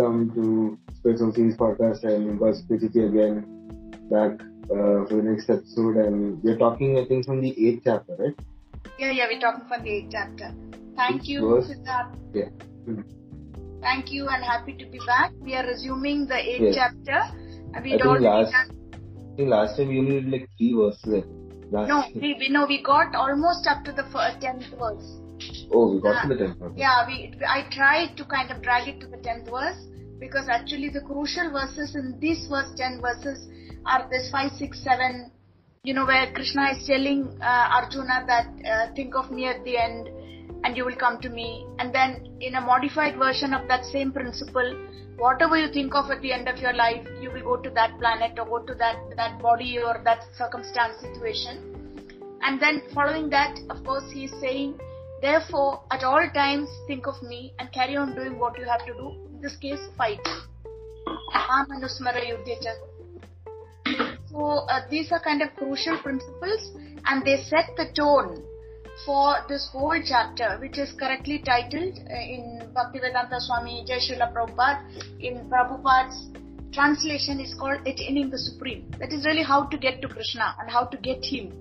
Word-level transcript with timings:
welcome 0.00 0.32
to 0.34 0.78
Space 0.94 1.20
on 1.20 1.32
Seas 1.34 1.56
podcast. 1.56 2.04
I'm 2.04 2.38
Buzz 2.38 2.62
PGT 2.62 3.08
again, 3.10 3.44
back 4.10 4.40
uh, 4.70 5.04
for 5.06 5.16
the 5.16 5.22
next 5.22 5.50
episode. 5.50 5.96
And 5.96 6.42
we're 6.42 6.56
talking, 6.56 6.98
I 6.98 7.04
think, 7.04 7.26
from 7.26 7.42
the 7.42 7.50
eighth 7.68 7.82
chapter, 7.84 8.16
right? 8.18 8.34
Yeah, 8.98 9.10
yeah, 9.10 9.26
we're 9.30 9.40
talking 9.40 9.66
from 9.68 9.82
the 9.84 9.90
eighth 9.90 10.08
chapter. 10.12 10.54
Thank 10.96 11.20
Which 11.20 11.28
you, 11.28 11.42
was- 11.42 11.70
Siddharth. 11.70 12.16
Yeah. 12.32 12.48
Thank 13.82 14.10
you 14.10 14.28
and 14.28 14.42
happy 14.42 14.72
to 14.74 14.86
be 14.86 14.98
back. 15.06 15.32
We 15.40 15.54
are 15.54 15.66
resuming 15.66 16.26
the 16.26 16.36
eighth 16.38 16.62
Yes. 16.62 16.74
chapter. 16.76 17.20
And 17.74 17.76
I 17.76 17.80
we'd 17.82 18.00
think 18.00 18.20
last. 18.20 18.54
I 18.54 19.36
think 19.36 19.48
last 19.50 19.76
time 19.76 19.88
we 19.88 19.98
only 19.98 20.20
did 20.22 20.30
like 20.30 20.48
three 20.56 20.72
verses. 20.74 21.24
Last 21.70 21.88
No, 21.88 22.04
we, 22.14 22.36
we 22.38 22.48
no, 22.48 22.64
we 22.66 22.82
got 22.82 23.14
almost 23.14 23.66
up 23.66 23.84
to 23.84 23.92
the 23.92 24.04
first 24.04 24.40
tenth 24.40 24.64
verse. 24.78 25.16
Oh, 25.72 25.94
we 25.94 26.00
got 26.00 26.22
to 26.22 26.28
the 26.28 26.36
tenth. 26.36 26.60
okay. 26.60 26.74
Yeah, 26.80 27.06
we 27.06 27.32
I 27.46 27.62
tried 27.70 28.16
to 28.18 28.24
kind 28.26 28.50
of 28.50 28.60
drag 28.60 28.88
it 28.88 29.00
to 29.00 29.06
the 29.06 29.16
tenth 29.18 29.48
verse 29.48 29.86
because 30.20 30.48
actually 30.48 30.90
the 30.90 31.00
crucial 31.00 31.50
verses 31.50 31.96
in 31.96 32.20
these 32.20 32.46
first 32.48 32.76
ten 32.76 33.00
verses 33.00 33.48
are 33.86 34.06
this 34.10 34.30
five, 34.30 34.52
six, 34.52 34.84
seven. 34.84 35.32
You 35.82 35.94
know 35.94 36.04
where 36.04 36.30
Krishna 36.32 36.72
is 36.72 36.86
telling 36.86 37.40
uh, 37.40 37.80
Arjuna 37.80 38.24
that 38.26 38.48
uh, 38.70 38.94
think 38.94 39.14
of 39.14 39.30
me 39.30 39.46
at 39.46 39.64
the 39.64 39.78
end, 39.78 40.08
and 40.62 40.76
you 40.76 40.84
will 40.84 40.96
come 40.96 41.18
to 41.22 41.30
me. 41.30 41.66
And 41.78 41.94
then 41.94 42.36
in 42.40 42.54
a 42.56 42.60
modified 42.60 43.16
version 43.16 43.54
of 43.54 43.66
that 43.68 43.86
same 43.86 44.12
principle, 44.12 44.76
whatever 45.16 45.56
you 45.56 45.72
think 45.72 45.94
of 45.94 46.10
at 46.10 46.20
the 46.20 46.32
end 46.32 46.48
of 46.48 46.58
your 46.58 46.74
life, 46.74 47.06
you 47.22 47.30
will 47.30 47.42
go 47.42 47.56
to 47.56 47.70
that 47.70 47.98
planet 47.98 48.38
or 48.38 48.44
go 48.44 48.66
to 48.66 48.74
that 48.74 48.96
that 49.16 49.40
body 49.40 49.78
or 49.78 50.02
that 50.04 50.22
circumstance 50.36 51.00
situation. 51.00 51.66
And 52.42 52.60
then 52.60 52.82
following 52.94 53.30
that, 53.30 53.58
of 53.70 53.82
course, 53.84 54.04
he 54.12 54.24
is 54.24 54.32
saying, 54.40 54.78
therefore, 55.22 55.82
at 55.90 56.04
all 56.04 56.28
times 56.34 56.68
think 56.86 57.06
of 57.06 57.22
me 57.22 57.54
and 57.58 57.72
carry 57.72 57.96
on 57.96 58.14
doing 58.14 58.38
what 58.38 58.58
you 58.58 58.64
have 58.64 58.84
to 58.86 58.92
do. 58.92 59.29
This 59.40 59.56
case, 59.56 59.80
fight. 59.96 60.20
So 64.30 64.66
uh, 64.68 64.80
these 64.90 65.10
are 65.12 65.20
kind 65.20 65.42
of 65.42 65.54
crucial 65.56 65.98
principles 65.98 66.72
and 67.06 67.24
they 67.24 67.42
set 67.44 67.70
the 67.76 67.86
tone 67.96 68.42
for 69.06 69.36
this 69.48 69.68
whole 69.72 69.98
chapter, 70.04 70.58
which 70.60 70.78
is 70.78 70.92
correctly 70.92 71.38
titled 71.38 71.98
uh, 71.98 72.14
in 72.14 72.70
Bhaktivedanta 72.74 73.40
Swami 73.40 73.84
Jai 73.86 73.98
Prabhupada. 73.98 74.84
In 75.20 75.48
Prabhupada's 75.48 76.28
translation 76.72 77.40
is 77.40 77.54
called 77.54 77.80
Attaining 77.86 78.30
the 78.30 78.38
Supreme. 78.38 78.90
That 78.98 79.12
is 79.12 79.24
really 79.24 79.42
how 79.42 79.64
to 79.64 79.78
get 79.78 80.02
to 80.02 80.08
Krishna 80.08 80.54
and 80.60 80.70
how 80.70 80.84
to 80.84 80.96
get 80.98 81.24
him. 81.24 81.52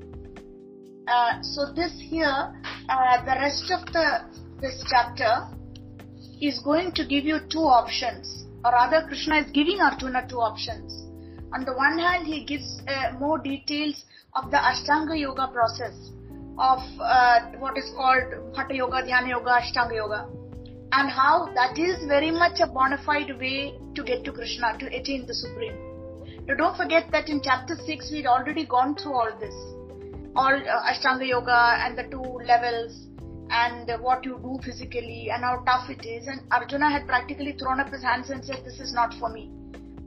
Uh, 1.07 1.41
so 1.41 1.71
this 1.73 1.93
here, 1.97 2.53
uh, 2.89 3.25
the 3.25 3.35
rest 3.39 3.71
of 3.71 3.85
the 3.93 4.25
this 4.61 4.83
chapter 4.89 5.47
is 6.41 6.59
going 6.59 6.91
to 6.93 7.05
give 7.05 7.25
you 7.25 7.39
two 7.49 7.65
options, 7.79 8.45
or 8.63 8.71
rather, 8.71 9.05
Krishna 9.07 9.37
is 9.41 9.51
giving 9.51 9.79
Arjuna 9.81 10.27
two 10.27 10.37
options. 10.39 11.05
On 11.53 11.65
the 11.65 11.73
one 11.73 11.97
hand, 11.97 12.27
he 12.27 12.45
gives 12.45 12.81
uh, 12.87 13.11
more 13.19 13.39
details 13.39 14.03
of 14.35 14.51
the 14.51 14.57
Ashtanga 14.57 15.19
Yoga 15.19 15.47
process 15.47 16.11
of 16.57 16.79
uh, 16.99 17.39
what 17.57 17.77
is 17.77 17.89
called 17.95 18.55
Hatha 18.55 18.75
Yoga, 18.75 19.01
Dhyana 19.03 19.29
Yoga, 19.29 19.59
Ashtanga 19.61 19.95
Yoga, 19.95 20.27
and 20.91 21.09
how 21.09 21.51
that 21.55 21.77
is 21.77 22.05
very 22.07 22.31
much 22.31 22.59
a 22.59 22.67
bona 22.67 23.01
fide 23.05 23.37
way 23.39 23.73
to 23.95 24.03
get 24.03 24.23
to 24.25 24.31
Krishna, 24.31 24.77
to 24.79 24.87
attain 24.87 25.25
the 25.25 25.33
Supreme. 25.33 25.75
Now, 26.45 26.55
don't 26.55 26.77
forget 26.77 27.11
that 27.11 27.29
in 27.29 27.41
chapter 27.43 27.75
6, 27.75 28.11
we'd 28.11 28.27
already 28.27 28.65
gone 28.65 28.95
through 28.95 29.13
all 29.13 29.31
this 29.39 29.55
all 30.35 30.53
uh, 30.53 30.91
Ashtanga 30.91 31.27
Yoga 31.27 31.79
and 31.83 31.97
the 31.97 32.03
two 32.03 32.39
levels 32.45 33.08
and 33.49 33.89
what 34.01 34.23
you 34.25 34.39
do 34.41 34.59
physically 34.63 35.29
and 35.33 35.43
how 35.43 35.63
tough 35.65 35.89
it 35.89 36.05
is. 36.05 36.27
And 36.27 36.41
Arjuna 36.51 36.89
had 36.89 37.07
practically 37.07 37.53
thrown 37.53 37.79
up 37.79 37.89
his 37.91 38.03
hands 38.03 38.29
and 38.29 38.43
said, 38.43 38.63
This 38.65 38.79
is 38.79 38.93
not 38.93 39.13
for 39.19 39.29
me. 39.29 39.51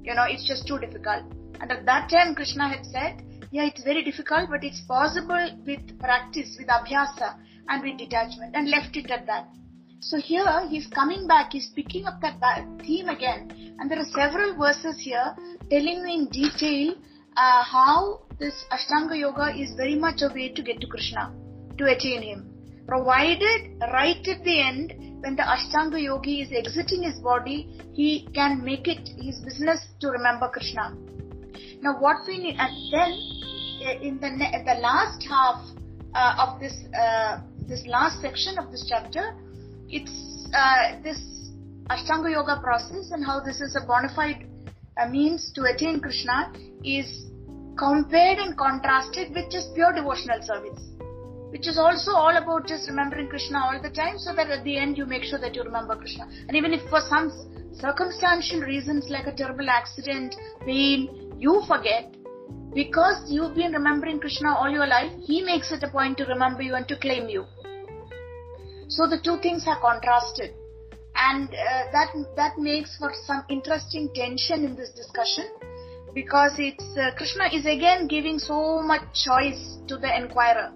You 0.02 0.14
know, 0.14 0.24
it's 0.28 0.46
just 0.46 0.66
too 0.66 0.78
difficult. 0.78 1.24
And 1.60 1.70
at 1.70 1.86
that 1.86 2.10
time, 2.10 2.34
Krishna 2.34 2.68
had 2.68 2.84
said, 2.86 3.22
Yeah, 3.50 3.64
it's 3.64 3.84
very 3.84 4.02
difficult, 4.02 4.50
but 4.50 4.64
it's 4.64 4.80
possible 4.82 5.50
with 5.66 5.98
practice, 5.98 6.56
with 6.58 6.68
abhyasa 6.68 7.36
and 7.68 7.82
with 7.82 7.98
detachment, 7.98 8.54
and 8.54 8.68
left 8.70 8.96
it 8.96 9.10
at 9.10 9.26
that. 9.26 9.48
So 10.00 10.18
here 10.18 10.66
he's 10.68 10.88
coming 10.88 11.28
back, 11.28 11.52
he's 11.52 11.68
picking 11.76 12.06
up 12.06 12.20
that 12.20 12.64
theme 12.84 13.08
again, 13.08 13.76
and 13.78 13.88
there 13.88 14.00
are 14.00 14.10
several 14.12 14.56
verses 14.58 14.98
here 14.98 15.36
telling 15.70 16.04
in 16.08 16.26
detail 16.26 16.96
uh, 17.36 17.62
how 17.62 18.22
this 18.40 18.64
Ashtanga 18.72 19.16
Yoga 19.16 19.54
is 19.56 19.72
very 19.76 19.94
much 19.94 20.22
a 20.22 20.34
way 20.34 20.48
to 20.48 20.62
get 20.62 20.80
to 20.80 20.88
Krishna, 20.88 21.32
to 21.78 21.84
attain 21.84 22.22
Him. 22.22 22.51
Provided 22.86 23.80
right 23.92 24.26
at 24.28 24.44
the 24.44 24.60
end, 24.60 24.94
when 25.22 25.36
the 25.36 25.42
Ashtanga 25.42 26.02
Yogi 26.02 26.42
is 26.42 26.52
exiting 26.52 27.04
his 27.04 27.18
body, 27.20 27.68
he 27.92 28.28
can 28.34 28.64
make 28.64 28.88
it 28.88 29.08
his 29.20 29.40
business 29.40 29.86
to 30.00 30.08
remember 30.08 30.48
Krishna. 30.48 30.96
Now, 31.80 31.98
what 32.00 32.26
we 32.26 32.38
need, 32.38 32.56
and 32.58 32.92
then 32.92 33.12
uh, 33.86 34.00
in 34.00 34.18
the 34.20 34.30
the 34.64 34.80
last 34.80 35.24
half 35.28 35.64
uh, 36.14 36.46
of 36.46 36.60
this 36.60 36.74
uh, 36.98 37.40
this 37.68 37.86
last 37.86 38.20
section 38.20 38.58
of 38.58 38.70
this 38.70 38.84
chapter, 38.88 39.34
it's 39.88 40.48
uh, 40.54 41.00
this 41.02 41.18
Ashtanga 41.88 42.30
Yoga 42.30 42.60
process 42.62 43.10
and 43.10 43.24
how 43.24 43.40
this 43.40 43.60
is 43.60 43.76
a 43.76 43.86
bona 43.86 44.12
fide 44.14 44.46
uh, 44.96 45.08
means 45.08 45.52
to 45.54 45.64
attain 45.64 46.00
Krishna 46.00 46.52
is 46.84 47.26
compared 47.78 48.38
and 48.38 48.56
contrasted 48.56 49.34
with 49.34 49.50
just 49.50 49.74
pure 49.74 49.92
devotional 49.92 50.40
service, 50.42 50.80
which 51.52 51.68
is 51.68 51.78
also 51.78 52.12
all 52.12 52.36
about 52.36 52.66
just 52.66 52.88
remembering 52.88 53.28
Krishna 53.28 53.58
all 53.58 53.78
the 53.80 53.90
time, 53.90 54.18
so 54.18 54.34
that 54.34 54.48
at 54.48 54.64
the 54.64 54.78
end 54.78 54.96
you 54.96 55.04
make 55.04 55.22
sure 55.22 55.38
that 55.38 55.54
you 55.54 55.62
remember 55.62 55.94
Krishna. 55.94 56.26
And 56.48 56.56
even 56.56 56.72
if 56.72 56.80
for 56.88 57.00
some 57.08 57.30
circumstantial 57.74 58.60
reasons 58.60 59.08
like 59.10 59.26
a 59.26 59.32
terrible 59.32 59.68
accident, 59.68 60.34
pain, 60.66 61.34
you 61.38 61.62
forget, 61.68 62.14
because 62.74 63.30
you've 63.30 63.54
been 63.54 63.72
remembering 63.72 64.18
Krishna 64.18 64.54
all 64.54 64.70
your 64.70 64.86
life, 64.86 65.12
He 65.20 65.42
makes 65.42 65.70
it 65.72 65.82
a 65.82 65.90
point 65.90 66.16
to 66.18 66.24
remember 66.24 66.62
you 66.62 66.74
and 66.74 66.88
to 66.88 66.96
claim 66.98 67.28
you. 67.28 67.44
So 68.88 69.06
the 69.06 69.20
two 69.22 69.38
things 69.42 69.64
are 69.66 69.80
contrasted, 69.80 70.54
and 71.16 71.48
uh, 71.48 71.84
that 71.92 72.08
that 72.36 72.58
makes 72.58 72.96
for 72.98 73.12
some 73.26 73.44
interesting 73.50 74.10
tension 74.14 74.64
in 74.64 74.74
this 74.74 74.90
discussion, 74.90 75.46
because 76.14 76.52
it's 76.58 76.96
uh, 76.96 77.10
Krishna 77.16 77.44
is 77.52 77.66
again 77.66 78.08
giving 78.08 78.38
so 78.38 78.82
much 78.82 79.02
choice 79.24 79.78
to 79.88 79.96
the 79.96 80.14
inquirer. 80.14 80.72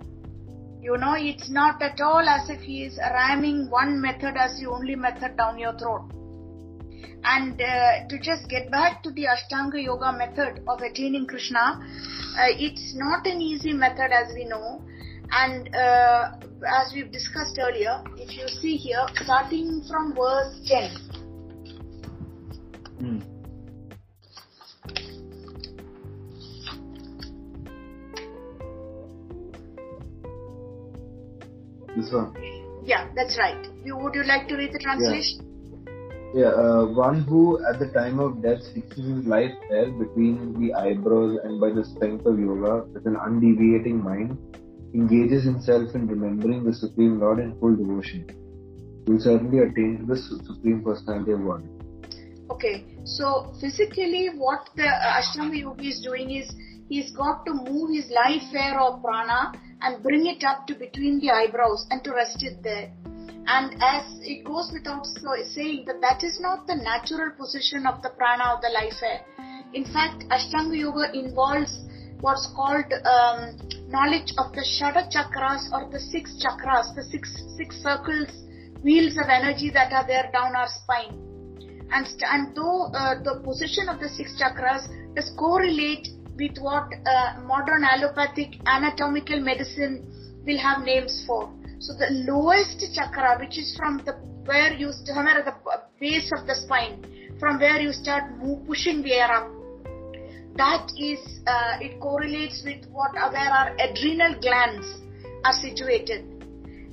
You 0.81 0.97
know, 0.98 1.14
it's 1.16 1.50
not 1.50 1.82
at 1.82 2.00
all 2.00 2.28
as 2.28 2.48
if 2.48 2.60
he 2.60 2.84
is 2.84 2.98
ramming 2.98 3.70
one 3.70 4.00
method 4.00 4.37
as 4.37 4.59
the 4.60 4.70
only 4.70 4.94
method 4.94 5.37
down 5.37 5.59
your 5.59 5.76
throat. 5.78 6.10
And 7.25 7.60
uh, 7.60 8.06
to 8.09 8.19
just 8.20 8.48
get 8.48 8.70
back 8.70 9.03
to 9.03 9.10
the 9.10 9.26
Ashtanga 9.26 9.82
Yoga 9.82 10.12
method 10.12 10.62
of 10.69 10.81
attaining 10.81 11.26
Krishna, 11.26 11.59
uh, 11.59 12.53
it's 12.59 12.94
not 12.94 13.26
an 13.26 13.41
easy 13.41 13.72
method 13.72 14.12
as 14.12 14.32
we 14.34 14.44
know. 14.44 14.82
And 15.32 15.75
uh, 15.75 16.32
as 16.69 16.92
we've 16.94 17.10
discussed 17.10 17.59
earlier, 17.59 18.03
if 18.16 18.36
you 18.36 18.47
see 18.47 18.76
here, 18.76 19.04
starting 19.16 19.82
from 19.88 20.15
verse 20.15 20.60
10, 20.69 21.06
Hmm. 22.98 23.35
This 31.96 32.12
one. 32.12 32.34
yeah, 32.84 33.08
that's 33.14 33.38
right. 33.38 33.66
You, 33.84 33.96
would 33.96 34.14
you 34.14 34.24
like 34.24 34.48
to 34.48 34.56
read 34.56 34.72
the 34.72 34.78
translation? 34.78 35.40
Yeah, 36.34 36.52
uh, 36.52 36.84
one 36.84 37.22
who 37.22 37.58
at 37.64 37.78
the 37.78 37.86
time 37.92 38.18
of 38.18 38.42
death 38.42 38.60
fixes 38.74 39.06
his 39.06 39.26
life 39.26 39.52
there 39.70 39.90
between 39.90 40.60
the 40.60 40.74
eyebrows 40.74 41.38
and 41.42 41.58
by 41.58 41.70
the 41.70 41.84
strength 41.84 42.26
of 42.26 42.38
yoga 42.38 42.84
with 42.92 43.06
an 43.06 43.16
undeviating 43.16 44.04
mind, 44.04 44.36
engages 44.92 45.44
himself 45.44 45.94
in 45.94 46.06
remembering 46.06 46.64
the 46.64 46.74
Supreme 46.74 47.18
Lord 47.20 47.38
in 47.38 47.58
full 47.58 47.74
devotion, 47.74 48.26
will 49.06 49.21
certainly 49.21 49.60
attain 49.60 50.00
to 50.00 50.15
the 50.15 50.16
Supreme 50.16 50.82
Personality 50.82 51.32
of 51.32 51.44
God. 51.47 51.68
Okay, 52.50 52.84
so 53.04 53.54
physically, 53.60 54.28
what 54.36 54.68
the 54.76 54.86
uh, 54.86 55.21
Ashtanga 55.21 55.59
Yogi 55.59 55.88
is 55.88 56.00
doing 56.00 56.30
is 56.30 56.53
he's 56.88 57.10
got 57.16 57.47
to 57.47 57.54
move 57.54 57.91
his 57.94 58.10
life 58.10 58.42
air 58.54 58.78
or 58.80 59.00
prana 59.00 59.53
and 59.82 60.02
bring 60.02 60.26
it 60.26 60.44
up 60.44 60.66
to 60.66 60.74
between 60.74 61.20
the 61.20 61.30
eyebrows 61.30 61.86
and 61.90 62.02
to 62.04 62.12
rest 62.12 62.42
it 62.42 62.62
there. 62.62 62.92
And 63.46 63.80
as 63.82 64.18
it 64.22 64.44
goes 64.44 64.70
without 64.72 65.06
saying 65.06 65.84
that 65.86 66.00
that 66.00 66.24
is 66.24 66.40
not 66.40 66.66
the 66.66 66.74
natural 66.74 67.30
position 67.38 67.86
of 67.86 68.02
the 68.02 68.10
prana 68.10 68.54
of 68.54 68.60
the 68.60 68.70
life 68.70 68.98
air. 69.02 69.20
In 69.72 69.84
fact, 69.84 70.24
Ashtanga 70.30 70.76
Yoga 70.76 71.12
involves 71.16 71.78
what's 72.20 72.48
called 72.56 72.90
um, 73.04 73.56
knowledge 73.88 74.34
of 74.38 74.52
the 74.52 74.66
Shada 74.66 75.06
chakras 75.12 75.70
or 75.72 75.88
the 75.90 76.00
six 76.00 76.42
chakras, 76.42 76.94
the 76.96 77.04
six 77.04 77.30
six 77.56 77.76
circles, 77.82 78.28
wheels 78.82 79.16
of 79.16 79.28
energy 79.28 79.70
that 79.70 79.92
are 79.92 80.06
there 80.06 80.28
down 80.32 80.56
our 80.56 80.68
spine 80.68 81.26
and, 81.90 82.06
and 82.22 82.56
though 82.56 82.90
uh, 82.92 83.22
the 83.22 83.40
position 83.44 83.88
of 83.88 84.00
the 84.00 84.08
six 84.08 84.34
chakras 84.40 84.88
does 85.14 85.30
correlate 85.38 86.08
with 86.38 86.59
what 86.59 86.92
uh, 87.06 87.41
modern 87.44 87.84
allopathic 87.84 88.56
anatomical 88.66 89.41
medicine 89.41 90.04
will 90.47 90.59
have 90.59 90.84
names 90.84 91.24
for. 91.27 91.50
So 91.78 91.92
the 91.92 92.09
lowest 92.10 92.84
chakra, 92.94 93.38
which 93.38 93.59
is 93.59 93.77
from 93.77 94.03
the 94.04 94.15
where 94.47 94.72
you 94.72 94.92
somewhere 94.92 95.42
the 95.44 95.54
base 95.98 96.33
of 96.33 96.47
the 96.47 96.54
spine, 96.54 97.04
from 97.41 97.59
where 97.59 97.80
you 97.80 97.92
start 97.92 98.30
move, 98.38 98.66
pushing 98.66 99.03
the 99.03 99.12
air 99.12 99.30
up. 99.30 99.50
That 100.56 100.88
is, 100.97 101.18
uh, 101.47 101.78
it 101.80 102.00
correlates 102.00 102.62
with 102.65 102.86
what 102.91 103.12
where 103.15 103.50
our 103.50 103.74
adrenal 103.77 104.41
glands 104.41 104.86
are 105.44 105.53
situated, 105.53 106.24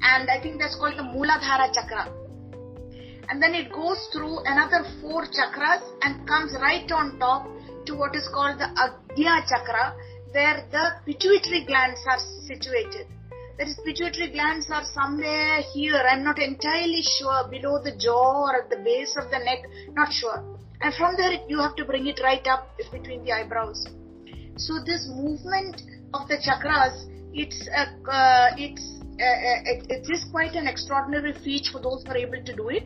and 0.01 0.30
I 0.30 0.42
think 0.42 0.60
that's 0.60 0.75
called 0.75 0.98
the 0.98 1.04
Muladhara 1.04 1.74
chakra. 1.74 2.12
And 3.30 3.42
then 3.42 3.56
it 3.56 3.72
goes 3.72 4.10
through 4.12 4.40
another 4.45 4.84
four 5.00 5.25
chakras 5.25 5.81
and 6.01 6.28
comes 6.28 6.54
right 6.60 6.92
on 6.92 7.18
top 7.19 7.48
to 7.85 7.95
what 7.95 8.15
is 8.15 8.27
called 8.33 8.59
the 8.59 8.69
Agnya 8.75 9.47
chakra, 9.47 9.95
where 10.31 10.65
the 10.71 10.85
pituitary 11.06 11.65
glands 11.65 12.00
are 12.09 12.19
situated. 12.47 13.07
That 13.57 13.68
is, 13.68 13.80
pituitary 13.85 14.31
glands 14.31 14.68
are 14.71 14.83
somewhere 14.83 15.62
here. 15.74 16.01
I'm 16.09 16.24
not 16.24 16.39
entirely 16.39 17.03
sure. 17.03 17.47
Below 17.50 17.83
the 17.83 17.95
jaw 17.97 18.50
or 18.50 18.63
at 18.63 18.69
the 18.69 18.77
base 18.77 19.15
of 19.15 19.30
the 19.30 19.39
neck. 19.39 19.62
Not 19.94 20.12
sure. 20.12 20.41
And 20.81 20.94
from 20.95 21.15
there, 21.18 21.33
you 21.47 21.59
have 21.59 21.75
to 21.75 21.85
bring 21.85 22.07
it 22.07 22.19
right 22.24 22.45
up 22.47 22.75
between 22.91 23.24
the 23.24 23.31
eyebrows. 23.31 23.85
So 24.57 24.80
this 24.85 25.07
movement 25.07 25.81
of 26.13 26.27
the 26.27 26.38
chakras, 26.38 27.07
it's 27.33 27.68
a, 27.68 27.94
uh, 28.09 28.50
it's 28.57 29.03
uh, 29.13 29.24
uh, 29.24 29.89
it, 29.89 30.09
is 30.09 30.25
quite 30.31 30.56
an 30.56 30.68
extraordinary 30.68 31.33
feat 31.44 31.68
for 31.71 31.80
those 31.80 32.03
who 32.03 32.12
are 32.12 32.18
able 32.18 32.44
to 32.44 32.56
do 32.56 32.69
it. 32.69 32.83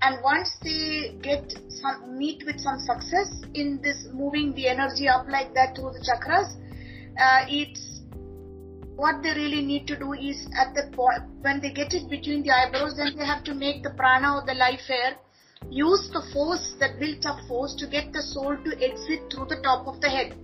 And 0.00 0.22
once 0.22 0.50
they 0.62 1.16
get 1.22 1.52
some 1.68 2.18
meet 2.18 2.44
with 2.46 2.60
some 2.60 2.78
success 2.78 3.28
in 3.54 3.80
this 3.82 4.06
moving 4.12 4.54
the 4.54 4.68
energy 4.68 5.08
up 5.08 5.26
like 5.28 5.54
that 5.54 5.74
through 5.74 5.92
the 5.92 6.04
chakras, 6.06 6.54
uh, 7.18 7.46
it's 7.48 8.00
what 8.94 9.22
they 9.22 9.30
really 9.34 9.62
need 9.62 9.86
to 9.86 9.96
do 9.96 10.12
is 10.12 10.48
at 10.56 10.74
the 10.74 10.90
point 10.94 11.22
when 11.40 11.60
they 11.60 11.70
get 11.70 11.94
it 11.94 12.08
between 12.08 12.42
the 12.42 12.50
eyebrows, 12.50 12.96
then 12.96 13.16
they 13.16 13.24
have 13.24 13.44
to 13.44 13.54
make 13.54 13.82
the 13.82 13.90
prana 13.90 14.36
or 14.36 14.46
the 14.46 14.54
life 14.54 14.88
air 14.88 15.16
use 15.70 16.08
the 16.12 16.22
force, 16.32 16.74
that 16.80 16.98
built 16.98 17.26
up 17.26 17.38
force, 17.48 17.74
to 17.74 17.86
get 17.86 18.12
the 18.12 18.22
soul 18.22 18.56
to 18.56 18.70
exit 18.82 19.32
through 19.32 19.46
the 19.46 19.60
top 19.62 19.86
of 19.86 20.00
the 20.00 20.08
head. 20.08 20.34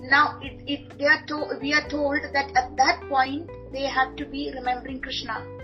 Now, 0.00 0.38
it, 0.42 0.62
it, 0.66 0.98
they 0.98 1.06
are 1.06 1.24
to, 1.26 1.58
we 1.60 1.72
are 1.74 1.88
told 1.88 2.22
that 2.32 2.50
at 2.56 2.76
that 2.76 3.02
point 3.08 3.50
they 3.72 3.86
have 3.86 4.16
to 4.16 4.24
be 4.24 4.52
remembering 4.54 5.00
Krishna. 5.00 5.59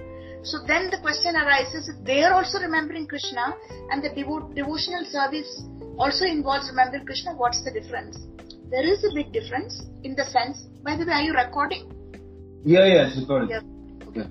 So 0.46 0.62
then 0.64 0.90
the 0.90 0.98
question 1.02 1.34
arises: 1.34 1.88
if 1.88 1.98
they 2.04 2.22
are 2.22 2.32
also 2.32 2.60
remembering 2.60 3.08
Krishna, 3.08 3.46
and 3.90 4.02
the 4.02 4.10
devo- 4.10 4.54
devotional 4.54 5.04
service 5.04 5.64
also 5.98 6.24
involves 6.24 6.68
remembering 6.70 7.04
Krishna, 7.04 7.34
what's 7.34 7.64
the 7.64 7.72
difference? 7.72 8.16
There 8.70 8.86
is 8.86 9.02
a 9.02 9.12
big 9.12 9.32
difference 9.32 9.82
in 10.04 10.14
the 10.14 10.24
sense. 10.24 10.62
By 10.84 10.96
the 10.96 11.04
way, 11.04 11.12
are 11.14 11.22
you 11.22 11.34
recording? 11.34 11.90
Yeah, 12.64 12.86
yeah, 12.86 13.08
it's 13.08 13.18
recording. 13.18 13.50
Yeah. 13.50 14.08
Okay. 14.08 14.26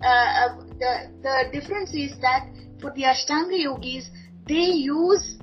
Uh, 0.00 0.30
uh, 0.40 0.56
the 0.80 0.92
the 1.20 1.36
difference 1.52 1.92
is 1.92 2.18
that 2.20 2.48
for 2.80 2.90
the 2.96 3.02
Ashtanga 3.12 3.60
yogis, 3.60 4.08
they 4.48 4.72
use 4.88 5.36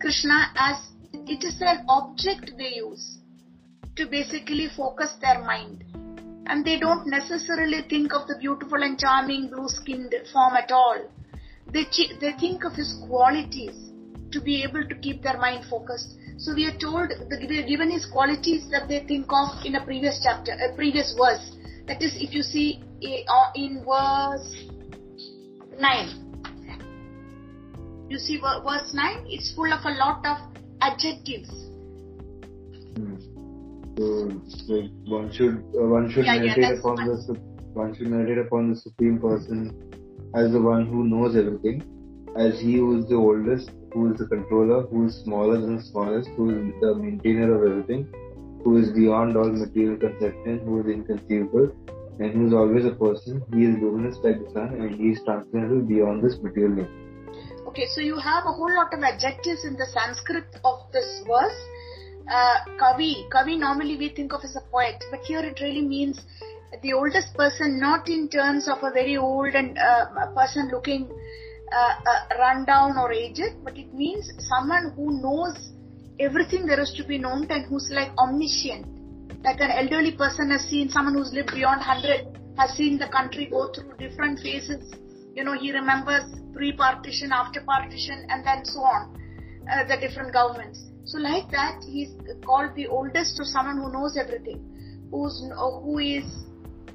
Krishna 0.00 0.52
as 0.54 0.76
it 1.12 1.42
is 1.42 1.60
an 1.60 1.84
object 1.88 2.52
they 2.56 2.74
use 2.76 3.18
to 3.96 4.06
basically 4.06 4.68
focus 4.76 5.16
their 5.20 5.42
mind. 5.42 5.89
And 6.50 6.64
they 6.64 6.80
don't 6.80 7.06
necessarily 7.06 7.82
think 7.88 8.12
of 8.12 8.26
the 8.26 8.36
beautiful 8.36 8.82
and 8.82 8.98
charming 8.98 9.50
blue 9.50 9.68
skinned 9.68 10.12
form 10.32 10.54
at 10.54 10.72
all. 10.72 10.98
They, 11.72 11.84
they 12.20 12.32
think 12.40 12.64
of 12.64 12.72
his 12.72 12.92
qualities 13.06 13.92
to 14.32 14.40
be 14.40 14.64
able 14.64 14.84
to 14.88 14.96
keep 14.96 15.22
their 15.22 15.38
mind 15.38 15.66
focused. 15.70 16.16
So 16.38 16.52
we 16.52 16.66
are 16.66 16.76
told, 16.76 17.10
the, 17.10 17.64
given 17.68 17.92
his 17.92 18.04
qualities 18.04 18.68
that 18.72 18.88
they 18.88 19.06
think 19.06 19.26
of 19.30 19.64
in 19.64 19.76
a 19.76 19.84
previous 19.84 20.18
chapter, 20.24 20.50
a 20.50 20.74
previous 20.74 21.14
verse. 21.16 21.52
That 21.86 22.02
is, 22.02 22.16
if 22.16 22.34
you 22.34 22.42
see 22.42 22.82
uh, 23.28 23.52
in 23.54 23.84
verse 23.84 24.52
9, 25.78 28.06
you 28.08 28.18
see 28.18 28.40
verse 28.40 28.92
9, 28.92 29.26
it's 29.28 29.54
full 29.54 29.72
of 29.72 29.84
a 29.84 29.90
lot 29.90 30.26
of 30.26 30.38
adjectives. 30.80 31.69
One 34.00 35.30
should 35.30 35.56
uh, 35.78 35.86
one 35.86 36.10
should 36.10 36.24
yeah, 36.24 36.38
meditate 36.38 36.58
yeah, 36.58 36.78
upon 36.78 36.96
the 36.96 37.34
one 37.74 37.94
should 37.94 38.08
meditate 38.08 38.38
upon 38.38 38.70
the 38.70 38.76
supreme 38.76 39.18
person 39.20 39.76
as 40.34 40.52
the 40.52 40.60
one 40.60 40.86
who 40.86 41.04
knows 41.04 41.36
everything, 41.36 41.82
as 42.36 42.58
he 42.60 42.76
who 42.76 42.98
is 42.98 43.08
the 43.08 43.16
oldest, 43.16 43.70
who 43.92 44.12
is 44.12 44.18
the 44.18 44.26
controller, 44.26 44.82
who 44.86 45.06
is 45.06 45.16
smaller 45.22 45.60
than 45.60 45.76
the 45.76 45.82
smallest, 45.82 46.30
who 46.36 46.50
is 46.50 46.72
the 46.80 46.94
maintainer 46.94 47.54
of 47.56 47.70
everything, 47.70 48.06
who 48.64 48.78
is 48.78 48.90
beyond 48.92 49.36
all 49.36 49.50
material 49.50 49.98
conception, 49.98 50.60
who 50.64 50.80
is 50.80 50.86
inconceivable, 50.86 51.70
and 52.20 52.32
who 52.32 52.46
is 52.46 52.54
always 52.54 52.86
a 52.86 52.92
person. 52.92 53.42
He 53.52 53.64
is 53.64 53.76
luminous 53.82 54.16
like 54.22 54.42
the 54.42 54.50
sun, 54.52 54.80
and 54.80 54.94
he 54.94 55.10
is 55.10 55.20
transcendental 55.24 55.82
beyond 55.82 56.24
this 56.24 56.38
material 56.40 56.72
nature. 56.76 57.00
Okay, 57.68 57.86
so 57.94 58.00
you 58.00 58.16
have 58.16 58.44
a 58.46 58.52
whole 58.52 58.74
lot 58.74 58.94
of 58.94 59.02
adjectives 59.02 59.64
in 59.64 59.76
the 59.76 59.86
Sanskrit 59.92 60.46
of 60.64 60.90
this 60.92 61.22
verse. 61.26 61.60
Uh, 62.30 62.58
kavi, 62.78 63.28
kavi 63.28 63.58
normally 63.58 63.96
we 63.96 64.08
think 64.08 64.32
of 64.32 64.40
as 64.44 64.54
a 64.54 64.60
poet, 64.70 65.02
but 65.10 65.20
here 65.20 65.40
it 65.40 65.60
really 65.60 65.82
means 65.82 66.20
the 66.82 66.92
oldest 66.92 67.34
person, 67.34 67.80
not 67.80 68.08
in 68.08 68.28
terms 68.28 68.68
of 68.68 68.78
a 68.84 68.90
very 68.92 69.16
old 69.16 69.52
and 69.54 69.76
uh, 69.78 70.26
person 70.36 70.70
looking 70.70 71.10
uh, 71.72 71.94
uh, 72.06 72.38
run 72.38 72.64
down 72.64 72.96
or 72.96 73.12
aged, 73.12 73.56
but 73.64 73.76
it 73.76 73.92
means 73.92 74.30
someone 74.48 74.92
who 74.94 75.20
knows 75.20 75.72
everything 76.20 76.66
there 76.66 76.80
is 76.80 76.92
to 76.96 77.04
be 77.04 77.18
known 77.18 77.46
and 77.50 77.66
who's 77.66 77.88
like 77.90 78.10
omniscient. 78.18 78.86
Like 79.42 79.60
an 79.60 79.70
elderly 79.70 80.12
person 80.12 80.50
has 80.50 80.62
seen 80.62 80.88
someone 80.88 81.14
who's 81.14 81.32
lived 81.32 81.52
beyond 81.52 81.78
100, 81.78 82.54
has 82.58 82.70
seen 82.76 82.98
the 82.98 83.08
country 83.08 83.46
go 83.46 83.72
through 83.72 83.96
different 83.98 84.38
phases. 84.38 84.92
You 85.34 85.44
know, 85.44 85.58
he 85.58 85.72
remembers 85.72 86.24
pre-partition, 86.52 87.32
after 87.32 87.60
partition, 87.62 88.26
and 88.28 88.46
then 88.46 88.64
so 88.64 88.80
on, 88.80 89.16
uh, 89.70 89.84
the 89.84 89.96
different 89.96 90.32
governments. 90.32 90.89
So 91.10 91.18
like 91.18 91.50
that, 91.50 91.82
he's 91.84 92.10
called 92.44 92.74
the 92.76 92.86
oldest 92.86 93.38
or 93.40 93.44
someone 93.44 93.78
who 93.78 93.92
knows 93.92 94.16
everything, 94.16 94.60
who's 95.10 95.42
who 95.84 95.98
is 95.98 96.24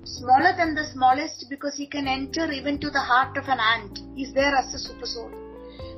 smaller 0.04 0.54
than 0.58 0.76
the 0.76 0.86
smallest 0.94 1.48
because 1.50 1.76
he 1.76 1.88
can 1.88 2.08
enter 2.08 2.52
even 2.52 2.80
to 2.80 2.90
the 2.90 3.00
heart 3.00 3.38
of 3.38 3.46
an 3.50 3.60
ant. 3.60 4.00
He's 4.16 4.34
there 4.34 4.56
as 4.56 4.74
a 4.74 4.80
super 4.80 5.06
soul 5.06 5.32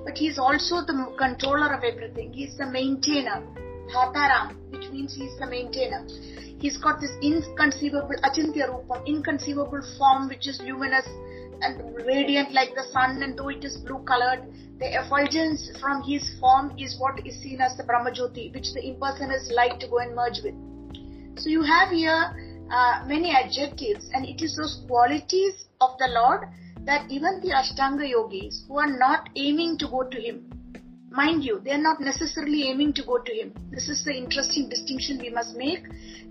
but 0.07 0.17
he's 0.17 0.39
also 0.39 0.77
the 0.87 0.95
controller 1.17 1.73
of 1.75 1.83
everything. 1.83 2.31
He's 2.31 2.55
the 2.57 2.65
maintainer. 2.65 3.43
Dhataram, 3.93 4.55
which 4.71 4.89
means 4.89 5.13
he's 5.13 5.37
the 5.37 5.47
maintainer. 5.47 6.07
He's 6.59 6.77
got 6.77 7.01
this 7.01 7.11
inconceivable 7.21 8.15
Achintya 8.23 8.69
Rupam, 8.71 9.05
inconceivable 9.05 9.83
form 9.97 10.29
which 10.29 10.47
is 10.47 10.61
luminous 10.63 11.05
and 11.61 11.95
radiant 12.05 12.53
like 12.53 12.75
the 12.75 12.83
sun, 12.91 13.21
and 13.23 13.37
though 13.37 13.49
it 13.49 13.63
is 13.63 13.77
blue 13.77 13.99
colored, 13.99 14.41
the 14.79 14.85
effulgence 15.01 15.71
from 15.79 16.03
his 16.03 16.23
form 16.39 16.73
is 16.77 16.99
what 16.99 17.25
is 17.25 17.41
seen 17.41 17.61
as 17.61 17.75
the 17.77 17.83
Brahmajyoti, 17.83 18.53
which 18.53 18.73
the 18.73 18.81
impersonalists 18.81 19.51
like 19.51 19.79
to 19.79 19.87
go 19.87 19.99
and 19.99 20.15
merge 20.15 20.41
with. 20.43 20.55
So 21.39 21.49
you 21.49 21.63
have 21.63 21.89
here 21.89 22.35
uh, 22.71 23.03
many 23.07 23.31
adjectives, 23.31 24.09
and 24.13 24.25
it 24.25 24.41
is 24.41 24.55
those 24.55 24.83
qualities 24.87 25.65
of 25.81 25.97
the 25.99 26.07
Lord 26.09 26.47
that 26.85 27.09
even 27.09 27.41
the 27.41 27.49
Ashtanga 27.49 28.07
yogis 28.07 28.63
who 28.67 28.77
are 28.79 28.97
not 28.97 29.29
aiming 29.35 29.77
to 29.79 29.87
go 29.87 30.03
to 30.03 30.21
him, 30.21 30.56
mind 31.09 31.43
you, 31.43 31.59
they 31.63 31.71
are 31.71 31.81
not 31.81 31.99
necessarily 31.99 32.69
aiming 32.69 32.93
to 32.93 33.03
go 33.03 33.17
to 33.17 33.33
him. 33.33 33.53
This 33.71 33.87
is 33.87 34.03
the 34.03 34.13
interesting 34.13 34.69
distinction 34.69 35.19
we 35.19 35.29
must 35.29 35.55
make. 35.55 35.83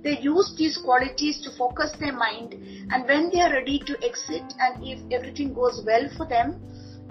They 0.03 0.19
use 0.21 0.55
these 0.57 0.77
qualities 0.77 1.41
to 1.43 1.51
focus 1.57 1.93
their 1.99 2.13
mind, 2.13 2.55
and 2.91 3.07
when 3.07 3.31
they 3.33 3.41
are 3.41 3.53
ready 3.53 3.79
to 3.87 3.97
exit, 4.05 4.45
and 4.61 4.85
if 4.87 5.01
everything 5.11 5.55
goes 5.55 5.83
well 5.87 6.09
for 6.17 6.27
them, 6.27 6.61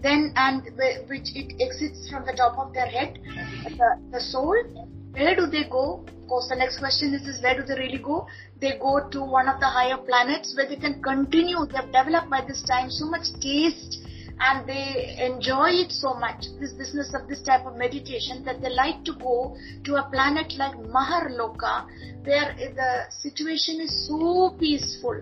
then 0.02 0.34
and 0.36 0.64
which 1.10 1.36
it 1.36 1.56
exits 1.60 2.10
from 2.10 2.26
the 2.26 2.34
top 2.34 2.58
of 2.58 2.74
their 2.74 2.86
head, 2.86 3.20
the, 3.78 4.00
the 4.12 4.20
soul, 4.20 4.56
where 5.12 5.36
do 5.36 5.48
they 5.48 5.64
go? 5.64 6.06
Of 6.08 6.28
course, 6.28 6.48
the 6.50 6.56
next 6.56 6.80
question 6.80 7.14
is, 7.14 7.28
is 7.28 7.42
where 7.42 7.56
do 7.56 7.64
they 7.64 7.80
really 7.80 7.98
go? 7.98 8.28
They 8.60 8.78
go 8.80 9.10
to 9.10 9.22
one 9.24 9.48
of 9.48 9.60
the 9.60 9.68
higher 9.68 9.98
planets 9.98 10.54
where 10.56 10.68
they 10.68 10.76
can 10.76 11.02
continue. 11.02 11.66
They 11.66 11.78
have 11.78 11.92
developed 11.92 12.30
by 12.30 12.42
this 12.48 12.64
time 12.64 12.90
so 12.90 13.06
much 13.06 13.28
taste 13.42 14.05
and 14.40 14.68
they 14.68 15.16
enjoy 15.20 15.70
it 15.70 15.92
so 15.92 16.14
much, 16.14 16.46
this 16.60 16.74
business 16.74 17.14
of 17.14 17.28
this 17.28 17.42
type 17.42 17.66
of 17.66 17.78
meditation, 17.78 18.44
that 18.44 18.62
they 18.62 18.70
like 18.70 19.04
to 19.06 19.14
go 19.14 19.56
to 19.86 19.96
a 19.96 20.04
planet 20.12 20.54
like 20.58 20.76
Maharloka, 20.76 21.86
where 22.24 22.56
the 22.58 23.06
situation 23.10 23.80
is 23.80 24.08
so 24.08 24.56
peaceful 24.60 25.22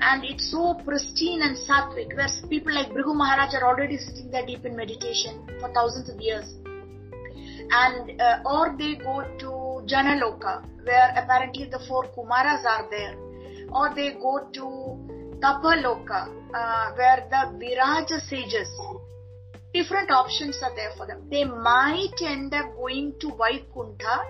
and 0.00 0.24
it's 0.24 0.50
so 0.50 0.74
pristine 0.84 1.40
and 1.42 1.56
sattvic, 1.56 2.14
where 2.16 2.28
people 2.50 2.74
like 2.74 2.90
Bhrigu 2.90 3.14
Maharaj 3.14 3.54
are 3.54 3.64
already 3.64 3.96
sitting 3.96 4.30
there 4.30 4.44
deep 4.44 4.64
in 4.64 4.76
meditation 4.76 5.46
for 5.60 5.72
thousands 5.72 6.10
of 6.10 6.20
years. 6.20 6.52
And, 7.70 8.20
uh, 8.20 8.40
or 8.44 8.74
they 8.76 8.96
go 8.96 9.22
to 9.38 9.86
Janaloka, 9.86 10.64
where 10.84 11.14
apparently 11.16 11.66
the 11.70 11.78
four 11.88 12.04
Kumaras 12.08 12.64
are 12.64 12.90
there, 12.90 13.16
or 13.72 13.94
they 13.94 14.12
go 14.12 14.48
to 14.52 15.38
Tapaloka, 15.40 16.28
uh, 16.54 16.92
where 16.92 17.26
the 17.28 17.58
Viraja 17.58 18.20
sages. 18.28 18.68
Different 19.72 20.10
options 20.10 20.60
are 20.62 20.74
there 20.76 20.92
for 20.96 21.06
them. 21.06 21.26
They 21.28 21.44
might 21.44 22.14
end 22.22 22.54
up 22.54 22.76
going 22.76 23.14
to 23.20 23.28
Vaikunta 23.30 24.24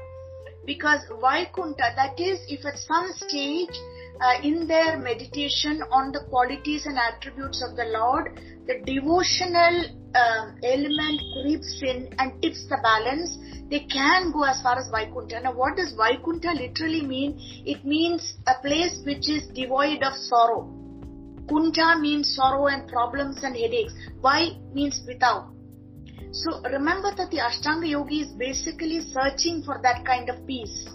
because 0.65 1.01
Vaikunta, 1.11 1.95
that 1.95 2.19
is, 2.19 2.41
if 2.49 2.65
at 2.65 2.79
some 2.79 3.13
stage 3.13 3.77
uh, 4.21 4.41
in 4.43 4.67
their 4.67 4.97
meditation 4.97 5.83
on 5.91 6.13
the 6.13 6.25
qualities 6.31 6.87
and 6.87 6.97
attributes 6.99 7.63
of 7.63 7.77
the 7.77 7.85
Lord, 7.85 8.41
the 8.67 8.81
devotional 8.87 9.85
um, 10.15 10.57
element 10.63 11.21
creeps 11.43 11.83
in 11.83 12.09
and 12.19 12.41
tips 12.41 12.65
the 12.71 12.79
balance. 12.83 13.37
They 13.69 13.81
can 13.81 14.33
go 14.33 14.45
as 14.45 14.63
far 14.63 14.79
as 14.79 14.89
Vaikunta. 14.89 15.43
Now, 15.43 15.53
what 15.53 15.77
does 15.77 15.93
Vaikunta 15.93 16.55
literally 16.55 17.03
mean? 17.03 17.37
It 17.67 17.85
means 17.85 18.35
a 18.47 18.55
place 18.63 19.03
which 19.05 19.29
is 19.29 19.47
devoid 19.49 20.03
of 20.03 20.15
sorrow. 20.15 20.84
Kunta 21.47 22.01
means 22.01 22.35
sorrow 22.35 22.67
and 22.67 22.89
problems 22.89 23.43
and 23.43 23.57
headaches. 23.57 23.93
Vai 24.23 24.59
means 24.73 25.03
without. 25.07 25.51
So 26.33 26.61
remember 26.63 27.15
that 27.17 27.31
the 27.31 27.39
Ashtanga 27.39 27.89
Yogi 27.89 28.23
is 28.23 28.33
basically 28.33 29.01
searching 29.01 29.63
for 29.63 29.79
that 29.83 30.05
kind 30.05 30.29
of 30.29 30.47
peace. 30.47 30.89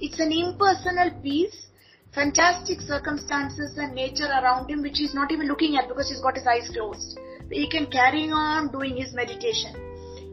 It's 0.00 0.18
an 0.18 0.32
impersonal 0.32 1.10
peace, 1.22 1.68
fantastic 2.12 2.80
circumstances 2.80 3.78
and 3.78 3.94
nature 3.94 4.26
around 4.26 4.68
him 4.68 4.82
which 4.82 4.98
he's 4.98 5.14
not 5.14 5.30
even 5.30 5.46
looking 5.46 5.76
at 5.76 5.86
because 5.86 6.08
he's 6.08 6.20
got 6.20 6.36
his 6.36 6.46
eyes 6.46 6.68
closed. 6.72 7.18
He 7.50 7.68
can 7.68 7.86
carry 7.86 8.30
on 8.30 8.72
doing 8.72 8.96
his 8.96 9.12
meditation. 9.12 9.74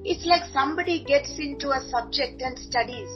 It's 0.03 0.25
like 0.25 0.49
somebody 0.53 1.03
gets 1.03 1.37
into 1.37 1.69
a 1.69 1.81
subject 1.89 2.41
and 2.41 2.57
studies 2.57 3.09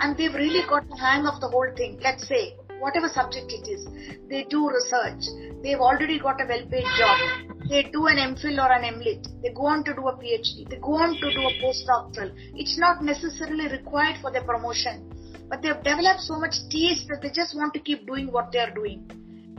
and 0.00 0.16
they've 0.16 0.34
really 0.34 0.66
got 0.68 0.88
the 0.88 0.96
hang 0.96 1.26
of 1.26 1.40
the 1.40 1.48
whole 1.48 1.70
thing. 1.76 2.00
Let's 2.02 2.26
say, 2.26 2.56
whatever 2.80 3.08
subject 3.08 3.52
it 3.52 3.68
is, 3.68 3.86
they 4.28 4.44
do 4.50 4.68
research. 4.68 5.22
They've 5.62 5.78
already 5.78 6.18
got 6.18 6.40
a 6.40 6.46
well-paid 6.46 6.84
job. 6.98 7.18
They 7.68 7.84
do 7.84 8.06
an 8.06 8.16
MPhil 8.16 8.58
or 8.58 8.72
an 8.72 8.82
MLit. 8.94 9.42
They 9.42 9.50
go 9.50 9.66
on 9.66 9.84
to 9.84 9.94
do 9.94 10.08
a 10.08 10.16
PhD. 10.16 10.68
They 10.68 10.76
go 10.76 10.94
on 10.94 11.14
to 11.14 11.32
do 11.32 11.40
a 11.40 11.52
postdoctoral. 11.62 12.32
It's 12.54 12.78
not 12.78 13.02
necessarily 13.02 13.68
required 13.68 14.16
for 14.20 14.30
their 14.30 14.44
promotion 14.44 15.08
but 15.52 15.60
they've 15.60 15.82
developed 15.84 16.20
so 16.20 16.38
much 16.40 16.54
taste 16.70 17.08
that 17.08 17.20
they 17.20 17.28
just 17.28 17.54
want 17.54 17.74
to 17.74 17.80
keep 17.80 18.06
doing 18.06 18.32
what 18.32 18.50
they're 18.52 18.72
doing. 18.72 19.04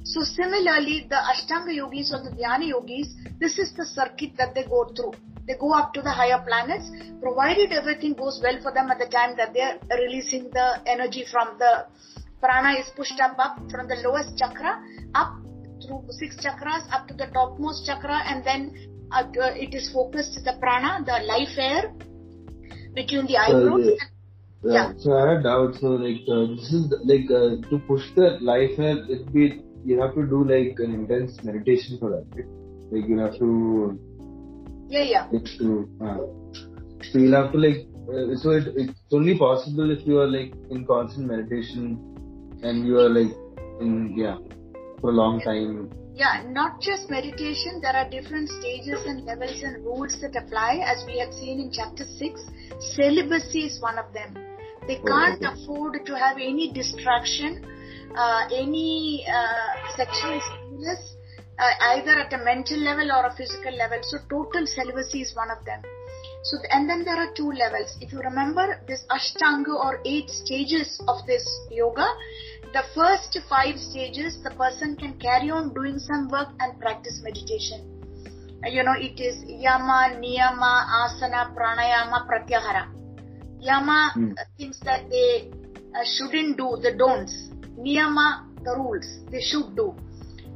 So 0.03 0.21
similarly, 0.21 1.05
the 1.07 1.21
Ashtanga 1.21 1.71
yogis 1.71 2.11
or 2.11 2.23
the 2.23 2.35
Dhyana 2.35 2.67
yogis, 2.67 3.13
this 3.39 3.59
is 3.59 3.73
the 3.77 3.85
circuit 3.85 4.31
that 4.39 4.55
they 4.55 4.63
go 4.63 4.85
through. 4.95 5.13
They 5.45 5.53
go 5.53 5.71
up 5.71 5.93
to 5.93 6.01
the 6.01 6.09
higher 6.09 6.43
planets, 6.47 6.89
provided 7.21 7.71
everything 7.71 8.13
goes 8.13 8.41
well 8.41 8.57
for 8.63 8.73
them 8.73 8.89
at 8.89 8.97
the 8.97 9.05
time 9.05 9.37
that 9.37 9.53
they're 9.53 9.77
releasing 9.95 10.49
the 10.49 10.81
energy 10.87 11.25
from 11.31 11.59
the 11.59 11.85
prana 12.41 12.79
is 12.79 12.89
pushed 12.95 13.19
up, 13.21 13.37
up 13.37 13.59
from 13.69 13.87
the 13.87 14.01
lowest 14.03 14.35
chakra, 14.35 14.81
up 15.13 15.42
through 15.85 16.03
six 16.11 16.37
chakras, 16.37 16.83
up 16.91 17.07
to 17.07 17.13
the 17.13 17.27
topmost 17.33 17.85
chakra, 17.85 18.21
and 18.25 18.43
then 18.43 18.73
uh, 19.11 19.25
it 19.35 19.73
is 19.73 19.91
focused 19.91 20.39
the 20.43 20.53
prana, 20.59 21.03
the 21.05 21.23
life 21.25 21.57
air 21.57 21.93
between 22.93 23.25
the 23.27 23.37
eyebrows. 23.37 23.87
Yeah. 24.63 24.93
So 24.97 25.13
I 25.13 25.33
had 25.33 25.43
doubt. 25.43 25.75
So 25.79 25.87
like 25.87 26.23
uh, 26.27 26.55
this 26.55 26.71
is 26.71 26.93
like 27.03 27.29
uh, 27.29 27.61
to 27.69 27.79
push 27.87 28.03
the 28.15 28.37
life 28.41 28.77
health. 28.77 29.09
It 29.09 29.31
be 29.33 29.61
you 29.85 29.99
have 30.01 30.15
to 30.15 30.25
do 30.25 30.43
like 30.43 30.79
an 30.79 30.93
intense 30.93 31.43
meditation 31.43 31.97
for 31.99 32.09
that. 32.11 32.25
Right? 32.35 32.47
Like 32.91 33.09
you 33.09 33.19
have 33.19 33.37
to. 33.39 33.99
Yeah, 34.87 35.03
yeah. 35.03 35.27
Like 35.31 35.45
to, 35.57 35.89
uh, 36.01 36.17
so 37.11 37.19
you'll 37.19 37.35
have 37.35 37.51
to 37.51 37.57
like. 37.57 37.87
Uh, 38.03 38.35
so 38.35 38.51
it, 38.51 38.67
it's 38.75 38.99
only 39.11 39.37
possible 39.37 39.89
if 39.91 40.05
you 40.05 40.19
are 40.19 40.27
like 40.27 40.53
in 40.69 40.85
constant 40.85 41.27
meditation 41.27 42.13
and 42.63 42.85
you 42.85 42.99
are 42.99 43.09
like 43.09 43.33
in 43.79 44.13
yeah 44.17 44.37
for 45.03 45.11
a 45.11 45.13
long 45.13 45.41
time. 45.41 45.91
Yeah, 46.15 46.43
not 46.47 46.79
just 46.79 47.09
meditation. 47.09 47.81
There 47.81 47.95
are 47.95 48.09
different 48.09 48.47
stages 48.47 49.03
and 49.05 49.25
levels 49.25 49.61
and 49.61 49.83
rules 49.83 50.15
that 50.21 50.35
apply, 50.35 50.79
as 50.85 51.03
we 51.05 51.19
had 51.19 51.33
seen 51.33 51.59
in 51.59 51.71
chapter 51.71 52.05
six. 52.05 52.39
Celibacy 52.95 53.67
is 53.67 53.81
one 53.81 53.99
of 53.99 54.13
them 54.13 54.33
they 54.87 54.95
can't 54.95 55.43
oh, 55.43 55.51
okay. 55.51 55.63
afford 55.63 56.05
to 56.05 56.17
have 56.17 56.37
any 56.37 56.71
distraction, 56.71 57.65
uh, 58.17 58.47
any 58.53 59.25
uh, 59.27 59.95
sexual 59.95 60.39
stimulus, 60.41 61.15
uh, 61.57 61.71
either 61.95 62.19
at 62.19 62.33
a 62.33 62.43
mental 62.43 62.79
level 62.79 63.11
or 63.11 63.25
a 63.27 63.35
physical 63.35 63.75
level. 63.77 63.99
So 64.01 64.17
total 64.29 64.65
celibacy 64.65 65.21
is 65.21 65.35
one 65.35 65.49
of 65.51 65.63
them. 65.65 65.81
So 66.43 66.57
and 66.71 66.89
then 66.89 67.05
there 67.05 67.15
are 67.15 67.31
two 67.33 67.51
levels. 67.51 67.95
If 68.01 68.11
you 68.11 68.19
remember 68.19 68.81
this 68.87 69.05
Ashtanga 69.09 69.73
or 69.73 70.01
eight 70.05 70.29
stages 70.29 71.01
of 71.07 71.25
this 71.25 71.47
yoga, 71.71 72.07
the 72.73 72.83
first 72.95 73.37
five 73.47 73.77
stages 73.77 74.41
the 74.43 74.49
person 74.51 74.95
can 74.95 75.13
carry 75.19 75.51
on 75.51 75.73
doing 75.73 75.99
some 75.99 76.27
work 76.29 76.49
and 76.59 76.79
practice 76.81 77.21
meditation. 77.23 77.89
You 78.65 78.81
know, 78.83 78.95
it 78.97 79.19
is 79.19 79.43
yama, 79.47 80.17
niyama, 80.17 80.73
asana, 81.05 81.53
pranayama, 81.53 82.25
pratyahara 82.27 82.89
Yama 83.59 84.11
mm. 84.17 84.35
things 84.57 84.79
that 84.83 85.09
they 85.09 85.51
uh, 85.95 86.03
shouldn't 86.03 86.57
do, 86.57 86.77
the 86.81 86.95
don'ts. 86.97 87.49
Niyama, 87.77 88.49
the 88.63 88.75
rules, 88.75 89.05
they 89.29 89.41
should 89.41 89.75
do. 89.75 89.95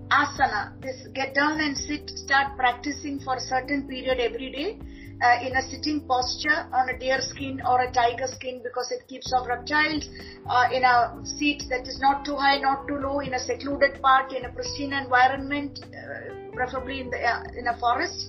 Asana, 0.10 0.82
this 0.82 1.08
get 1.14 1.36
down 1.36 1.60
and 1.62 1.78
sit, 1.78 2.10
start 2.10 2.58
practicing 2.58 3.20
for 3.20 3.36
a 3.36 3.40
certain 3.40 3.88
period 3.88 4.20
every 4.20 4.52
day. 4.52 4.80
Uh, 5.20 5.40
in 5.42 5.56
a 5.56 5.62
sitting 5.64 6.02
posture 6.02 6.68
on 6.72 6.90
a 6.90 7.00
deer 7.00 7.20
skin 7.22 7.60
or 7.68 7.82
a 7.82 7.92
tiger 7.92 8.28
skin 8.28 8.62
because 8.64 8.92
it 8.92 9.08
keeps 9.08 9.34
off 9.34 9.48
reptiles, 9.48 10.08
uh, 10.48 10.68
in 10.72 10.84
a 10.84 11.20
seat 11.26 11.64
that 11.70 11.88
is 11.88 12.00
not 12.00 12.24
too 12.24 12.36
high, 12.36 12.60
not 12.60 12.88
too 12.88 12.98
low, 12.98 13.20
in 13.20 13.34
a 13.34 13.40
secluded 13.40 14.00
part, 14.00 14.32
in 14.32 14.46
a 14.46 14.50
pristine 14.50 14.94
environment, 14.94 15.80
uh, 15.86 16.52
preferably 16.54 17.02
in 17.02 17.10
the 17.10 17.18
uh, 17.18 17.44
in 17.58 17.68
a 17.68 17.76
forest, 17.80 18.28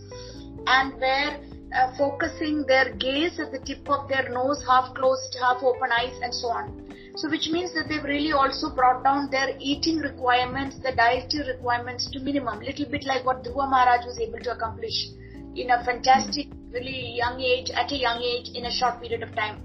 and 0.67 0.99
where 0.99 1.39
uh, 1.77 1.95
focusing 1.99 2.65
their 2.67 2.95
gaze 2.95 3.39
at 3.39 3.53
the 3.53 3.59
tip 3.67 3.87
of 3.91 4.09
their 4.09 4.29
nose, 4.31 4.65
half 4.67 4.95
closed, 4.95 5.37
half 5.39 5.63
open 5.63 5.91
eyes, 5.93 6.17
and 6.23 6.35
so 6.35 6.49
on. 6.49 6.89
So, 7.17 7.29
which 7.29 7.49
means 7.51 7.75
that 7.75 7.89
they've 7.89 8.05
really 8.05 8.33
also 8.33 8.75
brought 8.75 9.05
down 9.05 9.29
their 9.31 9.57
eating 9.61 9.99
requirements, 9.99 10.77
the 10.79 10.93
dietary 10.93 11.49
requirements 11.53 12.11
to 12.13 12.21
minimum, 12.21 12.61
little 12.61 12.87
bit 12.87 13.05
like 13.05 13.27
what 13.27 13.45
Dhruva 13.45 13.69
Maharaj 13.69 14.07
was 14.07 14.19
able 14.21 14.39
to 14.39 14.53
accomplish 14.53 15.09
in 15.57 15.71
a 15.71 15.85
fantastic, 15.85 16.47
really 16.73 17.17
young 17.17 17.41
age, 17.41 17.71
at 17.71 17.91
a 17.93 17.97
young 17.97 18.21
age, 18.23 18.51
in 18.55 18.67
a 18.67 18.73
short 18.73 19.01
period 19.01 19.23
of 19.23 19.35
time. 19.35 19.63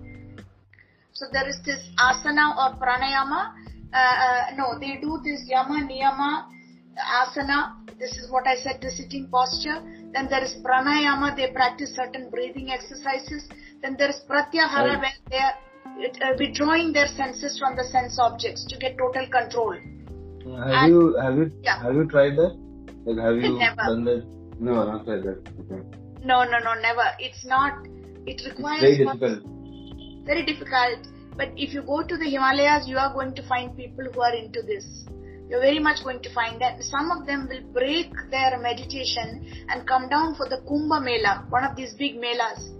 So, 1.13 1.25
there 1.31 1.47
is 1.47 1.59
this 1.65 1.79
asana 1.99 2.57
or 2.57 2.75
pranayama. 2.79 3.53
Uh, 3.93 3.97
uh, 3.97 4.55
no, 4.55 4.79
they 4.79 4.97
do 5.01 5.19
this 5.23 5.41
yama, 5.47 5.87
niyama, 5.87 6.45
asana. 6.97 7.75
This 7.99 8.17
is 8.17 8.31
what 8.31 8.47
I 8.47 8.55
said, 8.55 8.81
the 8.81 8.89
sitting 8.89 9.27
posture 9.29 9.81
then 10.13 10.27
there 10.29 10.43
is 10.43 10.53
pranayama, 10.63 11.35
they 11.35 11.51
practice 11.51 11.95
certain 11.95 12.29
breathing 12.29 12.69
exercises. 12.69 13.49
Then 13.81 13.95
there 13.97 14.09
is 14.09 14.21
pratyahara, 14.29 15.01
where 15.01 15.17
they 15.29 15.37
are 15.37 15.55
uh, 16.21 16.35
withdrawing 16.37 16.93
their 16.93 17.07
senses 17.07 17.57
from 17.57 17.75
the 17.75 17.83
sense 17.83 18.19
objects 18.19 18.63
to 18.69 18.77
get 18.77 18.97
total 18.97 19.25
control. 19.27 19.73
have 19.73 20.83
and, 20.83 20.93
you 20.93 21.17
have 21.19 21.35
you 21.35 21.51
yeah. 21.63 21.81
have 21.81 21.95
you 21.95 22.05
tried 22.05 22.35
that? 22.37 22.53
Like 23.05 23.17
have 23.25 23.35
you 23.35 23.57
never. 23.65 23.75
done 23.75 24.05
that? 24.05 24.25
No, 24.59 24.85
not 24.85 25.05
tried 25.05 25.23
that. 25.23 25.41
Okay. 25.61 26.02
No, 26.23 26.43
no, 26.43 26.59
no, 26.59 26.73
never. 26.81 27.05
It's 27.19 27.45
not. 27.45 27.85
It 28.25 28.41
requires. 28.47 28.83
It's 28.83 28.97
very 28.97 29.05
difficult. 29.05 29.43
Very 30.25 30.45
difficult. 30.45 31.07
But 31.35 31.49
if 31.57 31.73
you 31.73 31.81
go 31.81 32.03
to 32.03 32.17
the 32.17 32.29
Himalayas, 32.29 32.87
you 32.87 32.97
are 32.97 33.13
going 33.13 33.33
to 33.35 33.47
find 33.47 33.75
people 33.75 34.05
who 34.13 34.21
are 34.21 34.33
into 34.33 34.61
this 34.61 35.05
you're 35.49 35.61
very 35.61 35.79
much 35.79 36.03
going 36.03 36.21
to 36.21 36.33
find 36.33 36.59
that 36.61 36.81
some 36.81 37.11
of 37.11 37.27
them 37.27 37.47
will 37.47 37.61
break 37.73 38.11
their 38.31 38.57
meditation 38.59 39.45
and 39.69 39.87
come 39.87 40.09
down 40.09 40.35
for 40.35 40.47
the 40.47 40.57
Kumbh 40.67 41.03
Mela, 41.03 41.45
one 41.49 41.63
of 41.63 41.75
these 41.75 41.93
big 41.93 42.15
melas. 42.19 42.71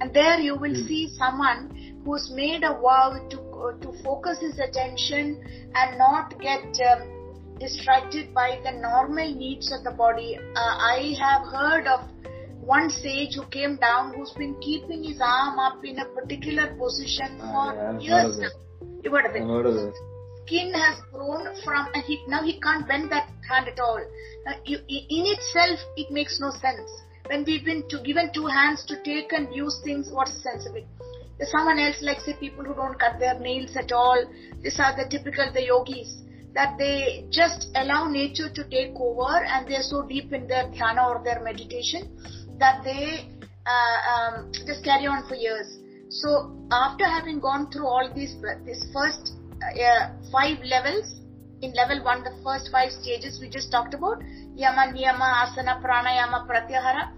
And 0.00 0.14
there 0.14 0.38
you 0.40 0.54
will 0.54 0.70
mm. 0.70 0.88
see 0.88 1.12
someone 1.18 2.00
who's 2.04 2.30
made 2.34 2.62
a 2.62 2.72
vow 2.80 3.18
to, 3.28 3.38
uh, 3.38 3.72
to 3.80 4.02
focus 4.02 4.38
his 4.40 4.58
attention 4.58 5.44
and 5.74 5.98
not 5.98 6.40
get 6.40 6.64
um, 6.90 7.58
distracted 7.58 8.32
by 8.32 8.60
the 8.64 8.72
normal 8.80 9.34
needs 9.34 9.70
of 9.70 9.84
the 9.84 9.90
body. 9.90 10.38
Uh, 10.38 10.58
I 10.58 11.14
have 11.20 11.42
heard 11.52 11.86
of 11.86 12.08
one 12.62 12.88
sage 12.90 13.34
who 13.34 13.44
came 13.46 13.76
down 13.76 14.14
who's 14.14 14.30
been 14.32 14.54
keeping 14.60 15.02
his 15.02 15.20
arm 15.20 15.58
up 15.58 15.84
in 15.84 15.98
a 15.98 16.04
particular 16.06 16.74
position 16.78 17.38
ah, 17.42 17.52
for 17.52 18.00
yeah, 18.00 18.22
years 18.22 18.38
now. 18.38 18.48
You 19.02 19.10
heard 19.10 19.26
of 19.26 19.34
it? 19.34 19.94
skin 20.52 20.72
has 20.74 20.98
grown 21.12 21.46
from 21.64 21.88
and 21.94 22.04
he 22.04 22.22
now 22.28 22.42
he 22.42 22.60
can't 22.60 22.86
bend 22.86 23.10
that 23.10 23.28
hand 23.48 23.68
at 23.68 23.80
all. 23.80 24.00
Now, 24.44 24.54
you, 24.64 24.78
in 24.88 25.24
itself, 25.34 25.80
it 25.96 26.10
makes 26.10 26.40
no 26.40 26.50
sense. 26.50 26.90
When 27.26 27.44
we've 27.44 27.64
been 27.64 27.88
to, 27.88 28.00
given 28.02 28.30
two 28.34 28.46
hands 28.46 28.84
to 28.86 29.02
take 29.04 29.32
and 29.32 29.54
use 29.54 29.80
things, 29.84 30.10
what's 30.10 30.34
the 30.34 30.40
sense 30.40 30.66
of 30.66 30.76
it? 30.76 30.86
There's 31.38 31.50
someone 31.50 31.78
else, 31.78 31.96
like 32.02 32.20
say 32.20 32.34
people 32.38 32.64
who 32.64 32.74
don't 32.74 32.98
cut 32.98 33.18
their 33.18 33.38
nails 33.38 33.76
at 33.76 33.92
all. 33.92 34.24
These 34.62 34.78
are 34.78 34.94
the 34.96 35.08
typical 35.08 35.52
the 35.52 35.64
yogis 35.64 36.22
that 36.54 36.76
they 36.78 37.24
just 37.30 37.68
allow 37.74 38.08
nature 38.08 38.50
to 38.50 38.64
take 38.68 38.94
over 38.96 39.44
and 39.44 39.66
they're 39.66 39.82
so 39.82 40.06
deep 40.06 40.32
in 40.32 40.46
their 40.46 40.64
dhyana 40.64 41.08
or 41.08 41.24
their 41.24 41.42
meditation 41.42 42.10
that 42.62 42.82
they 42.84 43.28
uh, 43.66 43.98
um, 44.12 44.52
just 44.66 44.84
carry 44.84 45.06
on 45.06 45.26
for 45.28 45.34
years. 45.34 45.78
So 46.08 46.54
after 46.70 47.04
having 47.04 47.40
gone 47.40 47.70
through 47.70 47.86
all 47.86 48.10
these, 48.14 48.34
this 48.64 48.80
first 48.94 49.32
uh, 49.62 50.10
five 50.30 50.58
levels. 50.64 51.20
In 51.62 51.72
level 51.74 52.02
one, 52.04 52.24
the 52.24 52.34
first 52.42 52.70
five 52.72 52.90
stages 52.90 53.38
we 53.40 53.48
just 53.48 53.70
talked 53.70 53.94
about, 53.94 54.20
yama, 54.56 54.92
niyama, 54.92 55.46
asana, 55.46 55.80
pranayama, 55.80 56.46
pratyahara, 56.48 57.12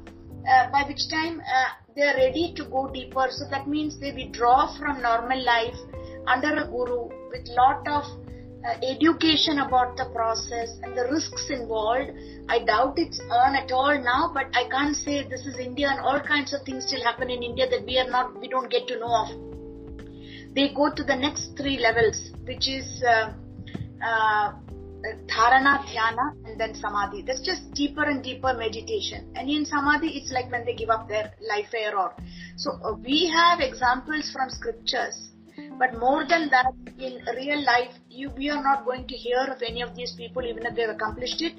uh, 0.46 0.70
by 0.70 0.82
which 0.86 1.08
time 1.10 1.40
uh, 1.40 1.70
they 1.96 2.02
are 2.02 2.16
ready 2.16 2.52
to 2.54 2.64
go 2.66 2.90
deeper. 2.92 3.28
So 3.30 3.48
that 3.50 3.66
means 3.66 3.98
they 3.98 4.12
withdraw 4.12 4.76
from 4.78 5.00
normal 5.00 5.42
life 5.42 5.76
under 6.26 6.52
a 6.56 6.66
guru 6.66 7.08
with 7.30 7.48
lot 7.56 7.88
of 7.88 8.04
uh, 8.64 8.78
education 8.83 9.59
about 9.59 9.97
the 9.97 10.06
process 10.06 10.78
and 10.83 10.97
the 10.97 11.04
risks 11.11 11.50
involved. 11.50 12.11
I 12.49 12.61
doubt 12.64 12.94
it's 12.97 13.21
on 13.30 13.54
at 13.54 13.71
all 13.71 13.99
now, 14.02 14.30
but 14.33 14.47
I 14.54 14.68
can't 14.71 14.97
say 14.97 15.23
this 15.28 15.44
is 15.44 15.59
India 15.59 15.88
and 15.90 16.00
all 16.00 16.21
kinds 16.21 16.54
of 16.54 16.62
things 16.62 16.87
still 16.87 17.02
happen 17.02 17.30
in 17.30 17.42
India 17.42 17.68
that 17.68 17.85
we 17.85 17.99
are 17.99 18.09
not, 18.09 18.40
we 18.40 18.49
don't 18.49 18.71
get 18.71 18.87
to 18.88 18.99
know 18.99 19.14
of. 19.14 20.54
They 20.54 20.73
go 20.73 20.90
to 20.94 21.04
the 21.04 21.16
next 21.16 21.56
three 21.59 21.78
levels, 21.78 22.30
which 22.44 22.68
is 22.68 23.02
uh, 23.02 23.33
uh, 24.02 24.52
dharana, 25.26 25.85
dhyana, 25.85 26.33
and 26.47 26.59
then 26.59 26.75
samadhi. 26.75 27.23
That's 27.23 27.40
just 27.40 27.71
deeper 27.75 28.04
and 28.04 28.23
deeper 28.23 28.54
meditation. 28.54 29.30
And 29.35 29.50
in 29.50 29.66
samadhi, 29.66 30.09
it's 30.16 30.33
like 30.33 30.50
when 30.50 30.64
they 30.64 30.75
give 30.75 30.88
up 30.88 31.09
their 31.09 31.33
life 31.49 31.75
air 31.75 31.99
or. 31.99 32.14
So 32.56 32.78
uh, 32.83 32.94
we 32.94 33.30
have 33.35 33.61
examples 33.61 34.30
from 34.33 34.49
scriptures 34.49 35.33
but 35.78 35.98
more 35.98 36.24
than 36.28 36.50
that, 36.50 36.72
in 36.98 37.20
real 37.36 37.64
life, 37.64 37.92
you, 38.08 38.30
we 38.36 38.48
are 38.50 38.62
not 38.62 38.84
going 38.84 39.06
to 39.06 39.14
hear 39.14 39.44
of 39.50 39.62
any 39.62 39.82
of 39.82 39.94
these 39.96 40.12
people 40.12 40.42
even 40.42 40.64
if 40.66 40.74
they've 40.74 40.88
accomplished 40.88 41.42
it. 41.42 41.54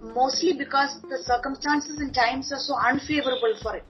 Mostly 0.00 0.52
because 0.52 1.00
the 1.02 1.18
circumstances 1.24 1.98
and 1.98 2.14
times 2.14 2.52
are 2.52 2.58
so 2.58 2.74
unfavorable 2.76 3.54
for 3.60 3.76
it. 3.76 3.84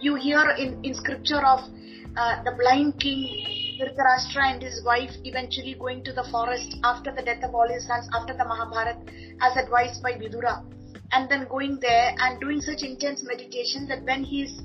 You 0.00 0.14
hear 0.14 0.40
in, 0.58 0.82
in 0.84 0.94
scripture 0.94 1.44
of 1.44 1.60
uh, 2.16 2.42
the 2.42 2.52
blind 2.58 2.98
king 2.98 3.78
Dhritarashtra 3.78 4.54
and 4.54 4.62
his 4.62 4.82
wife 4.84 5.10
eventually 5.24 5.74
going 5.74 6.02
to 6.04 6.12
the 6.12 6.24
forest 6.30 6.76
after 6.82 7.12
the 7.14 7.22
death 7.22 7.44
of 7.44 7.54
all 7.54 7.68
his 7.68 7.86
sons, 7.86 8.08
after 8.14 8.34
the 8.34 8.44
Mahabharata, 8.44 8.98
as 9.40 9.56
advised 9.56 10.02
by 10.02 10.12
Vidura. 10.12 10.64
And 11.12 11.28
then 11.30 11.46
going 11.48 11.78
there 11.80 12.14
and 12.18 12.40
doing 12.40 12.60
such 12.60 12.82
intense 12.82 13.22
meditation 13.22 13.86
that 13.88 14.02
when 14.04 14.24
his 14.24 14.62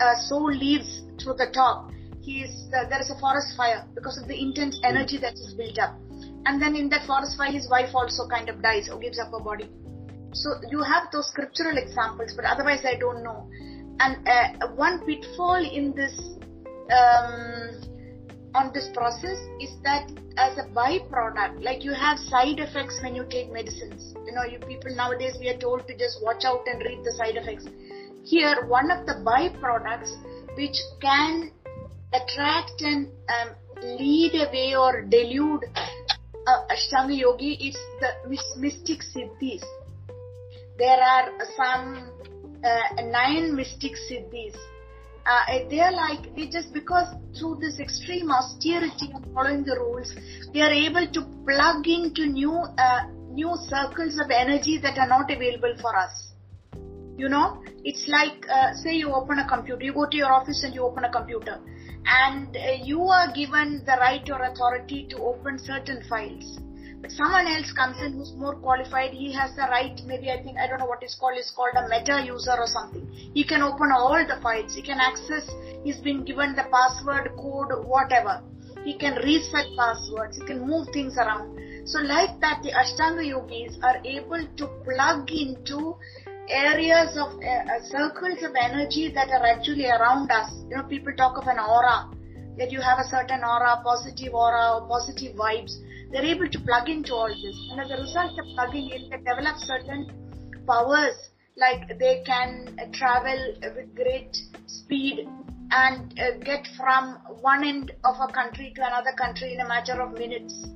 uh, 0.00 0.14
soul 0.28 0.50
leaves 0.52 1.02
through 1.22 1.34
the 1.34 1.50
top, 1.52 1.90
he 2.24 2.40
is 2.40 2.68
uh, 2.72 2.88
there 2.88 3.00
is 3.00 3.10
a 3.10 3.18
forest 3.20 3.56
fire 3.56 3.84
because 3.94 4.16
of 4.20 4.26
the 4.26 4.40
intense 4.40 4.80
energy 4.82 5.18
that 5.18 5.34
is 5.34 5.54
built 5.56 5.78
up. 5.78 5.94
And 6.46 6.60
then 6.60 6.74
in 6.74 6.88
that 6.90 7.06
forest 7.06 7.36
fire 7.36 7.52
his 7.52 7.68
wife 7.70 7.94
also 7.94 8.26
kind 8.28 8.48
of 8.48 8.62
dies 8.62 8.88
or 8.88 8.98
gives 8.98 9.18
up 9.18 9.30
her 9.30 9.40
body. 9.40 9.68
So 10.32 10.54
you 10.70 10.82
have 10.82 11.12
those 11.12 11.28
scriptural 11.28 11.76
examples 11.76 12.32
but 12.34 12.44
otherwise 12.44 12.84
i 12.84 12.96
don't 12.98 13.22
know. 13.22 13.48
And 14.00 14.26
uh, 14.26 14.68
one 14.74 15.04
pitfall 15.06 15.62
in 15.62 15.94
this 15.94 16.14
um, 16.90 17.84
on 18.54 18.72
this 18.72 18.88
process 18.94 19.38
is 19.60 19.70
that 19.82 20.10
as 20.36 20.58
a 20.58 20.66
byproduct 20.74 21.62
like 21.62 21.84
you 21.84 21.92
have 21.92 22.18
side 22.18 22.58
effects 22.58 22.98
when 23.02 23.14
you 23.14 23.26
take 23.28 23.52
medicines. 23.52 24.14
You 24.24 24.32
know 24.32 24.44
you 24.44 24.58
people 24.60 24.96
nowadays 24.96 25.36
we 25.38 25.48
are 25.50 25.58
told 25.58 25.86
to 25.88 25.98
just 25.98 26.22
watch 26.22 26.44
out 26.44 26.64
and 26.66 26.80
read 26.80 27.04
the 27.04 27.12
side 27.12 27.36
effects. 27.36 27.68
Here 28.24 28.64
one 28.66 28.90
of 28.90 29.04
the 29.06 29.20
byproducts 29.28 30.16
which 30.56 30.78
can 31.02 31.50
attract 32.14 32.80
and 32.80 33.08
um, 33.28 33.54
lead 33.82 34.34
away 34.34 34.74
or 34.76 35.02
delude 35.02 35.64
uh, 36.46 36.66
Ashtanga 36.70 37.16
Yogi 37.16 37.54
is 37.54 37.76
the 38.00 38.10
mystic 38.58 39.00
siddhis. 39.00 39.62
There 40.78 41.00
are 41.00 41.30
some 41.56 42.10
uh, 42.62 43.02
nine 43.02 43.54
mystic 43.56 43.92
siddhis. 44.10 44.54
Uh, 45.26 45.68
they 45.70 45.80
are 45.80 45.92
like, 45.92 46.34
they 46.36 46.48
just 46.48 46.72
because 46.74 47.08
through 47.38 47.56
this 47.60 47.78
extreme 47.80 48.30
austerity 48.30 49.10
of 49.14 49.22
following 49.32 49.64
the 49.64 49.74
rules, 49.80 50.14
they 50.52 50.60
are 50.60 50.72
able 50.72 51.06
to 51.12 51.22
plug 51.46 51.86
into 51.88 52.26
new, 52.26 52.52
uh, 52.52 53.06
new 53.30 53.56
circles 53.68 54.18
of 54.18 54.30
energy 54.30 54.78
that 54.78 54.98
are 54.98 55.08
not 55.08 55.30
available 55.30 55.74
for 55.80 55.96
us. 55.96 56.23
You 57.16 57.28
know, 57.28 57.62
it's 57.84 58.08
like, 58.08 58.44
uh, 58.50 58.72
say 58.74 58.94
you 58.94 59.12
open 59.12 59.38
a 59.38 59.48
computer, 59.48 59.84
you 59.84 59.92
go 59.94 60.06
to 60.08 60.16
your 60.16 60.32
office 60.32 60.64
and 60.64 60.74
you 60.74 60.82
open 60.82 61.04
a 61.04 61.12
computer. 61.12 61.60
And 62.06 62.56
uh, 62.56 62.72
you 62.82 63.02
are 63.02 63.32
given 63.32 63.82
the 63.86 63.96
right 64.00 64.28
or 64.30 64.42
authority 64.42 65.06
to 65.10 65.18
open 65.18 65.58
certain 65.58 66.02
files. 66.08 66.58
But 67.04 67.12
someone 67.12 67.46
else 67.46 67.70
comes 67.72 68.00
in 68.00 68.14
who's 68.14 68.32
more 68.32 68.54
qualified 68.56 69.12
he 69.12 69.30
has 69.34 69.54
the 69.56 69.68
right 69.68 70.00
maybe 70.06 70.30
i 70.30 70.42
think 70.42 70.56
i 70.56 70.66
don't 70.66 70.78
know 70.78 70.86
what 70.86 71.02
is 71.02 71.14
called 71.20 71.36
it's 71.36 71.50
called 71.50 71.76
a 71.76 71.86
meta 71.86 72.24
user 72.24 72.56
or 72.56 72.66
something. 72.66 73.06
He 73.34 73.44
can 73.44 73.60
open 73.60 73.92
all 73.92 74.24
the 74.26 74.40
files. 74.40 74.74
He 74.74 74.80
can 74.80 74.98
access 74.98 75.46
he's 75.84 75.98
been 75.98 76.24
given 76.24 76.54
the 76.56 76.64
password 76.72 77.28
code 77.36 77.84
whatever. 77.84 78.42
He 78.86 78.96
can 78.96 79.16
reset 79.16 79.66
passwords. 79.76 80.38
He 80.38 80.46
can 80.46 80.66
move 80.66 80.88
things 80.94 81.18
around. 81.18 81.60
So 81.86 81.98
like 81.98 82.40
that 82.40 82.62
the 82.62 82.72
ashtanga 82.72 83.26
yogis 83.26 83.76
are 83.82 84.00
able 84.04 84.46
to 84.56 84.66
plug 84.84 85.30
into 85.30 85.96
areas 86.48 87.16
of 87.16 87.32
uh, 87.40 87.46
uh, 87.46 87.82
circles 87.84 88.42
of 88.42 88.52
energy 88.58 89.10
that 89.14 89.28
are 89.30 89.46
actually 89.46 89.86
around 89.86 90.30
us. 90.30 90.50
You 90.68 90.76
know, 90.76 90.82
people 90.84 91.12
talk 91.16 91.38
of 91.38 91.46
an 91.46 91.58
aura, 91.58 92.10
that 92.58 92.70
you 92.70 92.80
have 92.80 92.98
a 92.98 93.08
certain 93.08 93.42
aura, 93.42 93.80
positive 93.84 94.34
aura 94.34 94.78
or 94.78 94.88
positive 94.88 95.36
vibes. 95.36 95.76
They're 96.12 96.24
able 96.24 96.48
to 96.48 96.60
plug 96.60 96.88
into 96.88 97.14
all 97.14 97.28
this. 97.28 97.56
And 97.70 97.80
as 97.80 97.90
a 97.90 98.00
result 98.00 98.38
of 98.38 98.46
plugging 98.54 98.90
in, 98.90 99.10
they 99.10 99.18
develop 99.18 99.56
certain 99.58 100.10
powers, 100.66 101.16
like 101.56 101.98
they 101.98 102.22
can 102.24 102.78
uh, 102.78 102.86
travel 102.92 103.54
with 103.60 103.94
great 103.94 104.36
speed 104.66 105.28
and 105.70 106.18
uh, 106.20 106.38
get 106.44 106.66
from 106.76 107.18
one 107.40 107.64
end 107.64 107.92
of 108.04 108.16
a 108.20 108.32
country 108.32 108.72
to 108.76 108.86
another 108.86 109.12
country 109.16 109.54
in 109.54 109.60
a 109.60 109.68
matter 109.68 110.00
of 110.00 110.12
minutes 110.12 110.66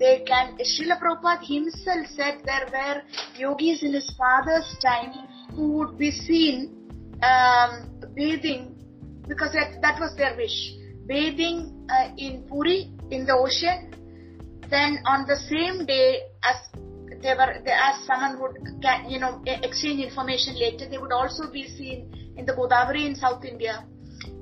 they 0.00 0.24
can. 0.26 0.56
Srila 0.58 0.98
Prabhupada 0.98 1.46
himself 1.46 2.06
said 2.16 2.42
there 2.44 2.66
were 2.72 3.02
yogis 3.36 3.82
in 3.82 3.92
his 3.92 4.10
father's 4.16 4.76
time 4.82 5.12
who 5.54 5.72
would 5.72 5.98
be 5.98 6.10
seen 6.10 7.18
um, 7.22 8.00
bathing 8.14 8.74
because 9.28 9.52
that, 9.52 9.80
that 9.82 10.00
was 10.00 10.16
their 10.16 10.34
wish. 10.36 10.72
Bathing 11.06 11.86
uh, 11.90 12.08
in 12.16 12.42
Puri 12.48 12.90
in 13.10 13.26
the 13.26 13.34
ocean. 13.34 13.94
Then 14.70 14.98
on 15.04 15.26
the 15.26 15.36
same 15.36 15.84
day 15.84 16.20
as 16.44 16.56
they 17.22 17.34
were, 17.34 17.60
they, 17.64 17.72
as 17.72 18.06
someone 18.06 18.40
would, 18.40 18.56
you 19.08 19.18
know, 19.18 19.42
exchange 19.46 20.00
information 20.00 20.58
later, 20.58 20.88
they 20.88 20.96
would 20.96 21.12
also 21.12 21.50
be 21.52 21.68
seen 21.68 22.34
in 22.36 22.46
the 22.46 22.52
Godavari 22.52 23.04
in 23.04 23.14
South 23.16 23.44
India, 23.44 23.84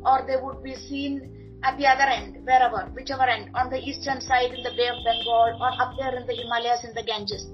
or 0.05 0.25
they 0.27 0.37
would 0.41 0.63
be 0.63 0.75
seen 0.75 1.38
at 1.63 1.77
the 1.77 1.87
other 1.87 2.05
end, 2.05 2.45
wherever, 2.45 2.91
whichever 2.95 3.25
end, 3.25 3.51
on 3.55 3.71
the 3.71 3.79
eastern 3.79 4.21
side 4.21 4.53
in 4.53 4.63
the 4.63 4.71
Bay 4.77 4.89
of 4.89 5.03
Bengal 5.05 5.59
or 5.61 5.71
up 5.83 5.95
there 5.99 6.15
in 6.17 6.27
the 6.27 6.35
Himalayas 6.35 6.85
in 6.85 6.95
the 6.95 7.03
Ganges. 7.03 7.47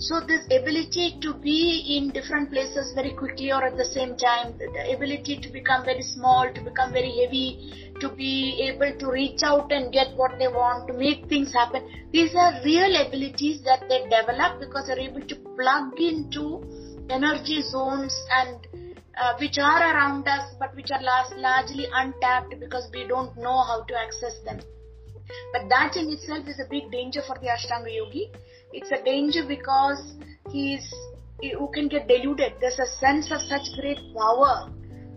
So 0.00 0.18
this 0.18 0.44
ability 0.46 1.18
to 1.22 1.34
be 1.34 1.96
in 1.96 2.10
different 2.10 2.50
places 2.50 2.92
very 2.94 3.12
quickly 3.12 3.52
or 3.52 3.62
at 3.62 3.76
the 3.76 3.84
same 3.84 4.16
time, 4.16 4.58
the 4.58 4.92
ability 4.92 5.38
to 5.40 5.48
become 5.52 5.84
very 5.84 6.02
small, 6.02 6.52
to 6.52 6.60
become 6.60 6.92
very 6.92 7.14
heavy, 7.22 7.92
to 8.00 8.08
be 8.08 8.68
able 8.68 8.98
to 8.98 9.06
reach 9.06 9.42
out 9.44 9.70
and 9.70 9.92
get 9.92 10.16
what 10.16 10.36
they 10.38 10.48
want, 10.48 10.88
to 10.88 10.94
make 10.94 11.28
things 11.28 11.52
happen. 11.52 11.88
These 12.10 12.34
are 12.34 12.60
real 12.64 13.06
abilities 13.06 13.62
that 13.62 13.88
they 13.88 14.02
develop 14.10 14.58
because 14.58 14.88
they're 14.88 14.98
able 14.98 15.22
to 15.22 15.36
plug 15.54 16.00
into 16.00 16.64
energy 17.08 17.62
zones 17.62 18.14
and 18.36 18.58
uh, 19.20 19.34
which 19.38 19.58
are 19.58 19.80
around 19.80 20.26
us 20.28 20.54
but 20.58 20.74
which 20.74 20.90
are 20.90 21.02
largely 21.02 21.86
untapped 21.92 22.54
because 22.60 22.88
we 22.92 23.06
don't 23.06 23.36
know 23.36 23.62
how 23.62 23.82
to 23.84 23.94
access 23.98 24.38
them. 24.44 24.60
But 25.52 25.68
that 25.68 25.96
in 25.96 26.10
itself 26.10 26.46
is 26.48 26.60
a 26.60 26.68
big 26.68 26.90
danger 26.90 27.22
for 27.26 27.36
the 27.40 27.48
Ashtanga 27.48 27.94
Yogi. 27.94 28.30
It's 28.72 28.90
a 28.90 29.02
danger 29.02 29.44
because 29.46 30.14
he's 30.50 30.92
who 31.40 31.70
can 31.72 31.88
get 31.88 32.08
deluded. 32.08 32.54
There's 32.60 32.78
a 32.78 32.86
sense 32.86 33.30
of 33.30 33.40
such 33.40 33.66
great 33.80 33.98
power. 34.16 34.70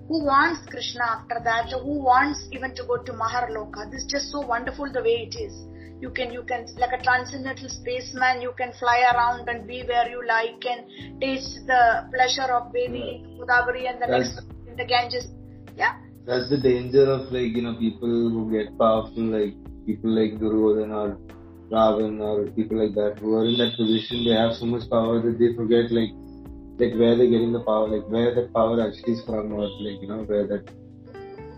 Who 0.07 0.25
wants 0.25 0.69
Krishna 0.69 1.03
after 1.03 1.39
that? 1.43 1.71
Who 1.71 2.03
wants 2.03 2.47
even 2.51 2.73
to 2.75 2.83
go 2.85 2.97
to 2.97 3.11
Maharloka? 3.13 3.91
This 3.91 4.03
is 4.03 4.07
just 4.07 4.31
so 4.31 4.39
wonderful 4.39 4.91
the 4.91 5.01
way 5.01 5.29
it 5.29 5.35
is 5.35 5.53
you 5.99 6.09
can 6.11 6.31
you 6.31 6.43
can 6.43 6.65
like 6.77 6.93
a 6.93 7.01
transcendental 7.03 7.69
spaceman 7.69 8.41
you 8.41 8.53
can 8.57 8.71
fly 8.79 8.99
around 9.13 9.49
and 9.49 9.67
be 9.67 9.83
where 9.83 10.09
you 10.09 10.25
like 10.27 10.63
and 10.65 11.21
taste 11.21 11.65
the 11.65 12.07
pleasure 12.13 12.51
of 12.53 12.71
bathing 12.71 13.25
in 13.25 13.39
Godavari 13.39 13.89
and 13.89 14.01
the 14.01 14.07
that's, 14.07 14.35
next 14.35 14.47
in 14.67 14.75
the 14.75 14.85
Ganges. 14.85 15.27
Yeah. 15.75 15.95
That's 16.25 16.49
the 16.49 16.57
danger 16.57 17.09
of 17.09 17.31
like 17.31 17.55
you 17.55 17.61
know 17.61 17.75
people 17.79 18.09
who 18.09 18.51
get 18.51 18.77
powerful 18.77 19.23
like 19.23 19.55
people 19.85 20.11
like 20.11 20.39
Duryodhan 20.39 20.91
or 20.91 21.17
Ravan 21.71 22.21
or 22.21 22.51
people 22.51 22.77
like 22.83 22.95
that 22.95 23.19
who 23.19 23.33
are 23.35 23.45
in 23.45 23.57
that 23.57 23.75
position 23.75 24.25
they 24.25 24.35
have 24.35 24.53
so 24.53 24.65
much 24.65 24.89
power 24.89 25.21
that 25.21 25.39
they 25.39 25.55
forget 25.55 25.91
like 25.91 26.11
like 26.79 26.93
where 26.99 27.17
they're 27.17 27.31
getting 27.31 27.53
the 27.53 27.63
power 27.63 27.87
like 27.87 28.07
where 28.07 28.35
that 28.35 28.53
power 28.53 28.79
actually 28.85 29.13
is 29.13 29.25
from 29.25 29.51
or 29.51 29.67
like 29.85 30.01
you 30.01 30.07
know 30.07 30.23
where 30.23 30.45
that 30.45 30.69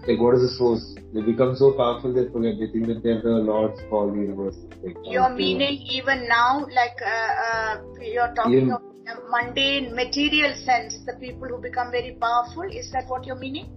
like 0.10 0.20
what 0.20 0.36
is 0.36 0.42
the 0.42 0.54
source? 0.58 0.84
They 1.14 1.22
become 1.22 1.56
so 1.56 1.74
powerful 1.74 2.14
they 2.14 2.28
forget. 2.34 2.58
They 2.60 2.68
think 2.74 2.88
that 2.88 3.04
they're 3.04 3.22
the 3.22 3.38
lords 3.50 3.80
of 3.80 3.94
all 3.94 4.12
the 4.12 4.20
universe. 4.20 4.58
Like, 4.84 4.98
you're 5.04 5.30
meaning 5.30 5.82
even 5.98 6.28
now, 6.28 6.66
like 6.74 6.98
uh, 7.06 7.32
uh, 7.46 7.76
you're 8.02 8.34
talking 8.34 8.70
even, 8.70 8.72
of 8.72 8.82
mundane 9.30 9.96
material 9.96 10.54
sense, 10.66 10.98
the 11.06 11.14
people 11.20 11.48
who 11.48 11.62
become 11.62 11.92
very 11.92 12.18
powerful. 12.20 12.64
Is 12.64 12.92
that 12.92 13.08
what 13.08 13.26
you're 13.26 13.44
meaning? 13.44 13.70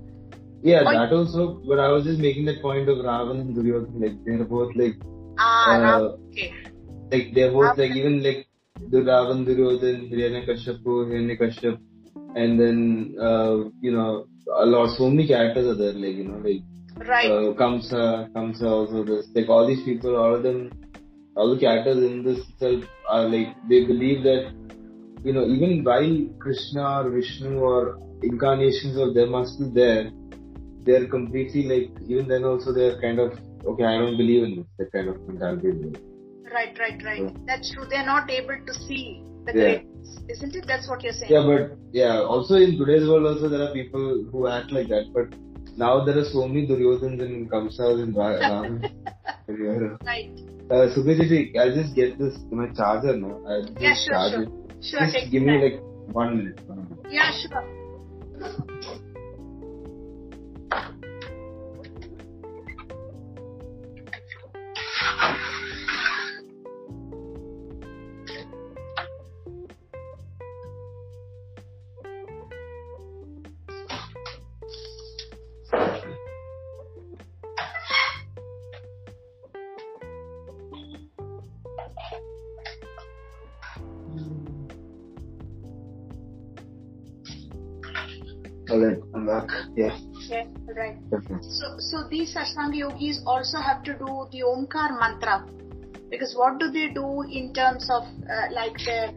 Yeah, 0.63 0.83
or 0.87 0.93
that 0.95 1.13
also. 1.13 1.61
But 1.69 1.79
I 1.81 1.89
was 1.89 2.05
just 2.05 2.21
making 2.21 2.47
that 2.47 2.63
point 2.63 2.89
of 2.89 2.99
Ravan 2.99 3.41
and 3.43 3.57
Duryodhan. 3.57 4.01
Like 4.01 4.25
they're 4.25 4.45
both 4.45 4.75
like. 4.75 4.97
Ah, 5.39 5.77
uh, 5.77 6.17
okay. 6.31 6.53
Like 7.11 7.35
they're 7.35 7.53
both 7.53 7.77
Ravan. 7.77 7.79
like 7.79 7.97
even 7.97 8.23
like 8.23 8.47
the 8.91 8.99
Ravan, 8.99 9.47
Duryodhan, 9.47 10.11
Hiranyakashipu, 10.11 11.01
Hiranyakashyap, 11.13 11.79
and 12.37 12.61
then 12.61 13.17
uh, 13.21 13.57
you 13.81 13.93
know 13.93 14.27
a 14.47 14.67
lot, 14.67 14.97
so 14.97 15.09
many 15.09 15.27
characters 15.29 15.67
are 15.67 15.75
there, 15.75 15.93
like, 15.93 16.17
you 16.17 16.25
know, 16.25 16.39
like, 16.39 16.63
right. 17.09 17.31
Uh, 17.31 17.55
Kamsa, 17.55 18.31
Kamsa 18.33 18.65
also, 18.65 19.05
this, 19.05 19.29
like, 19.35 19.49
all 19.49 19.67
these 19.67 19.83
people, 19.85 20.17
all 20.17 20.35
of 20.35 20.43
them, 20.43 20.71
all 21.35 21.55
the 21.55 21.61
characters 21.61 21.99
in 21.99 22.23
this 22.23 22.39
itself 22.49 22.85
are 23.09 23.29
like 23.29 23.57
they 23.69 23.85
believe 23.85 24.23
that 24.23 24.53
you 25.25 25.33
know 25.33 25.47
even 25.47 25.83
while 25.85 26.29
Krishna 26.39 27.01
or 27.01 27.11
Vishnu 27.11 27.59
or 27.59 27.99
incarnations 28.23 28.97
of 28.99 29.15
them 29.15 29.35
are 29.35 29.47
still 29.47 29.71
there, 29.73 30.11
they're 30.85 31.09
completely 31.09 31.63
like 31.63 31.91
even 32.09 32.29
then 32.29 32.45
also 32.45 32.73
they're 32.73 33.01
kind 33.01 33.19
of 33.19 33.33
okay 33.65 33.85
I 33.85 33.99
don't 33.99 34.17
believe 34.17 34.45
in 34.45 34.57
this 34.57 34.67
that 34.79 34.93
kind 34.93 35.09
of 35.09 35.27
mentality. 35.27 35.93
Right, 36.53 36.79
right, 36.79 37.03
right. 37.03 37.23
Yeah. 37.23 37.31
That's 37.47 37.73
true. 37.73 37.87
They're 37.89 38.05
not 38.05 38.31
able 38.31 38.59
to 38.67 38.75
see 38.75 39.25
the 39.47 39.53
yeah. 39.55 39.79
isn't 40.29 40.55
it? 40.55 40.65
That's 40.67 40.89
what 40.89 41.03
you're 41.03 41.13
saying. 41.13 41.33
Yeah, 41.33 41.45
but 41.47 41.79
yeah. 41.93 42.21
Also 42.21 42.55
in 42.55 42.79
today's 42.79 43.09
world, 43.09 43.27
also 43.27 43.49
there 43.49 43.63
are 43.63 43.73
people 43.73 44.25
who 44.31 44.49
act 44.49 44.71
like 44.73 44.89
that, 44.89 45.11
but 45.15 45.29
now 45.77 46.05
there 46.05 46.19
are 46.19 46.25
so 46.25 46.47
many 46.47 46.67
Duryodhans 46.67 47.21
and 47.23 47.51
Kamsas 47.51 48.03
and 48.03 48.17
Ram. 48.17 48.83
right. 50.05 50.31
Uh, 50.71 50.89
Sukhi 50.95 51.57
I'll 51.59 51.75
just 51.75 51.95
get 51.95 52.19
this 52.19 52.35
to 52.35 52.55
my 52.55 52.69
charger 52.69 53.17
now. 53.17 53.41
I'll 53.47 53.65
just 53.65 53.81
yeah, 53.81 53.95
sure, 53.95 54.13
charge 54.15 54.33
sure. 54.33 54.43
it. 54.43 54.49
Sure, 54.85 55.01
just 55.01 55.31
give 55.31 55.43
me 55.43 55.63
like 55.63 55.81
one 56.15 56.37
minute. 56.39 56.61
Yeah, 57.11 57.31
sure. 57.41 57.65
right. 90.77 90.97
So, 91.41 91.77
so 91.79 92.09
these 92.09 92.35
Ashtanga 92.35 92.77
yogis 92.77 93.23
also 93.27 93.59
have 93.59 93.83
to 93.85 93.93
do 93.95 94.27
the 94.31 94.43
Omkar 94.43 94.99
mantra. 94.99 95.47
Because 96.11 96.35
what 96.37 96.59
do 96.59 96.71
they 96.71 96.89
do 96.89 97.23
in 97.23 97.55
terms 97.55 97.89
of 97.91 98.03
uh, 98.05 98.53
like 98.53 98.77
the 98.85 99.15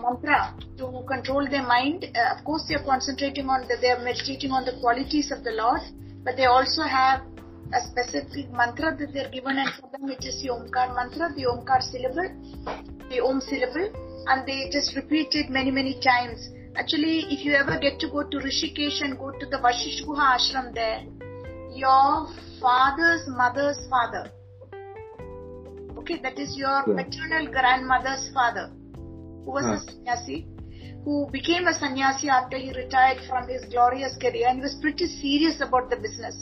mantra 0.00 0.54
to 0.78 1.04
control 1.08 1.46
their 1.48 1.66
mind? 1.66 2.06
Uh, 2.14 2.36
of 2.36 2.44
course, 2.44 2.64
they 2.68 2.76
are 2.76 2.84
concentrating 2.84 3.48
on 3.48 3.66
the, 3.66 3.76
they 3.80 3.90
are 3.90 4.02
meditating 4.02 4.52
on 4.52 4.64
the 4.64 4.78
qualities 4.80 5.32
of 5.32 5.42
the 5.42 5.50
Lord, 5.50 5.80
but 6.24 6.36
they 6.36 6.46
also 6.46 6.82
have 6.82 7.22
a 7.74 7.80
specific 7.86 8.50
mantra 8.52 8.96
that 8.96 9.12
they're 9.12 9.30
given, 9.30 9.58
and 9.58 9.70
for 9.74 9.90
them 9.90 10.08
it 10.10 10.24
is 10.24 10.40
the 10.42 10.48
Omkar 10.48 10.94
mantra, 10.94 11.34
the 11.34 11.44
Omkar 11.46 11.82
syllable, 11.82 12.30
the 13.10 13.20
Om 13.20 13.40
syllable, 13.40 13.90
and 14.26 14.46
they 14.46 14.70
just 14.70 14.94
repeat 14.96 15.34
it 15.34 15.50
many, 15.50 15.70
many 15.70 16.00
times 16.00 16.50
Actually, 16.76 17.26
if 17.30 17.44
you 17.44 17.52
ever 17.54 17.78
get 17.78 17.98
to 17.98 18.08
go 18.08 18.22
to 18.22 18.38
Rishikesh 18.38 19.02
and 19.02 19.18
go 19.18 19.32
to 19.32 19.46
the 19.46 19.58
Vashisht 19.58 20.06
Guha 20.06 20.36
ashram 20.38 20.72
there, 20.72 21.02
your 21.74 22.28
father's 22.60 23.26
mother's 23.26 23.86
father, 23.88 24.30
okay, 25.98 26.18
that 26.22 26.38
is 26.38 26.56
your 26.56 26.84
yeah. 26.86 27.02
paternal 27.02 27.46
grandmother's 27.50 28.30
father, 28.32 28.70
who 29.44 29.50
was 29.50 29.64
huh. 29.64 29.72
a 29.72 29.78
sannyasi, 29.80 30.46
who 31.04 31.28
became 31.32 31.66
a 31.66 31.74
sannyasi 31.74 32.28
after 32.28 32.56
he 32.56 32.72
retired 32.72 33.18
from 33.28 33.48
his 33.48 33.64
glorious 33.64 34.16
career 34.16 34.46
and 34.48 34.58
he 34.58 34.62
was 34.62 34.76
pretty 34.80 35.06
serious 35.06 35.60
about 35.60 35.90
the 35.90 35.96
business. 35.96 36.36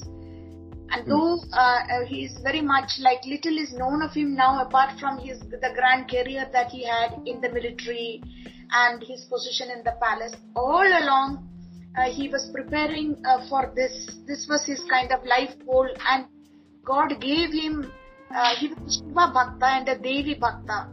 And 0.91 1.05
hmm. 1.05 1.11
though 1.11 1.38
uh, 1.53 1.81
uh, 1.91 2.05
he 2.07 2.25
is 2.25 2.38
very 2.43 2.61
much 2.61 2.99
like 3.01 3.25
little 3.25 3.57
is 3.57 3.73
known 3.73 4.03
of 4.03 4.12
him 4.12 4.35
now, 4.35 4.62
apart 4.62 4.99
from 5.01 5.19
his 5.19 5.41
the 5.41 5.73
grand 5.75 6.11
career 6.11 6.47
that 6.53 6.71
he 6.71 6.85
had 6.85 7.23
in 7.25 7.41
the 7.41 7.49
military 7.49 8.23
and 8.73 9.03
his 9.03 9.25
position 9.25 9.71
in 9.71 9.83
the 9.85 9.95
palace. 10.01 10.35
All 10.55 10.87
along, 10.87 11.49
uh, 11.97 12.11
he 12.11 12.29
was 12.29 12.51
preparing 12.53 13.17
uh, 13.27 13.49
for 13.49 13.73
this. 13.75 14.09
This 14.27 14.47
was 14.49 14.65
his 14.65 14.81
kind 14.91 15.13
of 15.13 15.25
life 15.25 15.55
goal, 15.67 15.89
and 16.07 16.27
God 16.85 17.21
gave 17.21 17.51
him. 17.53 17.93
Uh, 18.31 18.55
he 18.57 18.69
was 18.69 18.97
Shiva 18.97 19.33
Bhakta 19.33 19.67
and 19.67 19.89
a 19.89 19.97
Devi 19.97 20.35
Bhakta. 20.35 20.89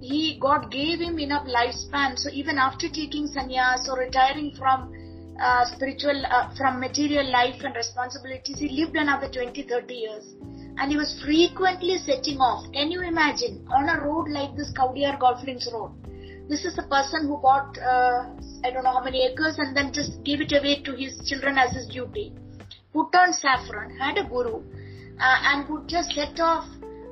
He 0.00 0.38
God 0.40 0.70
gave 0.70 0.98
him 0.98 1.18
enough 1.18 1.46
lifespan. 1.46 2.18
So 2.18 2.30
even 2.32 2.58
after 2.58 2.88
taking 2.88 3.28
sannyas 3.28 3.86
or 3.88 3.98
retiring 3.98 4.54
from 4.56 4.92
uh, 5.40 5.66
spiritual, 5.66 6.24
uh, 6.24 6.54
from 6.56 6.80
material 6.80 7.30
life 7.30 7.62
and 7.62 7.76
responsibilities, 7.76 8.58
he 8.58 8.68
lived 8.68 8.96
another 8.96 9.28
20, 9.28 9.62
30 9.62 9.94
years. 9.94 10.24
And 10.78 10.90
he 10.90 10.96
was 10.96 11.20
frequently 11.22 11.98
setting 11.98 12.38
off. 12.38 12.72
Can 12.72 12.90
you 12.90 13.02
imagine? 13.02 13.66
On 13.70 13.90
a 13.90 14.00
road 14.00 14.30
like 14.30 14.56
this 14.56 14.72
Kowdiar 14.72 15.20
Golf 15.20 15.44
Links 15.44 15.68
Road 15.70 15.92
this 16.50 16.64
is 16.64 16.76
a 16.78 16.82
person 16.82 17.28
who 17.28 17.36
bought 17.38 17.78
uh, 17.78 18.26
I 18.64 18.70
don't 18.72 18.82
know 18.82 18.92
how 18.92 19.04
many 19.04 19.24
acres 19.24 19.56
and 19.58 19.76
then 19.76 19.92
just 19.92 20.22
gave 20.24 20.40
it 20.40 20.52
away 20.52 20.82
to 20.82 20.96
his 20.96 21.16
children 21.28 21.56
as 21.56 21.70
his 21.72 21.86
duty. 21.86 22.32
Put 22.92 23.12
turned 23.12 23.36
saffron, 23.36 23.96
had 23.96 24.18
a 24.18 24.24
guru, 24.24 24.56
uh, 24.56 25.36
and 25.50 25.68
would 25.68 25.86
just 25.88 26.12
set 26.12 26.40
off 26.40 26.66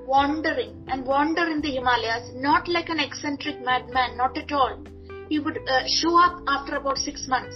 wandering 0.08 0.84
and 0.88 1.06
wander 1.06 1.44
in 1.44 1.60
the 1.60 1.70
Himalayas, 1.70 2.32
not 2.34 2.66
like 2.66 2.88
an 2.88 2.98
eccentric 2.98 3.64
madman, 3.64 4.16
not 4.16 4.36
at 4.36 4.50
all. 4.50 4.76
He 5.28 5.38
would 5.38 5.58
uh, 5.68 5.86
show 5.86 6.20
up 6.20 6.42
after 6.48 6.74
about 6.74 6.98
six 6.98 7.28
months. 7.28 7.54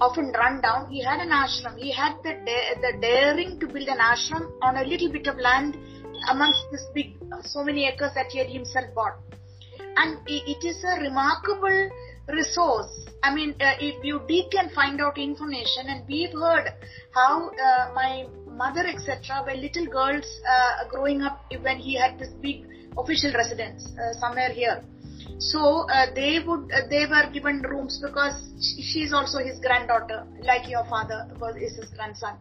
Often 0.00 0.32
run 0.32 0.62
down. 0.62 0.90
He 0.90 1.04
had 1.04 1.20
an 1.20 1.28
ashram. 1.28 1.76
He 1.76 1.92
had 1.92 2.14
the, 2.22 2.32
da- 2.46 2.80
the 2.80 2.98
daring 3.00 3.60
to 3.60 3.66
build 3.66 3.88
an 3.88 3.98
ashram 3.98 4.50
on 4.62 4.78
a 4.78 4.84
little 4.84 5.12
bit 5.12 5.26
of 5.26 5.36
land 5.36 5.76
amongst 6.30 6.64
this 6.72 6.86
big, 6.94 7.12
so 7.42 7.62
many 7.62 7.86
acres 7.86 8.12
that 8.14 8.28
he 8.30 8.38
had 8.38 8.48
himself 8.48 8.86
bought 8.94 9.18
and 9.96 10.18
it 10.26 10.64
is 10.64 10.82
a 10.84 11.00
remarkable 11.00 11.90
resource. 12.28 13.06
I 13.22 13.34
mean, 13.34 13.54
uh, 13.60 13.74
if 13.80 14.04
you 14.04 14.20
dig 14.28 14.54
and 14.54 14.70
find 14.72 15.00
out 15.00 15.18
information, 15.18 15.86
and 15.88 16.06
we've 16.08 16.32
heard 16.32 16.72
how 17.14 17.50
uh, 17.50 17.92
my 17.94 18.26
mother, 18.46 18.86
etc., 18.86 19.44
were 19.46 19.54
little 19.54 19.86
girls 19.86 20.26
uh, 20.48 20.88
growing 20.88 21.22
up 21.22 21.44
when 21.60 21.78
he 21.78 21.94
had 21.96 22.18
this 22.18 22.30
big 22.40 22.66
official 22.96 23.32
residence 23.32 23.86
uh, 23.98 24.12
somewhere 24.18 24.52
here. 24.52 24.82
So 25.38 25.86
uh, 25.88 26.06
they 26.14 26.38
would 26.46 26.70
uh, 26.72 26.88
they 26.88 27.06
were 27.06 27.30
given 27.32 27.62
rooms 27.62 28.00
because 28.04 28.34
she 28.60 29.02
is 29.02 29.12
also 29.12 29.38
his 29.38 29.58
granddaughter, 29.60 30.26
like 30.42 30.68
your 30.68 30.84
father 30.84 31.28
was 31.40 31.56
is 31.56 31.76
his 31.76 31.90
grandson. 31.90 32.38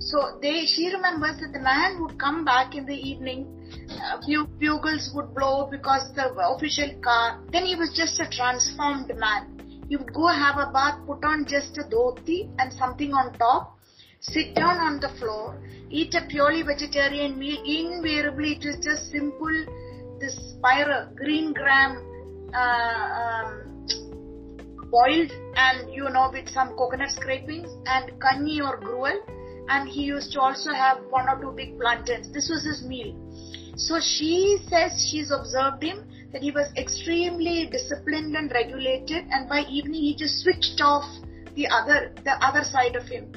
So 0.00 0.38
they, 0.42 0.66
she 0.66 0.92
remembers 0.92 1.40
that 1.40 1.52
the 1.52 1.60
man 1.60 2.02
would 2.02 2.18
come 2.18 2.44
back 2.44 2.74
in 2.74 2.84
the 2.84 2.94
evening, 2.94 3.53
a 3.90 4.22
few 4.22 4.46
bugles 4.58 5.10
would 5.14 5.34
blow 5.34 5.68
because 5.70 6.12
the 6.14 6.32
official 6.34 6.90
car, 7.02 7.40
then 7.52 7.66
he 7.66 7.76
was 7.76 7.90
just 7.94 8.20
a 8.20 8.28
transformed 8.28 9.12
man. 9.16 9.84
He 9.88 9.96
would 9.96 10.12
go 10.12 10.26
have 10.26 10.56
a 10.56 10.70
bath, 10.72 11.00
put 11.06 11.24
on 11.24 11.46
just 11.46 11.76
a 11.78 11.82
dhoti 11.82 12.50
and 12.58 12.72
something 12.72 13.12
on 13.12 13.32
top, 13.34 13.78
sit 14.20 14.54
down 14.54 14.78
on 14.78 15.00
the 15.00 15.10
floor, 15.20 15.60
eat 15.90 16.14
a 16.14 16.26
purely 16.28 16.62
vegetarian 16.62 17.38
meal. 17.38 17.62
Invariably, 17.64 18.52
it 18.52 18.64
is 18.64 18.82
just 18.82 19.10
simple, 19.10 19.66
this 20.20 20.34
spira, 20.56 21.10
green 21.14 21.52
gram, 21.52 22.02
uh, 22.54 23.44
um, 23.44 23.86
boiled 24.90 25.32
and 25.56 25.92
you 25.92 26.08
know 26.08 26.30
with 26.32 26.48
some 26.48 26.68
coconut 26.76 27.10
scrapings 27.10 27.68
and 27.86 28.12
kanji 28.20 28.60
or 28.64 28.76
gruel 28.78 29.18
and 29.68 29.88
he 29.88 30.02
used 30.02 30.32
to 30.32 30.40
also 30.40 30.72
have 30.72 30.98
one 31.10 31.28
or 31.28 31.40
two 31.40 31.52
big 31.52 31.78
plantains. 31.80 32.32
This 32.32 32.48
was 32.50 32.64
his 32.64 32.84
meal. 32.86 33.14
So 33.76 33.98
she 34.00 34.58
says 34.68 35.04
she's 35.10 35.30
observed 35.30 35.82
him 35.82 36.08
that 36.32 36.42
he 36.42 36.50
was 36.50 36.72
extremely 36.76 37.66
disciplined 37.66 38.36
and 38.36 38.50
regulated, 38.52 39.26
and 39.30 39.48
by 39.48 39.62
evening 39.62 40.02
he 40.02 40.14
just 40.14 40.42
switched 40.42 40.80
off 40.80 41.04
the 41.54 41.68
other 41.68 42.12
the 42.24 42.36
other 42.44 42.62
side 42.64 42.96
of 42.96 43.06
him. 43.06 43.34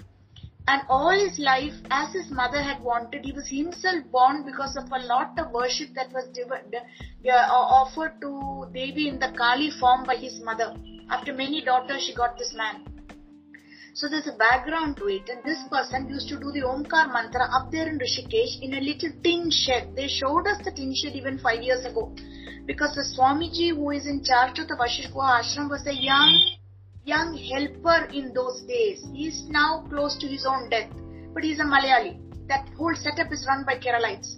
And 0.67 0.81
all 0.89 1.11
his 1.11 1.39
life, 1.39 1.73
as 1.91 2.11
his 2.11 2.29
mother 2.29 2.61
had 2.61 2.81
wanted, 2.81 3.23
he 3.23 3.31
was 3.31 3.47
himself 3.47 4.03
born 4.11 4.43
because 4.45 4.75
of 4.75 4.91
a 4.91 4.99
lot 5.05 5.39
of 5.39 5.51
worship 5.51 5.93
that 5.95 6.11
was 6.11 6.27
uh, 6.35 7.31
offered 7.31 8.19
to 8.19 8.67
Devi 8.73 9.07
in 9.07 9.19
the 9.19 9.31
Kali 9.37 9.71
form 9.79 10.03
by 10.03 10.17
his 10.17 10.41
mother. 10.41 10.75
After 11.09 11.33
many 11.33 11.61
daughters, 11.63 12.03
she 12.03 12.13
got 12.13 12.37
this 12.37 12.53
man. 12.53 12.96
So 13.97 14.07
there's 14.07 14.27
a 14.27 14.37
background 14.37 14.97
to 14.97 15.07
it. 15.07 15.27
And 15.27 15.43
this 15.43 15.57
person 15.71 16.07
used 16.07 16.29
to 16.29 16.35
do 16.39 16.51
the 16.51 16.61
Omkar 16.61 17.11
mantra 17.11 17.49
up 17.51 17.71
there 17.71 17.89
in 17.89 17.97
Rishikesh 17.97 18.61
in 18.61 18.75
a 18.75 18.79
little 18.79 19.09
tin 19.23 19.49
shed. 19.49 19.95
They 19.95 20.07
showed 20.07 20.45
us 20.45 20.63
the 20.63 20.69
tin 20.69 20.93
shed 20.93 21.15
even 21.15 21.39
five 21.39 21.63
years 21.63 21.83
ago. 21.83 22.13
Because 22.67 22.93
the 22.93 23.01
Swamiji 23.01 23.69
who 23.69 23.89
is 23.89 24.05
in 24.05 24.23
charge 24.23 24.59
of 24.59 24.67
the 24.67 24.75
Vashisht 24.75 25.11
ashram 25.15 25.67
was 25.67 25.87
a 25.87 25.95
young, 25.95 26.29
young 27.05 27.35
helper 27.37 28.05
in 28.13 28.35
those 28.35 28.61
days. 28.67 29.03
He's 29.15 29.45
now 29.49 29.83
close 29.89 30.15
to 30.19 30.27
his 30.27 30.45
own 30.45 30.69
death. 30.69 30.91
But 31.33 31.43
he's 31.43 31.59
a 31.59 31.63
Malayali. 31.63 32.19
That 32.49 32.69
whole 32.77 32.93
setup 32.93 33.31
is 33.31 33.47
run 33.47 33.65
by 33.65 33.79
Keralites. 33.79 34.35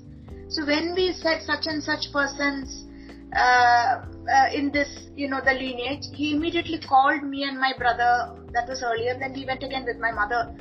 So 0.48 0.66
when 0.66 0.96
we 0.96 1.12
said 1.12 1.42
such 1.42 1.68
and 1.68 1.84
such 1.84 2.14
persons 2.14 2.86
uh, 3.36 4.06
uh, 4.28 4.50
in 4.54 4.72
this, 4.72 5.10
you 5.16 5.28
know, 5.28 5.42
the 5.44 5.54
lineage, 5.54 6.06
he 6.14 6.36
immediately 6.36 6.80
called 6.80 7.24
me 7.24 7.44
and 7.44 7.60
my 7.60 7.74
brother. 7.78 8.36
That 8.54 8.68
was 8.68 8.84
earlier. 8.84 9.18
Then 9.20 9.34
we 9.34 9.46
went 9.46 9.64
again 9.64 9.86
with 9.86 9.98
my 10.00 10.12
mother 10.12 10.56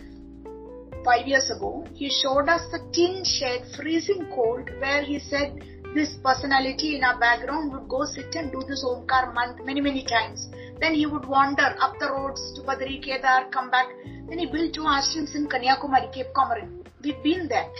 five 1.04 1.26
years 1.26 1.50
ago. 1.50 1.86
He 1.94 2.10
showed 2.10 2.48
us 2.48 2.62
the 2.70 2.80
tin 2.92 3.24
shed, 3.24 3.64
freezing 3.76 4.28
cold, 4.34 4.70
where 4.80 5.02
he 5.02 5.18
said 5.18 5.60
this 5.94 6.16
personality 6.22 6.96
in 6.96 7.04
our 7.04 7.18
background 7.18 7.72
would 7.72 7.88
go 7.88 8.04
sit 8.04 8.34
and 8.34 8.52
do 8.52 8.62
this 8.68 8.84
Omkar 8.84 9.32
month 9.34 9.64
many, 9.64 9.80
many 9.80 10.04
times. 10.04 10.48
Then 10.80 10.94
he 10.94 11.06
would 11.06 11.26
wander 11.26 11.74
up 11.80 11.94
the 11.98 12.10
roads 12.10 12.52
to 12.54 12.62
Badri, 12.62 13.02
Kedar, 13.02 13.48
come 13.50 13.70
back. 13.70 13.88
Then 14.28 14.38
he 14.38 14.46
built 14.46 14.74
two 14.74 14.82
ashrams 14.82 15.34
in 15.34 15.48
Kanyakumari, 15.48 16.12
Cape 16.12 16.32
Comorin. 16.36 16.84
We've 17.02 17.22
been 17.22 17.48
there. 17.48 17.70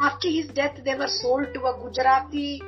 After 0.00 0.28
his 0.28 0.48
death, 0.48 0.78
they 0.84 0.94
were 0.94 1.08
sold 1.08 1.54
to 1.54 1.60
a 1.64 1.78
Gujarati 1.80 2.60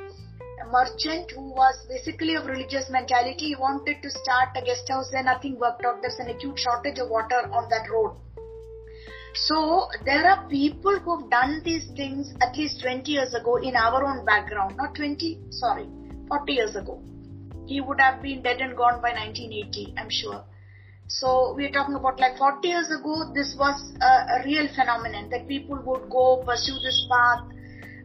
merchant 0.71 1.31
who 1.31 1.49
was 1.51 1.75
basically 1.89 2.35
of 2.35 2.45
religious 2.45 2.89
mentality. 2.89 3.47
He 3.47 3.55
wanted 3.55 4.01
to 4.03 4.09
start 4.09 4.49
a 4.55 4.61
guest 4.61 4.87
house 4.89 5.09
there, 5.11 5.23
nothing 5.23 5.59
worked 5.59 5.85
out. 5.85 6.01
There's 6.01 6.19
an 6.19 6.29
acute 6.29 6.59
shortage 6.59 6.99
of 6.99 7.09
water 7.09 7.49
on 7.51 7.69
that 7.69 7.89
road. 7.89 8.15
So 9.33 9.87
there 10.03 10.25
are 10.27 10.47
people 10.49 10.99
who 10.99 11.19
have 11.19 11.29
done 11.29 11.61
these 11.63 11.85
things 11.95 12.33
at 12.41 12.57
least 12.57 12.81
20 12.81 13.11
years 13.11 13.33
ago 13.33 13.57
in 13.57 13.75
our 13.75 14.03
own 14.03 14.25
background. 14.25 14.77
Not 14.77 14.95
20, 14.95 15.39
sorry, 15.51 15.87
40 16.27 16.53
years 16.53 16.75
ago. 16.75 17.01
He 17.67 17.81
would 17.81 17.99
have 17.99 18.21
been 18.21 18.41
dead 18.41 18.61
and 18.61 18.75
gone 18.75 19.01
by 19.01 19.11
1980, 19.11 19.93
I'm 19.97 20.09
sure. 20.09 20.43
So 21.07 21.53
we're 21.55 21.71
talking 21.71 21.95
about 21.95 22.19
like 22.19 22.37
40 22.37 22.67
years 22.67 22.89
ago, 22.89 23.31
this 23.33 23.55
was 23.57 23.93
a, 24.01 24.39
a 24.39 24.43
real 24.45 24.67
phenomenon 24.75 25.29
that 25.29 25.47
people 25.47 25.77
would 25.85 26.09
go 26.09 26.43
pursue 26.45 26.79
this 26.83 27.07
path. 27.09 27.43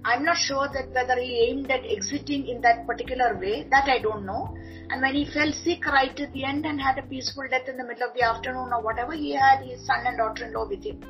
I'm 0.04 0.24
not 0.24 0.36
sure 0.36 0.68
that 0.72 0.90
whether 0.90 1.20
he 1.20 1.48
aimed 1.48 1.70
at 1.70 1.84
exiting 1.86 2.48
in 2.48 2.60
that 2.62 2.86
particular 2.86 3.38
way, 3.38 3.66
that 3.70 3.88
I 3.88 3.98
don't 3.98 4.26
know. 4.26 4.56
And 4.90 5.00
when 5.00 5.14
he 5.14 5.24
fell 5.32 5.52
sick 5.52 5.86
right 5.86 6.18
at 6.18 6.32
the 6.32 6.44
end 6.44 6.66
and 6.66 6.80
had 6.80 6.98
a 6.98 7.02
peaceful 7.02 7.44
death 7.48 7.68
in 7.68 7.76
the 7.76 7.84
middle 7.84 8.08
of 8.08 8.14
the 8.14 8.22
afternoon 8.22 8.72
or 8.72 8.82
whatever, 8.82 9.12
he 9.12 9.32
had 9.32 9.64
his 9.64 9.84
son 9.86 10.04
and 10.04 10.18
daughter-in-law 10.18 10.68
with 10.68 10.84
him 10.84 11.00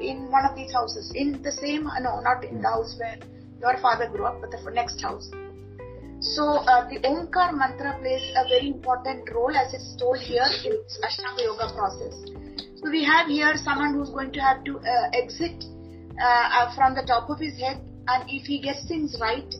in 0.00 0.30
one 0.30 0.44
of 0.44 0.54
these 0.54 0.72
houses, 0.72 1.10
in 1.14 1.42
the 1.42 1.52
same, 1.52 1.84
no, 2.00 2.20
not 2.20 2.44
in 2.44 2.62
the 2.62 2.68
house 2.68 2.96
where 2.98 3.18
your 3.60 3.76
father 3.80 4.08
grew 4.08 4.26
up, 4.26 4.40
but 4.40 4.50
the 4.50 4.70
next 4.70 5.00
house. 5.00 5.30
So 6.20 6.42
uh, 6.44 6.88
the 6.88 7.00
Omkar 7.00 7.56
mantra 7.56 7.98
plays 8.00 8.22
a 8.36 8.48
very 8.48 8.68
important 8.68 9.28
role 9.32 9.54
as 9.54 9.74
it's 9.74 9.96
told 9.96 10.18
here 10.18 10.46
in 10.64 10.72
this 10.72 10.98
Ashtanga 11.04 11.42
Yoga 11.42 11.72
process. 11.74 12.14
So 12.76 12.90
we 12.90 13.04
have 13.04 13.28
here 13.28 13.54
someone 13.56 13.94
who's 13.94 14.10
going 14.10 14.32
to 14.32 14.40
have 14.40 14.64
to 14.64 14.78
uh, 14.78 15.10
exit 15.12 15.64
uh, 16.20 16.24
uh, 16.24 16.74
from 16.74 16.94
the 16.94 17.02
top 17.02 17.28
of 17.28 17.38
his 17.38 17.58
head 17.58 17.80
and 18.08 18.24
if 18.28 18.46
he 18.46 18.60
gets 18.60 18.86
things 18.86 19.16
right, 19.20 19.54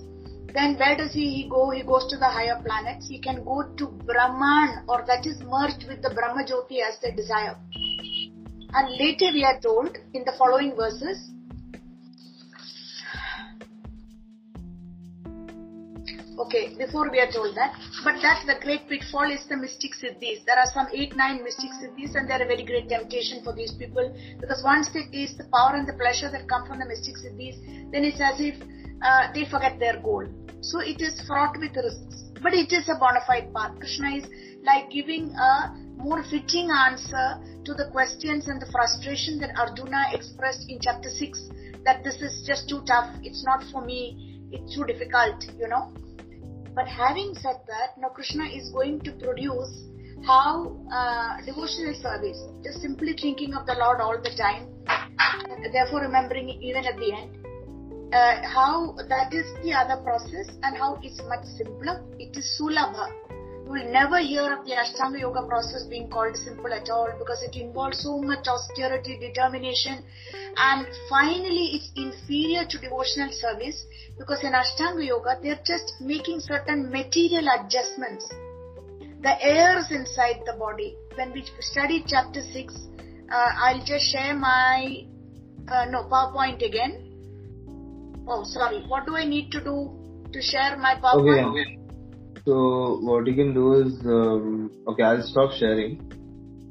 then 0.55 0.77
where 0.79 0.97
does 0.97 1.13
he 1.13 1.29
he 1.35 1.49
go? 1.49 1.71
He 1.71 1.83
goes 1.83 2.07
to 2.09 2.17
the 2.17 2.29
higher 2.29 2.61
planets. 2.65 3.09
He 3.09 3.19
can 3.19 3.45
go 3.45 3.63
to 3.77 3.87
Brahman 3.87 4.85
or 4.89 5.05
that 5.07 5.27
is 5.27 5.39
merged 5.41 5.87
with 5.89 6.03
the 6.03 6.11
Brahma 6.11 6.45
Jyoti 6.45 6.81
as 6.81 6.99
they 7.03 7.11
desire. 7.11 7.57
And 8.73 8.97
later 8.99 9.33
we 9.33 9.45
are 9.45 9.61
told 9.61 9.99
in 10.15 10.25
the 10.25 10.33
following 10.39 10.75
verses, 10.77 11.31
Okay, 16.38 16.75
before 16.77 17.11
we 17.11 17.18
are 17.18 17.33
told 17.33 17.57
that, 17.57 17.72
but 18.05 18.16
that's 18.20 18.44
the 18.44 18.61
great 18.61 18.87
pitfall 18.90 19.25
is 19.25 19.46
the 19.49 19.57
mystic 19.57 19.92
siddhis. 19.96 20.44
There 20.44 20.59
are 20.59 20.68
some 20.75 20.87
8, 20.92 21.16
9 21.16 21.42
mystic 21.42 21.70
siddhis 21.81 22.14
and 22.14 22.29
they're 22.29 22.42
a 22.42 22.46
very 22.46 22.62
great 22.62 22.90
temptation 22.90 23.42
for 23.42 23.55
these 23.55 23.72
people 23.72 24.14
because 24.38 24.62
once 24.62 24.90
they 24.92 25.09
taste 25.11 25.38
the 25.38 25.49
power 25.49 25.75
and 25.75 25.88
the 25.88 25.94
pleasure 25.94 26.31
that 26.31 26.46
come 26.46 26.66
from 26.66 26.79
the 26.79 26.85
mystic 26.85 27.16
siddhis, 27.16 27.57
then 27.90 28.05
it's 28.05 28.20
as 28.20 28.38
if 28.38 28.55
uh, 29.01 29.33
they 29.33 29.46
forget 29.49 29.79
their 29.79 29.99
goal. 30.01 30.29
So 30.61 30.81
it 30.81 31.01
is 31.01 31.18
fraught 31.27 31.57
with 31.59 31.75
risks. 31.75 32.29
But 32.42 32.53
it 32.53 32.70
is 32.70 32.87
a 32.90 33.01
bona 33.01 33.25
fide 33.27 33.49
path. 33.55 33.79
Krishna 33.81 34.16
is 34.20 34.29
like 34.62 34.90
giving 34.90 35.33
a 35.33 35.72
more 35.96 36.22
fitting 36.25 36.68
answer 36.70 37.40
to 37.64 37.72
the 37.72 37.88
questions 37.92 38.46
and 38.49 38.61
the 38.61 38.68
frustration 38.70 39.40
that 39.40 39.57
Arjuna 39.57 40.12
expressed 40.12 40.68
in 40.68 40.81
chapter 40.83 41.09
6 41.09 41.49
that 41.87 42.05
this 42.05 42.20
is 42.20 42.44
just 42.46 42.68
too 42.68 42.83
tough, 42.85 43.09
it's 43.22 43.42
not 43.42 43.64
for 43.72 43.81
me, 43.81 44.44
it's 44.53 44.75
too 44.75 44.85
difficult, 44.85 45.42
you 45.59 45.68
know. 45.68 45.92
But 46.77 46.87
having 46.87 47.35
said 47.35 47.57
that, 47.67 47.97
now 47.97 48.09
Krishna 48.09 48.45
is 48.45 48.69
going 48.69 49.01
to 49.01 49.12
produce 49.12 49.89
how 50.27 50.77
uh, 50.93 51.41
devotional 51.47 51.95
service, 51.95 52.39
just 52.62 52.83
simply 52.83 53.15
thinking 53.21 53.55
of 53.55 53.65
the 53.65 53.77
Lord 53.81 54.03
all 54.03 54.21
the 54.23 54.35
time, 54.37 54.69
therefore 55.73 56.03
remembering 56.03 56.51
even 56.51 56.85
at 56.85 56.97
the 56.99 57.12
end, 57.15 57.31
uh, 58.12 58.47
how 58.47 58.95
that 59.09 59.33
is 59.33 59.47
the 59.65 59.73
other 59.73 60.03
process 60.03 60.51
and 60.62 60.77
how 60.77 60.99
it's 61.03 61.21
much 61.29 61.45
simpler. 61.57 62.05
It 62.19 62.37
is 62.37 62.45
sulabha. 62.61 63.26
You 63.66 63.72
will 63.72 63.92
never 63.92 64.20
hear 64.20 64.52
of 64.57 64.64
the 64.64 64.74
Ashtanga 64.74 65.18
Yoga 65.18 65.42
process 65.42 65.83
being 65.90 66.09
called 66.09 66.37
simple 66.37 66.72
at 66.72 66.88
all 66.88 67.11
because 67.18 67.42
it 67.42 67.57
involves 67.57 68.00
so 68.02 68.22
much 68.22 68.46
austerity, 68.46 69.18
determination, 69.18 70.05
and 70.57 70.87
finally 71.11 71.74
it's 71.74 71.90
inferior 71.96 72.64
to 72.64 72.79
devotional 72.79 73.33
service 73.33 73.85
because 74.16 74.44
in 74.44 74.52
Ashtanga 74.52 75.05
Yoga 75.05 75.38
they're 75.42 75.61
just 75.66 75.94
making 76.00 76.38
certain 76.40 76.90
material 76.92 77.46
adjustments. 77.59 78.29
The 79.22 79.35
airs 79.42 79.90
inside 79.90 80.42
the 80.46 80.55
body. 80.59 80.96
When 81.16 81.33
we 81.33 81.44
study 81.59 82.05
chapter 82.07 82.42
6, 82.42 82.74
uh, 83.33 83.50
I'll 83.59 83.85
just 83.85 84.12
share 84.12 84.35
my, 84.35 85.05
uh, 85.66 85.87
no, 85.90 86.05
PowerPoint 86.05 86.64
again 86.64 87.07
Oh, 88.29 88.42
sorry. 88.44 88.83
What 88.88 89.07
do 89.07 89.16
I 89.16 89.24
need 89.24 89.52
to 89.52 89.62
do 89.62 89.90
to 90.33 90.42
share 90.42 90.76
my 90.76 90.96
PowerPoint? 90.96 91.50
Okay. 91.50 91.86
So 92.47 93.01
what 93.03 93.27
you 93.27 93.35
can 93.35 93.55
do 93.55 93.73
is, 93.75 93.93
um, 94.07 94.71
okay, 94.87 95.03
I'll 95.03 95.23
stop 95.23 95.51
sharing, 95.51 95.99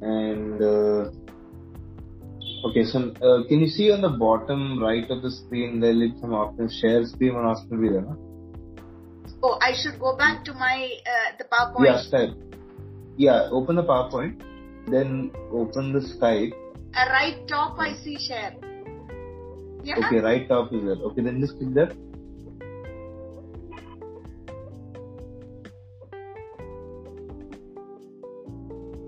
and 0.02 0.62
uh, 0.62 1.12
okay. 2.70 2.86
So 2.86 3.12
uh, 3.22 3.46
can 3.50 3.60
you 3.60 3.68
see 3.68 3.92
on 3.92 4.00
the 4.00 4.16
bottom 4.18 4.82
right 4.82 5.04
of 5.10 5.22
the 5.22 5.30
screen 5.30 5.82
there 5.82 5.92
is 5.92 6.12
some 6.22 6.34
option 6.34 6.70
share 6.70 7.04
screen 7.06 7.36
and 7.36 7.46
option 7.46 7.82
be 7.82 7.90
there? 7.90 8.08
Oh, 9.44 9.60
I 9.62 9.74
should 9.76 10.00
go 10.00 10.16
back 10.16 10.46
to 10.46 10.54
my 10.54 10.90
uh, 11.06 11.36
the 11.40 11.44
PowerPoint. 11.44 11.86
Yeah, 11.86 12.04
Skype. 12.10 12.36
Yeah, 13.18 13.50
open 13.52 13.76
the 13.76 13.84
PowerPoint, 13.84 14.42
then 14.88 15.32
open 15.52 15.92
the 15.92 16.00
Skype. 16.00 16.54
Uh, 16.96 17.06
right 17.10 17.46
top, 17.50 17.78
I 17.78 17.96
see 17.98 18.18
share. 18.18 18.56
Yeah. 19.84 20.00
Okay, 20.06 20.20
right 20.20 20.48
top 20.48 20.72
is 20.72 20.86
there. 20.86 21.04
Okay, 21.12 21.22
then 21.22 21.42
just 21.42 21.58
click 21.58 21.74
that. 21.74 21.98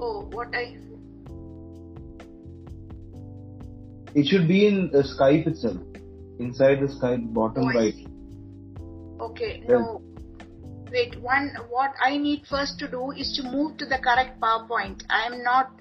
Oh, 0.07 0.21
what 0.31 0.55
I. 0.55 0.77
It 4.15 4.25
should 4.27 4.47
be 4.47 4.65
in 4.65 4.89
the 4.91 5.03
Skype 5.03 5.47
itself, 5.47 5.77
inside 6.39 6.79
the 6.79 6.87
Skype 6.87 7.33
bottom 7.33 7.65
Oh, 7.65 7.73
right. 7.73 7.93
Okay, 9.19 9.63
no. 9.67 10.01
Wait, 10.91 11.19
one, 11.21 11.51
what 11.69 11.91
I 12.01 12.15
need 12.15 12.45
first 12.49 12.79
to 12.79 12.87
do 12.87 13.11
is 13.11 13.33
to 13.35 13.43
move 13.43 13.75
to 13.79 13.85
the 13.85 13.97
correct 13.97 14.39
PowerPoint. 14.39 15.03
I 15.09 15.25
am 15.25 15.43
not, 15.43 15.71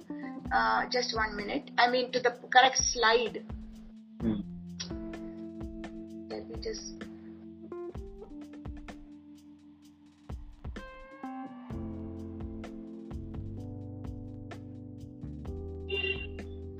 uh, 0.52 0.88
just 0.90 1.14
one 1.14 1.36
minute. 1.36 1.70
I 1.78 1.88
mean 1.88 2.10
to 2.10 2.18
the 2.18 2.34
correct 2.50 2.78
slide. 2.78 3.44
Hmm. 4.20 4.40
Let 6.28 6.48
me 6.48 6.56
just. 6.60 7.04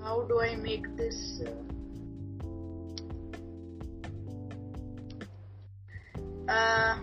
How 0.06 0.22
do 0.22 0.40
I 0.40 0.54
make 0.54 0.86
this? 0.96 1.42
Uh, 6.48 6.52
uh, 6.52 6.98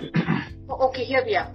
oh, 0.68 0.88
okay, 0.88 1.04
here 1.04 1.22
we 1.24 1.36
are. 1.36 1.54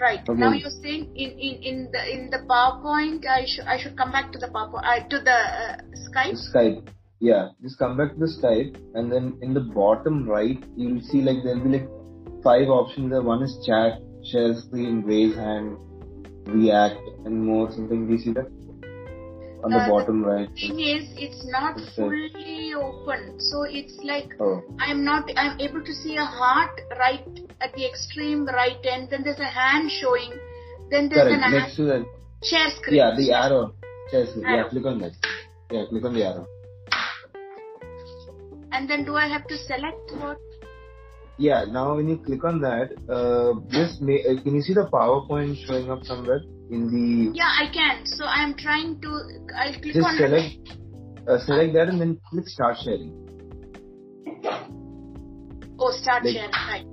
Right 0.00 0.20
Okay. 0.26 0.40
now, 0.40 0.52
you're 0.52 0.70
saying 0.70 1.12
in, 1.14 1.32
in, 1.32 1.62
in 1.62 1.90
the 1.92 2.02
in 2.10 2.30
the 2.30 2.40
PowerPoint, 2.48 3.26
I 3.26 3.44
should 3.44 3.66
I 3.66 3.76
should 3.76 3.94
come 3.98 4.10
back 4.10 4.32
to 4.32 4.38
the 4.38 4.48
PowerPoint 4.48 4.82
uh, 4.82 5.06
to 5.10 5.20
the 5.20 5.38
uh, 5.60 5.76
Skype. 6.08 6.40
Skype. 6.40 6.88
Yeah, 7.20 7.50
just 7.60 7.78
come 7.78 7.98
back 7.98 8.14
to 8.14 8.18
the 8.18 8.32
Skype, 8.40 8.80
and 8.94 9.12
then 9.12 9.36
in 9.42 9.52
the 9.52 9.60
bottom 9.60 10.26
right, 10.26 10.56
you'll 10.74 11.02
see 11.02 11.20
like 11.20 11.44
there'll 11.44 11.62
be 11.62 11.76
like 11.78 11.88
five 12.42 12.68
options 12.68 13.10
there. 13.10 13.20
One 13.20 13.42
is 13.42 13.62
chat, 13.66 14.00
share 14.24 14.54
screen, 14.54 15.02
raise 15.02 15.36
hand, 15.36 15.76
react, 16.46 17.00
and 17.24 17.44
more 17.44 17.70
something. 17.72 18.06
Do 18.06 18.12
you 18.14 18.18
see 18.18 18.32
that? 18.32 18.50
On 19.64 19.70
the 19.70 19.78
Uh, 19.78 19.88
bottom 19.88 20.24
right. 20.24 20.48
thing 20.60 20.80
is 20.80 21.04
it's 21.16 21.42
not 21.46 21.76
Okay. 21.78 21.90
fully 21.96 22.74
open 22.74 23.38
so 23.48 23.62
it's 23.62 23.96
like 24.02 24.32
Oh, 24.40 24.60
i'm 24.80 25.04
not 25.04 25.30
i'm 25.36 25.60
able 25.60 25.84
to 25.90 25.94
see 25.98 26.16
a 26.16 26.24
heart 26.24 26.80
right 26.98 27.24
at 27.60 27.72
the 27.76 27.86
extreme 27.86 28.44
right 28.46 28.84
end 28.94 29.06
then 29.10 29.22
there's 29.22 29.38
a 29.38 29.52
hand 29.60 29.88
showing 30.00 30.32
then 30.90 31.08
there's 31.08 31.28
correct. 31.30 31.44
an 31.46 31.52
Next 31.52 31.76
to 31.76 32.04
share 32.42 32.70
screen 32.70 32.96
yeah, 32.96 33.14
the 33.16 33.30
arrow. 33.32 33.72
Share 34.10 34.26
screen. 34.26 34.44
Yeah, 34.50 34.64
click 34.68 34.84
on 34.84 34.98
that. 34.98 35.12
Yeah, 35.70 35.84
click 35.90 36.04
on 36.04 36.14
the 36.14 36.24
arrow. 36.24 36.46
and 38.72 38.90
then 38.90 39.04
do 39.04 39.14
i 39.14 39.26
have 39.28 39.46
to 39.46 39.56
select 39.70 40.10
what 40.24 40.38
Yeah, 41.42 41.64
now 41.76 41.96
when 41.96 42.08
you 42.08 42.18
click 42.18 42.44
on 42.44 42.60
that, 42.60 42.92
uh, 43.10 43.58
just 43.76 44.00
ma- 44.00 44.22
uh, 44.30 44.40
can 44.42 44.54
you 44.54 44.62
see 44.62 44.74
the 44.74 44.86
PowerPoint 44.92 45.56
showing 45.66 45.90
up 45.90 46.04
somewhere 46.04 46.40
in 46.70 46.82
the? 46.92 47.06
yeah 47.38 47.50
i 47.62 47.66
can 47.76 48.06
so 48.06 48.24
i'm 48.24 48.52
trying 48.54 48.92
to 49.04 49.08
i'll 49.62 49.72
click 49.82 49.94
Just 49.96 50.06
on 50.06 50.16
select, 50.16 50.70
uh, 51.28 51.38
select 51.46 51.72
that 51.74 51.88
and 51.88 52.00
then 52.00 52.12
click 52.30 52.46
Start 52.46 52.76
Sharing. 52.84 53.10
Oh, 55.78 55.90
start 56.00 56.24
Like- 56.24 56.34
sharing. 56.36 56.52
Right. 56.52 56.86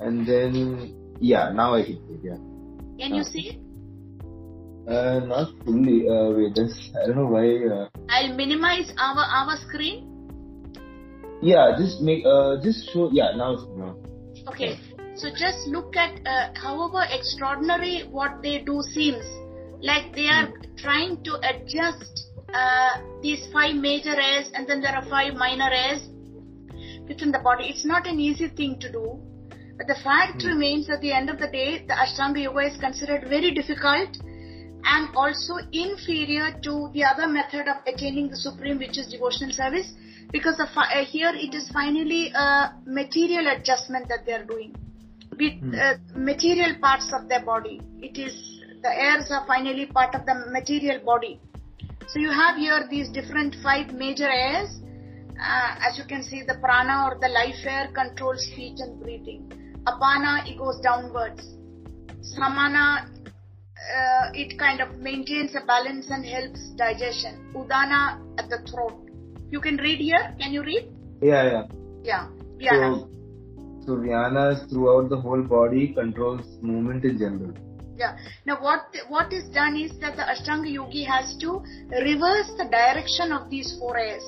And 0.00 0.26
then, 0.26 0.94
yeah, 1.20 1.50
now 1.52 1.74
I 1.74 1.84
can 1.84 1.96
see 2.06 2.14
it, 2.14 2.20
yeah. 2.22 2.40
Can 3.00 3.14
you 3.14 3.24
see 3.24 3.44
it? 3.54 3.58
Uh, 4.86 5.20
not 5.24 5.48
fully. 5.64 6.06
Uh, 6.08 6.30
wait, 6.36 6.54
this, 6.54 6.74
I 7.02 7.06
don't 7.06 7.16
know 7.16 7.26
why. 7.26 7.48
Uh, 7.64 7.88
I'll 8.10 8.34
minimize 8.36 8.92
our 8.98 9.24
our 9.40 9.56
screen. 9.66 10.04
Yeah, 11.42 11.76
just 11.78 12.00
make, 12.00 12.24
uh, 12.24 12.56
just 12.62 12.90
show, 12.92 13.10
yeah, 13.12 13.32
now. 13.36 13.56
Okay. 14.48 14.78
So 15.16 15.30
just 15.30 15.66
look 15.68 15.96
at 15.96 16.20
uh, 16.26 16.52
however 16.54 17.02
extraordinary 17.10 18.02
what 18.10 18.42
they 18.42 18.58
do 18.58 18.82
seems. 18.82 19.24
Like 19.80 20.14
they 20.14 20.26
are 20.26 20.52
trying 20.76 21.24
to 21.24 21.38
adjust 21.40 22.28
uh, 22.52 23.00
these 23.22 23.46
five 23.50 23.76
major 23.76 24.14
airs 24.14 24.50
and 24.54 24.66
then 24.66 24.82
there 24.82 24.94
are 24.94 25.04
five 25.08 25.34
minor 25.34 25.70
airs 25.72 26.02
within 27.08 27.32
the 27.32 27.38
body. 27.38 27.64
It's 27.68 27.86
not 27.86 28.06
an 28.06 28.20
easy 28.20 28.48
thing 28.48 28.78
to 28.80 28.92
do. 28.92 29.18
But 29.78 29.86
the 29.86 29.96
fact 30.04 30.42
Hmm. 30.42 30.48
remains 30.48 30.90
at 30.90 31.00
the 31.00 31.12
end 31.12 31.30
of 31.30 31.38
the 31.38 31.48
day, 31.48 31.84
the 31.86 31.94
Ashtanga 31.94 32.42
Yoga 32.42 32.60
is 32.60 32.76
considered 32.78 33.28
very 33.28 33.52
difficult 33.52 34.16
and 34.84 35.08
also 35.16 35.56
inferior 35.72 36.52
to 36.62 36.90
the 36.92 37.04
other 37.04 37.26
method 37.26 37.68
of 37.68 37.76
attaining 37.86 38.28
the 38.28 38.36
supreme, 38.36 38.78
which 38.78 38.98
is 38.98 39.06
devotional 39.08 39.52
service, 39.52 39.92
because 40.32 40.56
the 40.56 40.66
fi- 40.74 40.92
uh, 41.00 41.04
here 41.04 41.32
it 41.34 41.54
is 41.54 41.68
finally 41.70 42.30
a 42.34 42.72
material 42.86 43.48
adjustment 43.48 44.08
that 44.08 44.26
they 44.26 44.32
are 44.32 44.44
doing 44.44 44.74
with 45.38 45.54
Hmm. 45.60 45.74
uh, 45.74 45.94
material 46.14 46.74
parts 46.80 47.12
of 47.12 47.28
their 47.28 47.44
body. 47.44 47.80
It 48.00 48.18
is 48.18 48.34
the 48.82 48.92
airs 49.02 49.30
are 49.30 49.44
finally 49.46 49.86
part 49.86 50.14
of 50.14 50.26
the 50.26 50.34
material 50.50 51.00
body. 51.04 51.40
So 52.08 52.18
you 52.20 52.30
have 52.30 52.56
here 52.56 52.86
these 52.88 53.08
different 53.08 53.56
five 53.62 53.92
major 53.92 54.28
airs. 54.28 54.70
Uh, 55.40 55.74
as 55.86 55.98
you 55.98 56.04
can 56.04 56.22
see, 56.22 56.42
the 56.42 56.54
prana 56.62 57.08
or 57.08 57.18
the 57.20 57.28
life 57.28 57.56
air 57.66 57.88
controls 57.92 58.44
speech 58.46 58.78
and 58.80 59.00
breathing. 59.02 59.52
Apana, 59.86 60.48
it 60.48 60.56
goes 60.58 60.80
downwards. 60.80 61.42
Samana, 62.22 63.08
uh, 63.96 64.30
it 64.34 64.58
kind 64.58 64.80
of 64.80 64.98
maintains 64.98 65.54
a 65.54 65.64
balance 65.66 66.10
and 66.10 66.24
helps 66.24 66.70
digestion. 66.70 67.52
Udana 67.54 68.20
at 68.38 68.48
the 68.48 68.58
throat. 68.70 69.05
You 69.50 69.60
can 69.60 69.76
read 69.76 70.00
here. 70.00 70.34
Can 70.40 70.52
you 70.52 70.62
read? 70.62 70.88
Yeah, 71.22 71.44
yeah. 71.44 71.62
Yeah. 72.02 72.28
Yeah. 72.58 72.94
So, 72.94 73.10
so 73.86 73.92
Vyanas 73.96 74.68
throughout 74.68 75.08
the 75.08 75.16
whole 75.16 75.42
body 75.42 75.92
controls 75.94 76.46
movement 76.60 77.04
in 77.04 77.18
general. 77.18 77.52
Yeah. 77.96 78.16
Now, 78.44 78.60
what 78.60 78.94
what 79.08 79.32
is 79.32 79.48
done 79.50 79.76
is 79.76 79.98
that 80.00 80.16
the 80.16 80.22
Ashtanga 80.22 80.70
Yogi 80.70 81.04
has 81.04 81.36
to 81.38 81.62
reverse 81.92 82.50
the 82.58 82.68
direction 82.70 83.32
of 83.32 83.48
these 83.50 83.76
four 83.78 83.96
airs. 83.96 84.24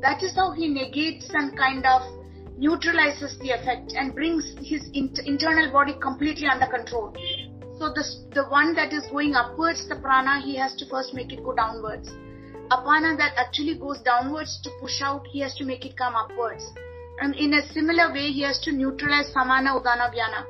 That 0.00 0.22
is 0.22 0.34
how 0.34 0.52
he 0.52 0.68
negates 0.68 1.30
and 1.32 1.56
kind 1.56 1.86
of 1.86 2.02
neutralizes 2.58 3.38
the 3.38 3.50
effect 3.50 3.92
and 3.96 4.14
brings 4.14 4.54
his 4.60 4.88
int- 4.92 5.20
internal 5.26 5.72
body 5.72 5.94
completely 6.00 6.46
under 6.46 6.66
control. 6.66 7.12
So 7.78 7.88
the 7.88 8.04
the 8.34 8.44
one 8.48 8.74
that 8.74 8.92
is 8.92 9.06
going 9.10 9.34
upwards, 9.34 9.88
the 9.88 9.96
prana, 9.96 10.40
he 10.40 10.56
has 10.56 10.76
to 10.76 10.86
first 10.86 11.14
make 11.14 11.32
it 11.32 11.42
go 11.42 11.54
downwards. 11.54 12.10
Apana 12.72 13.18
that 13.18 13.34
actually 13.36 13.74
goes 13.74 14.00
downwards 14.00 14.58
to 14.62 14.70
push 14.80 15.02
out, 15.02 15.26
he 15.26 15.40
has 15.40 15.54
to 15.56 15.64
make 15.64 15.84
it 15.84 15.96
come 15.96 16.14
upwards. 16.14 16.64
And 17.20 17.34
in 17.34 17.52
a 17.52 17.66
similar 17.72 18.10
way, 18.12 18.32
he 18.32 18.42
has 18.42 18.58
to 18.60 18.72
neutralize 18.72 19.30
samana, 19.32 19.78
udana, 19.78 20.10
vyana. 20.10 20.46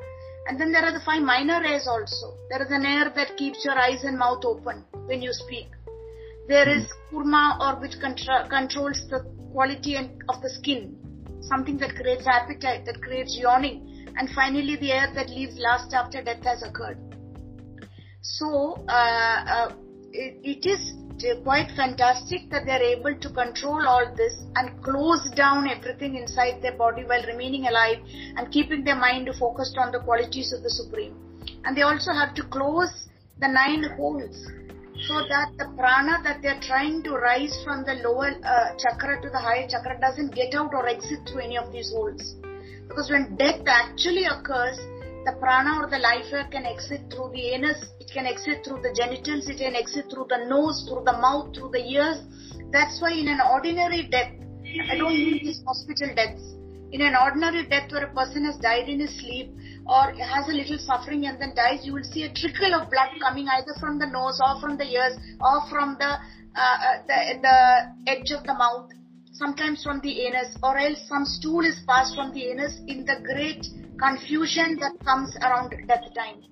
And 0.47 0.61
then 0.61 0.73
there 0.73 0.85
are 0.85 0.93
the 0.93 1.05
five 1.05 1.23
minor 1.23 1.61
airs 1.65 1.89
also. 1.89 2.35
There 2.49 2.63
is 2.63 2.71
an 2.71 2.87
air 2.87 3.13
that 3.17 3.37
keeps 3.37 3.65
your 3.65 3.77
eyes 3.77 4.05
and 4.05 4.19
mouth 4.19 4.45
open 4.45 4.85
when 5.07 5.21
you 5.21 5.33
speak. 5.33 5.67
There 6.47 6.69
is 6.69 6.87
kurma 7.11 7.59
or 7.61 7.81
which 7.81 7.99
contra- 8.01 8.49
controls 8.49 9.05
the 9.11 9.21
quality 9.53 9.97
and, 9.97 10.23
of 10.29 10.41
the 10.43 10.51
skin. 10.51 10.97
Something 11.41 11.77
that 11.79 11.97
creates 11.97 12.27
appetite, 12.27 12.85
that 12.87 13.03
creates 13.03 13.37
yawning. 13.37 14.07
And 14.17 14.31
finally 14.31 14.77
the 14.77 14.93
air 14.93 15.13
that 15.15 15.29
leaves 15.29 15.59
last 15.59 15.93
after 15.93 16.23
death 16.23 16.45
has 16.45 16.63
occurred. 16.63 16.99
So, 18.23 18.85
uh, 18.89 19.45
uh, 19.57 19.73
it, 20.13 20.39
it 20.45 20.69
is 20.69 20.81
quite 21.45 21.71
fantastic 21.77 22.51
that 22.51 22.65
they 22.65 22.73
are 22.73 22.83
able 22.83 23.15
to 23.15 23.31
control 23.31 23.87
all 23.87 24.07
this 24.17 24.35
and 24.57 24.83
close 24.83 25.29
down 25.35 25.69
everything 25.69 26.17
inside 26.17 26.63
their 26.63 26.77
body 26.77 27.05
while 27.05 27.23
remaining 27.27 27.67
alive 27.67 27.99
and 28.37 28.51
keeping 28.51 28.85
their 28.85 28.97
mind 28.97 29.29
focused 29.39 29.77
on 29.79 29.93
the 29.93 30.01
qualities 30.01 30.53
of 30.53 30.63
the 30.63 30.71
Supreme. 30.71 31.15
And 31.65 31.77
they 31.77 31.83
also 31.83 32.13
have 32.13 32.35
to 32.35 32.43
close 32.45 33.09
the 33.41 33.49
nine 33.49 33.85
holes 33.97 34.37
so 35.09 35.15
that 35.29 35.51
the 35.59 35.73
prana 35.77 36.23
that 36.23 36.43
they 36.43 36.49
are 36.49 36.61
trying 36.61 37.03
to 37.03 37.13
rise 37.13 37.57
from 37.65 37.85
the 37.85 37.95
lower 38.07 38.31
uh, 38.45 38.77
chakra 38.79 39.21
to 39.23 39.29
the 39.31 39.39
higher 39.39 39.67
chakra 39.69 39.99
doesn't 40.01 40.35
get 40.35 40.55
out 40.55 40.73
or 40.73 40.89
exit 40.89 41.21
through 41.29 41.43
any 41.43 41.59
of 41.59 41.73
these 41.73 41.91
holes. 41.91 42.37
Because 42.89 43.11
when 43.11 43.37
death 43.37 43.63
actually 43.67 44.25
occurs, 44.25 44.79
the 45.25 45.37
prana 45.41 45.83
or 45.83 45.91
the 45.91 45.99
life 45.99 46.31
can 46.51 46.67
exit 46.67 47.01
through 47.11 47.31
the 47.33 47.55
anus, 47.55 47.79
it 48.01 48.11
can 48.13 48.27
exit 48.27 48.65
through 48.65 48.83
the 48.83 48.93
genitals, 48.95 49.49
it 49.49 49.59
can 49.59 49.75
exit 49.75 50.07
through 50.11 50.27
the 50.29 50.45
nose, 50.49 50.87
through 50.89 51.05
the 51.05 51.13
mouth, 51.13 51.55
through 51.55 51.71
the 51.71 51.85
ears. 51.85 52.19
That's 52.71 53.01
why 53.01 53.13
in 53.13 53.29
an 53.29 53.41
ordinary 53.41 54.09
death, 54.11 54.33
I 54.91 54.97
don't 54.97 55.15
mean 55.15 55.39
these 55.43 55.63
hospital 55.67 56.15
deaths. 56.15 56.43
In 56.93 57.01
an 57.01 57.15
ordinary 57.17 57.67
death 57.67 57.91
where 57.91 58.05
a 58.05 58.13
person 58.13 58.45
has 58.45 58.57
died 58.59 58.89
in 58.89 59.01
his 59.01 59.17
sleep 59.19 59.51
or 59.87 60.13
has 60.13 60.49
a 60.49 60.53
little 60.53 60.79
suffering 60.79 61.27
and 61.27 61.41
then 61.41 61.55
dies, 61.57 61.87
you 61.87 61.95
will 61.95 62.05
see 62.05 62.25
a 62.25 62.33
trickle 62.33 62.75
of 62.75 62.91
blood 62.91 63.17
coming 63.21 63.49
either 63.49 63.73
from 63.81 63.99
the 63.99 64.07
nose 64.07 64.41
or 64.45 64.61
from 64.61 64.77
the 64.77 64.85
ears 64.85 65.17
or 65.41 65.63
from 65.71 65.97
the 65.99 66.19
uh, 66.55 66.61
uh, 66.61 67.03
the, 67.09 67.41
the 67.41 68.11
edge 68.13 68.31
of 68.31 68.45
the 68.45 68.53
mouth, 68.53 68.91
sometimes 69.33 69.83
from 69.83 70.01
the 70.03 70.27
anus, 70.27 70.55
or 70.63 70.77
else 70.77 70.99
some 71.09 71.25
stool 71.25 71.65
is 71.65 71.81
passed 71.89 72.15
from 72.15 72.31
the 72.35 72.51
anus 72.51 72.77
in 72.87 73.07
the 73.07 73.17
great 73.25 73.65
confusion 74.03 74.79
that 74.81 74.99
comes 75.05 75.37
around 75.37 75.71
death 75.87 76.07
time. 76.15 76.43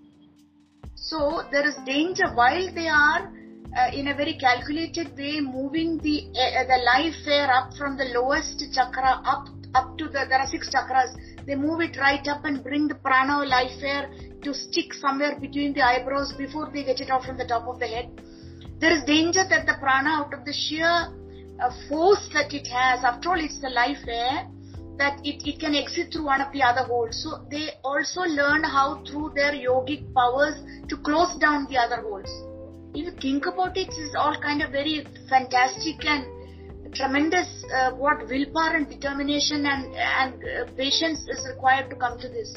So 0.95 1.43
there 1.51 1.67
is 1.67 1.75
danger 1.85 2.29
while 2.35 2.73
they 2.75 2.87
are 2.87 3.33
uh, 3.77 3.91
in 3.93 4.09
a 4.09 4.15
very 4.15 4.37
calculated 4.39 5.17
way 5.17 5.41
moving 5.41 5.99
the 5.99 6.17
uh, 6.31 6.65
the 6.73 6.79
life 6.85 7.27
air 7.27 7.49
up 7.51 7.73
from 7.79 7.97
the 7.97 8.07
lowest 8.17 8.63
chakra 8.75 9.13
up 9.25 9.49
up 9.75 9.97
to 9.99 10.07
the 10.07 10.27
there 10.29 10.41
are 10.45 10.47
six 10.47 10.71
chakras. 10.75 11.11
They 11.47 11.55
move 11.55 11.81
it 11.81 11.97
right 11.97 12.27
up 12.29 12.45
and 12.45 12.63
bring 12.63 12.87
the 12.89 12.97
prana 12.97 13.39
or 13.39 13.47
life 13.47 13.83
air 13.83 14.11
to 14.43 14.55
stick 14.55 14.95
somewhere 14.95 15.39
between 15.41 15.73
the 15.73 15.83
eyebrows 15.83 16.33
before 16.37 16.71
they 16.73 16.85
get 16.85 17.01
it 17.01 17.11
out 17.11 17.25
from 17.25 17.39
the 17.39 17.47
top 17.47 17.67
of 17.67 17.79
the 17.79 17.87
head. 17.87 18.09
There 18.79 18.93
is 18.97 19.05
danger 19.05 19.45
that 19.49 19.67
the 19.67 19.77
prana 19.81 20.11
out 20.11 20.35
of 20.35 20.45
the 20.45 20.53
sheer 20.53 20.87
uh, 20.87 21.71
force 21.89 22.29
that 22.33 22.53
it 22.53 22.67
has, 22.67 23.05
after 23.05 23.31
all 23.31 23.41
it's 23.41 23.61
the 23.61 23.71
life 23.71 24.05
air, 24.09 24.49
that 25.01 25.19
it, 25.25 25.43
it 25.47 25.59
can 25.59 25.75
exit 25.75 26.13
through 26.13 26.27
one 26.27 26.41
of 26.41 26.53
the 26.53 26.63
other 26.63 26.85
holes. 26.85 27.23
So 27.23 27.45
they 27.51 27.71
also 27.83 28.23
learn 28.23 28.63
how 28.63 29.03
through 29.05 29.33
their 29.35 29.53
yogic 29.53 30.13
powers 30.15 30.57
to 30.89 30.97
close 30.99 31.35
down 31.39 31.67
the 31.71 31.79
other 31.79 32.03
holes. 32.03 32.31
If 32.95 33.07
you 33.07 33.13
think 33.21 33.47
about 33.47 33.77
it, 33.77 33.89
it's 33.89 34.15
all 34.17 34.37
kind 34.41 34.63
of 34.63 34.71
very 34.71 35.07
fantastic 35.29 36.05
and 36.05 36.27
tremendous 36.95 37.49
uh, 37.73 37.93
what 37.93 38.27
willpower 38.29 38.77
and 38.77 38.89
determination 38.89 39.65
and, 39.65 39.95
and 39.95 40.35
uh, 40.35 40.71
patience 40.77 41.21
is 41.29 41.47
required 41.49 41.89
to 41.91 41.97
come 41.97 42.19
to 42.19 42.29
this. 42.29 42.57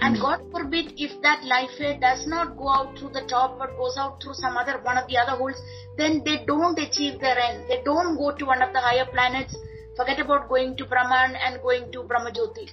And 0.00 0.16
Hmm. 0.16 0.22
God 0.22 0.40
forbid 0.52 0.94
if 0.96 1.20
that 1.22 1.44
life 1.44 1.74
air 1.80 1.98
does 2.00 2.26
not 2.26 2.56
go 2.56 2.68
out 2.68 2.98
through 2.98 3.10
the 3.10 3.26
top 3.28 3.58
but 3.58 3.76
goes 3.76 3.96
out 3.98 4.22
through 4.22 4.34
some 4.34 4.56
other 4.56 4.78
one 4.82 4.98
of 4.98 5.08
the 5.08 5.18
other 5.18 5.36
holes, 5.36 5.60
then 5.98 6.22
they 6.24 6.44
don't 6.46 6.78
achieve 6.78 7.20
their 7.20 7.38
end. 7.38 7.64
They 7.68 7.82
don't 7.84 8.16
go 8.16 8.32
to 8.32 8.44
one 8.46 8.62
of 8.62 8.72
the 8.72 8.80
higher 8.80 9.06
planets. 9.12 9.56
Forget 9.96 10.18
about 10.18 10.48
going 10.48 10.76
to 10.76 10.84
Brahman 10.84 11.36
and 11.36 11.62
going 11.62 11.92
to 11.92 12.02
Brahmajyoti. 12.02 12.68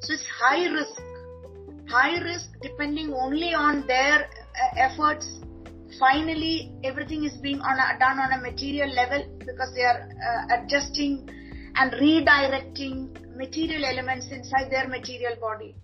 So 0.00 0.12
it's 0.12 0.26
high 0.26 0.66
risk. 0.66 1.02
High 1.88 2.20
risk 2.20 2.50
depending 2.62 3.12
only 3.12 3.54
on 3.54 3.86
their 3.86 4.24
uh, 4.24 4.76
efforts. 4.76 5.40
Finally, 5.98 6.72
everything 6.84 7.24
is 7.24 7.32
being 7.38 7.60
on 7.60 7.78
a, 7.78 7.98
done 7.98 8.18
on 8.18 8.32
a 8.32 8.40
material 8.40 8.88
level 8.94 9.24
because 9.38 9.74
they 9.74 9.82
are 9.82 10.08
uh, 10.28 10.56
adjusting 10.56 11.28
and 11.76 11.92
redirecting 11.92 13.36
material 13.36 13.84
elements 13.84 14.26
inside 14.30 14.70
their 14.70 14.86
material 14.86 15.34
body. 15.40 15.74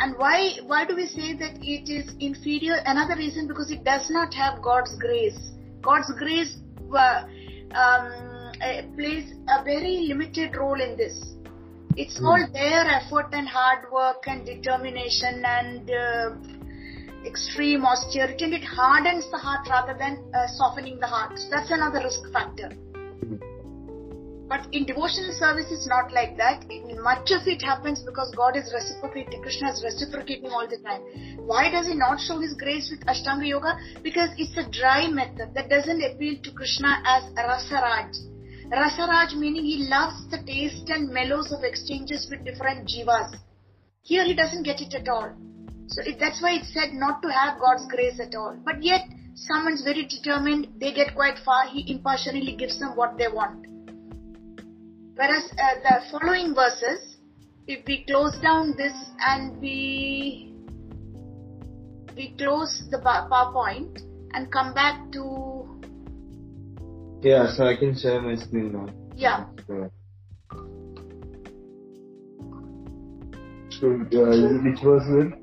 And 0.00 0.16
why 0.16 0.58
why 0.64 0.84
do 0.86 0.94
we 0.94 1.06
say 1.06 1.34
that 1.34 1.58
it 1.60 1.90
is 1.90 2.14
inferior? 2.20 2.76
Another 2.86 3.16
reason 3.16 3.48
because 3.48 3.70
it 3.70 3.84
does 3.84 4.08
not 4.08 4.32
have 4.32 4.62
God's 4.62 4.96
grace. 4.96 5.38
God's 5.82 6.12
grace 6.16 6.56
uh, 6.94 7.24
um, 7.74 8.37
uh, 8.62 8.82
plays 8.96 9.32
a 9.48 9.64
very 9.64 10.06
limited 10.08 10.56
role 10.56 10.80
in 10.80 10.96
this. 10.96 11.34
It's 11.96 12.20
all 12.22 12.46
their 12.52 12.86
effort 12.86 13.26
and 13.32 13.48
hard 13.48 13.90
work 13.90 14.24
and 14.26 14.46
determination 14.46 15.42
and 15.44 15.90
uh, 15.90 16.30
extreme 17.26 17.84
austerity, 17.84 18.44
and 18.44 18.54
it 18.54 18.64
hardens 18.64 19.28
the 19.30 19.38
heart 19.38 19.66
rather 19.68 19.96
than 19.98 20.22
uh, 20.34 20.46
softening 20.46 21.00
the 21.00 21.06
heart. 21.06 21.38
So 21.38 21.48
that's 21.50 21.70
another 21.70 21.98
risk 21.98 22.20
factor. 22.32 22.70
But 24.48 24.66
in 24.72 24.86
devotional 24.86 25.32
service, 25.34 25.66
it's 25.70 25.86
not 25.86 26.10
like 26.10 26.38
that. 26.38 26.64
In 26.70 27.02
much 27.02 27.30
of 27.32 27.46
it 27.46 27.60
happens 27.60 28.02
because 28.02 28.32
God 28.34 28.56
is 28.56 28.72
reciprocating, 28.72 29.42
Krishna 29.42 29.72
is 29.72 29.84
reciprocating 29.84 30.50
all 30.50 30.66
the 30.66 30.78
time. 30.78 31.02
Why 31.44 31.70
does 31.70 31.86
He 31.86 31.94
not 31.94 32.18
show 32.18 32.38
His 32.40 32.54
grace 32.54 32.90
with 32.90 33.04
Ashtanga 33.04 33.46
Yoga? 33.46 33.76
Because 34.02 34.30
it's 34.38 34.56
a 34.56 34.70
dry 34.70 35.06
method 35.08 35.52
that 35.54 35.68
doesn't 35.68 36.02
appeal 36.02 36.40
to 36.42 36.50
Krishna 36.52 37.02
as 37.04 37.24
Rasaraj. 37.34 38.37
Rasaraj 38.70 39.34
meaning 39.34 39.64
he 39.64 39.88
loves 39.88 40.28
the 40.30 40.38
taste 40.44 40.90
and 40.90 41.08
mellows 41.08 41.52
of 41.52 41.64
exchanges 41.64 42.28
with 42.30 42.44
different 42.44 42.86
jivas. 42.86 43.34
Here 44.02 44.24
he 44.24 44.34
doesn't 44.34 44.64
get 44.64 44.80
it 44.80 44.94
at 44.94 45.08
all. 45.08 45.32
So 45.86 46.02
it, 46.02 46.18
that's 46.20 46.42
why 46.42 46.56
it's 46.56 46.72
said 46.74 46.92
not 46.92 47.22
to 47.22 47.32
have 47.32 47.58
God's 47.60 47.86
grace 47.88 48.20
at 48.20 48.34
all. 48.34 48.58
But 48.64 48.82
yet, 48.82 49.08
someone's 49.34 49.82
very 49.82 50.04
determined, 50.04 50.68
they 50.78 50.92
get 50.92 51.14
quite 51.14 51.38
far, 51.38 51.66
he 51.66 51.90
impartially 51.90 52.56
gives 52.56 52.78
them 52.78 52.94
what 52.94 53.16
they 53.16 53.28
want. 53.28 53.66
Whereas 55.14 55.50
uh, 55.52 55.80
the 55.82 56.00
following 56.10 56.54
verses, 56.54 57.16
if 57.66 57.84
we 57.86 58.04
close 58.04 58.36
down 58.42 58.74
this 58.76 58.94
and 59.20 59.60
we 59.60 60.52
we 62.14 62.34
close 62.36 62.82
the 62.90 62.98
PowerPoint 62.98 64.00
and 64.34 64.52
come 64.52 64.74
back 64.74 65.10
to 65.12 65.47
yeah, 67.22 67.52
so 67.54 67.66
I 67.66 67.76
can 67.76 67.96
share 67.96 68.20
my 68.20 68.36
screen 68.36 68.72
now. 68.72 68.88
Yeah. 69.14 69.44
So, 69.66 69.90
uh, 73.86 73.98
which 74.64 74.82
was 74.82 75.04
it? 75.08 75.38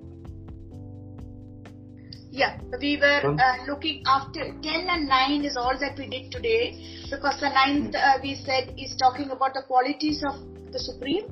Yeah, 2.32 2.59
we 2.82 2.97
were 2.97 3.21
uh, 3.39 3.65
looking 3.65 4.03
after 4.05 4.51
10 4.61 4.88
and 4.89 5.07
9 5.07 5.45
is 5.45 5.55
all 5.55 5.78
that 5.80 5.97
we 5.97 6.07
did 6.07 6.32
today 6.32 6.76
because 7.09 7.39
the 7.39 7.47
ninth 7.47 7.95
uh, 7.95 8.19
we 8.21 8.36
said 8.36 8.76
is 8.78 8.93
talking 8.97 9.30
about 9.32 9.53
the 9.53 9.63
qualities 9.65 10.21
of 10.28 10.36
the 10.73 10.80
Supreme 10.80 11.23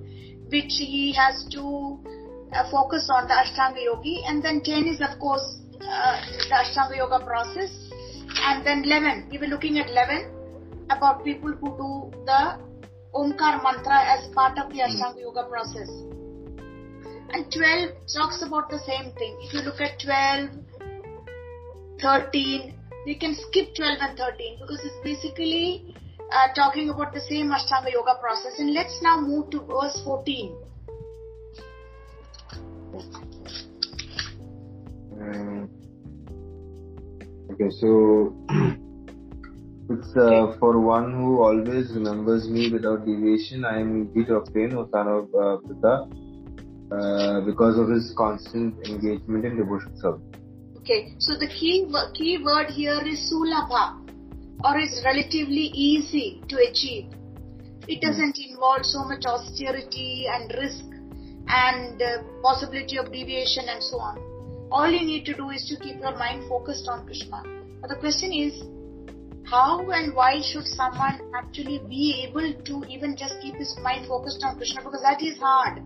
which 0.49 0.79
he 0.79 1.11
has 1.13 1.45
to 1.51 1.99
uh, 2.53 2.71
focus 2.71 3.09
on 3.11 3.27
the 3.27 3.33
Ashtanga 3.33 3.83
Yogi 3.83 4.23
and 4.25 4.41
then 4.41 4.61
10 4.63 4.87
is 4.87 5.01
of 5.01 5.19
course 5.19 5.57
uh, 5.81 6.21
the 6.47 6.55
Ashtanga 6.55 6.95
Yoga 6.95 7.19
process 7.25 7.82
and 8.41 8.65
then 8.65 8.83
11 8.83 9.29
we 9.31 9.37
were 9.37 9.47
looking 9.47 9.79
at 9.79 9.89
11 9.89 10.31
about 10.89 11.23
people 11.23 11.51
who 11.51 11.69
do 11.77 12.25
the 12.25 12.59
Omkar 13.13 13.61
mantra 13.63 13.99
as 14.15 14.27
part 14.33 14.57
of 14.57 14.69
the 14.69 14.79
hmm. 14.79 14.89
Ashtanga 14.89 15.21
Yoga 15.21 15.43
process. 15.49 15.89
And 17.33 17.51
12 17.51 17.89
talks 18.13 18.43
about 18.43 18.69
the 18.69 18.79
same 18.79 19.11
thing. 19.13 19.37
If 19.41 19.53
you 19.53 19.61
look 19.61 19.81
at 19.81 19.99
12, 19.99 20.49
13, 22.01 22.73
we 23.05 23.15
can 23.15 23.35
skip 23.35 23.73
12 23.75 23.97
and 24.01 24.17
13 24.17 24.57
because 24.59 24.79
it's 24.83 25.03
basically 25.03 25.95
uh, 26.31 26.53
talking 26.55 26.89
about 26.89 27.13
the 27.13 27.21
same 27.21 27.49
Ashtanga 27.49 27.91
Yoga 27.91 28.19
process. 28.19 28.59
And 28.59 28.73
let's 28.73 28.99
now 29.01 29.19
move 29.19 29.49
to 29.51 29.61
verse 29.61 29.99
14. 30.03 30.55
Um, 35.19 35.69
okay, 37.53 37.69
so 37.69 38.33
It's 39.89 40.15
uh, 40.15 40.55
for 40.59 40.79
one 40.79 41.11
who 41.11 41.43
always 41.43 41.91
remembers 41.91 42.47
me 42.49 42.71
without 42.71 43.05
deviation. 43.05 43.65
I 43.65 43.79
am 43.81 43.89
indeed 44.15 44.29
of 44.29 44.45
pain, 44.53 44.73
O 44.73 44.87
son 44.89 45.07
of 45.07 45.25
uh, 45.35 45.57
Pritha, 45.59 46.07
uh, 46.89 47.41
because 47.41 47.77
of 47.77 47.89
his 47.89 48.13
constant 48.17 48.75
engagement 48.87 49.43
in 49.43 49.57
devotional 49.57 49.99
service. 49.99 50.23
Okay, 50.77 51.13
so 51.19 51.33
the 51.37 51.47
key 51.47 51.85
key 52.15 52.37
word 52.41 52.69
here 52.69 53.01
is 53.05 53.19
sulabha, 53.29 53.99
or 54.63 54.79
is 54.79 55.01
relatively 55.03 55.67
easy 55.75 56.41
to 56.47 56.55
achieve. 56.69 57.11
It 57.87 57.99
hmm. 57.99 58.07
doesn't 58.07 58.37
involve 58.39 58.85
so 58.85 59.03
much 59.03 59.25
austerity 59.25 60.27
and 60.31 60.49
risk 60.57 60.85
and 61.49 62.01
uh, 62.01 62.23
possibility 62.41 62.97
of 62.97 63.11
deviation 63.11 63.67
and 63.67 63.83
so 63.83 63.99
on. 63.99 64.32
All 64.73 64.89
you 64.89 65.05
need 65.05 65.23
to 65.25 65.35
do 65.35 65.51
is 65.51 65.63
to 65.69 65.77
keep 65.77 65.99
your 65.99 66.17
mind 66.17 66.49
focused 66.49 66.87
on 66.87 67.05
Krishna. 67.05 67.43
But 67.79 67.91
the 67.91 67.95
question 67.95 68.33
is, 68.33 68.63
how 69.45 69.87
and 69.91 70.15
why 70.15 70.41
should 70.41 70.65
someone 70.65 71.19
actually 71.35 71.77
be 71.87 72.25
able 72.25 72.51
to 72.69 72.83
even 72.89 73.15
just 73.15 73.35
keep 73.39 73.53
his 73.53 73.77
mind 73.83 74.07
focused 74.07 74.43
on 74.43 74.57
Krishna 74.57 74.81
because 74.81 75.03
that 75.03 75.21
is 75.21 75.37
hard. 75.37 75.83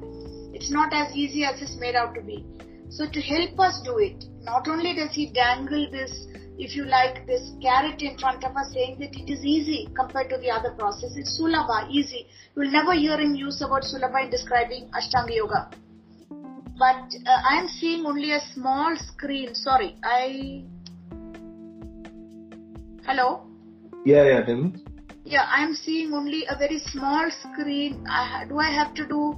It's 0.54 0.72
not 0.72 0.94
as 0.94 1.14
easy 1.14 1.44
as 1.44 1.62
it's 1.62 1.76
made 1.82 1.96
out 1.96 2.16
to 2.16 2.22
be. 2.22 2.46
So 2.88 3.04
to 3.12 3.20
help 3.20 3.60
us 3.60 3.82
do 3.84 3.98
it, 3.98 4.24
not 4.44 4.70
only 4.70 4.96
does 4.96 5.12
he 5.12 5.34
dangle 5.34 5.92
this, 5.92 6.26
if 6.58 6.74
you 6.74 6.86
like, 6.86 7.28
this 7.28 7.52
carrot 7.62 8.02
in 8.02 8.18
front 8.18 8.46
of 8.46 8.56
us 8.56 8.72
saying 8.72 9.00
that 9.00 9.14
it 9.20 9.30
is 9.30 9.44
easy 9.44 9.90
compared 9.98 10.30
to 10.30 10.38
the 10.38 10.50
other 10.50 10.72
process. 10.80 11.12
It's 11.18 11.38
sulabha, 11.38 11.92
easy. 11.92 12.26
You 12.56 12.62
will 12.62 12.72
never 12.72 12.94
hear 12.94 13.20
him 13.20 13.36
use 13.36 13.60
the 13.60 13.68
word 13.68 13.84
in 13.84 14.30
describing 14.30 14.90
Ashtanga 14.96 15.36
Yoga. 15.36 15.72
But 16.78 17.16
uh, 17.26 17.42
I 17.50 17.60
am 17.60 17.68
seeing 17.68 18.06
only 18.06 18.32
a 18.32 18.40
small 18.54 18.96
screen. 18.98 19.56
Sorry, 19.56 19.96
I. 20.04 20.64
Hello? 23.06 23.48
Yeah, 24.06 24.24
yeah, 24.24 24.46
tell 24.46 24.58
me. 24.58 24.74
Yeah, 25.26 25.46
I'm 25.50 25.74
seeing 25.74 26.14
only 26.14 26.46
a 26.48 26.56
very 26.56 26.80
small 26.80 27.30
screen. 27.32 28.06
I, 28.08 28.46
do 28.48 28.60
I 28.60 28.70
have 28.70 28.94
to 28.94 29.08
do? 29.08 29.36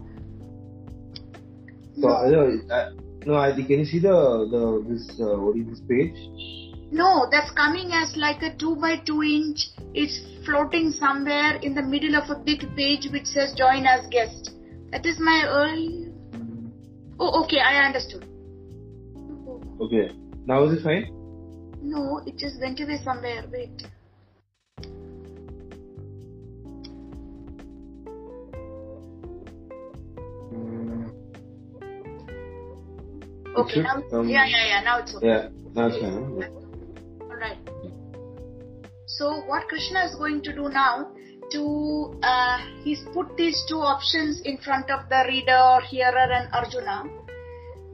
So, 1.99 2.07
no, 2.07 2.27
no, 2.29 2.73
I, 2.73 2.89
no 3.25 3.35
I 3.35 3.55
think 3.55 3.67
can 3.67 3.79
you 3.79 3.85
see 3.85 3.99
the 3.99 4.47
the 4.51 4.85
this 4.87 5.19
uh, 5.19 5.37
what 5.37 5.57
is 5.57 5.65
this 5.67 5.81
page? 5.87 6.15
No, 6.91 7.27
that's 7.31 7.51
coming 7.51 7.91
as 7.93 8.15
like 8.17 8.41
a 8.41 8.55
two 8.55 8.75
by 8.75 8.97
two 8.97 9.23
inch. 9.23 9.69
It's 9.93 10.19
floating 10.45 10.91
somewhere 10.91 11.55
in 11.61 11.73
the 11.73 11.83
middle 11.83 12.15
of 12.15 12.29
a 12.29 12.35
big 12.35 12.75
page 12.75 13.07
which 13.11 13.25
says 13.25 13.53
join 13.55 13.85
as 13.85 14.05
guest. 14.07 14.51
That 14.91 15.05
is 15.05 15.19
my 15.19 15.45
early. 15.47 15.98
Oh, 17.20 17.43
okay, 17.43 17.59
I 17.59 17.86
understood. 17.86 18.24
Okay, 19.82 20.11
now 20.45 20.63
is 20.63 20.80
it 20.80 20.84
fine? 20.84 21.09
No, 21.82 22.22
it 22.26 22.38
just 22.38 22.59
went 22.61 22.80
away 22.80 22.99
somewhere. 23.03 23.43
Wait. 23.51 23.84
Okay, 33.57 33.82
now, 33.82 34.01
um, 34.17 34.30
yeah, 34.30 34.45
yeah, 34.45 34.67
yeah, 34.67 34.82
now 34.82 34.99
it's 34.99 35.13
okay. 35.15 35.28
Yeah, 35.28 35.49
now 35.74 35.88
it's 35.88 35.97
fine. 35.97 36.43
Alright. 37.24 37.57
So, 39.07 39.41
what 39.47 39.67
Krishna 39.67 40.05
is 40.05 40.15
going 40.15 40.41
to 40.43 40.53
do 40.53 40.70
now, 40.70 41.11
to, 41.51 42.19
uh, 42.23 42.57
he's 42.83 43.01
put 43.13 43.35
these 43.37 43.63
two 43.67 43.79
options 43.79 44.41
in 44.41 44.57
front 44.57 44.89
of 44.89 45.09
the 45.09 45.25
reader 45.27 45.57
or 45.57 45.81
hearer 45.81 46.27
and 46.31 46.49
Arjuna. 46.53 47.03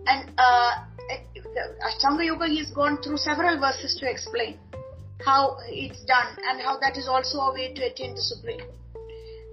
And, 0.08 0.32
uh, 0.38 0.72
Ashtanga 1.88 2.26
Yoga, 2.26 2.48
he's 2.48 2.72
gone 2.72 3.02
through 3.02 3.18
several 3.18 3.60
verses 3.60 3.96
to 4.00 4.10
explain 4.10 4.60
how 5.24 5.58
it's 5.70 6.04
done 6.06 6.36
and 6.50 6.62
how 6.62 6.78
that 6.80 6.98
is 6.98 7.08
also 7.08 7.40
a 7.40 7.54
way 7.54 7.74
to 7.74 7.82
attain 7.86 8.14
the 8.16 8.22
Supreme. 8.22 8.62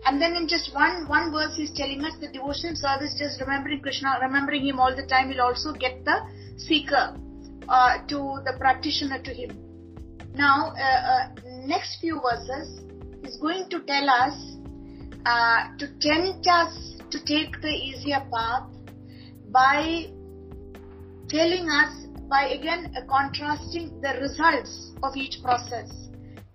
And 0.05 0.21
then 0.21 0.35
in 0.35 0.49
just 0.49 0.75
one 0.75 1.07
one 1.09 1.31
verse, 1.31 1.55
he's 1.57 1.71
telling 1.73 2.05
us 2.05 2.15
the 2.21 2.27
devotional 2.27 2.75
service, 2.75 3.15
just 3.17 3.41
remembering 3.41 3.81
Krishna, 3.81 4.19
remembering 4.21 4.67
him 4.67 4.81
all 4.81 4.95
the 4.95 5.07
time, 5.07 5.29
will 5.29 5.41
also 5.41 5.73
get 5.73 6.05
the 6.05 6.17
seeker 6.57 7.17
uh, 7.69 7.99
to 8.09 8.41
the 8.45 8.55
practitioner 8.59 9.23
to 9.23 9.33
him. 9.33 9.57
Now, 10.35 10.73
uh, 10.75 11.01
uh, 11.13 11.29
next 11.67 12.01
few 12.01 12.21
verses 12.21 12.81
is 13.23 13.37
going 13.37 13.69
to 13.71 13.81
tell 13.81 14.09
us 14.11 14.57
uh, 15.27 15.69
to 15.79 15.87
tempt 16.01 16.47
us 16.47 16.97
to 17.11 17.19
take 17.25 17.61
the 17.61 17.69
easier 17.69 18.21
path 18.33 18.69
by 19.51 20.07
telling 21.29 21.69
us 21.69 22.07
by 22.29 22.49
again 22.49 22.93
uh, 22.97 23.01
contrasting 23.09 24.01
the 24.01 24.19
results 24.21 24.93
of 25.03 25.17
each 25.17 25.43
process. 25.43 25.91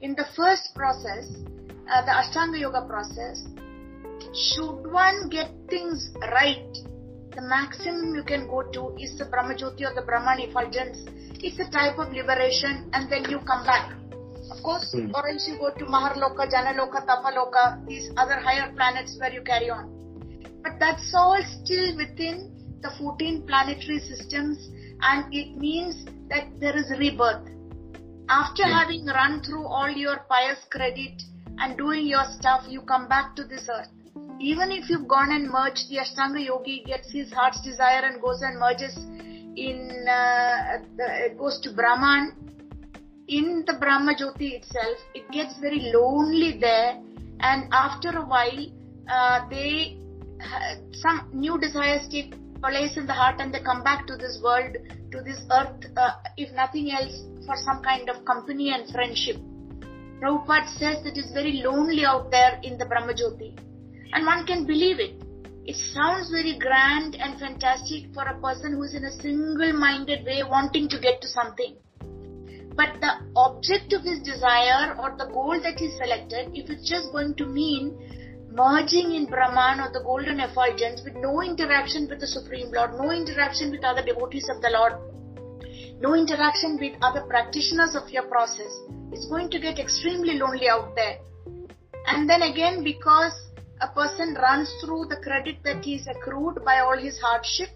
In 0.02 0.16
the 0.16 0.26
first 0.36 0.74
process, 0.76 1.26
uh, 1.92 2.02
the 2.06 2.12
Ashtanga 2.12 2.60
Yoga 2.60 2.86
process, 2.88 3.46
should 4.34 4.92
one 4.92 5.30
get 5.30 5.52
things 5.70 6.12
right, 6.22 6.74
the 7.36 7.42
maximum 7.42 8.16
you 8.16 8.24
can 8.24 8.48
go 8.48 8.64
to 8.64 8.96
is 9.00 9.18
the 9.18 9.26
Brahmajyoti 9.26 9.82
or 9.90 9.94
the 9.94 10.02
Brahman 10.02 10.40
effulgence. 10.42 10.98
It's 11.40 11.60
a 11.60 11.70
type 11.72 11.98
of 12.00 12.12
liberation 12.12 12.90
and 12.94 13.12
then 13.12 13.30
you 13.30 13.40
come 13.40 13.64
back. 13.66 13.94
Of 14.58 14.64
course, 14.64 14.94
mm. 14.96 15.14
or 15.14 15.28
else 15.30 15.48
you 15.48 15.58
go 15.58 15.70
to 15.72 15.86
Maharloka, 15.86 16.50
Janaloka, 16.52 17.06
Tapaloka, 17.06 17.86
these 17.88 18.10
other 18.18 18.40
higher 18.40 18.72
planets 18.74 19.16
where 19.20 19.32
you 19.32 19.42
carry 19.42 19.70
on. 19.70 19.94
But 20.64 20.80
that's 20.80 21.14
all 21.16 21.40
still 21.64 21.96
within 21.96 22.80
the 22.82 22.92
14 22.98 23.46
planetary 23.48 24.00
systems 24.00 24.70
and 25.02 25.34
it 25.34 25.58
means 25.58 26.06
that 26.30 26.60
there 26.60 26.76
is 26.76 26.92
rebirth. 26.98 27.48
After 28.30 28.64
mm. 28.64 28.80
having 28.80 29.06
run 29.06 29.42
through 29.44 29.66
all 29.66 29.90
your 29.90 30.18
pious 30.30 30.60
credit, 30.70 31.22
and 31.60 31.78
doing 31.78 32.06
your 32.06 32.26
stuff, 32.40 32.66
you 32.68 32.82
come 32.82 33.08
back 33.08 33.36
to 33.36 33.44
this 33.44 33.68
earth. 33.70 33.90
Even 34.40 34.72
if 34.72 34.90
you've 34.90 35.08
gone 35.08 35.32
and 35.32 35.50
merged, 35.50 35.90
the 35.90 35.98
Ashtanga 35.98 36.46
Yogi 36.46 36.84
gets 36.86 37.12
his 37.12 37.32
heart's 37.32 37.62
desire 37.62 38.06
and 38.06 38.22
goes 38.22 38.42
and 38.42 38.60
merges 38.60 38.96
in, 39.56 40.06
uh, 40.08 40.78
the, 40.96 41.36
goes 41.38 41.60
to 41.62 41.74
Brahman. 41.74 42.47
In 43.28 43.66
the 43.68 43.74
Brahma 43.74 44.14
Jyoti 44.16 44.54
itself, 44.54 44.98
it 45.14 45.30
gets 45.32 45.58
very 45.60 45.92
lonely 45.94 46.58
there, 46.60 46.98
and 47.42 47.68
after 47.74 48.18
a 48.18 48.26
while, 48.26 48.66
uh, 49.10 49.50
they 49.50 49.98
some 50.94 51.30
new 51.34 51.60
desires 51.60 52.08
take 52.10 52.36
place 52.62 52.96
in 52.96 53.06
the 53.06 53.14
heart, 53.14 53.42
and 53.42 53.54
they 53.54 53.60
come 53.60 53.84
back 53.84 54.08
to 54.08 54.16
this 54.16 54.40
world, 54.42 54.78
to 55.12 55.22
this 55.24 55.42
earth, 55.52 55.86
uh, 55.98 56.12
if 56.38 56.54
nothing 56.54 56.92
else, 56.92 57.26
for 57.46 57.58
some 57.58 57.84
kind 57.84 58.10
of 58.10 58.24
company 58.24 58.72
and 58.72 58.90
friendship. 58.92 59.36
Prabhupada 60.22 60.70
says 60.78 61.04
that 61.04 61.18
it's 61.18 61.32
very 61.32 61.62
lonely 61.64 62.06
out 62.06 62.32
there 62.32 62.60
in 62.64 62.78
the 62.78 62.86
Brahmajyoti. 62.86 63.60
And 64.14 64.26
one 64.26 64.46
can 64.46 64.66
believe 64.66 65.00
it. 65.00 65.22
It 65.66 65.76
sounds 65.76 66.32
very 66.32 66.58
grand 66.58 67.16
and 67.16 67.38
fantastic 67.38 68.14
for 68.14 68.24
a 68.24 68.40
person 68.40 68.72
who 68.72 68.84
is 68.84 68.96
in 68.96 69.04
a 69.04 69.12
single 69.12 69.74
minded 69.74 70.26
way 70.26 70.44
wanting 70.50 70.88
to 70.88 71.00
get 71.00 71.22
to 71.22 71.28
something. 71.28 71.76
But 72.78 73.02
the 73.02 73.14
object 73.36 73.92
of 73.94 74.04
his 74.04 74.20
desire 74.22 74.96
or 75.00 75.16
the 75.18 75.26
goal 75.34 75.60
that 75.64 75.80
he 75.80 75.90
selected, 75.98 76.52
if 76.54 76.70
it's 76.70 76.88
just 76.88 77.12
going 77.12 77.34
to 77.36 77.46
mean 77.48 77.98
merging 78.52 79.14
in 79.16 79.26
Brahman 79.26 79.80
or 79.80 79.92
the 79.92 80.04
golden 80.06 80.40
effulgence 80.40 81.02
with 81.04 81.16
no 81.16 81.42
interaction 81.42 82.08
with 82.08 82.20
the 82.20 82.28
Supreme 82.28 82.72
Lord, 82.72 82.92
no 82.94 83.12
interaction 83.12 83.72
with 83.72 83.84
other 83.84 84.04
devotees 84.06 84.48
of 84.50 84.62
the 84.62 84.70
Lord, 84.70 84.94
no 86.00 86.14
interaction 86.14 86.78
with 86.80 86.94
other 87.02 87.22
practitioners 87.22 87.96
of 87.96 88.10
your 88.10 88.28
process, 88.28 88.72
it's 89.12 89.28
going 89.28 89.50
to 89.50 89.60
get 89.60 89.80
extremely 89.80 90.38
lonely 90.38 90.70
out 90.70 90.96
there. 90.96 91.18
And 92.06 92.30
then 92.30 92.44
again, 92.44 92.84
because 92.84 93.34
a 93.82 93.88
person 93.88 94.36
runs 94.36 94.72
through 94.84 95.06
the 95.10 95.18
credit 95.18 95.58
that 95.64 95.84
he's 95.84 96.06
accrued 96.08 96.64
by 96.64 96.80
all 96.80 96.98
his 96.98 97.20
hardship, 97.20 97.70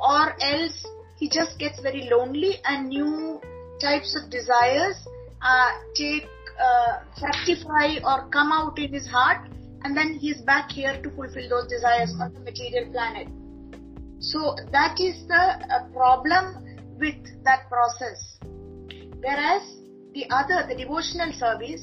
or 0.00 0.34
else 0.42 0.84
he 1.16 1.28
just 1.28 1.58
gets 1.58 1.80
very 1.80 2.08
lonely 2.10 2.56
and 2.64 2.88
new 2.88 3.40
types 3.80 4.16
of 4.16 4.30
desires 4.30 4.96
uh, 5.42 5.70
take 5.94 6.26
uh, 6.60 7.00
fructify 7.18 7.98
or 8.04 8.28
come 8.30 8.52
out 8.52 8.78
in 8.78 8.92
his 8.92 9.06
heart 9.06 9.48
and 9.84 9.96
then 9.96 10.14
he's 10.14 10.40
back 10.42 10.70
here 10.70 11.00
to 11.02 11.10
fulfill 11.10 11.48
those 11.48 11.68
desires 11.68 12.12
on 12.20 12.34
the 12.34 12.40
material 12.40 12.90
planet. 12.90 13.28
So 14.20 14.56
that 14.72 14.98
is 14.98 15.26
the 15.28 15.34
uh, 15.34 15.88
problem 15.92 16.64
with 16.98 17.44
that 17.44 17.68
process. 17.68 18.38
Whereas 19.20 19.62
the 20.14 20.26
other, 20.30 20.66
the 20.68 20.74
devotional 20.74 21.32
service, 21.32 21.82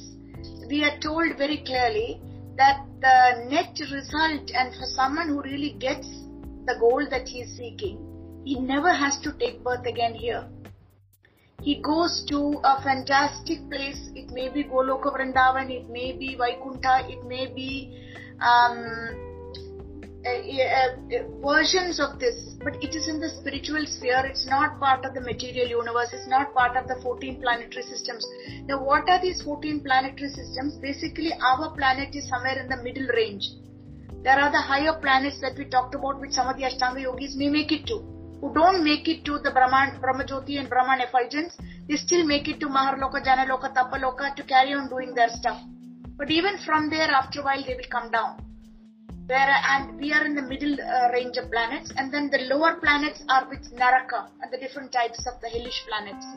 we 0.67 0.83
are 0.83 0.99
told 0.99 1.37
very 1.37 1.63
clearly 1.65 2.19
that 2.57 2.85
the 2.99 3.47
net 3.49 3.77
result 3.91 4.51
and 4.53 4.73
for 4.75 4.85
someone 4.95 5.29
who 5.29 5.41
really 5.41 5.75
gets 5.79 6.07
the 6.65 6.75
goal 6.79 7.07
that 7.09 7.27
he 7.27 7.41
is 7.41 7.55
seeking, 7.55 8.01
he 8.43 8.59
never 8.59 8.91
has 8.91 9.19
to 9.21 9.31
take 9.39 9.63
birth 9.63 9.85
again 9.85 10.13
here 10.13 10.45
he 11.61 11.81
goes 11.81 12.23
to 12.29 12.59
a 12.63 12.81
fantastic 12.83 13.69
place. 13.69 14.09
It 14.15 14.29
may 14.31 14.49
be 14.49 14.63
Goloka 14.63 15.13
Vrindavan, 15.15 15.69
it 15.71 15.89
may 15.89 16.11
be 16.11 16.35
Vaikuntha, 16.35 17.07
it 17.09 17.25
may 17.25 17.47
be 17.47 17.97
um, 18.39 19.25
uh, 20.25 20.29
uh, 20.29 21.23
versions 21.41 21.99
of 21.99 22.19
this, 22.19 22.55
but 22.63 22.75
it 22.83 22.95
is 22.95 23.07
in 23.07 23.19
the 23.19 23.29
spiritual 23.29 23.85
sphere. 23.85 24.25
It's 24.25 24.47
not 24.47 24.79
part 24.79 25.05
of 25.05 25.13
the 25.13 25.21
material 25.21 25.67
universe. 25.67 26.09
It's 26.13 26.27
not 26.27 26.53
part 26.53 26.75
of 26.75 26.87
the 26.87 26.95
14 27.01 27.41
planetary 27.41 27.83
systems. 27.83 28.25
Now, 28.67 28.83
what 28.83 29.07
are 29.09 29.21
these 29.21 29.41
14 29.43 29.81
planetary 29.81 30.29
systems? 30.29 30.77
Basically, 30.77 31.31
our 31.33 31.75
planet 31.75 32.15
is 32.15 32.27
somewhere 32.27 32.59
in 32.59 32.69
the 32.69 32.77
middle 32.81 33.07
range. 33.07 33.49
There 34.23 34.39
are 34.39 34.51
the 34.51 34.61
higher 34.61 34.99
planets 34.99 35.39
that 35.41 35.57
we 35.57 35.65
talked 35.65 35.93
about, 35.93 36.19
which 36.19 36.31
some 36.31 36.47
of 36.47 36.57
the 36.57 36.63
Ashtanga 36.63 37.01
yogis 37.01 37.35
may 37.35 37.49
make 37.49 37.71
it 37.71 37.85
to 37.87 38.14
who 38.45 38.53
don't 38.53 38.83
make 38.83 39.07
it 39.07 39.25
to 39.25 39.39
the 39.39 39.49
Brahman, 39.49 39.99
Brahmajyoti 39.99 40.59
and 40.59 40.69
Brahman 40.69 41.01
effulgence, 41.01 41.57
they 41.89 41.95
still 41.95 42.23
make 42.23 42.47
it 42.47 42.59
to 42.59 42.67
Maharloka, 42.67 43.19
Janaloka, 43.25 43.73
Tapaloka 43.73 44.35
to 44.35 44.43
carry 44.43 44.71
on 44.73 44.87
doing 44.87 45.15
their 45.15 45.29
stuff. 45.29 45.59
But 46.15 46.29
even 46.29 46.59
from 46.63 46.91
there, 46.91 47.09
after 47.09 47.41
a 47.41 47.43
while, 47.43 47.63
they 47.65 47.73
will 47.73 47.89
come 47.89 48.11
down. 48.11 48.37
Where, 49.25 49.49
and 49.49 49.97
we 49.99 50.13
are 50.13 50.23
in 50.23 50.35
the 50.35 50.43
middle 50.43 50.77
uh, 50.79 51.11
range 51.11 51.37
of 51.37 51.49
planets, 51.49 51.91
and 51.97 52.13
then 52.13 52.29
the 52.29 52.45
lower 52.53 52.75
planets 52.75 53.23
are 53.29 53.49
with 53.49 53.65
Naraka 53.73 54.29
and 54.41 54.53
the 54.53 54.59
different 54.59 54.91
types 54.91 55.25
of 55.25 55.41
the 55.41 55.49
hellish 55.49 55.83
planets. 55.89 56.27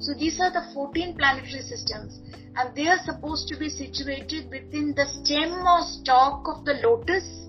So 0.00 0.14
these 0.18 0.40
are 0.40 0.50
the 0.50 0.66
14 0.74 1.16
planetary 1.16 1.62
systems, 1.62 2.18
and 2.56 2.74
they 2.74 2.88
are 2.88 2.98
supposed 3.04 3.46
to 3.48 3.56
be 3.56 3.68
situated 3.68 4.50
within 4.50 4.92
the 4.96 5.06
stem 5.06 5.52
or 5.52 5.82
stalk 5.86 6.48
of 6.48 6.64
the 6.64 6.74
lotus 6.82 7.47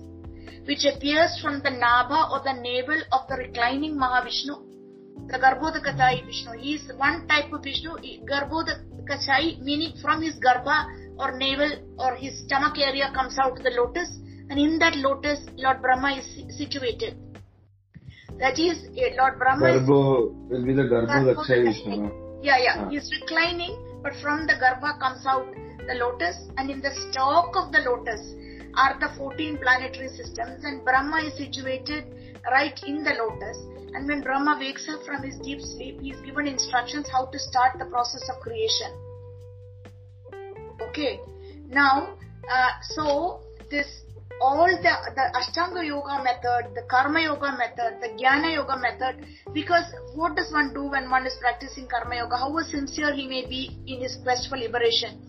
which 0.64 0.84
appears 0.84 1.38
from 1.42 1.60
the 1.62 1.70
nabha 1.70 2.30
or 2.30 2.40
the 2.44 2.52
navel 2.60 3.00
of 3.12 3.28
the 3.28 3.36
reclining 3.36 3.96
Mahavishnu, 3.96 4.56
the 5.28 5.38
Garbhodakashayi 5.38 6.26
Vishnu. 6.26 6.52
He 6.58 6.74
is 6.74 6.92
one 6.96 7.26
type 7.26 7.52
of 7.52 7.62
Vishnu, 7.62 7.96
Garbhodakashayi 8.30 9.62
meaning 9.62 9.94
from 10.02 10.22
his 10.22 10.34
garbha 10.36 10.86
or 11.18 11.36
navel 11.38 11.70
or 11.98 12.14
his 12.16 12.38
stomach 12.44 12.78
area 12.78 13.10
comes 13.14 13.38
out 13.38 13.56
the 13.56 13.70
lotus 13.70 14.08
and 14.48 14.58
in 14.58 14.78
that 14.78 14.96
lotus 14.96 15.40
Lord 15.56 15.80
Brahma 15.82 16.18
is 16.18 16.58
situated. 16.58 17.16
That 18.38 18.58
is, 18.58 18.88
Lord 19.18 19.38
Brahma 19.38 19.66
Garbho 19.66 20.48
will 20.48 20.64
be 20.64 20.74
the 20.74 20.82
Garbhodakashayi 20.82 21.64
Vishnu. 21.64 22.20
Yeah, 22.42 22.56
yeah. 22.58 22.74
Ah. 22.78 22.88
He 22.88 22.96
is 22.96 23.12
reclining, 23.20 23.76
but 24.02 24.14
from 24.22 24.46
the 24.46 24.54
garbha 24.54 24.98
comes 24.98 25.26
out 25.26 25.46
the 25.86 25.94
lotus, 25.94 26.36
and 26.56 26.70
in 26.70 26.80
the 26.80 26.90
stalk 27.10 27.54
of 27.54 27.70
the 27.70 27.80
lotus 27.80 28.20
are 28.76 28.98
the 29.00 29.10
14 29.16 29.58
planetary 29.58 30.08
systems 30.08 30.64
and 30.64 30.84
Brahma 30.84 31.18
is 31.22 31.36
situated 31.36 32.04
right 32.50 32.78
in 32.86 33.02
the 33.02 33.10
lotus. 33.10 33.58
And 33.94 34.06
when 34.06 34.22
Brahma 34.22 34.56
wakes 34.58 34.88
up 34.88 35.02
from 35.04 35.22
his 35.22 35.38
deep 35.38 35.60
sleep, 35.60 36.00
he 36.00 36.12
is 36.12 36.20
given 36.20 36.46
instructions 36.46 37.08
how 37.08 37.26
to 37.26 37.38
start 37.38 37.78
the 37.78 37.86
process 37.86 38.28
of 38.28 38.40
creation. 38.40 38.92
Okay. 40.88 41.20
Now, 41.68 42.16
uh, 42.50 42.70
so 42.82 43.40
this 43.70 43.86
all 44.40 44.66
the, 44.66 44.94
the 45.14 45.26
Ashtanga 45.36 45.84
Yoga 45.86 46.22
method, 46.24 46.74
the 46.74 46.82
Karma 46.88 47.20
Yoga 47.20 47.52
method, 47.58 48.00
the 48.00 48.08
Jnana 48.16 48.54
Yoga 48.54 48.78
method, 48.78 49.26
because 49.52 49.84
what 50.14 50.34
does 50.34 50.50
one 50.50 50.72
do 50.72 50.84
when 50.84 51.10
one 51.10 51.26
is 51.26 51.36
practicing 51.40 51.86
Karma 51.86 52.16
Yoga? 52.16 52.38
How 52.38 52.58
sincere 52.62 53.14
he 53.14 53.28
may 53.28 53.46
be 53.46 53.76
in 53.86 54.00
his 54.00 54.16
quest 54.22 54.48
for 54.48 54.56
liberation 54.56 55.20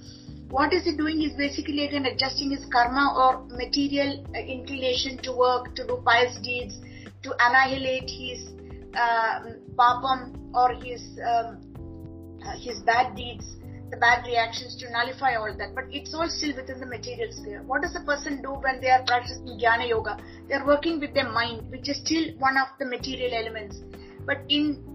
what 0.52 0.74
is 0.74 0.84
he 0.84 0.96
doing 0.96 1.22
is 1.22 1.34
basically 1.34 1.86
again 1.86 2.06
adjusting 2.06 2.52
his 2.52 2.66
karma 2.72 3.14
or 3.16 3.48
material 3.56 4.24
uh, 4.36 4.40
inclination 4.40 5.18
to 5.20 5.32
work, 5.32 5.74
to 5.76 5.88
do 5.88 6.02
pious 6.06 6.38
deeds, 6.44 6.80
to 7.24 7.34
annihilate 7.40 8.10
his 8.10 8.50
uh, 8.94 9.40
papam 9.76 10.36
or 10.54 10.74
his 10.84 11.02
um, 11.26 11.58
uh, 12.46 12.58
his 12.60 12.82
bad 12.82 13.16
deeds, 13.16 13.56
the 13.92 13.98
bad 13.98 14.26
reactions 14.26 14.76
to 14.76 14.92
nullify 14.92 15.36
all 15.36 15.56
that. 15.58 15.74
But 15.74 15.86
it's 15.90 16.14
all 16.14 16.28
still 16.28 16.56
within 16.56 16.82
the 16.82 16.86
material 16.86 17.32
sphere. 17.32 17.64
What 17.66 17.84
does 17.84 17.96
a 17.96 18.04
person 18.04 18.42
do 18.42 18.50
when 18.50 18.82
they 18.82 18.90
are 18.90 19.04
practicing 19.08 19.58
jnana 19.58 19.88
yoga? 19.88 20.18
They 20.50 20.56
are 20.56 20.66
working 20.66 21.00
with 21.00 21.14
their 21.14 21.30
mind, 21.32 21.72
which 21.72 21.88
is 21.88 21.98
still 21.98 22.34
one 22.40 22.58
of 22.58 22.68
the 22.78 22.86
material 22.86 23.34
elements. 23.34 23.80
But 24.26 24.40
in 24.50 24.91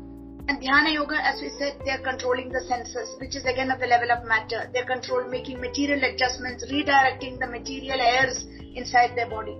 and 0.48 0.62
Dhyana 0.62 0.94
Yoga, 0.94 1.16
as 1.16 1.40
we 1.40 1.50
said, 1.58 1.80
they 1.84 1.90
are 1.90 2.02
controlling 2.02 2.50
the 2.50 2.60
senses, 2.68 3.18
which 3.18 3.34
is 3.34 3.44
again 3.44 3.70
at 3.70 3.80
the 3.80 3.86
level 3.86 4.12
of 4.12 4.24
matter. 4.24 4.70
They 4.72 4.78
are 4.78 4.86
control 4.86 5.28
making 5.28 5.60
material 5.60 6.04
adjustments, 6.04 6.64
redirecting 6.70 7.40
the 7.40 7.48
material 7.48 8.00
airs 8.00 8.46
inside 8.76 9.16
their 9.16 9.28
body. 9.28 9.58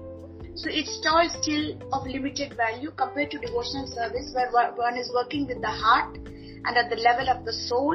So 0.54 0.70
it's 0.70 0.94
still 0.96 1.76
of 1.92 2.06
limited 2.06 2.56
value 2.56 2.92
compared 2.96 3.30
to 3.32 3.38
devotional 3.38 3.88
service 3.88 4.32
where 4.32 4.50
one 4.50 4.96
is 4.96 5.10
working 5.12 5.46
with 5.48 5.60
the 5.60 5.68
heart 5.68 6.16
and 6.16 6.76
at 6.76 6.88
the 6.88 6.96
level 6.96 7.28
of 7.28 7.44
the 7.44 7.52
soul 7.52 7.92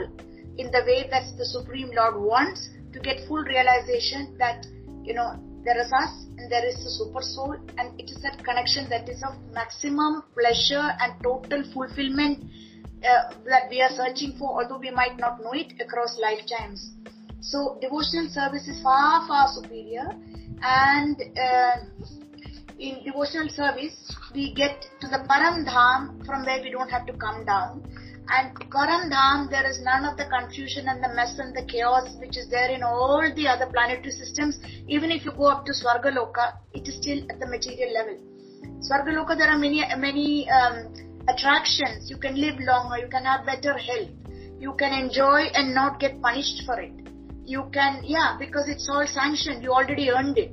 in 0.58 0.70
the 0.70 0.84
way 0.86 1.08
that 1.10 1.24
the 1.38 1.46
Supreme 1.46 1.92
Lord 1.96 2.22
wants 2.22 2.70
to 2.94 3.00
get 3.00 3.26
full 3.28 3.42
realization 3.42 4.36
that, 4.38 4.66
you 5.02 5.14
know, 5.14 5.39
there 5.64 5.80
is 5.80 5.92
us 5.94 6.26
and 6.38 6.52
there 6.52 6.66
is 6.68 6.76
the 6.84 6.89
super 6.89 7.22
soul 7.22 7.56
and 7.78 8.00
it 8.00 8.12
is 8.12 8.22
that 8.22 8.44
connection 8.44 8.89
that 8.89 9.08
is 9.08 9.24
of 9.24 9.34
maximum 9.54 10.24
pleasure 10.34 10.92
and 11.00 11.14
total 11.24 11.64
fulfillment 11.74 12.44
uh, 13.04 13.34
that 13.45 13.70
we 13.70 13.82
are 13.82 13.89
searching 13.89 14.34
for, 14.38 14.62
although 14.62 14.78
we 14.78 14.91
might 14.91 15.18
not 15.18 15.41
know 15.41 15.54
it 15.54 15.74
across 15.82 16.18
lifetimes. 16.20 16.91
So 17.41 17.78
devotional 17.82 18.30
service 18.30 18.68
is 18.68 18.82
far, 18.84 19.28
far 19.28 19.47
superior. 19.54 20.06
And 20.62 21.18
uh, 21.20 21.76
in 22.78 23.04
devotional 23.04 23.49
service, 23.49 24.16
we 24.34 24.54
get 24.54 24.86
to 25.02 25.08
the 25.08 25.26
Param 25.30 25.66
Dham 25.66 26.26
from 26.26 26.45
where 26.45 26.62
we 26.62 26.70
don't 26.70 26.89
have 26.89 27.06
to 27.08 27.14
come 27.14 27.45
down. 27.45 27.84
And 28.30 28.54
Param 28.70 29.10
Dham, 29.12 29.49
there 29.49 29.68
is 29.68 29.82
none 29.84 30.06
of 30.06 30.18
the 30.18 30.26
confusion 30.26 30.88
and 30.88 31.04
the 31.04 31.10
mess 31.10 31.39
and 31.39 31.56
the 31.56 31.66
chaos 31.66 32.16
which 32.20 32.38
is 32.38 32.49
there 32.49 32.70
in 32.70 32.84
all 32.84 33.22
the 33.36 33.47
other 33.47 33.66
planetary 33.66 34.12
systems. 34.12 34.60
Even 34.88 35.12
if 35.12 35.26
you 35.26 35.32
go 35.32 35.45
up 35.45 35.66
to 35.66 35.74
Swargaloka, 35.74 36.54
it 36.74 36.88
is 36.88 36.95
still 37.02 37.20
at 37.30 37.39
the 37.39 37.47
material 37.47 37.91
level. 37.93 38.18
Swargaloka, 38.80 39.36
there 39.38 39.49
are 39.49 39.58
many, 39.58 39.84
many 39.97 40.49
um, 40.49 40.93
attractions. 41.28 42.09
You 42.09 42.17
can 42.17 42.36
live 42.39 42.59
longer. 42.59 42.97
You 42.97 43.07
can 43.07 43.26
have 43.26 43.45
better 43.45 43.78
health. 43.78 44.09
You 44.59 44.74
can 44.78 44.93
enjoy 44.93 45.49
and 45.53 45.74
not 45.74 45.99
get 45.99 46.22
punished 46.22 46.63
for 46.65 46.80
it. 46.80 46.93
You 47.45 47.69
can, 47.74 48.01
yeah, 48.03 48.38
because 48.39 48.69
it's 48.69 48.88
all 48.89 49.05
sanctioned. 49.07 49.63
You 49.63 49.72
already 49.72 50.11
earned 50.11 50.38
it. 50.38 50.51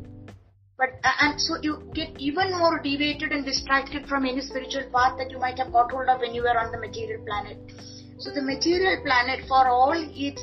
But, 0.79 0.91
and 1.21 1.41
so 1.41 1.57
you 1.61 1.91
get 1.93 2.19
even 2.19 2.57
more 2.57 2.81
deviated 2.81 3.33
and 3.33 3.45
distracted 3.45 4.07
from 4.07 4.25
any 4.25 4.41
spiritual 4.41 4.85
path 4.95 5.19
that 5.19 5.31
you 5.31 5.39
might 5.39 5.59
have 5.59 5.73
got 5.73 5.91
hold 5.91 6.09
of 6.09 6.21
when 6.21 6.35
you 6.35 6.43
were 6.43 6.57
on 6.57 6.71
the 6.71 6.79
material 6.79 7.25
planet. 7.27 7.59
So 8.19 8.31
the 8.31 8.43
material 8.43 9.03
planet, 9.05 9.45
for 9.49 9.67
all 9.67 9.93
its 9.95 10.41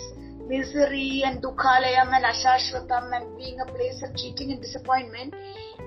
misery 0.47 1.23
and 1.25 1.41
dukhalayam 1.41 2.13
and 2.13 2.25
ashashvatam 2.25 3.15
and 3.15 3.37
being 3.37 3.59
a 3.59 3.65
place 3.65 4.03
of 4.03 4.15
cheating 4.15 4.51
and 4.51 4.61
disappointment, 4.61 5.33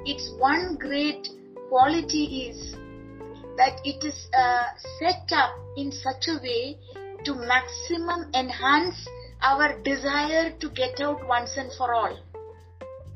its 0.04 0.32
one 0.38 0.76
great 0.80 1.28
quality 1.68 2.48
is 2.48 2.74
that 3.58 3.80
it 3.84 4.02
is 4.04 4.28
uh, 4.38 4.64
set 4.98 5.30
up 5.36 5.52
in 5.76 5.92
such 5.92 6.28
a 6.28 6.38
way 6.42 6.78
to 7.24 7.34
maximum 7.34 8.30
enhance 8.34 9.06
our 9.42 9.78
desire 9.82 10.50
to 10.58 10.70
get 10.70 11.00
out 11.00 11.26
once 11.26 11.56
and 11.56 11.70
for 11.76 11.92
all 11.92 12.16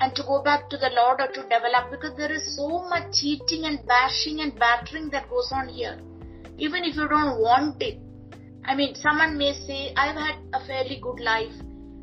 and 0.02 0.14
to 0.16 0.22
go 0.24 0.42
back 0.42 0.68
to 0.68 0.76
the 0.76 0.90
Lord 0.96 1.20
or 1.20 1.28
to 1.28 1.42
develop 1.42 1.90
because 1.92 2.16
there 2.16 2.32
is 2.32 2.56
so 2.56 2.68
much 2.88 3.14
cheating 3.20 3.66
and 3.66 3.86
bashing 3.86 4.40
and 4.40 4.58
battering 4.58 5.10
that 5.10 5.30
goes 5.30 5.50
on 5.52 5.68
here. 5.68 6.00
Even 6.58 6.82
if 6.82 6.96
you 6.96 7.08
don't 7.08 7.40
want 7.40 7.80
it. 7.80 8.00
I 8.64 8.74
mean, 8.74 8.96
someone 8.96 9.38
may 9.38 9.52
say, 9.52 9.94
I've 9.96 10.16
had 10.16 10.36
a 10.54 10.66
fairly 10.66 10.98
good 11.00 11.20
life. 11.20 11.54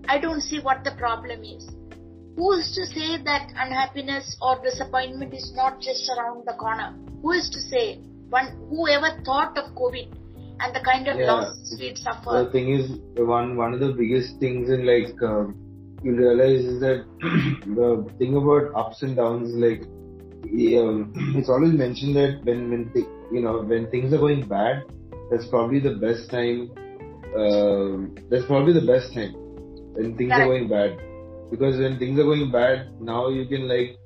I 0.07 0.17
don't 0.17 0.41
see 0.41 0.59
what 0.61 0.85
the 0.85 0.91
problem 0.91 1.43
is. 1.43 1.69
Who 2.37 2.53
is 2.53 2.71
to 2.75 2.85
say 2.85 3.21
that 3.21 3.51
unhappiness 3.57 4.37
or 4.41 4.61
disappointment 4.63 5.33
is 5.33 5.51
not 5.55 5.81
just 5.81 6.09
around 6.09 6.47
the 6.47 6.53
corner? 6.53 6.95
Who 7.21 7.31
is 7.31 7.49
to 7.49 7.59
say? 7.59 7.99
One, 8.29 8.67
whoever 8.69 9.21
thought 9.23 9.57
of 9.57 9.73
COVID 9.75 10.13
and 10.59 10.75
the 10.75 10.81
kind 10.81 11.07
of 11.07 11.17
yeah. 11.17 11.31
loss 11.31 11.75
we'd 11.79 11.97
suffer. 11.97 12.43
The 12.45 12.51
thing 12.51 12.73
is, 12.73 12.89
one 13.17 13.57
one 13.57 13.73
of 13.73 13.79
the 13.79 13.93
biggest 13.93 14.39
things 14.39 14.69
in 14.69 14.85
like 14.85 15.15
uh, 15.21 15.47
you 16.03 16.15
realize 16.15 16.65
is 16.65 16.79
that 16.81 17.05
the 17.65 18.05
thing 18.17 18.35
about 18.35 18.75
ups 18.75 19.01
and 19.01 19.15
downs, 19.15 19.53
like 19.55 19.83
um, 20.79 21.13
it's 21.37 21.49
always 21.49 21.73
mentioned 21.73 22.15
that 22.15 22.41
when 22.43 22.69
when 22.69 22.91
th- 22.93 23.05
you 23.31 23.41
know 23.41 23.61
when 23.61 23.89
things 23.89 24.13
are 24.13 24.17
going 24.17 24.47
bad, 24.47 24.83
that's 25.31 25.47
probably 25.47 25.79
the 25.79 25.95
best 25.95 26.29
time. 26.29 26.71
Uh, 27.29 28.09
that's 28.29 28.45
probably 28.45 28.73
the 28.73 28.85
best 28.85 29.13
time 29.13 29.33
when 29.93 30.17
things 30.17 30.31
are 30.31 30.45
going 30.45 30.67
bad, 30.67 30.97
because 31.51 31.77
when 31.77 31.99
things 31.99 32.19
are 32.19 32.23
going 32.23 32.51
bad, 32.51 32.89
now 32.99 33.29
you 33.29 33.45
can 33.47 33.67
like 33.67 33.97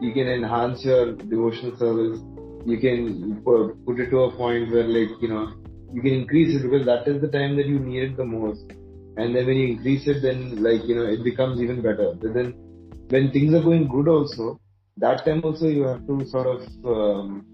you 0.00 0.12
can 0.12 0.28
enhance 0.28 0.84
your 0.84 1.14
devotional 1.14 1.76
service. 1.78 2.20
You 2.66 2.78
can 2.78 3.42
put 3.44 4.00
it 4.00 4.10
to 4.10 4.22
a 4.24 4.36
point 4.36 4.70
where 4.72 4.84
like 4.84 5.20
you 5.20 5.28
know 5.28 5.52
you 5.92 6.02
can 6.02 6.12
increase 6.12 6.54
it 6.54 6.62
because 6.62 6.86
that 6.86 7.06
is 7.06 7.20
the 7.20 7.28
time 7.28 7.56
that 7.56 7.66
you 7.66 7.78
need 7.78 8.02
it 8.02 8.16
the 8.16 8.24
most. 8.24 8.70
And 9.16 9.36
then 9.36 9.46
when 9.46 9.56
you 9.56 9.68
increase 9.68 10.06
it, 10.06 10.22
then 10.22 10.62
like 10.62 10.84
you 10.84 10.94
know 10.94 11.04
it 11.04 11.22
becomes 11.22 11.60
even 11.60 11.82
better. 11.82 12.14
But 12.14 12.34
then 12.34 12.54
when 13.08 13.30
things 13.30 13.54
are 13.54 13.62
going 13.62 13.88
good 13.88 14.08
also, 14.08 14.58
that 14.96 15.24
time 15.24 15.42
also 15.44 15.66
you 15.68 15.82
have 15.82 16.06
to 16.06 16.26
sort 16.28 16.46
of 16.46 16.62
um, 16.86 17.44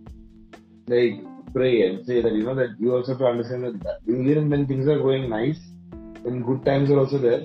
like 0.86 1.14
pray 1.52 1.86
and 1.86 2.06
say 2.06 2.20
that 2.22 2.32
you 2.32 2.44
know 2.44 2.54
that 2.54 2.76
you 2.78 2.94
also 2.94 3.12
have 3.12 3.18
to 3.18 3.26
understand 3.26 3.64
that, 3.64 3.82
that 3.82 3.98
even 4.06 4.50
when 4.50 4.66
things 4.66 4.86
are 4.86 4.98
going 4.98 5.28
nice, 5.28 5.59
when 6.22 6.42
good 6.42 6.64
times 6.64 6.90
are 6.90 6.98
also 6.98 7.18
there, 7.18 7.42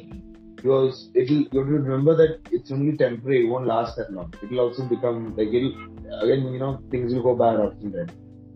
also 0.72 1.10
it'll 1.16 1.44
you 1.52 1.60
have 1.60 1.68
to 1.68 1.74
remember 1.74 2.16
that 2.16 2.40
it's 2.52 2.72
only 2.72 2.96
temporary. 2.98 3.46
It 3.46 3.50
won't 3.50 3.68
last 3.68 3.98
that 3.98 4.12
long. 4.12 4.34
It'll 4.42 4.60
also 4.60 4.88
become 4.88 5.36
like 5.36 5.50
it'll 5.50 5.76
again 6.24 6.52
you 6.54 6.60
know 6.60 6.82
things 6.92 7.14
will 7.14 7.24
go 7.24 7.36
bad 7.36 7.60
after 7.60 7.90
that. 7.98 8.14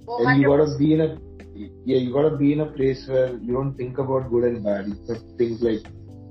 Oh, 0.08 0.26
and 0.26 0.42
you 0.42 0.48
gotta 0.48 0.78
be 0.78 0.94
in 0.94 1.02
a 1.02 1.18
yeah, 1.86 1.98
you 1.98 2.14
gotta 2.14 2.38
be 2.38 2.54
in 2.54 2.62
a 2.62 2.68
place 2.68 3.06
where 3.08 3.36
you 3.38 3.54
don't 3.54 3.76
think 3.76 3.98
about 3.98 4.30
good 4.30 4.44
and 4.44 4.64
bad. 4.64 4.86
It's 4.88 5.24
things 5.38 5.62
like 5.62 5.84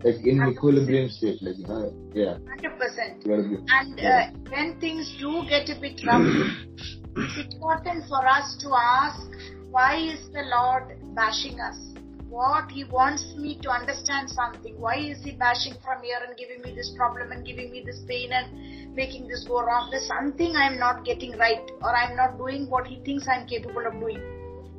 like 0.04 0.24
in 0.24 0.38
100%. 0.38 0.52
equilibrium 0.52 1.08
state, 1.08 1.42
like 1.42 1.58
you 1.58 1.66
know, 1.66 1.92
yeah. 2.14 2.38
Hundred 2.48 2.78
percent. 2.78 3.24
And 3.26 4.00
uh, 4.00 4.30
when 4.50 4.78
things 4.78 5.16
do 5.18 5.42
get 5.48 5.68
a 5.68 5.80
bit 5.80 6.00
rough, 6.06 6.22
it's 7.16 7.54
important 7.54 8.04
for 8.08 8.26
us 8.26 8.56
to 8.60 8.70
ask, 8.72 9.28
why 9.70 9.96
is 9.96 10.28
the 10.30 10.42
Lord 10.42 10.98
bashing 11.14 11.58
us? 11.60 11.95
What 12.36 12.70
He 12.70 12.84
wants 12.84 13.34
me 13.36 13.58
to 13.62 13.70
understand 13.70 14.30
something. 14.30 14.78
Why 14.78 14.96
is 14.98 15.24
He 15.24 15.32
bashing 15.32 15.74
from 15.84 16.02
here 16.02 16.20
and 16.26 16.36
giving 16.36 16.62
me 16.62 16.74
this 16.74 16.92
problem 16.96 17.32
and 17.32 17.46
giving 17.46 17.70
me 17.70 17.82
this 17.84 18.00
pain 18.06 18.32
and 18.32 18.94
making 18.94 19.28
this 19.28 19.44
go 19.48 19.62
wrong? 19.64 19.88
There's 19.90 20.06
something 20.06 20.54
I'm 20.54 20.78
not 20.78 21.04
getting 21.04 21.36
right, 21.38 21.70
or 21.82 21.96
I'm 21.96 22.16
not 22.16 22.36
doing 22.38 22.68
what 22.68 22.86
He 22.86 23.00
thinks 23.04 23.26
I'm 23.26 23.46
capable 23.46 23.86
of 23.86 24.00
doing 24.00 24.20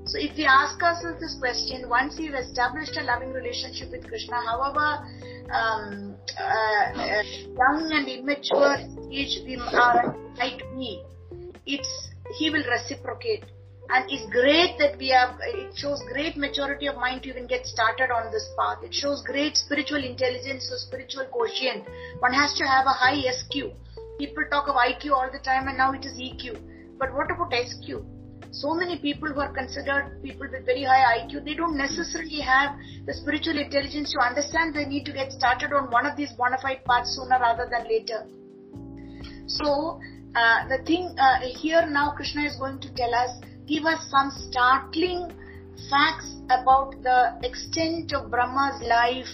so 0.08 0.18
if 0.18 0.38
we 0.38 0.46
ask 0.46 0.82
ourselves 0.82 1.20
this 1.20 1.36
question, 1.38 1.90
once 1.90 2.18
you've 2.18 2.34
established 2.34 2.96
a 2.96 3.04
loving 3.04 3.34
relationship 3.34 3.92
with 3.92 4.08
Krishna, 4.08 4.40
however 4.40 5.04
um, 5.52 6.16
uh, 6.40 7.02
uh, 7.02 7.24
young 7.60 7.92
and 7.92 8.08
immature 8.08 8.78
age 9.12 9.40
we 9.46 9.58
are 9.58 10.16
might 10.38 10.62
be, 10.78 11.04
it's 11.66 12.10
he 12.38 12.50
will 12.50 12.64
reciprocate. 12.64 13.44
And 13.90 14.12
it's 14.12 14.26
great 14.32 14.78
that 14.80 14.98
we 14.98 15.10
have, 15.10 15.40
it 15.42 15.76
shows 15.76 16.04
great 16.12 16.36
maturity 16.36 16.88
of 16.88 16.96
mind 16.96 17.24
to 17.24 17.30
even 17.30 17.48
get 17.48 17.66
started 17.66 18.12
on 18.12 18.32
this 18.32 18.48
path. 18.60 18.84
It 18.84 18.94
shows 18.94 19.24
great 19.26 19.56
spiritual 19.56 20.04
intelligence 20.04 20.70
or 20.72 20.78
spiritual 20.78 21.26
quotient. 21.32 21.88
One 22.20 22.34
has 22.34 22.54
to 22.56 22.66
have 22.66 22.86
a 22.86 22.92
high 22.92 23.22
SQ. 23.32 23.72
People 24.20 24.44
talk 24.52 24.68
of 24.68 24.76
IQ 24.76 25.12
all 25.12 25.30
the 25.32 25.40
time 25.40 25.68
and 25.68 25.78
now 25.78 25.94
it 25.94 26.06
is 26.06 26.20
EQ. 26.20 26.60
But 27.00 27.14
what 27.14 27.32
about 27.32 27.54
SQ? 27.54 28.04
so 28.52 28.74
many 28.74 28.98
people 28.98 29.30
who 29.30 29.40
are 29.40 29.54
considered 29.54 30.20
people 30.24 30.48
with 30.52 30.66
very 30.66 30.84
high 30.84 31.20
IQ, 31.20 31.46
they 31.46 31.54
don't 31.54 31.78
necessarily 31.78 32.40
have 32.40 32.76
the 33.06 33.14
spiritual 33.14 33.58
intelligence 33.58 34.12
to 34.14 34.20
understand 34.20 34.74
they 34.74 34.86
need 34.86 35.06
to 35.06 35.14
get 35.14 35.32
started 35.32 35.74
on 35.74 35.92
one 35.92 36.06
of 36.06 36.16
these 36.16 36.32
bona 36.34 36.58
fide 36.62 36.84
paths 36.86 37.16
sooner 37.16 37.38
rather 37.40 37.68
than 37.70 37.84
later. 37.88 38.26
So, 39.48 40.00
uh, 40.36 40.68
the 40.70 40.84
thing 40.86 41.16
uh, 41.20 41.40
here 41.60 41.86
now 41.90 42.14
Krishna 42.16 42.44
is 42.44 42.56
going 42.58 42.80
to 42.82 42.94
tell 42.96 43.14
us, 43.14 43.30
give 43.68 43.86
us 43.86 44.10
some 44.10 44.32
startling 44.32 45.32
facts 45.90 46.36
about 46.50 46.96
the 47.04 47.38
extent 47.44 48.14
of 48.14 48.32
Brahma's 48.32 48.82
life 48.82 49.30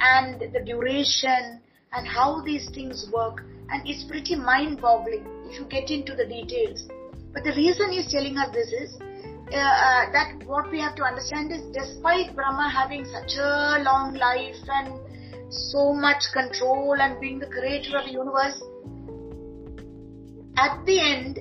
and 0.00 0.40
the 0.40 0.60
duration 0.64 1.60
and 1.92 2.06
how 2.06 2.42
these 2.44 2.68
things 2.74 3.08
work. 3.12 3.44
And 3.70 3.82
it's 3.86 4.04
pretty 4.04 4.34
mind 4.34 4.80
boggling 4.80 5.24
if 5.46 5.58
you 5.58 5.66
get 5.66 5.90
into 5.90 6.14
the 6.14 6.26
details. 6.26 6.88
But 7.32 7.44
the 7.44 7.52
reason 7.52 7.92
he's 7.92 8.10
telling 8.10 8.36
us 8.36 8.52
this 8.52 8.68
is 8.72 8.98
uh, 9.00 9.56
uh, 9.56 10.12
that 10.12 10.42
what 10.46 10.70
we 10.70 10.80
have 10.80 10.94
to 10.96 11.02
understand 11.02 11.52
is 11.52 11.62
despite 11.72 12.34
Brahma 12.34 12.70
having 12.70 13.04
such 13.04 13.36
a 13.38 13.80
long 13.82 14.14
life 14.14 14.56
and 14.68 15.00
so 15.50 15.92
much 15.92 16.22
control 16.32 16.96
and 17.00 17.20
being 17.20 17.38
the 17.38 17.46
creator 17.46 17.96
of 17.98 18.04
the 18.04 18.12
universe, 18.12 18.60
at 20.56 20.84
the 20.84 21.00
end, 21.00 21.38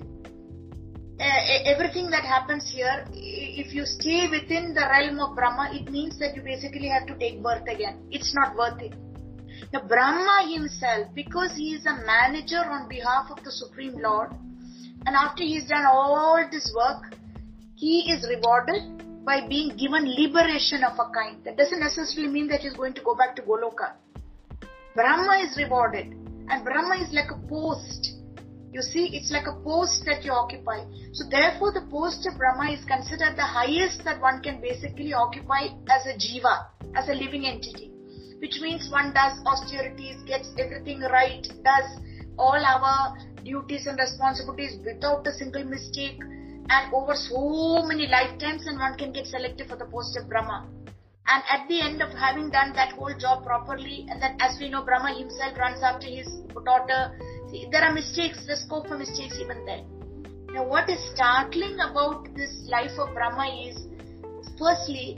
Uh, 1.20 1.24
everything 1.66 2.12
that 2.12 2.24
happens 2.24 2.70
here, 2.72 3.06
if 3.12 3.74
you 3.74 3.86
stay 3.86 4.28
within 4.30 4.76
the 4.76 4.82
realm 4.82 5.20
of 5.20 5.36
Brahma, 5.36 5.72
it 5.74 5.90
means 5.92 6.20
that 6.20 6.36
you 6.36 6.44
basically 6.44 6.88
have 6.88 7.08
to 7.08 7.18
take 7.18 7.42
birth 7.42 7.64
again. 7.68 7.98
It's 8.12 8.36
not 8.36 8.56
worth 8.56 8.80
it. 8.82 8.94
Now, 9.74 9.82
Brahma 9.82 10.54
himself, 10.54 11.08
because 11.16 11.54
he 11.56 11.74
is 11.74 11.86
a 11.88 12.06
manager 12.06 12.64
on 12.64 12.88
behalf 12.88 13.32
of 13.32 13.44
the 13.44 13.52
Supreme 13.52 13.96
Lord, 14.00 14.32
and 15.08 15.16
after 15.16 15.44
he's 15.44 15.68
done 15.68 15.86
all 15.86 16.48
this 16.52 16.72
work, 16.76 17.16
he 17.76 18.12
is 18.12 18.28
rewarded 18.30 19.26
by 19.26 19.48
being 19.48 19.76
given 19.76 20.06
liberation 20.06 20.84
of 20.84 21.00
a 21.00 21.10
kind. 21.12 21.44
That 21.44 21.58
doesn't 21.58 21.80
necessarily 21.80 22.32
mean 22.32 22.48
that 22.50 22.62
he's 22.62 22.74
going 22.74 22.94
to 22.94 23.02
go 23.02 23.16
back 23.16 23.36
to 23.38 23.42
Goloka. 23.42 23.94
Brahma 24.96 25.44
is 25.44 25.58
rewarded, 25.58 26.14
and 26.50 26.64
Brahma 26.64 27.04
is 27.04 27.12
like 27.12 27.32
a 27.32 27.48
post. 27.48 28.17
You 28.72 28.82
see, 28.82 29.16
it's 29.16 29.32
like 29.32 29.48
a 29.48 29.56
post 29.64 30.04
that 30.06 30.24
you 30.24 30.32
occupy. 30.32 30.84
So 31.14 31.24
therefore, 31.30 31.72
the 31.72 31.88
post 31.90 32.28
of 32.28 32.38
Brahma 32.38 32.72
is 32.72 32.84
considered 32.86 33.38
the 33.38 33.46
highest 33.46 34.04
that 34.04 34.22
one 34.22 34.44
can 34.44 34.60
basically 34.62 35.14
occupy 35.14 35.72
as 35.90 36.06
a 36.06 36.14
jiva, 36.20 36.68
as 36.96 37.08
a 37.08 37.14
living 37.14 37.46
entity. 37.46 37.92
Which 38.40 38.60
means 38.62 38.90
one 38.92 39.14
does 39.14 39.40
austerities, 39.46 40.22
gets 40.28 40.52
everything 40.60 41.00
right, 41.00 41.48
does 41.64 42.00
all 42.38 42.60
our 42.60 43.18
duties 43.44 43.88
and 43.88 43.98
responsibilities 43.98 44.78
without 44.86 45.26
a 45.26 45.32
single 45.32 45.64
mistake 45.64 46.20
and 46.70 46.94
over 46.94 47.16
so 47.16 47.84
many 47.88 48.08
lifetimes 48.08 48.68
and 48.68 48.78
one 48.78 48.98
can 48.98 49.14
get 49.14 49.26
selected 49.26 49.68
for 49.70 49.78
the 49.78 49.86
post 49.86 50.18
of 50.18 50.28
Brahma. 50.28 50.68
And 51.28 51.44
at 51.50 51.68
the 51.68 51.82
end 51.82 52.02
of 52.02 52.12
having 52.12 52.52
done 52.52 52.74
that 52.74 52.94
whole 52.94 53.14
job 53.20 53.44
properly, 53.46 54.06
and 54.10 54.22
then 54.22 54.38
as 54.40 54.58
we 54.60 54.70
know, 54.70 54.84
Brahma 54.84 55.18
himself 55.18 55.58
runs 55.58 55.84
after 55.84 56.08
his 56.08 56.28
daughter. 56.64 57.18
See, 57.50 57.68
there 57.72 57.82
are 57.82 57.94
mistakes, 57.94 58.46
there's 58.46 58.62
scope 58.62 58.88
for 58.88 58.98
mistakes 58.98 59.38
even 59.40 59.66
there. 59.66 59.84
Now, 60.54 60.68
what 60.68 60.90
is 60.90 61.00
startling 61.14 61.78
about 61.80 62.28
this 62.36 62.68
life 62.68 62.98
of 63.00 63.14
Brahma 63.14 63.48
is, 63.68 63.88
firstly, 64.58 65.18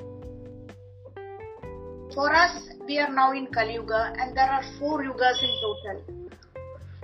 for 2.13 2.33
us, 2.33 2.69
we 2.87 2.99
are 2.99 3.11
now 3.11 3.31
in 3.31 3.47
Kali 3.47 3.75
Yuga, 3.75 4.13
and 4.17 4.35
there 4.35 4.49
are 4.49 4.63
four 4.77 5.03
yugas 5.03 5.41
in 5.41 5.53
total. 5.61 6.29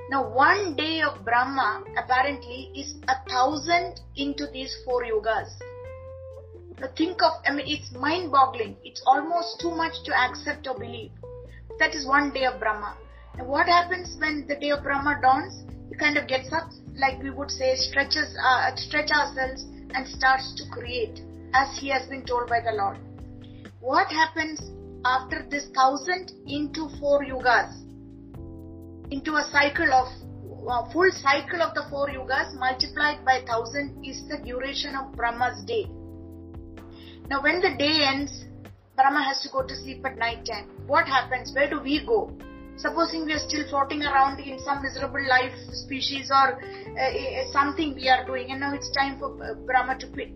Now, 0.10 0.30
one 0.30 0.76
day 0.76 1.02
of 1.02 1.24
Brahma 1.26 1.84
apparently 1.98 2.72
is 2.76 2.96
a 3.08 3.16
thousand 3.30 4.02
into 4.16 4.46
these 4.54 4.76
four 4.86 5.04
yugas. 5.04 5.50
Now, 6.80 6.88
think 6.96 7.24
of, 7.24 7.32
I 7.48 7.52
mean, 7.52 7.66
it's 7.68 7.92
mind 7.94 8.32
boggling. 8.32 8.76
It's 8.84 9.02
almost 9.08 9.60
too 9.60 9.72
much 9.72 10.04
to 10.06 10.14
accept 10.14 10.68
or 10.68 10.78
believe. 10.78 11.12
That 11.80 11.96
is 11.96 12.06
one 12.06 12.32
day 12.32 12.46
of 12.46 12.60
Brahma. 12.60 12.98
Now, 13.38 13.46
what 13.46 13.68
happens 13.68 14.16
when 14.20 14.46
the 14.48 14.56
day 14.56 14.72
of 14.72 14.84
Brahma 14.84 15.20
dawns? 15.22 15.64
He 15.90 15.96
kind 15.96 16.18
of 16.18 16.28
gets 16.28 16.52
up, 16.52 16.70
like 16.96 17.22
we 17.22 17.30
would 17.30 17.52
say, 17.52 17.76
stretches, 17.76 18.36
uh, 18.44 18.76
stretch 18.76 19.12
ourselves 19.12 19.64
and 19.94 20.08
starts 20.08 20.56
to 20.56 20.64
create, 20.72 21.22
as 21.54 21.78
he 21.80 21.90
has 21.90 22.08
been 22.08 22.26
told 22.26 22.50
by 22.50 22.60
the 22.60 22.72
Lord. 22.72 22.98
What 23.80 24.08
happens 24.08 24.60
after 25.06 25.46
this 25.50 25.68
thousand 25.76 26.32
into 26.48 26.90
four 27.00 27.24
yugas? 27.24 27.86
into 29.12 29.36
a 29.36 29.44
cycle 29.52 29.92
of 29.94 30.08
uh, 30.68 30.92
full 30.92 31.10
cycle 31.12 31.62
of 31.62 31.74
the 31.76 31.86
four 31.90 32.08
yugas 32.10 32.58
multiplied 32.58 33.24
by 33.24 33.42
thousand 33.46 34.04
is 34.04 34.28
the 34.28 34.38
duration 34.44 34.96
of 34.96 35.16
Brahma's 35.16 35.64
day. 35.64 35.86
Now, 37.30 37.42
when 37.42 37.62
the 37.62 37.76
day 37.78 38.04
ends, 38.04 38.46
Brahma 38.96 39.24
has 39.24 39.42
to 39.42 39.50
go 39.50 39.62
to 39.66 39.76
sleep 39.76 40.06
at 40.06 40.18
night 40.18 40.46
time. 40.46 40.70
What 40.88 41.08
happens? 41.08 41.54
Where 41.54 41.70
do 41.70 41.80
we 41.80 42.06
go? 42.06 42.32
Supposing 42.78 43.26
we 43.26 43.34
are 43.34 43.40
still 43.40 43.68
floating 43.70 44.04
around 44.04 44.40
in 44.40 44.60
some 44.60 44.82
miserable 44.82 45.26
life 45.30 45.56
species 45.72 46.30
or 46.30 46.60
uh, 46.60 47.52
something 47.52 47.96
we 47.96 48.10
are 48.10 48.26
doing 48.26 48.52
and 48.52 48.60
now 48.60 48.74
it's 48.74 48.92
time 48.92 49.18
for 49.18 49.32
uh, 49.42 49.54
Brahma 49.66 49.98
to 50.00 50.08
quit. 50.08 50.32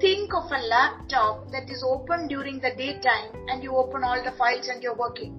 Think 0.00 0.32
of 0.32 0.50
a 0.50 0.62
laptop 0.68 1.50
that 1.50 1.68
is 1.68 1.84
open 1.86 2.28
during 2.28 2.60
the 2.60 2.70
daytime 2.76 3.34
and 3.48 3.62
you 3.62 3.76
open 3.76 4.04
all 4.04 4.22
the 4.22 4.32
files 4.38 4.68
and 4.68 4.82
you're 4.82 4.96
working. 4.96 5.34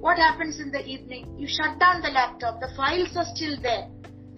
What 0.00 0.18
happens 0.18 0.60
in 0.60 0.70
the 0.70 0.84
evening? 0.84 1.34
You 1.38 1.48
shut 1.48 1.80
down 1.80 2.02
the 2.02 2.10
laptop, 2.10 2.60
the 2.60 2.68
files 2.76 3.16
are 3.16 3.26
still 3.34 3.56
there. 3.60 3.88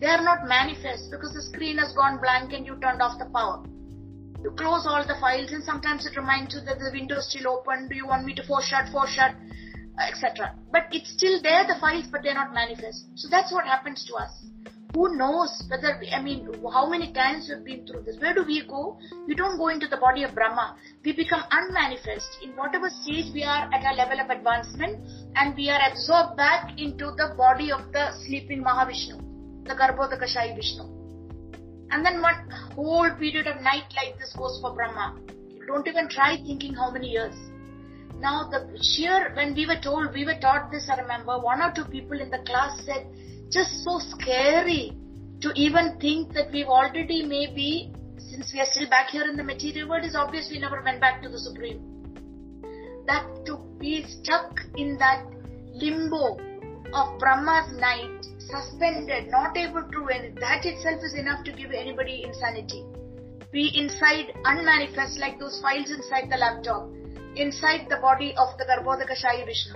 They 0.01 0.07
are 0.07 0.23
not 0.23 0.47
manifest 0.47 1.11
because 1.11 1.35
the 1.35 1.43
screen 1.43 1.79
has 1.79 1.93
gone 1.93 2.21
blank 2.23 2.53
and 2.53 2.65
you 2.65 2.77
turned 2.81 3.03
off 3.03 3.19
the 3.19 3.27
power. 3.27 3.65
You 4.45 4.53
close 4.53 4.87
all 4.87 5.05
the 5.05 5.19
files 5.21 5.51
and 5.51 5.65
sometimes 5.65 6.07
it 6.07 6.17
reminds 6.17 6.55
you 6.55 6.61
that 6.61 6.79
the 6.79 6.91
window 6.93 7.17
is 7.17 7.29
still 7.29 7.49
open. 7.49 7.89
Do 7.89 7.97
you 7.97 8.07
want 8.07 8.25
me 8.25 8.35
to 8.35 8.47
force 8.47 8.67
shut, 8.67 8.89
force 8.93 9.11
shut? 9.11 9.35
Etc. 9.99 10.55
But 10.73 10.89
it's 10.93 11.13
still 11.13 11.41
there, 11.43 11.67
the 11.67 11.77
files, 11.81 12.07
but 12.11 12.23
they're 12.23 12.35
not 12.35 12.53
manifest. 12.53 13.07
So 13.15 13.29
that's 13.31 13.53
what 13.53 13.65
happens 13.67 14.05
to 14.07 14.15
us. 14.15 14.31
Who 14.95 15.15
knows 15.17 15.63
whether, 15.69 16.01
I 16.15 16.23
mean, 16.23 16.49
how 16.73 16.89
many 16.89 17.13
times 17.13 17.51
we've 17.51 17.65
been 17.65 17.87
through 17.87 18.05
this? 18.05 18.17
Where 18.19 18.33
do 18.33 18.45
we 18.47 18.67
go? 18.67 18.99
We 19.27 19.35
don't 19.35 19.59
go 19.59 19.69
into 19.69 19.87
the 19.89 19.99
body 19.99 20.23
of 20.23 20.35
Brahma. 20.35 20.77
We 21.05 21.13
become 21.13 21.43
unmanifest 21.51 22.39
in 22.43 22.51
whatever 22.57 22.89
stage 22.89 23.27
we 23.35 23.43
are 23.43 23.69
at 23.75 23.85
our 23.85 23.95
level 23.95 24.21
of 24.21 24.31
advancement 24.31 24.97
and 25.35 25.55
we 25.55 25.69
are 25.69 25.81
absorbed 25.91 26.39
back 26.39 26.79
into 26.79 27.13
the 27.17 27.35
body 27.37 27.71
of 27.73 27.93
the 27.93 28.13
sleeping 28.25 28.65
Mahavishnu, 28.65 29.67
the 29.67 29.75
Garbhodakashayi 29.75 30.57
Vishnu. 30.57 30.85
And 31.91 32.05
then 32.05 32.23
one 32.23 32.49
whole 32.75 33.11
period 33.19 33.47
of 33.49 33.61
night 33.61 33.85
like 33.97 34.19
this 34.19 34.35
goes 34.37 34.59
for 34.63 34.75
Brahma. 34.75 35.19
Don't 35.67 35.87
even 35.87 36.09
try 36.09 36.37
thinking 36.37 36.75
how 36.75 36.91
many 36.91 37.09
years. 37.09 37.35
Now 38.19 38.49
the 38.51 38.79
sheer, 38.83 39.33
when 39.35 39.55
we 39.55 39.67
were 39.67 39.81
told, 39.83 40.15
we 40.15 40.25
were 40.25 40.39
taught 40.41 40.71
this, 40.71 40.89
I 40.91 41.01
remember, 41.01 41.39
one 41.39 41.61
or 41.61 41.73
two 41.73 41.85
people 41.85 42.19
in 42.21 42.31
the 42.31 42.39
class 42.47 42.81
said, 42.85 43.07
just 43.51 43.85
so 43.85 43.99
scary 43.99 44.97
to 45.43 45.53
even 45.55 45.99
think 46.01 46.33
that 46.33 46.51
we've 46.51 46.67
already 46.67 47.25
maybe, 47.25 47.93
since 48.17 48.53
we 48.55 48.61
are 48.61 48.67
still 48.71 48.89
back 48.89 49.11
here 49.11 49.25
in 49.29 49.37
the 49.37 49.45
material 49.45 49.89
world, 49.89 50.05
is 50.05 50.17
obvious 50.17 50.49
we 50.51 50.59
never 50.59 50.83
went 50.83 51.01
back 51.01 51.23
to 51.23 51.29
the 51.29 51.39
Supreme. 51.39 51.83
That 53.07 53.27
to 53.47 53.59
be 53.79 54.05
stuck 54.09 54.61
in 54.77 54.97
that 54.99 55.25
limbo 55.75 56.39
of 56.95 57.19
Brahma's 57.19 57.79
night, 57.79 58.25
suspended, 58.39 59.29
not 59.29 59.57
able 59.57 59.83
to 59.83 60.09
anything, 60.09 60.37
that 60.37 60.65
itself 60.65 61.03
is 61.05 61.15
enough 61.15 61.45
to 61.45 61.53
give 61.53 61.71
anybody 61.71 62.25
insanity. 62.25 62.83
Be 63.53 63.71
inside, 63.79 64.33
unmanifest, 64.45 65.19
like 65.19 65.39
those 65.39 65.61
files 65.61 65.91
inside 65.91 66.31
the 66.31 66.39
laptop 66.39 66.89
inside 67.37 67.87
the 67.89 67.99
body 67.99 68.35
of 68.37 68.57
the 68.59 68.65
Garbhodakashayi 68.65 69.45
Vishnu, 69.45 69.75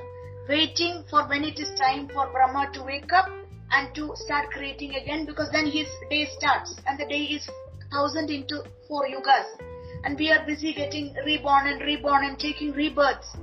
waiting 0.48 1.04
for 1.10 1.28
when 1.28 1.44
it 1.44 1.58
is 1.60 1.70
time 1.78 2.08
for 2.08 2.26
Brahma 2.32 2.70
to 2.72 2.82
wake 2.82 3.12
up 3.12 3.28
and 3.70 3.94
to 3.94 4.12
start 4.16 4.50
creating 4.50 4.94
again 4.96 5.26
because 5.26 5.50
then 5.52 5.66
his 5.66 5.86
day 6.10 6.26
starts 6.38 6.74
and 6.86 6.98
the 6.98 7.06
day 7.06 7.22
is 7.36 7.48
thousand 7.92 8.30
into 8.30 8.62
four 8.88 9.06
yugas. 9.06 9.46
And 10.04 10.18
we 10.18 10.30
are 10.32 10.44
busy 10.46 10.72
getting 10.72 11.14
reborn 11.26 11.66
and 11.66 11.80
reborn 11.82 12.24
and 12.24 12.38
taking 12.38 12.72
rebirths 12.72 13.36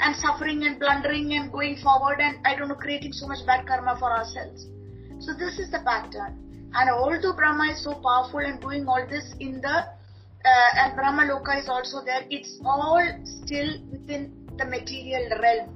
and 0.00 0.14
suffering 0.16 0.64
and 0.64 0.78
blundering 0.78 1.34
and 1.34 1.50
going 1.50 1.76
forward 1.82 2.20
and 2.20 2.38
I 2.46 2.54
don't 2.54 2.68
know, 2.68 2.74
creating 2.76 3.12
so 3.12 3.26
much 3.26 3.44
bad 3.46 3.66
karma 3.66 3.96
for 3.98 4.10
ourselves. 4.10 4.66
So 5.18 5.34
this 5.34 5.58
is 5.58 5.70
the 5.70 5.80
pattern. 5.84 6.70
And 6.74 6.90
although 6.90 7.32
Brahma 7.32 7.72
is 7.72 7.82
so 7.82 7.94
powerful 7.94 8.40
and 8.40 8.60
doing 8.60 8.86
all 8.86 9.06
this 9.08 9.34
in 9.40 9.60
the 9.60 9.86
uh, 10.44 10.70
and 10.76 10.94
Brahma 10.94 11.22
Loka 11.22 11.58
is 11.58 11.68
also 11.68 12.04
there. 12.04 12.24
It's 12.30 12.60
all 12.64 13.02
still 13.24 13.80
within 13.90 14.32
the 14.58 14.64
material 14.66 15.28
realm. 15.40 15.70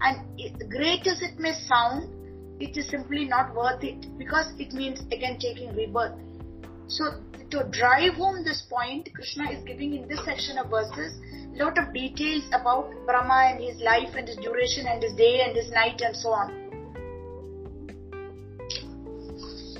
And 0.00 0.40
great 0.70 1.06
as 1.06 1.22
it 1.22 1.38
may 1.38 1.52
sound, 1.52 2.12
it 2.60 2.76
is 2.76 2.88
simply 2.88 3.26
not 3.26 3.54
worth 3.54 3.84
it 3.84 4.06
because 4.18 4.52
it 4.58 4.72
means 4.72 5.00
again 5.12 5.38
taking 5.38 5.74
rebirth. 5.74 6.18
So 6.88 7.20
to 7.50 7.64
drive 7.70 8.14
home 8.14 8.44
this 8.44 8.64
point, 8.70 9.08
Krishna 9.14 9.50
is 9.50 9.62
giving 9.64 9.94
in 9.94 10.08
this 10.08 10.24
section 10.24 10.56
of 10.58 10.70
verses 10.70 11.20
a 11.54 11.64
lot 11.64 11.78
of 11.78 11.92
details 11.92 12.44
about 12.52 12.90
Brahma 13.06 13.52
and 13.52 13.62
his 13.62 13.80
life 13.82 14.14
and 14.16 14.26
his 14.26 14.36
duration 14.36 14.86
and 14.86 15.02
his 15.02 15.12
day 15.14 15.42
and 15.44 15.54
his 15.56 15.70
night 15.70 16.00
and 16.00 16.16
so 16.16 16.30
on. 16.30 16.64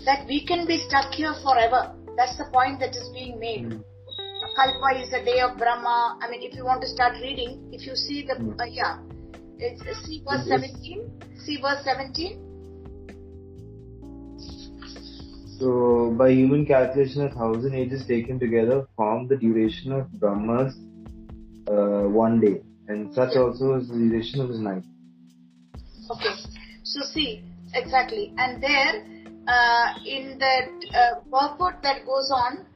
That 0.05 0.27
we 0.29 0.45
can 0.45 0.67
be 0.67 0.79
stuck 0.89 1.13
here 1.13 1.35
forever. 1.43 1.95
That's 2.17 2.37
the 2.39 2.47
point 2.53 2.81
that 2.81 2.95
is 2.97 3.09
being 3.13 3.41
made. 3.41 3.81
Kalpa 4.57 4.99
is 4.99 5.11
the 5.11 5.23
day 5.23 5.41
of 5.41 5.59
Brahma. 5.59 6.19
I 6.23 6.31
mean, 6.31 6.43
if 6.43 6.55
you 6.55 6.65
want 6.65 6.81
to 6.81 6.89
start 6.89 7.13
reading, 7.21 7.69
if 7.73 7.87
you 7.87 7.95
see 7.95 8.27
the, 8.27 8.37
uh, 8.59 8.65
yeah, 8.65 9.01
it's, 9.59 9.83
uh, 9.83 9.93
see 10.07 10.23
verse 10.27 10.49
17. 10.49 11.11
See 11.45 11.61
verse 11.61 11.85
17. 11.85 12.43
So, 15.59 16.15
by 16.17 16.31
human 16.31 16.65
calculation, 16.65 17.27
a 17.27 17.35
thousand 17.35 17.75
ages 17.75 18.07
taken 18.07 18.39
together 18.39 18.87
form 18.97 19.29
the 19.29 19.37
duration 19.37 19.93
of 19.93 20.11
Brahma's 20.13 20.75
uh, 21.69 22.09
one 22.09 22.41
day, 22.41 22.63
and 22.89 23.13
such 23.13 23.37
also 23.37 23.75
is 23.75 23.89
the 23.89 23.95
duration 23.95 24.41
of 24.41 24.49
his 24.49 24.61
night. 24.61 24.85
Okay, 26.11 26.35
so 26.83 27.01
see 27.13 27.43
exactly, 27.75 28.33
and 28.39 28.63
there 28.63 29.05
uh, 29.49 29.95
in 30.07 30.39
that 30.39 30.71
uh, 30.95 31.21
purport 31.31 31.83
that 31.83 32.07
goes 32.07 32.31
on, 32.35 32.67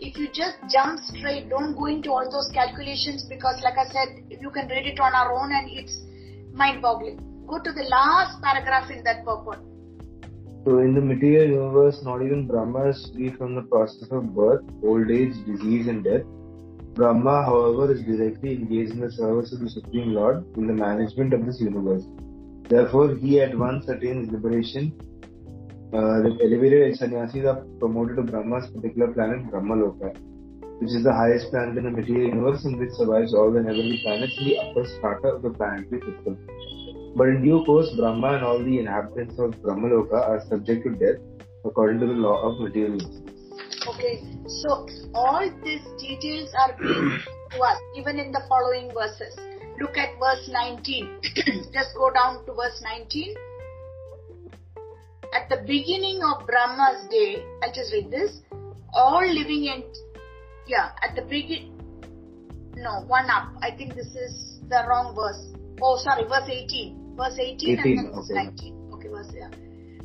if 0.00 0.16
you 0.16 0.28
just 0.32 0.56
jump 0.70 0.98
straight, 1.00 1.50
don't 1.50 1.76
go 1.76 1.86
into 1.86 2.10
all 2.10 2.28
those 2.30 2.50
calculations 2.54 3.26
because, 3.28 3.60
like 3.62 3.76
I 3.76 3.84
said, 3.92 4.24
you 4.40 4.50
can 4.50 4.66
read 4.68 4.86
it 4.86 4.98
on 4.98 5.14
our 5.14 5.32
own 5.32 5.52
and 5.52 5.68
it's 5.70 6.00
mind 6.52 6.80
boggling. 6.80 7.20
Go 7.46 7.58
to 7.58 7.72
the 7.72 7.84
last 7.84 8.42
paragraph 8.42 8.90
in 8.90 9.04
that 9.04 9.24
purport. 9.24 9.58
So, 10.64 10.78
in 10.78 10.94
the 10.94 11.00
material 11.00 11.50
universe, 11.50 12.00
not 12.02 12.22
even 12.22 12.46
Brahma 12.46 12.88
is 12.88 13.10
free 13.14 13.30
from 13.30 13.54
the 13.54 13.62
process 13.62 14.08
of 14.10 14.34
birth, 14.34 14.62
old 14.82 15.10
age, 15.10 15.34
disease, 15.46 15.86
and 15.86 16.02
death. 16.02 16.22
Brahma, 16.94 17.44
however, 17.44 17.92
is 17.92 18.02
directly 18.02 18.54
engaged 18.54 18.92
in 18.92 19.00
the 19.00 19.12
service 19.12 19.52
of 19.52 19.60
the 19.60 19.70
Supreme 19.70 20.14
Lord 20.14 20.44
in 20.56 20.66
the 20.66 20.72
management 20.72 21.34
of 21.34 21.44
this 21.44 21.60
universe. 21.60 22.04
Therefore, 22.68 23.16
he 23.16 23.40
at 23.40 23.56
once 23.56 23.88
attains 23.88 24.30
liberation 24.30 24.92
uh, 25.92 26.22
the 26.22 26.38
elevated 26.42 26.96
sannyasis 26.96 27.44
are 27.46 27.64
promoted 27.80 28.16
to 28.16 28.22
Brahma's 28.22 28.70
particular 28.70 29.12
planet, 29.12 29.50
Brahmaloka, 29.50 30.14
which 30.78 30.90
is 30.90 31.02
the 31.02 31.12
highest 31.12 31.50
planet 31.50 31.76
in 31.78 31.84
the 31.84 31.90
material 31.90 32.28
universe 32.28 32.64
and 32.64 32.78
which 32.78 32.92
survives 32.92 33.34
all 33.34 33.50
the 33.50 33.58
heavenly 33.58 33.98
planets 34.04 34.36
in 34.38 34.44
the 34.44 34.58
upper 34.58 34.86
strata 34.86 35.34
of 35.34 35.42
the 35.42 35.50
planetary 35.50 36.00
system. 36.00 36.38
But 37.16 37.28
in 37.28 37.42
due 37.42 37.64
course, 37.64 37.90
Brahma 37.98 38.34
and 38.34 38.44
all 38.44 38.62
the 38.62 38.78
inhabitants 38.78 39.34
of 39.40 39.50
Brahmaloka 39.62 40.14
are 40.14 40.40
subject 40.48 40.86
to 40.86 40.90
death 40.94 41.18
according 41.64 41.98
to 42.00 42.06
the 42.06 42.12
law 42.12 42.40
of 42.40 42.60
materialism. 42.60 43.26
Okay, 43.88 44.22
so 44.62 44.86
all 45.12 45.50
these 45.64 45.82
details 45.98 46.54
are 46.54 46.72
given 46.78 47.18
to 47.50 47.60
us 47.62 47.78
even 47.96 48.20
in 48.20 48.30
the 48.30 48.42
following 48.48 48.92
verses. 48.94 49.34
Look 49.80 49.98
at 49.98 50.14
verse 50.20 50.48
19. 50.52 51.18
Just 51.72 51.96
go 51.96 52.10
down 52.10 52.46
to 52.46 52.52
verse 52.54 52.80
19 52.80 53.34
at 55.32 55.48
the 55.48 55.62
beginning 55.66 56.20
of 56.22 56.46
Brahma's 56.46 57.08
day, 57.08 57.44
I'll 57.62 57.72
just 57.72 57.92
read 57.92 58.10
this, 58.10 58.40
all 58.92 59.26
living 59.26 59.68
ent, 59.68 59.96
yeah, 60.66 60.90
at 61.02 61.14
the 61.14 61.22
begin, 61.22 61.76
no, 62.74 63.02
one 63.06 63.28
up. 63.30 63.52
I 63.62 63.70
think 63.76 63.94
this 63.94 64.14
is 64.14 64.60
the 64.68 64.84
wrong 64.88 65.14
verse. 65.14 65.54
Oh, 65.82 65.98
sorry, 65.98 66.24
verse 66.24 66.48
18. 66.48 67.16
Verse 67.16 67.38
18, 67.38 67.78
18 67.78 67.78
and 67.78 67.98
then 67.98 68.12
verse 68.14 68.30
okay. 68.30 68.44
19. 68.44 68.90
Okay, 68.94 69.08
verse, 69.08 69.32
yeah. 69.34 69.50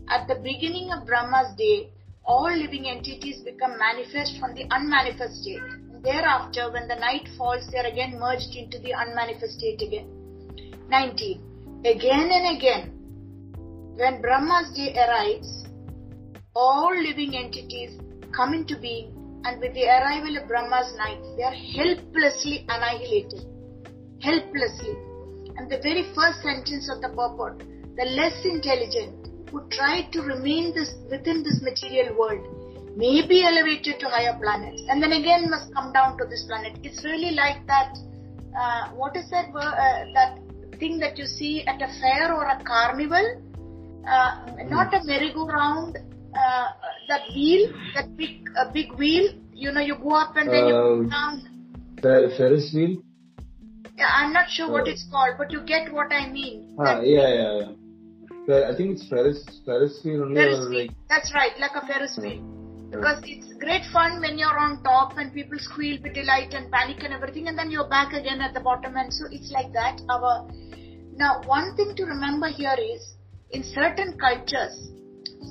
At 0.09 0.28
the 0.28 0.36
beginning 0.36 0.91
of 0.91 1.05
Brahma's 1.07 1.55
day, 1.57 1.89
all 2.23 2.51
living 2.51 2.88
entities 2.88 3.41
become 3.41 3.78
manifest 3.78 4.39
from 4.39 4.53
the 4.53 4.65
unmanifest 4.69 5.41
state. 5.41 5.61
Thereafter, 6.03 6.71
when 6.71 6.88
the 6.88 6.95
night 6.95 7.28
falls, 7.38 7.67
they 7.71 7.80
are 7.80 7.88
again 7.88 8.19
merged 8.19 8.55
into 8.55 8.78
the 8.80 8.93
unmanifest 8.97 9.57
state 9.57 9.82
again. 9.82 10.09
19. 10.89 11.82
Again 11.86 12.30
and 12.32 12.57
again, 12.57 12.95
when 13.96 14.22
Brahma's 14.22 14.76
day 14.76 14.93
arrives, 14.96 15.66
all 16.54 16.93
living 16.96 17.36
entities 17.36 17.98
come 18.36 18.54
into 18.54 18.78
being 18.80 19.16
and 19.46 19.62
with 19.62 19.74
the 19.74 19.86
arrival 19.86 20.38
of 20.38 20.48
Brahma's 20.48 20.93
night, 20.98 21.22
they 21.38 21.43
are 21.43 21.54
helplessly 21.54 22.66
annihilated. 22.68 23.46
Helplessly. 24.20 24.96
And 25.56 25.70
the 25.70 25.80
very 25.82 26.04
first 26.16 26.41
sentence 26.41 26.89
of 26.91 27.02
the 27.02 27.10
purport, 27.10 27.60
the 27.96 28.06
less 28.06 28.43
intelligent 28.43 29.30
who 29.52 29.64
try 29.70 30.10
to 30.12 30.22
remain 30.22 30.74
this, 30.74 30.91
within 31.10 31.43
this 31.43 31.62
material 31.62 32.18
world 32.18 32.98
may 32.98 33.26
be 33.26 33.46
elevated 33.46 34.00
to 34.00 34.10
higher 34.10 34.38
planets 34.41 34.82
and 34.89 35.02
then 35.02 35.14
again 35.14 35.50
must 35.50 35.74
come 35.74 35.93
down 35.93 36.18
to 36.18 36.26
this 36.26 36.43
planet. 36.48 36.78
It's 36.84 37.04
really 37.06 37.32
like 37.32 37.66
that, 37.68 37.96
uh, 38.60 38.89
what 38.96 39.16
is 39.16 39.30
that, 39.30 39.54
uh, 39.56 40.06
that 40.16 40.39
thing 40.80 41.00
that 41.00 41.18
you 41.18 41.26
see 41.26 41.64
at 41.66 41.82
a 41.82 41.88
fair 42.02 42.34
or 42.34 42.43
a 42.43 42.62
carnival? 42.64 43.41
Uh, 44.08 44.64
not 44.70 44.93
a 44.93 45.03
merry-go-round, 45.03 45.97
uh, 45.97 46.68
that 47.08 47.22
wheel, 47.34 47.72
that 47.95 48.16
big, 48.18 48.49
uh, 48.58 48.72
big 48.72 48.93
wheel. 48.93 49.34
You 49.53 49.72
know, 49.72 49.82
you 49.82 49.95
go 49.95 50.12
up 50.16 50.36
and 50.36 50.49
then 50.49 50.68
you 50.68 50.74
go 50.74 51.06
uh, 51.06 51.10
down. 51.10 51.97
Fer- 52.01 52.30
Ferris 52.38 52.72
wheel. 52.74 53.01
Yeah, 53.97 54.10
I'm 54.14 54.34
not 54.34 54.49
sure 54.49 54.70
what 54.70 54.88
it's 54.88 55.08
called, 55.10 55.36
but 55.38 55.51
you 55.51 55.62
get 55.62 55.93
what 55.93 56.12
I 56.12 56.30
mean. 56.30 56.76
Ah, 56.78 56.99
yeah, 56.99 57.34
yeah, 57.34 57.72
yeah. 58.47 58.70
I 58.70 58.76
think 58.76 58.91
it's 58.91 59.08
Ferris 59.08 59.43
Ferris 59.66 60.01
wheel 60.03 60.24
only. 60.24 60.36
Ferris 60.36 60.68
wheel. 60.70 60.88
Like... 60.88 60.91
That's 61.10 61.34
right, 61.34 61.58
like 61.60 61.72
a 61.76 61.88
Ferris 61.88 62.20
wheel. 62.22 62.43
Because 62.91 63.24
it's 63.24 63.53
great 63.60 63.84
fun 63.91 64.20
when 64.20 64.38
you're 64.38 64.60
on 64.60 64.84
top 64.84 65.18
and 65.18 65.34
people 65.34 65.58
squeal 65.60 65.97
with 66.03 66.14
delight 66.14 66.53
and 66.53 66.70
panic 66.72 67.03
and 67.03 67.14
everything, 67.14 67.47
and 67.47 67.58
then 67.58 67.72
you're 67.72 67.88
back 67.88 68.14
again 68.14 68.41
at 68.41 68.53
the 68.53 68.60
bottom, 68.60 68.95
and 68.97 69.12
so 69.12 69.26
it's 69.32 69.51
like 69.51 69.72
that. 69.72 70.01
Our 70.10 70.47
now, 71.16 71.41
one 71.45 71.76
thing 71.78 71.95
to 71.95 72.03
remember 72.03 72.49
here 72.49 72.76
is 72.78 73.14
in 73.56 73.64
certain 73.64 74.18
cultures, 74.20 74.91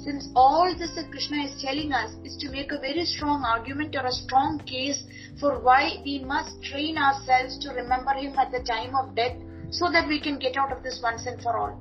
since 0.04 0.28
all 0.36 0.74
this 0.78 0.94
that 0.94 1.10
Krishna 1.10 1.38
is 1.44 1.62
telling 1.62 1.90
us 1.94 2.10
is 2.22 2.36
to 2.42 2.50
make 2.50 2.70
a 2.70 2.78
very 2.78 3.06
strong 3.06 3.44
argument 3.44 3.96
or 3.96 4.04
a 4.04 4.12
strong 4.12 4.58
case 4.66 5.02
for 5.40 5.58
why 5.60 6.02
we 6.04 6.18
must 6.18 6.62
train 6.62 6.98
ourselves 6.98 7.58
to 7.60 7.70
remember 7.70 8.12
Him 8.12 8.38
at 8.38 8.52
the 8.52 8.62
time 8.62 8.94
of 8.94 9.14
death 9.14 9.38
so 9.70 9.90
that 9.90 10.06
we 10.06 10.20
can 10.20 10.38
get 10.38 10.58
out 10.58 10.70
of 10.70 10.82
this 10.82 11.00
once 11.02 11.24
and 11.24 11.40
for 11.40 11.56
all. 11.56 11.80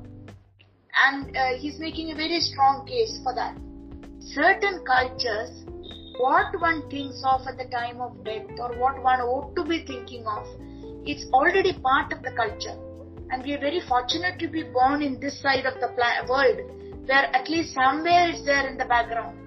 And 1.06 1.36
uh, 1.36 1.58
He's 1.58 1.78
making 1.78 2.12
a 2.12 2.16
very 2.16 2.40
strong 2.40 2.88
case 2.88 3.20
for 3.22 3.36
that. 3.36 3.58
Certain 4.22 4.80
cultures, 4.86 5.52
what 6.20 6.58
one 6.62 6.90
thinks 6.90 7.22
of 7.28 7.42
at 7.48 7.58
the 7.58 7.70
time 7.70 8.00
of 8.00 8.24
death 8.24 8.48
or 8.60 8.72
what 8.80 9.04
one 9.04 9.20
ought 9.20 9.54
to 9.58 9.66
be 9.66 9.84
thinking 9.86 10.26
of, 10.26 10.48
it's 11.06 11.26
already 11.34 11.74
part 11.74 12.14
of 12.14 12.24
the 12.24 12.32
culture. 12.32 12.80
And 13.34 13.42
we 13.44 13.54
are 13.54 13.60
very 13.60 13.82
fortunate 13.90 14.38
to 14.42 14.48
be 14.48 14.62
born 14.62 15.02
in 15.02 15.20
this 15.20 15.42
side 15.42 15.66
of 15.66 15.80
the 15.82 15.90
world 16.30 16.58
where 17.08 17.36
at 17.36 17.50
least 17.50 17.74
somewhere 17.74 18.30
it's 18.30 18.46
there 18.46 18.68
in 18.68 18.78
the 18.78 18.86
background. 18.86 19.40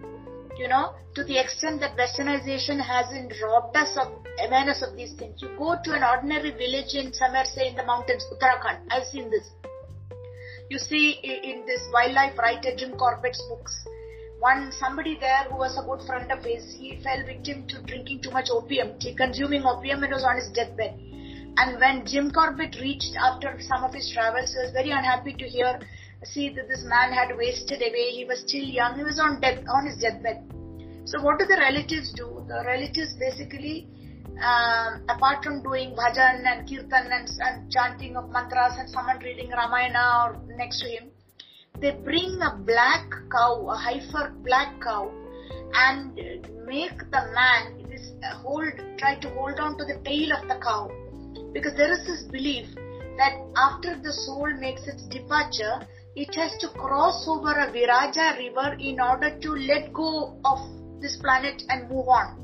You 0.59 0.67
know, 0.67 0.97
to 1.15 1.23
the 1.23 1.39
extent 1.39 1.79
that 1.83 1.97
westernization 1.97 2.83
hasn't 2.85 3.33
robbed 3.41 3.77
us 3.77 3.97
of 3.97 4.09
awareness 4.45 4.83
of 4.83 4.97
these 4.97 5.13
things. 5.13 5.41
You 5.41 5.55
go 5.57 5.77
to 5.85 5.93
an 5.95 6.03
ordinary 6.03 6.51
village 6.51 6.95
in 6.95 7.13
somewhere, 7.13 7.45
say 7.45 7.69
in 7.69 7.77
the 7.77 7.85
mountains, 7.85 8.27
Uttarakhand. 8.33 8.91
I've 8.91 9.07
seen 9.07 9.31
this. 9.31 9.49
You 10.69 10.81
see 10.81 11.21
in 11.23 11.65
this 11.65 11.87
wildlife 11.93 12.37
writer 12.39 12.75
Jim 12.77 12.99
Corbett's 12.99 13.41
books, 13.49 13.87
one 14.41 14.73
somebody 14.73 15.17
there 15.21 15.45
who 15.45 15.59
was 15.59 15.79
a 15.79 15.87
good 15.87 16.05
friend 16.09 16.33
of 16.33 16.43
his, 16.43 16.75
he 16.77 16.99
fell 17.05 17.25
victim 17.25 17.69
to 17.69 17.81
drinking 17.83 18.23
too 18.23 18.33
much 18.33 18.49
opium, 18.51 18.99
consuming 19.17 19.65
opium 19.65 20.03
and 20.03 20.13
was 20.13 20.25
on 20.25 20.35
his 20.35 20.49
deathbed. 20.49 20.99
And 21.59 21.81
when 21.81 22.07
Jim 22.07 22.31
Corbett 22.31 22.77
reached 22.81 23.17
after 23.17 23.59
some 23.61 23.83
of 23.83 23.95
his 23.95 24.11
travels, 24.13 24.53
he 24.53 24.59
was 24.61 24.73
very 24.73 24.91
unhappy 24.91 25.33
to 25.35 25.49
hear 25.49 25.81
see 26.25 26.49
that 26.51 26.69
this 26.69 26.83
man 26.85 27.13
had 27.13 27.37
wasted 27.37 27.81
away. 27.83 28.11
He 28.11 28.25
was 28.25 28.41
still 28.41 28.65
young. 28.65 28.97
He 28.97 29.05
was 29.05 29.19
on 29.19 29.41
death, 29.41 29.63
on 29.69 29.87
his 29.87 29.97
deathbed. 29.97 30.43
So 31.05 31.23
what 31.23 31.39
do 31.39 31.47
the 31.47 31.57
relatives 31.57 32.13
do? 32.13 32.45
The 32.49 32.65
relatives 32.67 33.15
basically, 33.15 33.87
um, 34.43 35.05
apart 35.09 35.45
from 35.45 35.63
doing 35.63 35.95
bhajan 35.95 36.45
and 36.45 36.69
kirtan 36.69 37.13
and, 37.13 37.29
and 37.41 37.71
chanting 37.71 38.17
of 38.17 38.31
mantras 38.31 38.75
and 38.79 38.91
someone 38.91 39.19
reading 39.21 39.51
Ramayana 39.51 40.25
or 40.25 40.57
next 40.57 40.81
to 40.81 40.89
him, 40.89 41.11
they 41.81 41.93
bring 41.93 42.41
a 42.43 42.57
black 42.57 43.09
cow, 43.31 43.69
a 43.69 43.77
heifer 43.79 44.35
black 44.43 44.81
cow, 44.83 45.13
and 45.75 46.17
make 46.67 46.99
the 46.99 47.23
man 47.35 47.87
this 47.89 48.13
uh, 48.25 48.35
hold, 48.39 48.73
try 48.99 49.15
to 49.17 49.29
hold 49.31 49.61
on 49.61 49.79
to 49.79 49.85
the 49.85 50.01
tail 50.05 50.33
of 50.33 50.49
the 50.49 50.59
cow, 50.63 50.91
because 51.57 51.75
there 51.75 51.91
is 51.91 52.05
this 52.07 52.23
belief 52.25 52.67
that 53.17 53.33
after 53.57 53.97
the 54.03 54.13
soul 54.13 54.53
makes 54.61 54.87
its 54.87 55.09
departure, 55.09 55.81
it 56.15 56.35
has 56.35 56.53
to 56.61 56.69
cross 56.69 57.25
over 57.27 57.51
a 57.51 57.73
Viraja 57.73 58.37
river 58.37 58.77
in 58.79 59.01
order 59.01 59.31
to 59.41 59.53
let 59.53 59.91
go 59.95 60.39
of 60.45 60.59
this 61.01 61.17
planet 61.17 61.63
and 61.71 61.89
move 61.89 62.09
on. 62.09 62.37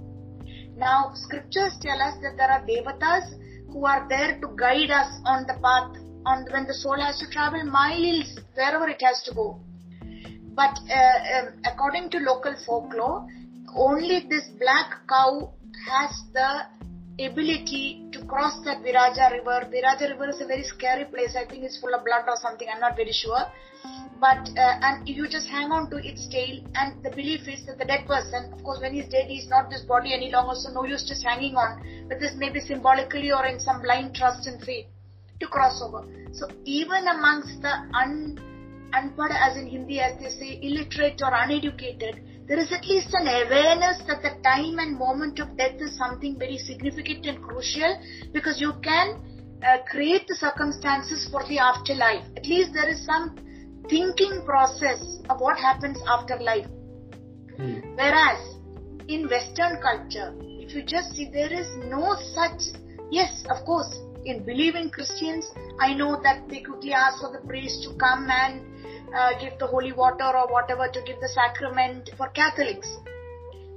Now, 0.78 1.12
scriptures 1.14 1.76
tell 1.82 2.00
us 2.00 2.14
that 2.22 2.38
there 2.38 2.50
are 2.50 2.64
devatas 2.64 3.36
who 3.70 3.84
are 3.84 4.08
there 4.08 4.40
to 4.40 4.48
guide 4.56 4.90
us 4.90 5.20
on 5.26 5.44
the 5.46 5.60
path 5.60 5.92
on 6.24 6.46
when 6.50 6.66
the 6.66 6.74
soul 6.74 6.98
has 6.98 7.18
to 7.20 7.28
travel 7.30 7.64
miles 7.64 8.38
wherever 8.54 8.88
it 8.88 9.02
has 9.02 9.22
to 9.24 9.34
go. 9.34 9.60
But 10.54 10.78
uh, 10.88 11.38
um, 11.38 11.60
according 11.66 12.08
to 12.10 12.18
local 12.18 12.54
folklore, 12.64 13.26
only 13.76 14.26
this 14.30 14.48
black 14.58 15.06
cow 15.06 15.52
has 15.88 16.10
the 16.32 16.81
ability 17.26 18.08
to 18.12 18.24
cross 18.26 18.60
that 18.64 18.82
Viraja 18.82 19.30
river. 19.32 19.68
Viraja 19.70 20.08
river 20.10 20.30
is 20.30 20.40
a 20.40 20.46
very 20.46 20.62
scary 20.64 21.04
place. 21.04 21.36
I 21.36 21.44
think 21.44 21.64
it's 21.64 21.78
full 21.80 21.94
of 21.94 22.04
blood 22.04 22.24
or 22.26 22.36
something. 22.36 22.68
I'm 22.72 22.80
not 22.80 22.96
very 22.96 23.12
sure. 23.12 23.44
But 24.20 24.48
uh, 24.56 24.78
and 24.86 25.08
if 25.08 25.16
you 25.16 25.28
just 25.28 25.48
hang 25.48 25.72
on 25.72 25.90
to 25.90 25.96
its 25.96 26.28
tail, 26.28 26.62
and 26.76 27.02
the 27.02 27.10
belief 27.10 27.48
is 27.48 27.66
that 27.66 27.78
the 27.78 27.84
dead 27.84 28.06
person, 28.06 28.52
of 28.52 28.62
course, 28.62 28.80
when 28.80 28.94
he's 28.94 29.08
dead, 29.08 29.26
he's 29.26 29.48
not 29.48 29.68
this 29.68 29.82
body 29.82 30.14
any 30.14 30.30
longer, 30.30 30.54
so 30.54 30.70
no 30.72 30.84
use 30.84 31.04
just 31.08 31.24
hanging 31.24 31.56
on. 31.56 31.82
But 32.08 32.20
this 32.20 32.34
may 32.36 32.50
be 32.50 32.60
symbolically 32.60 33.32
or 33.32 33.44
in 33.46 33.58
some 33.58 33.82
blind 33.82 34.14
trust 34.14 34.46
and 34.46 34.62
faith 34.62 34.86
to 35.40 35.48
cross 35.48 35.82
over. 35.82 36.06
So 36.32 36.46
even 36.64 37.08
amongst 37.08 37.62
the 37.62 37.74
un 37.94 38.38
unpad, 38.94 39.32
as 39.34 39.56
in 39.56 39.66
Hindi, 39.66 40.00
as 40.00 40.18
they 40.20 40.30
say, 40.30 40.60
illiterate 40.62 41.20
or 41.20 41.34
uneducated, 41.34 42.22
there 42.48 42.58
is 42.58 42.72
at 42.72 42.84
least 42.86 43.08
an 43.12 43.28
awareness 43.28 44.02
that 44.06 44.22
the 44.22 44.34
time 44.42 44.78
and 44.78 44.98
moment 44.98 45.38
of 45.38 45.56
death 45.56 45.80
is 45.80 45.96
something 45.96 46.38
very 46.38 46.58
significant 46.58 47.26
and 47.26 47.42
crucial 47.42 48.00
because 48.32 48.60
you 48.60 48.72
can 48.82 49.20
uh, 49.62 49.78
create 49.88 50.26
the 50.26 50.34
circumstances 50.34 51.28
for 51.30 51.46
the 51.48 51.58
afterlife. 51.58 52.24
At 52.36 52.46
least 52.46 52.72
there 52.74 52.88
is 52.88 53.04
some 53.06 53.36
thinking 53.88 54.42
process 54.44 55.20
of 55.30 55.40
what 55.40 55.58
happens 55.58 55.98
after 56.08 56.38
life. 56.38 56.66
Hmm. 57.56 57.80
Whereas 57.94 58.56
in 59.08 59.28
Western 59.28 59.80
culture, 59.80 60.34
if 60.40 60.74
you 60.74 60.82
just 60.82 61.14
see, 61.14 61.30
there 61.32 61.52
is 61.52 61.68
no 61.86 62.16
such, 62.34 62.74
yes, 63.10 63.44
of 63.50 63.64
course, 63.64 63.94
in 64.24 64.44
believing 64.44 64.90
Christians, 64.90 65.46
I 65.80 65.94
know 65.94 66.20
that 66.22 66.48
they 66.48 66.60
quickly 66.60 66.92
ask 66.92 67.20
for 67.20 67.32
the 67.32 67.46
priest 67.46 67.82
to 67.84 67.94
come 67.98 68.28
and 68.30 68.71
uh, 69.16 69.38
give 69.40 69.58
the 69.58 69.66
holy 69.66 69.92
water 69.92 70.24
or 70.24 70.52
whatever 70.52 70.88
to 70.88 71.02
give 71.02 71.20
the 71.20 71.28
sacrament 71.28 72.10
for 72.16 72.28
Catholics. 72.28 72.88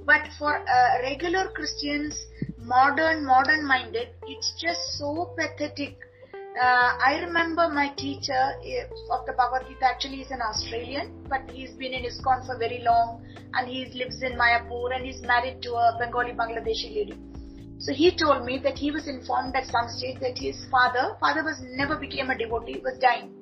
But 0.04 0.28
for 0.38 0.56
uh, 0.56 1.02
regular 1.02 1.48
Christians, 1.50 2.18
modern, 2.58 3.24
modern 3.26 3.66
minded, 3.66 4.08
it's 4.26 4.54
just 4.60 4.98
so 4.98 5.34
pathetic. 5.36 5.98
Uh, 6.34 6.96
I 7.04 7.20
remember 7.26 7.68
my 7.68 7.92
teacher 7.96 8.54
eh, 8.64 8.84
of 9.10 9.26
the 9.26 9.34
Bhagavad 9.36 9.68
Gita 9.68 9.84
actually 9.84 10.22
is 10.22 10.30
an 10.30 10.40
Australian, 10.40 11.12
but 11.28 11.50
he's 11.50 11.72
been 11.72 11.92
in 11.92 12.04
ISKCON 12.04 12.46
for 12.46 12.56
very 12.56 12.82
long 12.82 13.22
and 13.52 13.68
he 13.68 13.84
lives 13.94 14.22
in 14.22 14.38
Mayapur 14.38 14.94
and 14.94 15.04
he's 15.04 15.20
married 15.20 15.60
to 15.62 15.74
a 15.74 15.96
Bengali 15.98 16.32
Bangladeshi 16.32 16.94
lady. 16.94 17.18
So 17.78 17.92
he 17.92 18.10
told 18.16 18.46
me 18.46 18.58
that 18.60 18.78
he 18.78 18.90
was 18.90 19.06
informed 19.06 19.54
at 19.54 19.66
some 19.66 19.88
stage 19.88 20.18
that 20.20 20.38
his 20.38 20.56
father, 20.70 21.14
father 21.20 21.44
was 21.44 21.60
never 21.60 21.96
became 21.96 22.30
a 22.30 22.38
devotee, 22.38 22.80
was 22.82 22.98
dying. 22.98 23.35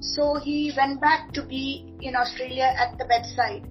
So 0.00 0.36
he 0.36 0.72
went 0.76 1.00
back 1.00 1.32
to 1.32 1.42
be 1.42 1.94
in 2.00 2.16
Australia 2.16 2.74
at 2.76 2.98
the 2.98 3.04
bedside. 3.04 3.68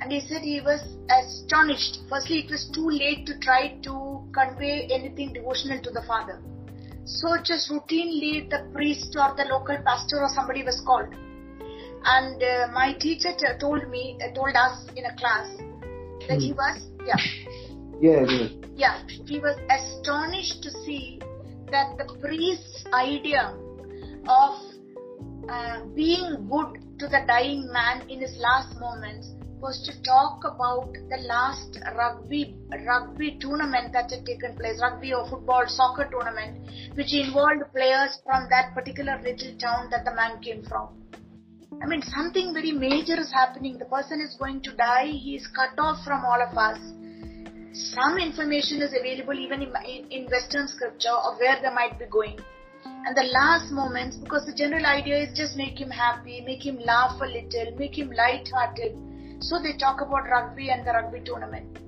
And 0.00 0.12
he 0.12 0.20
said 0.20 0.42
he 0.42 0.60
was 0.60 0.80
astonished. 1.10 2.00
Firstly, 2.08 2.40
it 2.40 2.50
was 2.50 2.68
too 2.70 2.88
late 2.88 3.26
to 3.26 3.38
try 3.40 3.78
to 3.82 4.22
convey 4.32 4.88
anything 4.90 5.32
devotional 5.32 5.80
to 5.82 5.90
the 5.90 6.02
father. 6.06 6.40
So 7.04 7.36
just 7.42 7.70
routinely 7.70 8.50
the 8.50 8.68
priest 8.72 9.16
or 9.18 9.34
the 9.34 9.44
local 9.44 9.78
pastor 9.84 10.20
or 10.20 10.28
somebody 10.28 10.62
was 10.62 10.80
called. 10.84 11.14
And 12.04 12.42
uh, 12.42 12.68
my 12.72 12.92
teacher 13.00 13.30
t- 13.36 13.46
told 13.58 13.88
me, 13.88 14.18
uh, 14.22 14.32
told 14.34 14.54
us 14.54 14.86
in 14.94 15.04
a 15.04 15.16
class 15.16 15.48
that 16.28 16.38
he 16.38 16.50
hmm. 16.50 16.56
was, 16.56 16.82
yeah. 17.04 17.16
Yeah, 18.00 18.48
yeah. 18.76 19.02
He 19.26 19.40
was 19.40 19.56
astonished 19.70 20.62
to 20.62 20.70
see 20.70 21.20
that 21.72 21.98
the 21.98 22.14
priest's 22.20 22.84
idea 22.92 23.54
of 24.28 24.67
uh, 25.48 25.84
being 25.94 26.46
good 26.48 26.98
to 26.98 27.08
the 27.08 27.24
dying 27.26 27.70
man 27.72 28.08
in 28.08 28.20
his 28.20 28.36
last 28.38 28.78
moments 28.78 29.28
was 29.60 29.80
to 29.82 30.02
talk 30.02 30.44
about 30.44 30.92
the 31.10 31.18
last 31.26 31.78
rugby 31.96 32.54
rugby 32.86 33.36
tournament 33.40 33.92
that 33.92 34.10
had 34.10 34.24
taken 34.24 34.54
place, 34.56 34.78
rugby 34.80 35.12
or 35.12 35.28
football 35.28 35.64
soccer 35.66 36.08
tournament, 36.10 36.70
which 36.94 37.12
involved 37.12 37.62
players 37.72 38.20
from 38.24 38.46
that 38.50 38.72
particular 38.74 39.18
little 39.22 39.56
town 39.58 39.88
that 39.90 40.04
the 40.04 40.14
man 40.14 40.40
came 40.42 40.62
from. 40.62 40.88
I 41.82 41.86
mean, 41.86 42.02
something 42.02 42.52
very 42.52 42.72
major 42.72 43.18
is 43.18 43.32
happening. 43.32 43.78
The 43.78 43.84
person 43.86 44.20
is 44.20 44.36
going 44.38 44.62
to 44.62 44.76
die. 44.76 45.06
He 45.06 45.36
is 45.36 45.46
cut 45.48 45.78
off 45.78 46.04
from 46.04 46.24
all 46.24 46.40
of 46.40 46.56
us. 46.56 46.78
Some 47.72 48.18
information 48.18 48.82
is 48.82 48.94
available 48.98 49.34
even 49.34 49.62
in, 49.62 49.72
in, 49.86 50.10
in 50.10 50.30
Western 50.30 50.66
scripture 50.68 51.14
of 51.14 51.38
where 51.38 51.58
they 51.62 51.72
might 51.74 51.98
be 51.98 52.06
going 52.06 52.38
and 53.06 53.16
the 53.16 53.28
last 53.32 53.70
moments 53.70 54.16
because 54.16 54.46
the 54.46 54.54
general 54.54 54.84
idea 54.84 55.18
is 55.18 55.36
just 55.36 55.56
make 55.56 55.80
him 55.80 55.90
happy, 55.90 56.42
make 56.44 56.64
him 56.64 56.78
laugh 56.84 57.20
a 57.20 57.26
little, 57.26 57.76
make 57.76 57.96
him 57.96 58.10
light-hearted. 58.10 58.96
So 59.40 59.62
they 59.62 59.76
talk 59.78 60.00
about 60.00 60.28
rugby 60.28 60.70
and 60.70 60.86
the 60.86 60.92
rugby 60.92 61.20
tournament. 61.20 61.78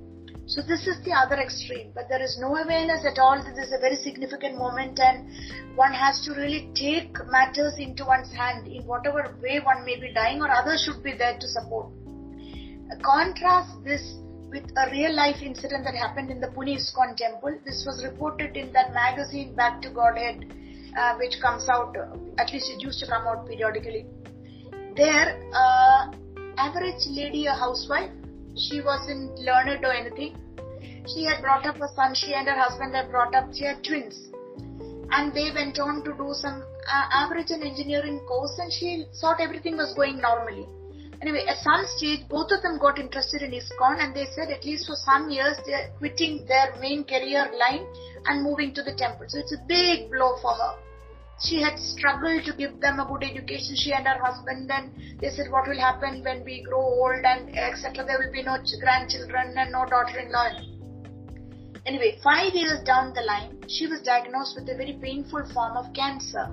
So 0.47 0.63
this 0.63 0.87
is 0.87 0.99
the 1.05 1.13
other 1.13 1.37
extreme, 1.37 1.93
but 1.95 2.09
there 2.09 2.23
is 2.23 2.37
no 2.41 2.57
awareness 2.57 3.05
at 3.05 3.21
all 3.21 3.39
this 3.39 3.67
is 3.67 3.73
a 3.73 3.79
very 3.79 3.95
significant 3.95 4.59
moment 4.59 4.99
and 4.99 5.31
one 5.77 5.93
has 5.93 6.25
to 6.25 6.33
really 6.33 6.71
take 6.75 7.15
matters 7.31 7.75
into 7.79 8.05
one's 8.05 8.33
hand 8.33 8.67
in 8.67 8.83
whatever 8.85 9.37
way 9.41 9.61
one 9.61 9.85
may 9.85 9.95
be 10.01 10.13
dying 10.13 10.43
or 10.43 10.51
others 10.51 10.83
should 10.83 11.05
be 11.05 11.15
there 11.17 11.39
to 11.39 11.47
support. 11.47 11.93
Contrast 13.03 13.85
this 13.85 14.03
with 14.51 14.65
a 14.77 14.91
real 14.91 15.15
life 15.15 15.41
incident 15.41 15.85
that 15.85 15.95
happened 15.95 16.31
in 16.31 16.41
the 16.41 16.49
Pune 16.49 16.75
ISKCON 16.75 17.17
temple. 17.17 17.57
This 17.65 17.85
was 17.87 18.03
reported 18.05 18.57
in 18.57 18.73
that 18.73 18.93
magazine 18.93 19.55
Back 19.55 19.81
to 19.83 19.91
Godhead, 19.91 20.45
uh, 20.97 21.14
which 21.16 21.41
comes 21.41 21.68
out, 21.68 21.97
at 22.38 22.53
least 22.53 22.70
it 22.70 22.82
used 22.82 23.01
to 23.01 23.07
come 23.07 23.26
out 23.26 23.47
periodically. 23.47 24.07
There, 24.97 25.51
uh, 25.55 26.12
average 26.57 27.07
lady, 27.09 27.47
a 27.47 27.55
housewife, 27.55 28.11
she 28.57 28.80
wasn't 28.80 29.38
learned 29.38 29.84
or 29.84 29.93
anything. 29.93 30.36
She 31.07 31.24
had 31.24 31.41
brought 31.41 31.66
up 31.66 31.76
a 31.76 31.88
son, 31.95 32.14
she 32.14 32.34
and 32.34 32.47
her 32.47 32.59
husband 32.59 32.95
had 32.95 33.11
brought 33.11 33.34
up, 33.34 33.55
she 33.55 33.64
had 33.64 33.82
twins. 33.82 34.28
And 35.11 35.34
they 35.34 35.51
went 35.55 35.78
on 35.78 36.05
to 36.05 36.12
do 36.12 36.30
some 36.32 36.62
uh, 36.86 37.07
average 37.12 37.51
and 37.51 37.62
engineering 37.62 38.20
course 38.28 38.59
and 38.59 38.72
she 38.72 39.07
thought 39.20 39.41
everything 39.41 39.76
was 39.76 39.95
going 39.95 40.20
normally. 40.20 40.66
Anyway, 41.23 41.45
at 41.47 41.59
some 41.59 41.85
stage, 41.97 42.27
both 42.29 42.51
of 42.51 42.62
them 42.62 42.79
got 42.79 42.99
interested 42.99 43.43
in 43.43 43.51
ISKCON 43.51 44.03
and 44.03 44.14
they 44.14 44.25
said 44.35 44.51
at 44.51 44.64
least 44.64 44.87
for 44.87 44.97
some 44.97 45.29
years 45.29 45.57
they're 45.66 45.91
quitting 45.99 46.47
their 46.47 46.75
main 46.81 47.05
career 47.05 47.51
line 47.59 47.87
and 48.25 48.43
moving 48.43 48.73
to 48.73 48.83
the 48.83 48.95
temple. 48.95 49.27
So 49.29 49.39
it's 49.39 49.53
a 49.53 49.62
big 49.68 50.11
blow 50.11 50.37
for 50.41 50.55
her. 50.55 50.79
She 51.43 51.61
had 51.61 51.79
struggled 51.79 52.45
to 52.45 52.53
give 52.55 52.81
them 52.81 53.01
a 53.01 53.07
good 53.07 53.25
education, 53.25 53.77
she 53.77 53.93
and 53.93 54.07
her 54.07 54.18
husband, 54.23 54.71
and 54.71 54.93
they 55.21 55.31
said, 55.31 55.51
What 55.51 55.68
will 55.68 55.79
happen 55.79 56.23
when 56.23 56.45
we 56.45 56.62
grow 56.62 56.81
old 56.81 57.25
and 57.25 57.57
etc. 57.57 58.05
There 58.05 58.18
will 58.18 58.33
be 58.33 58.43
no 58.43 58.57
grandchildren 58.81 59.57
and 59.57 59.73
no 59.73 59.87
daughter 59.87 60.18
in 60.18 60.33
law. 60.33 60.49
Anyway, 61.87 62.18
five 62.23 62.55
years 62.55 62.81
down 62.85 63.14
the 63.14 63.23
line, 63.23 63.59
she 63.68 63.87
was 63.87 64.03
diagnosed 64.03 64.55
with 64.57 64.68
a 64.68 64.77
very 64.77 64.99
painful 65.01 65.49
form 65.53 65.77
of 65.79 65.93
cancer. 65.95 66.53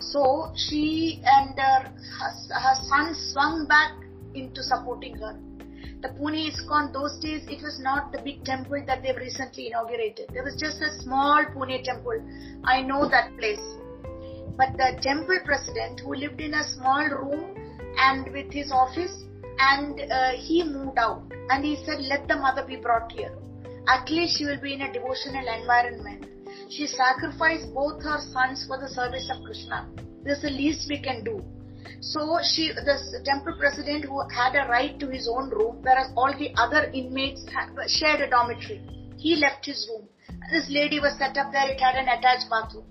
So 0.00 0.52
she 0.56 1.22
and 1.24 1.58
her, 1.58 1.92
her 1.92 2.74
son 2.88 3.14
swung 3.14 3.66
back 3.68 3.92
into 4.34 4.62
supporting 4.62 5.16
her. 5.16 5.38
The 6.02 6.08
Pune 6.08 6.48
ISKCON, 6.48 6.92
those 6.94 7.18
days, 7.20 7.46
it 7.48 7.62
was 7.62 7.78
not 7.78 8.10
the 8.10 8.22
big 8.22 8.42
temple 8.44 8.82
that 8.86 9.02
they've 9.02 9.16
recently 9.16 9.66
inaugurated. 9.66 10.30
There 10.32 10.42
was 10.42 10.56
just 10.56 10.80
a 10.80 10.90
small 11.02 11.44
Pune 11.54 11.82
temple. 11.84 12.24
I 12.64 12.80
know 12.80 13.08
that 13.08 13.36
place. 13.36 13.60
But 14.56 14.76
the 14.78 14.98
temple 15.02 15.38
president, 15.44 16.00
who 16.00 16.14
lived 16.14 16.40
in 16.40 16.54
a 16.54 16.64
small 16.64 17.04
room 17.06 17.54
and 17.98 18.32
with 18.32 18.50
his 18.50 18.72
office, 18.72 19.24
and 19.58 20.00
uh, 20.00 20.30
he 20.36 20.64
moved 20.64 20.96
out. 20.98 21.22
And 21.50 21.64
he 21.64 21.76
said, 21.84 22.00
let 22.00 22.26
the 22.28 22.36
mother 22.36 22.64
be 22.66 22.76
brought 22.76 23.12
here. 23.12 23.36
At 23.86 24.08
least 24.08 24.38
she 24.38 24.46
will 24.46 24.60
be 24.60 24.72
in 24.74 24.80
a 24.80 24.92
devotional 24.92 25.46
environment 25.46 26.29
she 26.70 26.86
sacrificed 26.86 27.74
both 27.74 28.02
her 28.02 28.20
sons 28.32 28.64
for 28.66 28.78
the 28.78 28.88
service 28.88 29.28
of 29.28 29.42
Krishna. 29.44 29.88
This 30.22 30.38
is 30.38 30.42
the 30.44 30.50
least 30.50 30.88
we 30.88 31.00
can 31.00 31.24
do. 31.24 31.42
So 32.00 32.38
she, 32.42 32.72
the 32.72 33.22
temple 33.24 33.56
president 33.58 34.04
who 34.04 34.22
had 34.30 34.54
a 34.54 34.68
right 34.68 34.98
to 35.00 35.08
his 35.08 35.28
own 35.28 35.50
room, 35.50 35.78
whereas 35.82 36.12
all 36.16 36.32
the 36.38 36.54
other 36.56 36.90
inmates 36.94 37.44
shared 37.88 38.20
a 38.20 38.30
dormitory. 38.30 38.80
He 39.18 39.36
left 39.36 39.66
his 39.66 39.88
room. 39.90 40.08
This 40.52 40.70
lady 40.70 41.00
was 41.00 41.18
set 41.18 41.36
up 41.36 41.52
there, 41.52 41.68
it 41.68 41.80
had 41.80 41.96
an 41.96 42.08
attached 42.08 42.48
bathroom. 42.48 42.86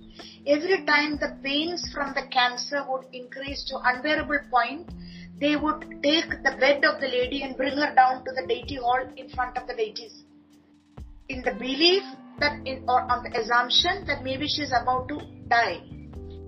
Every 0.45 0.85
time 0.85 1.17
the 1.17 1.37
pains 1.41 1.89
from 1.93 2.13
the 2.13 2.27
cancer 2.31 2.83
would 2.87 3.05
increase 3.13 3.63
to 3.69 3.79
unbearable 3.83 4.39
point, 4.51 4.89
they 5.39 5.55
would 5.55 6.03
take 6.03 6.29
the 6.29 6.55
bed 6.59 6.83
of 6.83 6.99
the 6.99 7.07
lady 7.07 7.43
and 7.43 7.55
bring 7.55 7.77
her 7.77 7.95
down 7.95 8.25
to 8.25 8.31
the 8.35 8.45
deity 8.45 8.75
hall 8.75 9.01
in 9.15 9.29
front 9.29 9.57
of 9.57 9.67
the 9.67 9.73
deities. 9.73 10.25
In 11.29 11.43
the 11.43 11.53
belief 11.53 12.01
that 12.39 12.57
in, 12.65 12.83
or 12.89 13.05
on 13.05 13.21
the 13.21 13.29
assumption 13.37 14.01
that 14.07 14.23
maybe 14.23 14.47
she's 14.47 14.73
about 14.73 15.07
to 15.09 15.21
die. 15.47 15.77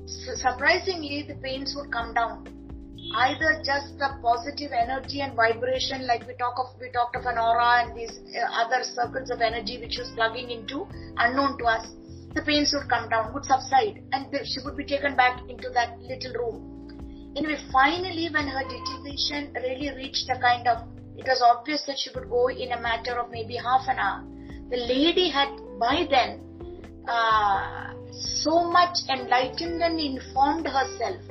So 0.10 0.34
surprisingly, 0.34 1.22
the 1.22 1.36
pains 1.36 1.76
would 1.78 1.92
come 1.92 2.16
down. 2.16 2.50
Either 3.14 3.62
just 3.62 4.00
the 4.02 4.18
positive 4.26 4.72
energy 4.74 5.22
and 5.22 5.36
vibration, 5.36 6.08
like 6.08 6.26
we 6.26 6.34
talk 6.34 6.58
of, 6.58 6.74
we 6.82 6.90
talked 6.90 7.16
of 7.16 7.30
an 7.30 7.38
aura 7.38 7.86
and 7.86 7.96
these 7.96 8.10
uh, 8.34 8.50
other 8.58 8.82
circles 8.82 9.30
of 9.30 9.40
energy 9.40 9.78
which 9.78 10.00
was 10.00 10.10
plugging 10.16 10.50
into, 10.50 10.88
unknown 11.18 11.60
to 11.60 11.66
us. 11.66 11.86
The 12.34 12.42
pains 12.42 12.74
would 12.74 12.90
come 12.90 13.08
down, 13.08 13.36
would 13.36 13.46
subside, 13.46 14.02
and 14.14 14.34
she 14.34 14.66
would 14.66 14.78
be 14.78 14.86
taken 14.86 15.16
back 15.16 15.46
into 15.48 15.70
that 15.78 16.02
little 16.02 16.34
room. 16.42 17.34
Anyway, 17.38 17.62
finally, 17.72 18.34
when 18.34 18.48
her 18.48 18.66
deterioration 18.66 19.54
really 19.62 19.94
reached 19.94 20.26
a 20.34 20.42
kind 20.42 20.68
of, 20.68 20.90
it 21.22 21.30
was 21.30 21.46
obvious 21.46 21.86
that 21.86 22.00
she 22.02 22.10
would 22.18 22.32
go 22.32 22.50
in 22.50 22.72
a 22.72 22.82
matter 22.82 23.20
of 23.22 23.30
maybe 23.30 23.62
half 23.62 23.86
an 23.86 24.00
hour. 24.00 24.26
The 24.72 24.78
lady 24.78 25.30
had 25.30 25.50
by 25.80 26.08
then 26.10 26.40
uh, 27.08 27.94
so 28.12 28.64
much 28.72 28.98
enlightened 29.10 29.82
and 29.84 30.00
informed 30.00 30.66
herself 30.66 31.22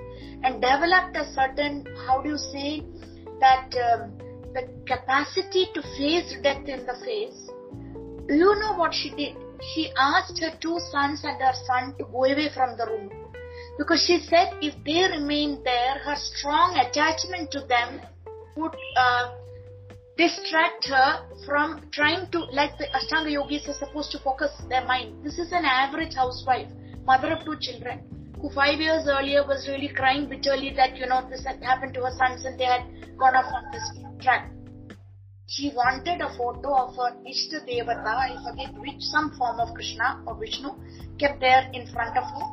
and 0.43 0.61
developed 0.61 1.17
a 1.17 1.25
certain, 1.33 1.87
how 2.07 2.21
do 2.21 2.29
you 2.31 2.39
say, 2.39 2.83
that 3.41 3.73
um, 3.93 4.13
the 4.53 4.69
capacity 4.87 5.69
to 5.75 5.83
face 5.97 6.35
death 6.43 6.69
in 6.69 6.85
the 6.85 6.95
face. 7.05 7.49
You 8.29 8.55
know 8.61 8.75
what 8.77 8.93
she 8.93 9.11
did? 9.11 9.37
She 9.73 9.91
asked 9.97 10.39
her 10.41 10.53
two 10.61 10.79
sons 10.91 11.25
and 11.25 11.41
her 11.41 11.55
son 11.67 11.95
to 11.99 12.05
go 12.05 12.25
away 12.25 12.51
from 12.55 12.77
the 12.77 12.87
room. 12.87 13.11
Because 13.79 14.05
she 14.07 14.21
said 14.29 14.53
if 14.61 14.75
they 14.85 15.17
remained 15.17 15.65
there, 15.65 15.99
her 16.05 16.17
strong 16.17 16.77
attachment 16.77 17.51
to 17.53 17.61
them 17.61 18.01
would 18.57 18.75
uh, 18.97 19.31
distract 20.21 20.85
her 20.85 21.25
from 21.47 21.81
trying 21.93 22.31
to, 22.31 22.41
like 22.53 22.77
the 22.77 22.87
Ashtanga 22.93 23.33
yogis 23.33 23.67
are 23.69 23.79
supposed 23.81 24.11
to 24.13 24.19
focus 24.19 24.53
their 24.69 24.85
mind. 24.85 25.25
This 25.25 25.39
is 25.39 25.51
an 25.51 25.65
average 25.65 26.15
housewife, 26.15 26.69
mother 27.07 27.33
of 27.33 27.45
two 27.47 27.57
children, 27.59 28.05
who 28.39 28.51
five 28.51 28.79
years 28.79 29.09
earlier 29.09 29.47
was 29.47 29.67
really 29.67 29.89
crying 29.89 30.29
bitterly 30.29 30.75
that, 30.77 30.99
you 30.99 31.07
know, 31.07 31.27
this 31.31 31.47
had 31.47 31.63
happened 31.63 31.95
to 31.95 32.03
her 32.03 32.13
sons 32.19 32.45
and 32.45 32.61
they 32.61 32.67
had 32.67 32.85
gone 33.17 33.35
off 33.35 33.49
on 33.49 33.65
this 33.73 33.87
track. 34.21 34.53
She 35.47 35.73
wanted 35.75 36.21
a 36.21 36.29
photo 36.37 36.69
of 36.77 36.95
her 36.97 37.17
Ishta 37.25 37.65
Devata, 37.65 38.13
I 38.13 38.37
forget 38.45 38.79
which, 38.79 39.01
some 39.01 39.33
form 39.39 39.59
of 39.59 39.75
Krishna 39.75 40.23
or 40.27 40.37
Vishnu, 40.37 40.69
kept 41.19 41.41
there 41.41 41.65
in 41.73 41.87
front 41.95 42.17
of 42.19 42.25
her. 42.25 42.47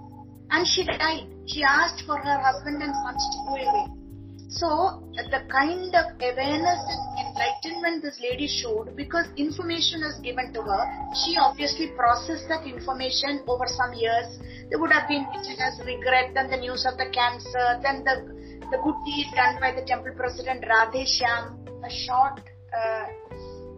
And 0.51 0.65
she 0.65 0.85
died. 0.85 1.27
She 1.47 1.63
asked 1.63 2.05
for 2.05 2.17
her 2.17 2.37
husband 2.39 2.81
and 2.81 2.95
sons 2.95 3.23
to 3.33 3.37
go 3.45 3.55
away. 3.59 4.06
So, 4.49 5.03
the 5.11 5.43
kind 5.51 5.91
of 5.91 6.15
awareness 6.23 6.79
and 6.87 7.01
enlightenment 7.19 8.01
this 8.01 8.17
lady 8.23 8.47
showed, 8.47 8.95
because 8.95 9.27
information 9.35 9.99
was 9.99 10.19
given 10.23 10.53
to 10.53 10.61
her, 10.61 10.83
she 11.25 11.35
obviously 11.35 11.91
processed 11.97 12.47
that 12.47 12.65
information 12.65 13.43
over 13.45 13.67
some 13.67 13.93
years. 13.93 14.39
There 14.69 14.79
would 14.79 14.91
have 14.91 15.07
been 15.09 15.27
as 15.59 15.79
regret, 15.85 16.31
then 16.33 16.49
the 16.49 16.57
news 16.57 16.85
of 16.87 16.97
the 16.97 17.11
cancer, 17.11 17.79
then 17.83 18.07
the, 18.07 18.23
the 18.71 18.79
good 18.79 18.95
deed 19.03 19.27
done 19.35 19.59
by 19.59 19.75
the 19.75 19.83
temple 19.85 20.13
president 20.15 20.63
Radhe 20.63 21.03
Shyam, 21.03 21.67
a 21.83 21.91
short, 21.91 22.39
uh, 22.71 23.05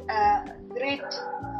uh, 0.05 0.45
great 0.70 1.01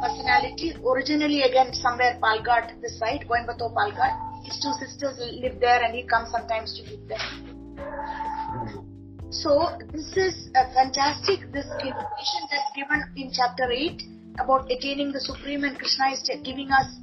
personality, 0.02 0.74
originally 0.86 1.42
again 1.42 1.74
somewhere 1.74 2.16
Palghat, 2.22 2.80
this 2.80 2.98
side, 2.98 3.26
Coimbatore 3.28 3.74
Palghat. 3.74 4.44
His 4.44 4.58
two 4.62 4.72
sisters 4.78 5.18
live 5.18 5.58
there 5.58 5.82
and 5.82 5.94
he 5.94 6.04
comes 6.04 6.30
sometimes 6.30 6.78
to 6.78 6.90
live 6.90 7.08
there. 7.08 8.86
So 9.30 9.78
this 9.92 10.10
is 10.16 10.50
a 10.56 10.66
fantastic, 10.74 11.52
this 11.52 11.66
information 11.78 12.42
that's 12.50 12.72
given 12.74 13.00
in 13.14 13.30
chapter 13.32 13.70
8 13.70 14.02
about 14.40 14.66
attaining 14.66 15.12
the 15.12 15.20
Supreme 15.20 15.62
and 15.62 15.78
Krishna 15.78 16.10
is 16.10 16.28
giving 16.42 16.68
us 16.72 16.98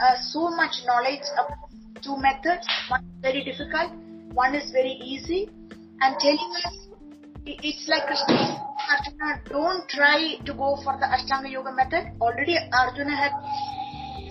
uh, 0.00 0.16
so 0.32 0.48
much 0.56 0.72
knowledge 0.86 1.28
of 1.36 1.52
two 2.00 2.16
methods. 2.16 2.66
One 2.88 3.04
is 3.04 3.20
very 3.20 3.44
difficult, 3.44 3.92
one 4.32 4.54
is 4.54 4.70
very 4.70 4.96
easy 5.04 5.50
and 6.00 6.16
telling 6.18 6.50
us 6.64 6.88
it's 7.44 7.86
like 7.88 8.06
Krishna 8.06 8.56
Arjuna 8.88 9.42
don't 9.50 9.86
try 9.90 10.36
to 10.46 10.54
go 10.54 10.78
for 10.82 10.96
the 10.96 11.04
Ashtanga 11.04 11.52
Yoga 11.52 11.72
method. 11.72 12.08
Already 12.22 12.56
Arjuna 12.72 13.14
had 13.14 13.32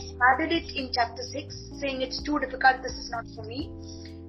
started 0.01 0.51
it 0.51 0.75
in 0.75 0.89
chapter 0.91 1.21
6 1.21 1.79
saying 1.79 2.01
it's 2.01 2.23
too 2.23 2.39
difficult, 2.39 2.81
this 2.81 2.93
is 2.93 3.11
not 3.11 3.23
for 3.35 3.43
me. 3.43 3.69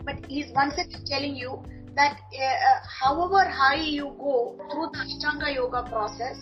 But 0.04 0.16
he's 0.28 0.52
once 0.54 0.74
again 0.74 1.02
telling 1.08 1.34
you 1.34 1.64
that 1.96 2.20
uh, 2.20 2.78
however 3.00 3.48
high 3.48 3.80
you 3.80 4.14
go 4.18 4.54
through 4.70 4.88
the 4.92 5.00
Ashtanga 5.00 5.54
Yoga 5.54 5.82
process, 5.88 6.36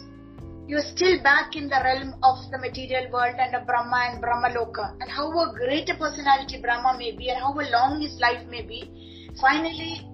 you're 0.67 0.83
still 0.83 1.23
back 1.23 1.55
in 1.57 1.69
the 1.69 1.81
realm 1.85 2.15
of 2.23 2.39
the 2.51 2.59
material 2.59 3.11
world 3.13 3.37
and 3.39 3.55
of 3.55 3.67
Brahma 3.67 4.11
and 4.13 4.21
Brahma 4.21 4.49
Loka. 4.49 4.97
And 5.01 5.11
however 5.11 5.53
great 5.53 5.89
a 5.91 5.95
personality 5.95 6.61
Brahma 6.61 6.97
may 6.99 7.13
be 7.13 7.31
and 7.31 7.39
however 7.39 7.69
long 7.71 8.01
his 8.01 8.19
life 8.19 8.47
may 8.49 8.63
be, 8.63 8.91
finally, 9.41 10.09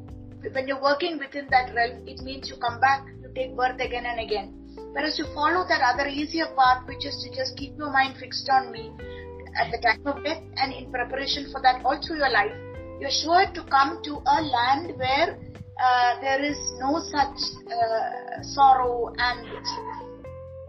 when 0.52 0.66
you're 0.68 0.82
working 0.82 1.18
within 1.18 1.46
that 1.50 1.74
realm, 1.74 2.06
it 2.06 2.20
means 2.20 2.50
you 2.50 2.56
come 2.56 2.80
back, 2.80 3.06
you 3.22 3.30
take 3.34 3.56
birth 3.56 3.80
again 3.80 4.06
and 4.06 4.20
again. 4.20 4.56
Whereas 4.92 5.18
you 5.18 5.24
follow 5.34 5.64
that 5.68 5.80
other 5.80 6.08
easier 6.08 6.46
path, 6.56 6.86
which 6.86 7.06
is 7.06 7.16
to 7.24 7.36
just 7.36 7.56
keep 7.56 7.76
your 7.78 7.92
mind 7.92 8.16
fixed 8.18 8.48
on 8.50 8.72
me 8.72 8.90
at 9.60 9.70
the 9.70 9.78
time 9.78 10.02
of 10.04 10.22
death 10.24 10.42
and 10.56 10.72
in 10.72 10.90
preparation 10.90 11.46
for 11.52 11.62
that 11.62 11.84
all 11.84 12.00
through 12.02 12.18
your 12.18 12.30
life, 12.30 12.52
you're 13.00 13.10
sure 13.10 13.46
to 13.54 13.62
come 13.64 14.02
to 14.04 14.20
a 14.26 14.42
land 14.42 14.92
where 14.98 15.38
uh, 15.82 16.20
there 16.20 16.44
is 16.44 16.58
no 16.78 17.00
such 17.00 17.38
uh, 17.72 18.42
sorrow 18.42 19.12
and 19.16 19.48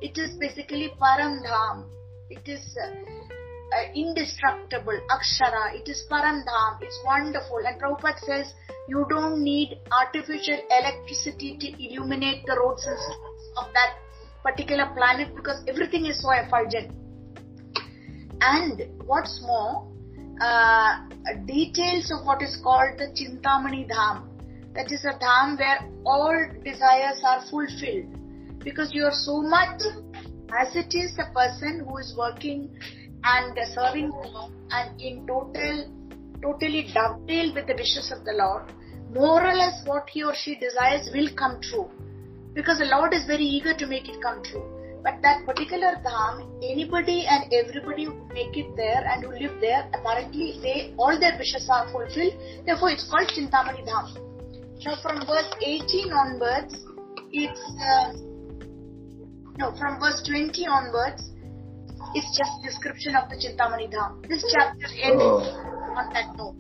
it 0.01 0.17
is 0.17 0.32
basically 0.39 0.93
Paramdham. 0.99 1.86
It 2.29 2.47
is 2.47 2.77
uh, 2.82 3.84
indestructible, 3.93 4.97
Akshara. 5.11 5.75
It 5.75 5.89
is 5.89 6.05
Paramdham. 6.09 6.82
It's 6.82 6.97
wonderful. 7.05 7.59
And 7.65 7.79
Prabhupada 7.82 8.19
says 8.19 8.53
you 8.88 9.05
don't 9.09 9.43
need 9.43 9.77
artificial 9.91 10.57
electricity 10.79 11.57
to 11.59 11.84
illuminate 11.84 12.45
the 12.45 12.57
roads 12.57 12.88
and 12.88 12.97
streets 12.97 13.49
of 13.57 13.65
that 13.73 13.97
particular 14.41 14.89
planet 14.95 15.36
because 15.36 15.61
everything 15.67 16.05
is 16.05 16.21
so 16.21 16.32
effulgent. 16.32 16.91
And 18.39 18.88
what's 19.05 19.41
more, 19.43 19.90
uh, 20.41 20.97
details 21.45 22.11
of 22.11 22.25
what 22.25 22.41
is 22.41 22.59
called 22.63 22.97
the 22.97 23.07
Chintamani 23.17 23.87
Dham. 23.89 24.27
That 24.73 24.91
is 24.91 25.05
a 25.05 25.13
dham 25.19 25.57
where 25.59 25.79
all 26.05 26.35
desires 26.63 27.21
are 27.25 27.43
fulfilled 27.49 28.59
because 28.63 28.93
you 28.93 29.03
are 29.05 29.13
so 29.13 29.41
much 29.41 29.81
as 30.59 30.75
it 30.75 30.95
is 30.95 31.17
a 31.19 31.31
person 31.33 31.85
who 31.87 31.97
is 31.97 32.15
working 32.17 32.69
and 33.23 33.57
serving 33.75 34.11
and 34.71 35.01
in 35.01 35.27
total 35.27 35.85
totally 36.41 36.87
dovetail 36.93 37.53
with 37.53 37.67
the 37.67 37.75
wishes 37.75 38.11
of 38.11 38.25
the 38.25 38.33
Lord, 38.33 38.71
more 39.13 39.45
or 39.45 39.53
less 39.53 39.85
what 39.85 40.09
he 40.09 40.23
or 40.23 40.33
she 40.33 40.55
desires 40.55 41.09
will 41.13 41.29
come 41.35 41.61
true. 41.61 41.89
Because 42.53 42.79
the 42.79 42.85
Lord 42.85 43.13
is 43.13 43.25
very 43.25 43.43
eager 43.43 43.73
to 43.75 43.85
make 43.85 44.09
it 44.09 44.21
come 44.21 44.43
true. 44.43 44.80
But 45.03 45.21
that 45.23 45.45
particular 45.45 45.97
dham, 46.05 46.45
anybody 46.61 47.25
and 47.27 47.51
everybody 47.51 48.05
who 48.05 48.13
make 48.29 48.55
it 48.55 48.75
there 48.75 49.03
and 49.03 49.23
who 49.23 49.31
live 49.31 49.59
there, 49.59 49.89
apparently 49.93 50.59
they 50.61 50.93
all 50.97 51.19
their 51.19 51.35
wishes 51.37 51.67
are 51.71 51.89
fulfilled. 51.91 52.33
Therefore, 52.65 52.91
it's 52.91 53.09
called 53.09 53.27
Chintamani 53.29 53.81
Dham. 53.81 54.13
Now, 54.85 54.95
from 55.01 55.25
verse 55.25 55.49
18 55.65 56.11
onwards, 56.11 56.75
it's 57.31 57.61
uh, 57.81 58.13
no, 59.57 59.73
from 59.77 59.99
verse 59.99 60.21
20 60.27 60.67
onwards, 60.67 61.31
it's 62.13 62.37
just 62.37 62.51
description 62.63 63.15
of 63.15 63.29
the 63.29 63.37
Chintamani 63.41 63.89
Dham. 63.91 64.27
This 64.29 64.45
chapter 64.53 64.85
ends 65.01 65.21
oh. 65.21 65.41
on 65.97 66.13
that 66.13 66.35
note. 66.37 66.55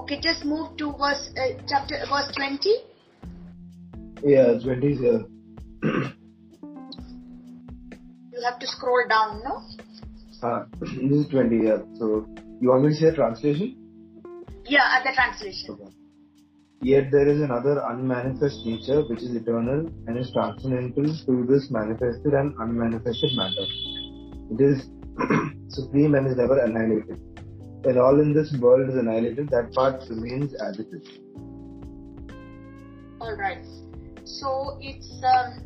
Okay, 0.00 0.18
just 0.20 0.44
move 0.44 0.76
to 0.78 0.92
verse 0.92 1.28
uh, 1.36 1.60
chapter 1.68 1.96
verse 2.08 2.32
20. 2.36 2.72
Yeah, 4.24 4.58
20 4.62 4.86
is 4.86 4.98
here. 4.98 5.24
you 8.34 8.42
have 8.44 8.58
to 8.58 8.66
scroll 8.66 9.06
down, 9.08 9.42
no? 9.44 9.62
Uh, 10.42 10.64
this 10.80 11.26
is 11.26 11.28
20, 11.28 11.56
yeah. 11.56 11.78
So, 11.98 12.26
you 12.60 12.70
want 12.70 12.84
me 12.84 12.88
to 12.90 12.94
say 12.94 13.14
translation? 13.14 13.76
Yeah, 14.66 14.98
at 14.98 15.04
the 15.04 15.12
translation. 15.14 15.70
Okay. 15.70 15.90
Yet 16.82 17.10
there 17.12 17.28
is 17.28 17.40
another 17.40 17.82
unmanifest 17.88 18.66
nature 18.66 19.02
which 19.08 19.20
is 19.20 19.34
eternal 19.34 19.86
and 20.06 20.18
is 20.18 20.30
transcendental 20.32 21.04
to 21.04 21.46
this 21.48 21.70
manifested 21.70 22.34
and 22.34 22.54
unmanifested 22.60 23.30
matter. 23.36 23.66
It 24.50 24.60
is 24.60 24.90
supreme 25.68 26.14
and 26.14 26.26
is 26.26 26.36
never 26.36 26.58
annihilated. 26.58 27.20
When 27.84 27.98
all 27.98 28.20
in 28.20 28.34
this 28.34 28.54
world 28.60 28.88
is 28.90 28.96
annihilated, 28.96 29.48
that 29.50 29.72
part 29.72 30.02
remains 30.10 30.54
as 30.54 30.78
it 30.78 30.88
is. 30.92 31.08
Alright. 33.20 33.64
So 34.24 34.78
it's 34.82 35.22
um, 35.22 35.64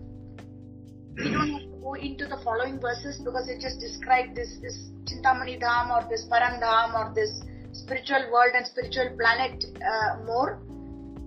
we 1.16 1.30
don't 1.32 1.50
have 1.50 1.67
go 1.82 1.94
into 1.94 2.26
the 2.26 2.38
following 2.44 2.78
verses 2.80 3.20
because 3.24 3.48
it 3.48 3.60
just 3.60 3.80
described 3.80 4.34
this 4.34 4.58
this 4.62 4.76
Chintamani 5.06 5.60
Dham 5.60 5.90
or 5.90 6.08
this 6.08 6.26
Parandham 6.30 6.94
or 6.94 7.12
this 7.14 7.32
spiritual 7.72 8.30
world 8.32 8.52
and 8.54 8.66
spiritual 8.66 9.16
planet 9.18 9.64
uh, 9.80 10.24
more. 10.24 10.60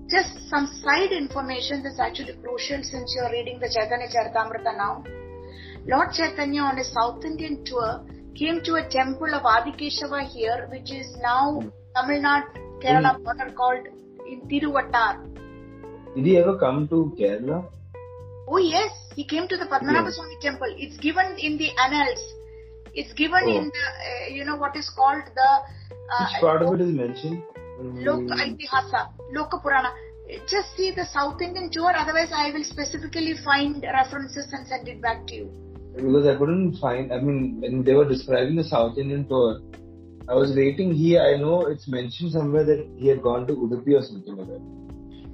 Just 0.10 0.50
some 0.50 0.68
side 0.84 1.12
information 1.12 1.84
that's 1.84 2.00
actually 2.00 2.36
crucial 2.44 2.84
since 2.84 3.16
you're 3.16 3.32
reading 3.32 3.60
the 3.60 3.70
Chaitanya 3.72 4.08
Charitamrita 4.12 4.76
now. 4.76 5.04
Lord 5.88 6.12
Chaitanya 6.14 6.62
on 6.62 6.78
his 6.78 6.92
South 6.92 7.24
Indian 7.24 7.64
tour 7.66 8.04
came 8.36 8.62
to 8.64 8.76
a 8.76 8.88
temple 8.90 9.34
of 9.34 9.44
Adikeshava 9.44 10.28
here, 10.28 10.68
which 10.72 10.92
is 10.92 11.16
now 11.22 11.60
hmm. 11.62 11.70
Tamil 11.96 12.22
Nadu, 12.22 12.62
Kerala 12.82 13.18
mm. 13.18 13.24
border 13.24 13.52
called 13.56 13.88
in 14.32 14.42
Tiruvattar. 14.50 15.20
Did 16.16 16.26
he 16.26 16.38
ever 16.38 16.58
come 16.58 16.88
to 16.90 17.14
Kerala? 17.18 17.66
Oh 18.52 18.58
yes, 18.58 18.92
he 19.16 19.24
came 19.24 19.48
to 19.48 19.56
the 19.56 19.66
Padmanabha 19.66 20.12
Swami 20.12 20.38
temple. 20.42 20.76
It's 20.78 20.98
given 20.98 21.38
in 21.40 21.58
the 21.58 21.70
annals. 21.80 22.20
It's 22.94 23.14
given 23.14 23.44
oh. 23.46 23.58
in 23.58 23.72
the, 23.72 23.86
uh, 24.12 24.28
you 24.36 24.44
know, 24.44 24.58
what 24.58 24.76
is 24.76 24.90
called 24.90 25.24
the... 25.34 25.50
Uh, 26.12 26.28
Which 26.28 26.42
part 26.42 26.62
of 26.62 26.74
it 26.74 26.82
is 26.82 26.94
mentioned? 26.94 27.44
Loka 27.80 28.36
Itihasa, 28.36 29.14
Loka 29.34 29.62
Purana. 29.64 29.94
Just 30.50 30.76
see 30.76 30.92
the 30.92 31.06
South 31.06 31.42
Indian 31.42 31.70
tour, 31.72 31.94
otherwise 31.96 32.32
I 32.36 32.52
will 32.52 32.66
specifically 32.66 33.36
find 33.44 33.82
references 33.82 34.48
and 34.52 34.68
send 34.68 34.88
it 34.88 35.02
back 35.02 35.26
to 35.28 35.36
you 35.36 35.62
because 35.96 36.26
I 36.26 36.38
couldn't 36.38 36.78
find. 36.78 37.12
I 37.12 37.20
mean, 37.20 37.60
when 37.62 37.84
they 37.84 37.94
were 37.94 38.08
describing 38.08 38.56
the 38.56 38.64
South 38.64 38.98
Indian 38.98 39.28
tour, 39.28 39.60
I 40.30 40.36
was 40.36 40.56
waiting. 40.56 40.94
here. 40.94 41.22
I 41.22 41.38
know 41.38 41.66
it's 41.66 41.88
mentioned 41.88 42.32
somewhere 42.32 42.64
that 42.64 42.88
he 42.98 43.08
had 43.08 43.22
gone 43.22 43.48
to 43.48 43.54
Udupi 43.54 44.00
or 44.00 44.04
something 44.04 44.36
like 44.36 44.48
that. 44.48 44.62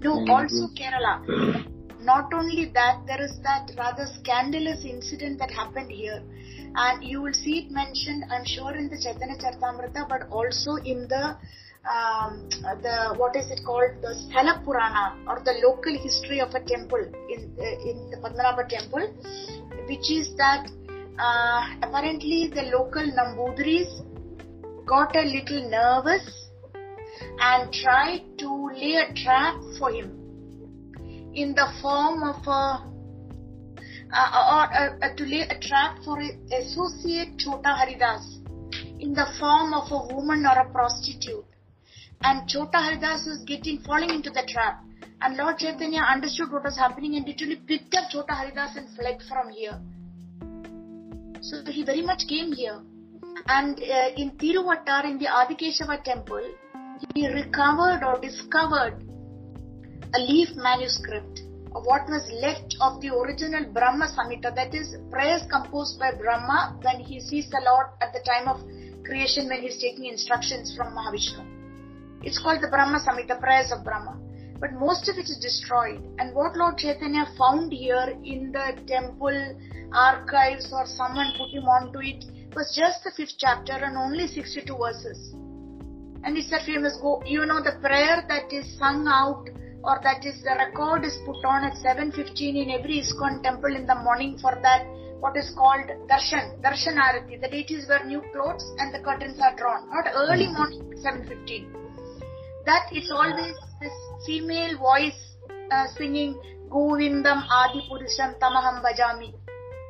No, 0.04 0.18
and 0.18 0.30
also 0.30 0.68
Kerala. 0.76 1.74
Not 2.00 2.34
only 2.34 2.66
that, 2.74 3.06
there 3.08 3.22
is 3.22 3.40
that 3.44 3.72
rather 3.78 4.06
scandalous 4.20 4.86
incident 4.86 5.40
that 5.40 5.52
happened 5.52 5.92
here, 5.92 6.22
and 6.76 7.04
you 7.04 7.22
will 7.22 7.34
see 7.34 7.60
it 7.60 7.72
mentioned. 7.72 8.24
I'm 8.30 8.46
sure 8.46 8.76
in 8.76 8.90
the 8.90 8.98
Chaitanya 9.02 9.38
Charitamrita, 9.38 10.08
but 10.08 10.30
also 10.30 10.76
in 10.76 11.08
the 11.08 11.38
um, 11.88 12.50
the 12.82 13.14
what 13.18 13.36
is 13.36 13.50
it 13.50 13.62
called 13.66 13.92
the 14.02 14.14
Sthala 14.14 14.64
Purana 14.64 15.16
or 15.28 15.42
the 15.44 15.54
local 15.66 15.98
history 15.98 16.40
of 16.40 16.54
a 16.54 16.60
temple 16.60 17.04
in 17.30 17.56
uh, 17.60 17.90
in 17.90 18.12
the 18.12 18.18
Padmanabha 18.18 18.68
temple 18.68 19.08
which 19.88 20.12
is 20.12 20.36
that 20.36 20.68
uh, 21.18 21.62
apparently 21.82 22.52
the 22.54 22.64
local 22.76 23.04
Nambudris 23.04 24.04
got 24.86 25.16
a 25.16 25.24
little 25.24 25.70
nervous 25.70 26.50
and 27.40 27.72
tried 27.72 28.24
to 28.40 28.70
lay 28.74 28.96
a 28.96 29.14
trap 29.14 29.56
for 29.80 29.92
him 29.92 30.17
in 31.38 31.54
the 31.54 31.68
form 31.82 32.24
of 32.24 32.42
a 32.48 32.82
uh, 34.12 34.30
or 34.56 34.64
uh, 35.06 35.16
to 35.16 35.24
lay 35.24 35.42
a 35.42 35.60
trap 35.60 36.00
for 36.04 36.18
associate 36.52 37.38
Chota 37.38 37.74
Haridas 37.80 38.40
in 39.00 39.14
the 39.14 39.28
form 39.40 39.74
of 39.74 39.92
a 39.92 40.16
woman 40.16 40.46
or 40.46 40.58
a 40.60 40.70
prostitute. 40.72 41.46
And 42.24 42.50
Chota 42.50 42.80
Haridas 42.80 43.28
was 43.28 43.44
getting 43.46 43.80
falling 43.82 44.10
into 44.10 44.32
the 44.32 44.44
trap. 44.48 44.84
And 45.22 45.38
Lord 45.38 45.60
Chaitanya 45.60 46.02
understood 46.02 46.52
what 46.52 46.64
was 46.64 46.78
happening 46.78 47.16
and 47.16 47.28
literally 47.28 47.58
picked 47.68 47.94
up 47.94 48.10
Chota 48.10 48.34
Haridas 48.34 48.76
and 48.76 48.90
fled 48.96 49.22
from 49.30 49.50
here. 49.50 49.80
So 51.42 51.64
he 51.72 51.84
very 51.84 52.02
much 52.02 52.24
came 52.28 52.52
here. 52.52 52.82
And 53.48 53.78
uh, 53.78 54.10
in 54.18 54.32
Tiruvattar, 54.32 55.06
in 55.06 55.20
the 55.20 55.28
Adikeshava 55.28 56.04
temple, 56.04 56.42
he 57.14 57.28
recovered 57.28 58.04
or 58.04 58.20
discovered 58.20 59.07
a 60.14 60.20
leaf 60.20 60.50
manuscript 60.56 61.42
of 61.76 61.86
what 61.86 62.08
was 62.08 62.26
left 62.42 62.76
of 62.82 63.02
the 63.02 63.14
original 63.14 63.66
Brahma 63.72 64.08
Samhita, 64.08 64.56
that 64.56 64.74
is, 64.74 64.96
prayers 65.12 65.44
composed 65.52 66.00
by 66.00 66.12
Brahma 66.12 66.80
when 66.82 67.00
he 67.00 67.20
sees 67.20 67.50
the 67.50 67.62
Lord 67.66 67.88
at 68.02 68.14
the 68.14 68.24
time 68.26 68.48
of 68.48 68.60
creation 69.04 69.48
when 69.48 69.62
he's 69.62 69.80
taking 69.80 70.06
instructions 70.06 70.76
from 70.76 70.96
Mahavishnu. 70.96 72.24
It's 72.24 72.40
called 72.40 72.62
the 72.62 72.70
Brahma 72.70 73.00
Samhita, 73.00 73.40
prayers 73.40 73.72
of 73.72 73.84
Brahma 73.84 74.18
but 74.60 74.74
most 74.74 75.08
of 75.08 75.18
it 75.18 75.30
is 75.30 75.38
destroyed. 75.38 76.02
And 76.20 76.34
what 76.34 76.56
Lord 76.56 76.78
Chaitanya 76.78 77.26
found 77.38 77.72
here 77.72 78.18
in 78.24 78.52
the 78.52 78.82
temple 78.88 79.56
archives 79.94 80.72
or 80.74 80.86
someone 80.86 81.34
put 81.38 81.50
him 81.50 81.66
onto 81.66 82.00
it 82.00 82.26
was 82.56 82.74
just 82.76 83.04
the 83.04 83.12
fifth 83.16 83.38
chapter 83.38 83.74
and 83.74 83.98
only 83.98 84.28
62 84.28 84.76
verses. 84.76 85.34
And 86.24 86.36
it's 86.38 86.52
a 86.52 86.66
famous 86.66 86.98
go, 87.02 87.22
you 87.26 87.46
know, 87.46 87.62
the 87.62 87.78
prayer 87.80 88.26
that 88.28 88.52
is 88.52 88.66
sung 88.78 89.08
out 89.08 89.48
or 89.88 90.00
that 90.04 90.26
is 90.26 90.36
the 90.44 90.54
record 90.60 91.06
is 91.06 91.18
put 91.26 91.44
on 91.46 91.64
at 91.64 91.76
7.15 91.80 92.62
in 92.62 92.70
every 92.78 93.00
ISKCON 93.02 93.42
temple 93.42 93.74
in 93.74 93.86
the 93.88 93.96
morning 93.96 94.38
for 94.42 94.52
that 94.62 94.84
what 95.24 95.38
is 95.38 95.50
called 95.56 95.88
darshan, 96.12 96.60
darshan 96.62 97.00
arati. 97.06 97.40
The 97.42 97.48
deities 97.48 97.88
wear 97.88 98.04
new 98.06 98.22
clothes 98.34 98.66
and 98.80 98.94
the 98.94 99.00
curtains 99.00 99.40
are 99.40 99.56
drawn. 99.56 99.90
Not 99.90 100.12
early 100.14 100.48
morning 100.48 100.92
7.15. 101.06 101.72
That 102.66 102.90
it's 102.92 103.10
always 103.10 103.56
this 103.80 103.98
female 104.26 104.78
voice 104.78 105.20
uh, 105.72 105.88
singing 105.98 106.36
Govindam 106.70 107.48
Adi 107.50 107.88
Purusham 107.90 108.38
Tamaham 108.40 108.84
Bhajami. 108.84 109.34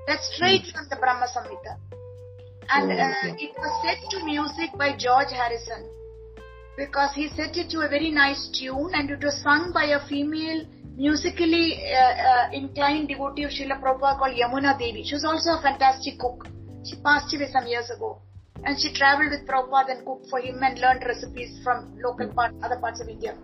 That's 0.06 0.32
straight 0.36 0.62
mm. 0.62 0.74
from 0.74 0.86
the 0.90 0.96
Brahma 0.98 1.26
Samhita. 1.36 1.74
And 2.70 2.92
uh, 2.92 3.36
it 3.40 3.52
was 3.58 3.74
set 3.84 3.98
to 4.12 4.26
music 4.26 4.78
by 4.78 4.96
George 4.96 5.32
Harrison 5.32 5.90
because 6.78 7.12
he 7.16 7.28
set 7.30 7.58
it 7.58 7.70
to 7.72 7.80
a 7.82 7.90
very 7.90 8.12
nice 8.12 8.50
tune 8.54 8.92
and 8.94 9.10
it 9.10 9.24
was 9.24 9.42
sung 9.42 9.72
by 9.74 9.86
a 9.86 10.08
female 10.08 10.64
musically 10.96 11.82
uh, 11.92 12.14
uh, 12.30 12.50
inclined 12.54 13.08
devotee 13.10 13.44
of 13.44 13.52
Srila 13.52 13.82
Prabhupada 13.82 14.20
called 14.20 14.38
Yamuna 14.38 14.78
Devi. 14.78 15.04
She 15.04 15.16
was 15.16 15.26
also 15.26 15.58
a 15.58 15.62
fantastic 15.62 16.20
cook. 16.20 16.48
She 16.86 16.96
passed 17.02 17.34
away 17.34 17.50
some 17.52 17.66
years 17.68 17.90
ago. 17.90 18.22
And 18.64 18.80
she 18.80 18.94
traveled 18.94 19.32
with 19.32 19.48
Prabhupada 19.48 19.98
and 19.98 20.06
cooked 20.06 20.30
for 20.30 20.40
him 20.40 20.62
and 20.62 20.80
learned 20.80 21.04
recipes 21.06 21.60
from 21.64 21.98
local 22.00 22.28
part, 22.30 22.54
other 22.64 22.78
parts 22.80 23.02
of 23.02 23.10
India. 23.10 23.36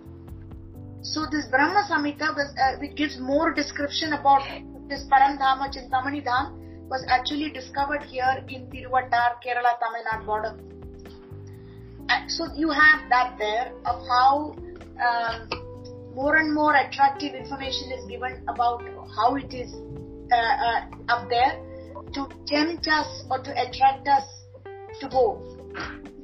So 1.02 1.26
this 1.30 1.46
Brahma 1.48 1.86
Samhita 1.90 2.36
was, 2.36 2.54
uh, 2.58 2.78
which 2.80 2.96
gives 2.96 3.20
more 3.20 3.54
description 3.54 4.14
about 4.14 4.42
this 4.90 5.06
Parandham 5.10 5.62
or 5.62 5.70
Chintamani 5.70 6.24
Dham 6.26 6.88
was 6.90 7.06
actually 7.10 7.50
discovered 7.50 8.04
here 8.04 8.44
in 8.48 8.70
Tiruvattar, 8.70 9.42
Kerala, 9.46 9.78
Tamil 9.82 10.04
Nadu 10.12 10.26
border. 10.26 10.56
So 12.28 12.48
you 12.56 12.70
have 12.72 13.10
that 13.10 13.36
there 13.38 13.74
of 13.86 14.08
how 14.08 14.56
um, 14.98 15.50
more 16.16 16.38
and 16.38 16.54
more 16.54 16.76
attractive 16.76 17.34
information 17.34 17.92
is 17.92 18.06
given 18.06 18.44
about 18.48 18.84
how 19.16 19.36
it 19.36 19.54
is 19.54 19.72
uh, 20.32 20.36
uh, 20.36 20.82
up 21.10 21.30
there 21.30 21.62
to 22.14 22.28
tempt 22.48 22.88
us 22.88 23.24
or 23.30 23.40
to 23.40 23.52
attract 23.52 24.08
us 24.08 24.24
to 25.00 25.10
go. 25.10 25.42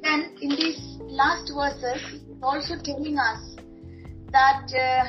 Then 0.02 0.36
in 0.40 0.50
these 0.50 0.98
last 1.02 1.52
verses, 1.54 2.20
also 2.42 2.74
telling 2.82 3.18
us 3.18 3.56
that 4.32 4.66
uh, 4.74 5.04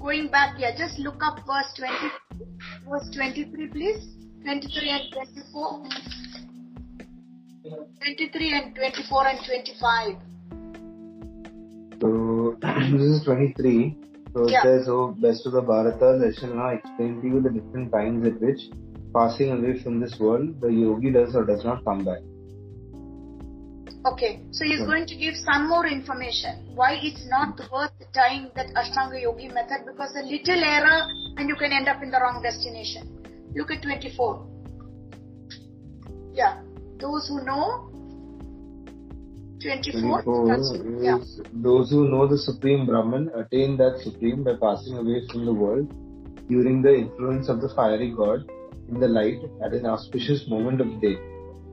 going 0.00 0.28
back 0.28 0.56
here, 0.56 0.74
just 0.76 0.98
look 0.98 1.22
up 1.22 1.38
verse 1.46 1.72
20, 1.76 1.94
verse 2.88 3.08
23, 3.14 3.66
please. 3.68 4.08
23 4.44 4.90
and 4.90 5.02
24. 5.12 5.84
23 8.00 8.52
and 8.52 8.74
24 8.74 9.26
and 9.28 9.38
25. 9.46 10.16
So 12.00 12.56
this 12.62 13.02
is 13.02 13.24
23. 13.24 13.96
So 14.34 14.48
Yeah. 14.48 14.58
it 14.58 14.62
says, 14.62 14.88
"O 14.88 15.14
best 15.20 15.46
of 15.46 15.52
the 15.52 15.62
Bharata, 15.62 16.18
I 16.26 16.32
shall 16.38 16.54
now 16.54 16.68
explain 16.70 17.20
to 17.22 17.28
you 17.28 17.40
the 17.40 17.50
different 17.50 17.92
times 17.92 18.26
at 18.26 18.40
which, 18.40 18.60
passing 19.14 19.52
away 19.52 19.78
from 19.82 20.00
this 20.00 20.18
world, 20.18 20.60
the 20.60 20.72
yogi 20.72 21.12
does 21.12 21.36
or 21.36 21.44
does 21.44 21.64
not 21.64 21.84
come 21.84 22.04
back." 22.04 22.20
Okay, 24.04 24.40
so 24.50 24.64
he's 24.64 24.80
hmm. 24.80 24.86
going 24.86 25.06
to 25.06 25.14
give 25.14 25.34
some 25.36 25.68
more 25.68 25.86
information. 25.86 26.74
Why 26.74 26.98
it's 27.00 27.24
not 27.28 27.60
worth 27.72 27.92
trying 28.12 28.50
that 28.56 28.66
Ashtanga 28.74 29.20
Yogi 29.22 29.48
method 29.48 29.86
because 29.86 30.14
a 30.16 30.24
little 30.24 30.64
error 30.64 31.06
and 31.36 31.48
you 31.48 31.54
can 31.54 31.72
end 31.72 31.88
up 31.88 32.02
in 32.02 32.10
the 32.10 32.18
wrong 32.18 32.42
destination. 32.42 33.08
Look 33.54 33.70
at 33.70 33.82
24. 33.82 34.46
Yeah, 36.34 36.62
those 36.98 37.28
who 37.28 37.44
know 37.44 37.88
24. 39.62 40.22
24 40.22 41.02
yeah. 41.04 41.18
those 41.52 41.90
who 41.90 42.08
know 42.08 42.26
the 42.26 42.38
supreme 42.38 42.84
Brahman 42.84 43.30
attain 43.36 43.76
that 43.76 44.00
supreme 44.02 44.42
by 44.42 44.54
passing 44.60 44.98
away 44.98 45.22
from 45.30 45.44
the 45.44 45.52
world 45.54 45.88
during 46.48 46.82
the 46.82 46.92
influence 46.92 47.48
of 47.48 47.60
the 47.60 47.68
fiery 47.76 48.10
god 48.10 48.50
in 48.88 49.00
the 49.00 49.08
light 49.08 49.40
at 49.64 49.72
an 49.72 49.86
auspicious 49.86 50.48
moment 50.48 50.80
of 50.80 51.00
day, 51.00 51.16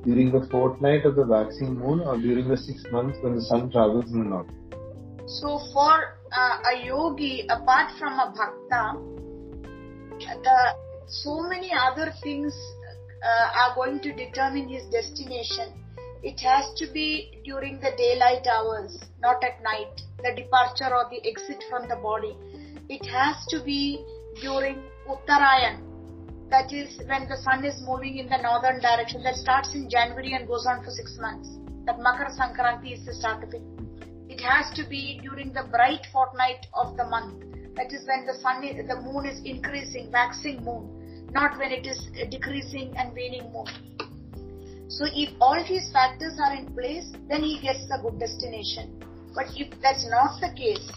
during 0.06 0.32
the 0.32 0.48
fortnight 0.50 1.06
of 1.06 1.16
the 1.16 1.26
waxing 1.26 1.76
moon, 1.78 2.02
or 2.02 2.18
during 2.18 2.48
the 2.48 2.58
six 2.58 2.84
months 2.92 3.18
when 3.22 3.36
the 3.36 3.42
sun 3.42 3.70
travels 3.72 4.12
in 4.12 4.24
the 4.24 4.30
north. 4.30 4.48
So 5.28 5.60
for 5.74 6.18
uh, 6.32 6.60
a 6.74 6.86
yogi, 6.86 7.46
apart 7.50 7.92
from 8.00 8.14
a 8.14 8.34
bhakta, 8.36 8.98
the 10.44 10.60
so 11.08 11.42
many 11.42 11.72
other 11.74 12.14
things 12.24 12.54
uh, 13.24 13.60
are 13.62 13.76
going 13.76 14.00
to 14.02 14.14
determine 14.14 14.70
his 14.70 14.84
destination. 14.86 15.74
It 16.22 16.40
has 16.42 16.74
to 16.78 16.92
be 16.92 17.42
during 17.46 17.80
the 17.80 17.92
daylight 17.98 18.46
hours, 18.46 19.00
not 19.22 19.44
at 19.44 19.64
night, 19.64 20.02
the 20.18 20.34
departure 20.36 20.94
or 20.94 21.10
the 21.10 21.22
exit 21.28 21.64
from 21.70 21.88
the 21.88 21.96
body. 21.96 22.36
It 22.90 23.06
has 23.06 23.46
to 23.50 23.64
be 23.64 24.06
during 24.42 24.84
Uttarayan, 25.08 25.89
that 26.50 26.74
is 26.74 26.98
when 27.08 27.30
the 27.30 27.38
sun 27.38 27.64
is 27.64 27.82
moving 27.86 28.18
in 28.18 28.28
the 28.28 28.38
northern 28.38 28.82
direction. 28.82 29.24
That 29.24 29.36
starts 29.36 29.74
in 29.74 29.90
January 29.90 30.34
and 30.34 30.48
goes 30.48 30.66
on 30.66 30.84
for 30.84 30.92
six 30.92 31.18
months. 31.20 31.50
That 31.86 32.00
Makar 32.00 32.30
Sankranti 32.34 32.94
is 32.94 33.06
the 33.06 33.14
start 33.14 33.44
of 33.44 33.54
it. 33.54 33.62
It 34.30 34.42
has 34.42 34.74
to 34.76 34.88
be 34.88 35.20
during 35.22 35.54
the 35.54 35.64
bright 35.72 36.06
fortnight 36.12 36.66
of 36.74 36.98
the 36.98 37.06
month. 37.06 37.44
That 37.76 37.94
is 37.94 38.06
when 38.08 38.26
the 38.26 38.34
sun, 38.42 38.64
is, 38.64 38.88
the 38.88 39.02
moon 39.02 39.26
is 39.26 39.42
increasing, 39.46 40.12
waxing 40.12 40.64
moon, 40.64 41.30
not 41.32 41.58
when 41.58 41.72
it 41.72 41.86
is 41.86 42.10
decreasing 42.30 42.94
and 42.98 43.14
waning 43.14 43.52
moon. 43.54 43.68
So 44.90 45.06
if 45.06 45.30
all 45.40 45.64
these 45.68 45.92
factors 45.94 46.38
are 46.44 46.56
in 46.56 46.74
place, 46.74 47.12
then 47.30 47.42
he 47.42 47.60
gets 47.62 47.86
a 47.94 48.02
good 48.02 48.20
destination. 48.20 49.02
But 49.36 49.46
if 49.56 49.70
that's 49.82 50.08
not 50.10 50.42
the 50.42 50.52
case, 50.58 50.90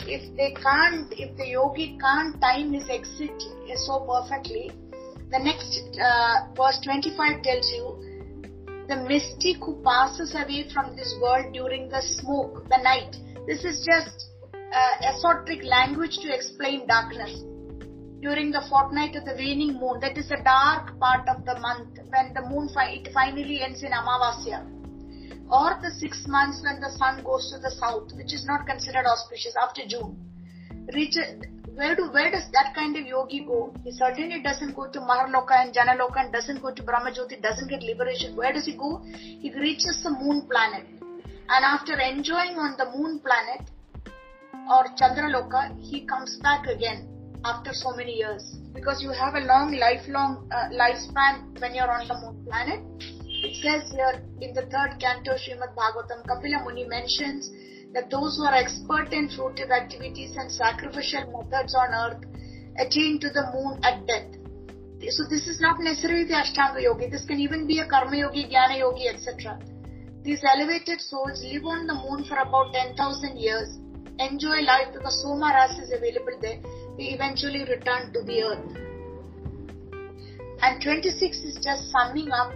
if 0.00 0.36
they 0.36 0.54
can't, 0.60 1.12
if 1.12 1.36
the 1.36 1.48
yogi 1.48 1.98
can't 2.00 2.40
time 2.40 2.72
his 2.72 2.88
exit 2.90 3.42
so 3.86 4.00
perfectly, 4.00 4.72
the 5.30 5.38
next 5.38 5.98
uh, 5.98 6.46
verse 6.54 6.78
25 6.84 7.42
tells 7.42 7.70
you 7.72 8.06
the 8.88 8.96
mystic 8.96 9.56
who 9.64 9.82
passes 9.82 10.34
away 10.34 10.68
from 10.72 10.94
this 10.94 11.14
world 11.20 11.52
during 11.52 11.88
the 11.88 12.00
smoke, 12.00 12.68
the 12.68 12.78
night. 12.82 13.16
This 13.46 13.64
is 13.64 13.84
just 13.84 14.30
uh, 14.52 14.92
esoteric 15.02 15.64
language 15.64 16.18
to 16.22 16.32
explain 16.32 16.86
darkness. 16.86 17.42
During 18.20 18.50
the 18.50 18.62
fortnight 18.68 19.14
of 19.16 19.24
the 19.24 19.34
waning 19.34 19.74
moon, 19.78 20.00
that 20.00 20.16
is 20.16 20.30
a 20.30 20.42
dark 20.42 20.98
part 20.98 21.28
of 21.28 21.44
the 21.44 21.58
month 21.60 21.98
when 22.10 22.32
the 22.34 22.42
moon 22.48 22.68
fi- 22.72 23.02
it 23.02 23.08
finally 23.12 23.62
ends 23.62 23.82
in 23.82 23.90
Amavasya. 23.90 24.75
Or 25.48 25.78
the 25.80 25.90
six 25.90 26.26
months 26.26 26.62
when 26.64 26.80
the 26.80 26.90
sun 26.98 27.22
goes 27.22 27.52
to 27.52 27.58
the 27.58 27.70
south, 27.70 28.12
which 28.16 28.34
is 28.34 28.44
not 28.44 28.66
considered 28.66 29.06
auspicious 29.06 29.54
after 29.62 29.82
June. 29.86 30.16
Where 31.76 31.94
do 31.94 32.10
where 32.10 32.30
does 32.30 32.50
that 32.52 32.74
kind 32.74 32.96
of 32.96 33.06
yogi 33.06 33.44
go? 33.44 33.74
He 33.84 33.92
certainly 33.92 34.40
doesn't 34.42 34.74
go 34.74 34.90
to 34.90 34.98
Maharloka 34.98 35.52
and 35.52 35.74
Janaloka 35.74 36.24
and 36.24 36.32
doesn't 36.32 36.62
go 36.62 36.72
to 36.72 36.82
Brahmajyoti, 36.82 37.42
doesn't 37.42 37.68
get 37.68 37.82
liberation. 37.82 38.34
Where 38.34 38.52
does 38.52 38.64
he 38.64 38.76
go? 38.76 39.02
He 39.14 39.52
reaches 39.54 40.02
the 40.02 40.10
moon 40.10 40.48
planet. 40.50 40.86
And 41.48 41.64
after 41.64 42.00
enjoying 42.00 42.56
on 42.56 42.76
the 42.76 42.86
moon 42.96 43.20
planet 43.20 43.68
or 44.70 44.86
Chandraloka, 44.96 45.78
he 45.80 46.06
comes 46.06 46.38
back 46.42 46.66
again 46.66 47.08
after 47.44 47.72
so 47.72 47.94
many 47.94 48.14
years. 48.14 48.56
Because 48.74 49.02
you 49.02 49.10
have 49.10 49.34
a 49.34 49.40
long, 49.40 49.76
lifelong 49.78 50.50
uh, 50.50 50.70
lifespan 50.72 51.60
when 51.60 51.74
you're 51.74 51.90
on 51.90 52.08
the 52.08 52.14
moon 52.14 52.44
planet. 52.46 52.80
It 53.46 53.54
says 53.62 53.92
here 53.94 54.26
in 54.40 54.54
the 54.54 54.66
third 54.74 54.98
canto 54.98 55.38
Srimad 55.38 55.76
Bhagavatam, 55.78 56.26
Kapila 56.26 56.64
Muni 56.64 56.84
mentions 56.84 57.48
that 57.94 58.10
those 58.10 58.36
who 58.36 58.42
are 58.42 58.54
expert 58.54 59.12
in 59.12 59.28
fruitive 59.28 59.70
activities 59.70 60.34
and 60.36 60.50
sacrificial 60.50 61.30
methods 61.30 61.72
on 61.72 61.94
earth 61.94 62.24
attain 62.76 63.20
to 63.20 63.30
the 63.30 63.46
moon 63.54 63.78
at 63.84 64.04
death. 64.08 64.34
So 65.14 65.30
this 65.30 65.46
is 65.46 65.60
not 65.60 65.78
necessarily 65.78 66.24
the 66.24 66.34
Ashtanga 66.34 66.82
Yogi. 66.82 67.06
This 67.06 67.24
can 67.24 67.38
even 67.38 67.68
be 67.68 67.78
a 67.78 67.86
Karma 67.86 68.16
Yogi, 68.16 68.50
Jnana 68.50 68.80
Yogi, 68.80 69.06
etc. 69.06 69.60
These 70.24 70.42
elevated 70.42 71.00
souls 71.00 71.38
live 71.46 71.66
on 71.66 71.86
the 71.86 71.94
moon 71.94 72.24
for 72.24 72.38
about 72.38 72.74
10,000 72.74 73.38
years, 73.38 73.78
enjoy 74.18 74.66
life 74.66 74.90
because 74.92 75.22
Soma 75.22 75.54
Ras 75.54 75.78
is 75.78 75.92
available 75.92 76.34
there. 76.42 76.58
They 76.98 77.14
eventually 77.14 77.62
return 77.62 78.12
to 78.12 78.22
the 78.26 78.42
earth. 78.42 78.74
And 80.62 80.82
26 80.82 81.36
is 81.46 81.54
just 81.62 81.92
summing 81.92 82.32
up 82.32 82.50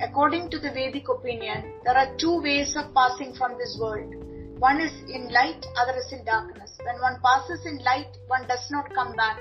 According 0.00 0.50
to 0.50 0.58
the 0.60 0.70
Vedic 0.70 1.08
opinion, 1.08 1.72
there 1.84 1.96
are 1.96 2.14
two 2.18 2.40
ways 2.40 2.76
of 2.76 2.94
passing 2.94 3.34
from 3.34 3.58
this 3.58 3.76
world. 3.80 4.14
One 4.60 4.80
is 4.80 4.92
in 5.10 5.28
light, 5.32 5.66
other 5.76 5.98
is 5.98 6.12
in 6.12 6.24
darkness. 6.24 6.78
When 6.84 7.00
one 7.00 7.20
passes 7.20 7.66
in 7.66 7.78
light, 7.78 8.06
one 8.28 8.46
does 8.46 8.64
not 8.70 8.94
come 8.94 9.16
back. 9.16 9.38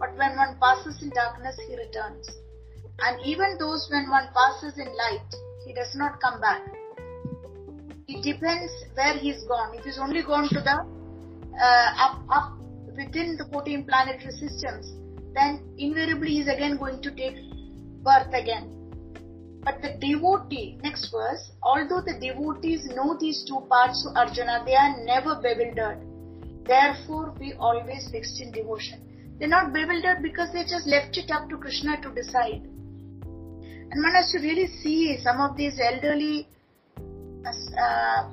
But 0.00 0.16
when 0.16 0.36
one 0.36 0.56
passes 0.60 1.02
in 1.02 1.10
darkness, 1.10 1.60
he 1.68 1.76
returns. 1.76 2.26
And 3.00 3.20
even 3.24 3.58
those 3.58 3.86
when 3.90 4.08
one 4.08 4.28
passes 4.34 4.78
in 4.78 4.88
light, 4.96 5.28
he 5.66 5.74
does 5.74 5.94
not 5.94 6.20
come 6.20 6.40
back. 6.40 6.62
It 8.08 8.22
depends 8.24 8.72
where 8.94 9.14
he's 9.14 9.44
gone. 9.44 9.74
If 9.74 9.84
he's 9.84 9.98
only 9.98 10.22
gone 10.22 10.48
to 10.48 10.60
the 10.60 10.86
uh, 11.60 11.90
up, 11.98 12.22
up 12.30 12.58
within 12.96 13.36
the 13.36 13.46
14 13.52 13.84
planetary 13.84 14.32
systems, 14.32 14.96
then 15.34 15.62
invariably 15.76 16.30
he's 16.30 16.48
again 16.48 16.78
going 16.78 17.02
to 17.02 17.10
take 17.14 17.36
birth 18.02 18.32
again. 18.32 18.77
But 19.62 19.82
the 19.82 19.98
devotee, 20.00 20.78
next 20.82 21.10
verse, 21.10 21.50
although 21.62 22.00
the 22.00 22.18
devotees 22.20 22.86
know 22.94 23.16
these 23.18 23.44
two 23.46 23.66
parts 23.68 24.02
to 24.04 24.18
Arjuna, 24.18 24.62
they 24.64 24.74
are 24.74 25.04
never 25.04 25.34
bewildered. 25.36 25.98
Therefore, 26.64 27.34
we 27.40 27.54
always 27.54 28.08
fixed 28.10 28.40
in 28.40 28.52
devotion. 28.52 29.36
They're 29.38 29.48
not 29.48 29.72
bewildered 29.72 30.22
because 30.22 30.52
they 30.52 30.62
just 30.62 30.86
left 30.86 31.16
it 31.16 31.30
up 31.30 31.48
to 31.50 31.56
Krishna 31.56 32.00
to 32.02 32.10
decide. 32.10 32.62
And 33.90 34.02
one 34.02 34.14
has 34.14 34.30
to 34.32 34.38
really 34.38 34.66
see 34.66 35.18
some 35.22 35.40
of 35.40 35.56
these 35.56 35.78
elderly 35.80 36.46
uh, 37.46 38.28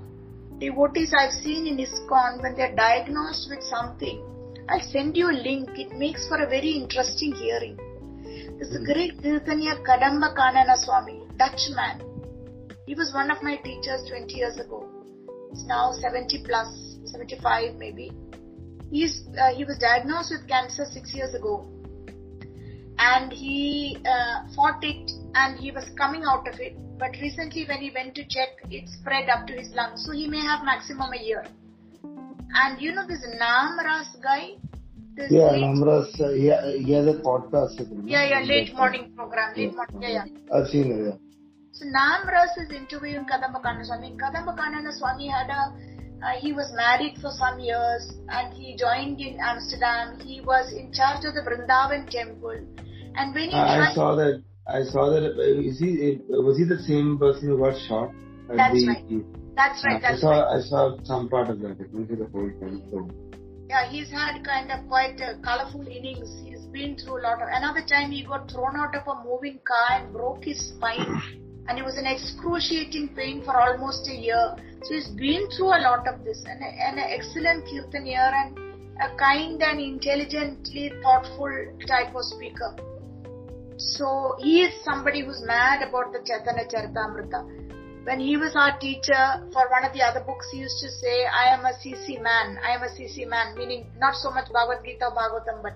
devotees 0.60 1.14
I've 1.18 1.32
seen 1.32 1.68
in 1.68 1.78
ISKCON 1.78 2.42
when 2.42 2.56
they're 2.56 2.76
diagnosed 2.76 3.48
with 3.50 3.64
something. 3.64 4.22
I'll 4.68 4.82
send 4.92 5.16
you 5.16 5.30
a 5.30 5.38
link. 5.48 5.70
It 5.78 5.96
makes 5.96 6.28
for 6.28 6.42
a 6.42 6.48
very 6.48 6.72
interesting 6.72 7.34
hearing. 7.34 7.80
There's 8.58 8.74
a 8.74 8.80
great 8.86 9.22
Kirtanya 9.22 9.84
Kadamba 9.84 10.34
Kanana 10.34 10.78
Swami. 10.78 11.24
He 12.88 12.96
was 12.96 13.14
one 13.14 13.30
of 13.30 13.44
my 13.44 13.58
teachers 13.58 14.08
20 14.08 14.34
years 14.34 14.58
ago. 14.58 14.88
He's 15.52 15.66
now 15.66 15.92
70 15.92 16.44
plus, 16.46 16.98
75 17.04 17.76
maybe. 17.76 18.14
He's, 18.90 19.28
uh, 19.38 19.54
he 19.54 19.66
was 19.66 19.78
diagnosed 19.78 20.32
with 20.32 20.48
cancer 20.48 20.86
six 20.86 21.14
years 21.14 21.34
ago. 21.34 21.68
And 22.98 23.34
he 23.34 23.98
uh, 24.08 24.48
fought 24.56 24.82
it 24.84 25.12
and 25.34 25.60
he 25.60 25.72
was 25.72 25.84
coming 25.98 26.24
out 26.24 26.48
of 26.48 26.58
it. 26.62 26.78
But 26.98 27.12
recently 27.20 27.66
when 27.68 27.80
he 27.80 27.92
went 27.94 28.16
to 28.16 28.24
check, 28.24 28.50
it 28.72 28.88
spread 28.88 29.28
up 29.28 29.48
to 29.48 29.54
his 29.54 29.68
lungs. 29.76 30.06
So 30.06 30.14
he 30.14 30.28
may 30.28 30.40
have 30.40 30.64
maximum 30.64 31.12
a 31.12 31.22
year. 31.22 31.44
And 32.04 32.82
you 32.82 32.96
know 32.96 33.06
this 33.06 33.20
Nam 33.38 33.78
Ras 33.80 34.16
guy? 34.24 34.52
This 35.16 35.32
Yeah, 35.32 35.52
late- 35.52 35.64
Namras, 35.64 36.20
uh, 36.22 36.30
he, 36.30 36.84
he 36.86 36.92
has 36.94 37.08
a 37.08 37.20
podcast. 37.28 37.80
Yeah, 38.06 38.26
yeah, 38.32 38.42
late 38.42 38.74
morning 38.76 39.12
program, 39.16 39.54
late 39.56 39.72
Yeah. 39.72 39.76
morning, 39.80 40.02
yeah, 40.02 40.26
yeah. 40.26 40.56
I've 40.58 40.68
seen 40.68 40.92
it, 40.92 41.02
yeah. 41.08 41.18
So 41.72 41.86
Nam 41.86 42.28
Ras 42.28 42.56
is 42.58 42.72
interviewing 42.72 43.26
Kadamba 43.26 43.62
Kanana 43.64 43.86
Swami. 43.86 44.16
Kadambakana 44.24 44.92
Swami 45.00 45.28
had 45.28 45.50
a 45.50 45.62
Uh, 46.26 46.30
he 46.42 46.52
was 46.58 46.70
married 46.78 47.16
for 47.22 47.30
some 47.38 47.60
years 47.60 48.04
and 48.36 48.54
he 48.60 48.76
joined 48.84 49.20
in 49.20 49.38
Amsterdam. 49.48 50.14
He 50.28 50.38
was 50.52 50.72
in 50.74 50.86
charge 51.00 51.26
of 51.30 51.34
the 51.38 51.42
Vrindavan 51.48 52.10
temple. 52.10 52.56
And 53.18 53.36
when 53.36 53.50
he 53.50 53.58
I, 53.64 53.90
I 53.90 53.94
saw 53.94 54.16
that. 54.16 54.42
I 54.66 54.82
saw 54.94 55.04
that. 55.14 55.26
uh, 55.26 55.44
he? 55.80 55.90
Was 56.48 56.58
he 56.58 56.64
the 56.64 56.80
same 56.88 57.10
person 57.20 57.50
who 57.50 57.58
got 57.66 57.76
shot? 57.88 58.10
That's 58.48 58.74
the- 58.74 58.88
right. 58.88 59.26
That's 59.60 59.84
right. 59.86 59.98
I 59.98 60.00
That's 60.08 60.22
saw. 60.22 60.32
right. 60.32 60.58
I 60.58 60.62
saw 60.72 60.82
some 61.12 61.28
part 61.36 61.50
of 61.50 61.60
that. 61.66 61.76
I 61.84 61.84
didn't 61.84 62.08
see 62.10 62.16
the 62.24 62.30
whole 62.34 62.50
thing. 62.62 62.82
So. 62.92 63.04
Yeah, 63.68 63.90
he's 63.90 64.12
had 64.12 64.44
kind 64.44 64.72
of 64.72 64.88
quite 64.88 65.20
a 65.22 65.40
colorful 65.44 65.88
innings. 65.88 66.30
He's 66.46 66.66
been 66.68 66.96
through 66.98 67.20
a 67.20 67.24
lot 67.24 67.42
of. 67.42 67.48
Another 67.52 67.82
time 67.82 68.12
he 68.12 68.24
got 68.24 68.50
thrown 68.52 68.76
out 68.76 68.94
of 68.96 69.08
a 69.08 69.24
moving 69.24 69.60
car 69.66 70.00
and 70.00 70.14
broke 70.14 70.44
his 70.44 70.70
spine, 70.70 71.22
and 71.68 71.80
it 71.80 71.84
was 71.84 71.98
an 71.98 72.06
excruciating 72.06 73.10
pain 73.16 73.44
for 73.44 73.60
almost 73.60 74.08
a 74.08 74.14
year. 74.14 74.56
So 74.84 74.94
he's 74.94 75.08
been 75.08 75.50
through 75.58 75.70
a 75.70 75.82
lot 75.82 76.08
of 76.08 76.24
this, 76.24 76.44
and, 76.46 76.62
and 76.62 77.00
an 77.00 77.10
excellent 77.10 77.66
kirtanier 77.66 78.32
and 78.34 78.60
a 79.02 79.16
kind 79.18 79.62
and 79.62 79.80
intelligently 79.80 80.92
thoughtful 81.02 81.52
type 81.88 82.16
of 82.16 82.24
speaker. 82.24 82.76
So 83.78 84.36
he 84.40 84.62
is 84.62 84.74
somebody 84.86 85.26
who's 85.26 85.42
mad 85.46 85.82
about 85.82 86.14
the 86.14 86.20
Chaitanya 86.20 86.66
Charitamrita. 86.70 87.65
When 88.06 88.20
he 88.20 88.38
was 88.38 88.56
our 88.56 88.78
teacher 88.78 89.42
for 89.52 89.66
one 89.74 89.84
of 89.84 89.92
the 89.94 90.04
other 90.04 90.20
books, 90.20 90.46
he 90.52 90.60
used 90.60 90.78
to 90.80 90.90
say, 90.92 91.26
I 91.26 91.46
am 91.56 91.66
a 91.66 91.74
CC 91.74 92.22
man, 92.22 92.60
I 92.64 92.76
am 92.76 92.84
a 92.84 92.90
CC 92.94 93.28
man, 93.28 93.58
meaning 93.58 93.88
not 93.98 94.14
so 94.14 94.30
much 94.30 94.46
Bhagavad 94.54 94.86
Gita 94.86 95.10
Bhagavatam, 95.10 95.64
but 95.64 95.74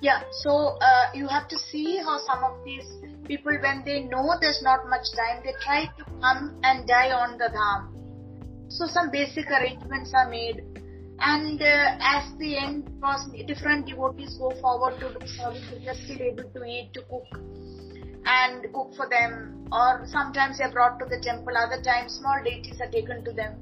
yeah, 0.00 0.22
so 0.30 0.78
uh, 0.80 1.10
you 1.12 1.28
have 1.28 1.48
to 1.48 1.58
see 1.58 1.98
how 1.98 2.18
some 2.24 2.42
of 2.44 2.64
these 2.64 2.88
people, 3.26 3.52
when 3.60 3.82
they 3.84 4.00
know 4.04 4.24
there's 4.40 4.62
not 4.62 4.88
much 4.88 5.04
time, 5.14 5.42
they 5.44 5.52
try 5.62 5.84
to 5.84 6.04
come 6.22 6.58
and 6.62 6.88
die 6.88 7.10
on 7.10 7.36
the 7.36 7.50
dham. 7.52 7.92
So 8.70 8.86
some 8.86 9.10
basic 9.10 9.50
arrangements 9.50 10.14
are 10.14 10.30
made. 10.30 10.62
And 11.20 11.60
uh, 11.60 11.98
as 12.00 12.24
the 12.38 12.56
end 12.56 12.88
different 13.46 13.86
devotees 13.86 14.36
go 14.38 14.52
forward 14.62 14.98
to 15.00 15.12
do 15.18 15.26
service, 15.26 15.64
they're 15.84 15.94
still 15.94 16.22
able 16.22 16.48
to 16.50 16.64
eat, 16.64 16.90
to 16.94 17.02
cook 17.02 17.26
and 18.24 18.72
cook 18.72 18.94
for 18.96 19.08
them. 19.08 19.66
Or 19.70 20.06
sometimes 20.06 20.58
they're 20.58 20.72
brought 20.72 20.98
to 20.98 21.04
the 21.04 21.20
temple, 21.22 21.56
other 21.56 21.82
times 21.82 22.18
small 22.18 22.40
deities 22.42 22.80
are 22.80 22.90
taken 22.90 23.24
to 23.24 23.32
them. 23.32 23.56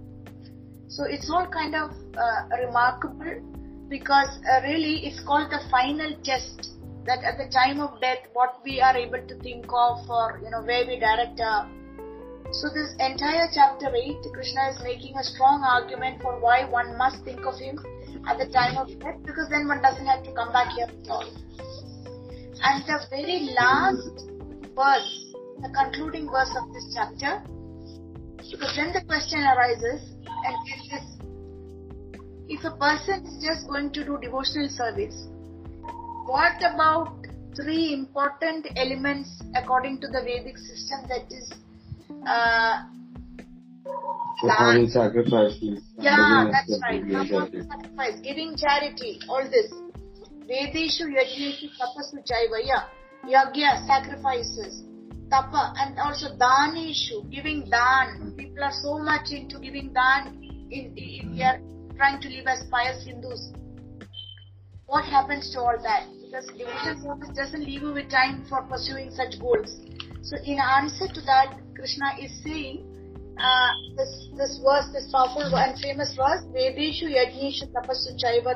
So 0.88 1.04
it's 1.04 1.28
all 1.30 1.46
kind 1.46 1.74
of 1.74 1.90
uh, 2.16 2.48
remarkable 2.64 3.42
because 3.88 4.28
uh, 4.50 4.62
really 4.62 5.06
it's 5.06 5.20
called 5.20 5.50
the 5.50 5.60
final 5.70 6.14
test 6.24 6.76
that 7.06 7.22
at 7.22 7.38
the 7.38 7.48
time 7.52 7.80
of 7.80 8.00
death 8.00 8.18
what 8.32 8.58
we 8.64 8.80
are 8.80 8.96
able 8.96 9.22
to 9.26 9.34
think 9.40 9.64
of 9.66 10.10
or 10.10 10.40
you 10.42 10.50
know 10.50 10.62
where 10.62 10.84
we 10.86 10.98
direct 10.98 11.40
our 11.40 11.70
so 12.50 12.68
this 12.74 12.94
entire 12.98 13.46
chapter 13.54 13.94
8 13.94 14.26
krishna 14.32 14.70
is 14.70 14.80
making 14.82 15.16
a 15.16 15.22
strong 15.22 15.62
argument 15.62 16.20
for 16.20 16.40
why 16.40 16.64
one 16.64 16.96
must 16.98 17.22
think 17.24 17.46
of 17.46 17.58
him 17.58 17.78
at 18.28 18.38
the 18.38 18.46
time 18.46 18.76
of 18.76 18.88
death 18.98 19.18
because 19.24 19.48
then 19.50 19.68
one 19.68 19.80
doesn't 19.82 20.06
have 20.06 20.22
to 20.24 20.32
come 20.32 20.52
back 20.52 20.72
here 20.74 20.88
at 20.90 21.10
all 21.10 21.26
and 22.62 22.84
the 22.86 22.98
very 23.10 23.54
last 23.54 24.26
verse 24.76 25.34
the 25.62 25.70
concluding 25.72 26.30
verse 26.30 26.52
of 26.60 26.72
this 26.72 26.92
chapter 26.94 27.42
because 28.36 28.76
then 28.76 28.92
the 28.92 29.02
question 29.08 29.40
arises 29.40 30.14
and 30.22 30.56
it 30.68 31.00
is 31.00 31.16
if 32.48 32.64
a 32.64 32.70
person 32.76 33.26
is 33.26 33.42
just 33.42 33.66
going 33.68 33.90
to 33.92 34.04
do 34.04 34.18
devotional 34.22 34.68
service, 34.68 35.26
what 36.26 36.56
about 36.58 37.26
three 37.56 37.92
important 37.92 38.66
elements 38.76 39.42
according 39.56 40.00
to 40.00 40.06
the 40.08 40.22
Vedic 40.22 40.56
system 40.58 41.00
that 41.08 41.26
is, 41.30 41.52
uh, 42.26 42.84
sacrifices. 44.88 45.82
yeah, 45.98 46.48
that's 46.52 46.78
right, 46.82 47.02
a 47.02 47.04
good 47.04 47.12
performing 47.12 47.52
leader. 47.52 47.66
sacrifice, 47.68 48.20
giving 48.22 48.56
charity, 48.56 49.18
all 49.28 49.42
this. 49.44 49.72
Vedeshu 50.46 51.10
yajneshu 51.10 51.66
tapasu 51.74 52.22
chaiva, 52.22 52.62
yeah, 52.62 52.84
yagya, 53.28 53.86
sacrifices, 53.86 54.82
tapa, 55.30 55.74
and 55.78 55.98
also 55.98 56.36
daneshu, 56.36 57.28
giving 57.30 57.68
dan. 57.70 58.34
People 58.36 58.62
are 58.62 58.72
so 58.82 58.98
much 58.98 59.30
into 59.30 59.58
giving 59.58 59.92
dan 59.92 60.38
in, 60.70 60.96
in, 60.96 61.32
we 61.32 61.42
are 61.42 61.58
trying 61.96 62.20
to 62.20 62.28
live 62.28 62.46
as 62.46 62.64
pious 62.70 63.04
Hindus. 63.04 63.52
What 64.86 65.04
happens 65.04 65.50
to 65.52 65.60
all 65.60 65.78
that? 65.82 66.06
Because 66.22 66.46
devotional 66.56 67.02
service 67.02 67.36
doesn't 67.36 67.64
leave 67.64 67.82
you 67.82 67.92
with 67.92 68.10
time 68.10 68.46
for 68.48 68.62
pursuing 68.62 69.10
such 69.10 69.40
goals. 69.40 69.80
So 70.22 70.36
in 70.44 70.58
answer 70.58 71.08
to 71.08 71.20
that, 71.22 71.58
Krishna 71.74 72.06
is 72.20 72.30
saying 72.42 72.84
uh, 73.38 73.70
this 73.96 74.28
this 74.36 74.60
verse, 74.64 74.86
this 74.92 75.10
powerful 75.12 75.54
and 75.56 75.78
famous 75.78 76.14
verse, 76.16 76.42
Vedeshu 76.54 77.10
yajneshu 77.10 77.70
tapasu 77.72 78.14
chaiva 78.16 78.54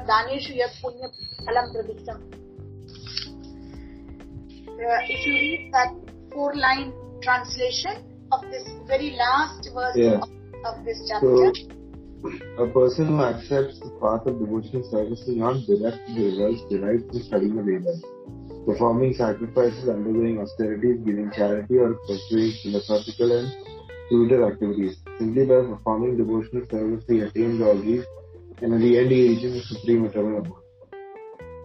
yat 0.57 0.71
punya 0.83 1.11
phalam 1.47 1.75
pradiktam. 1.75 2.50
Uh, 4.81 4.97
if 5.09 5.27
you 5.27 5.35
read 5.35 5.71
that 5.75 5.93
four 6.33 6.55
line 6.57 6.93
translation 7.21 8.01
of 8.33 8.41
this 8.51 8.65
very 8.87 9.11
last 9.13 9.69
verse 9.75 9.97
Yeah. 9.97 10.21
of, 10.25 10.31
of 10.65 10.85
this 10.87 11.03
chapter, 11.07 11.53
A 12.59 12.67
person 12.67 13.09
who 13.09 13.21
accepts 13.23 13.79
the 13.81 13.91
path 14.01 14.25
of 14.27 14.39
devotional 14.39 14.85
service 14.91 15.23
will 15.27 15.37
not 15.37 15.61
direct 15.67 16.01
the 16.09 16.25
results 16.31 16.63
derived 16.71 17.11
from 17.11 17.21
studying 17.29 17.57
the 17.57 17.63
Vedas, 17.63 18.01
performing 18.65 19.13
sacrifices, 19.13 19.87
undergoing 19.89 20.41
austerities, 20.41 20.99
giving 21.05 21.31
charity, 21.33 21.77
or 21.77 21.95
pursuing 22.09 22.53
philosophical 22.63 23.37
and 23.39 23.53
spiritual 24.07 24.49
activities. 24.49 24.97
Simply 25.19 25.45
by 25.45 25.61
performing 25.73 26.17
devotional 26.17 26.65
service, 26.71 27.05
he 27.07 27.21
attains 27.21 27.61
all 27.61 27.77
these, 27.83 28.05
and 28.63 28.73
at 28.75 28.81
the 28.81 28.99
end, 28.99 29.11
he 29.11 29.29
reaches 29.29 29.53
the 29.61 29.63
supreme 29.75 30.07
eternal 30.07 30.39
abode. 30.39 30.70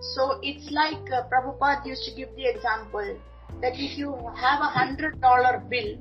So 0.01 0.39
it's 0.41 0.71
like 0.71 1.11
uh, 1.11 1.23
Prabhupada 1.29 1.85
used 1.85 2.03
to 2.05 2.15
give 2.15 2.35
the 2.35 2.45
example 2.45 3.17
that 3.61 3.73
if 3.73 3.97
you 3.97 4.11
have 4.35 4.59
a 4.61 4.71
hundred 4.71 5.21
dollar 5.21 5.63
bill, 5.69 5.97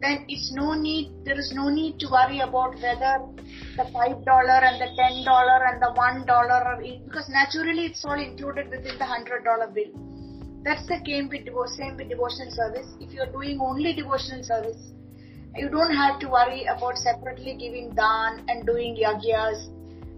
then 0.00 0.24
it's 0.28 0.52
no 0.52 0.74
need, 0.74 1.12
there 1.24 1.38
is 1.38 1.52
no 1.52 1.68
need 1.68 1.98
to 2.00 2.08
worry 2.08 2.40
about 2.40 2.74
whether 2.76 3.20
the 3.76 3.84
five 3.92 4.24
dollar 4.24 4.60
and 4.62 4.80
the 4.80 4.88
ten 4.96 5.24
dollar 5.24 5.66
and 5.66 5.82
the 5.82 5.92
one 5.94 6.24
dollar 6.24 6.62
are 6.64 6.80
because 6.80 7.28
naturally 7.28 7.86
it's 7.86 8.04
all 8.04 8.18
included 8.18 8.70
within 8.70 8.96
the 8.98 9.04
hundred 9.04 9.44
dollar 9.44 9.66
bill. 9.68 9.90
That's 10.62 10.86
the 10.86 11.00
same 11.06 11.28
with, 11.28 11.46
same 11.76 11.96
with 11.96 12.08
devotional 12.08 12.50
service. 12.50 12.86
If 13.00 13.12
you're 13.12 13.30
doing 13.32 13.60
only 13.60 13.94
devotional 13.94 14.42
service, 14.42 14.92
you 15.56 15.68
don't 15.68 15.94
have 15.94 16.18
to 16.20 16.28
worry 16.28 16.64
about 16.64 16.98
separately 16.98 17.56
giving 17.58 17.94
dan 17.94 18.44
and 18.48 18.66
doing 18.66 18.96
yagyas 18.96 19.70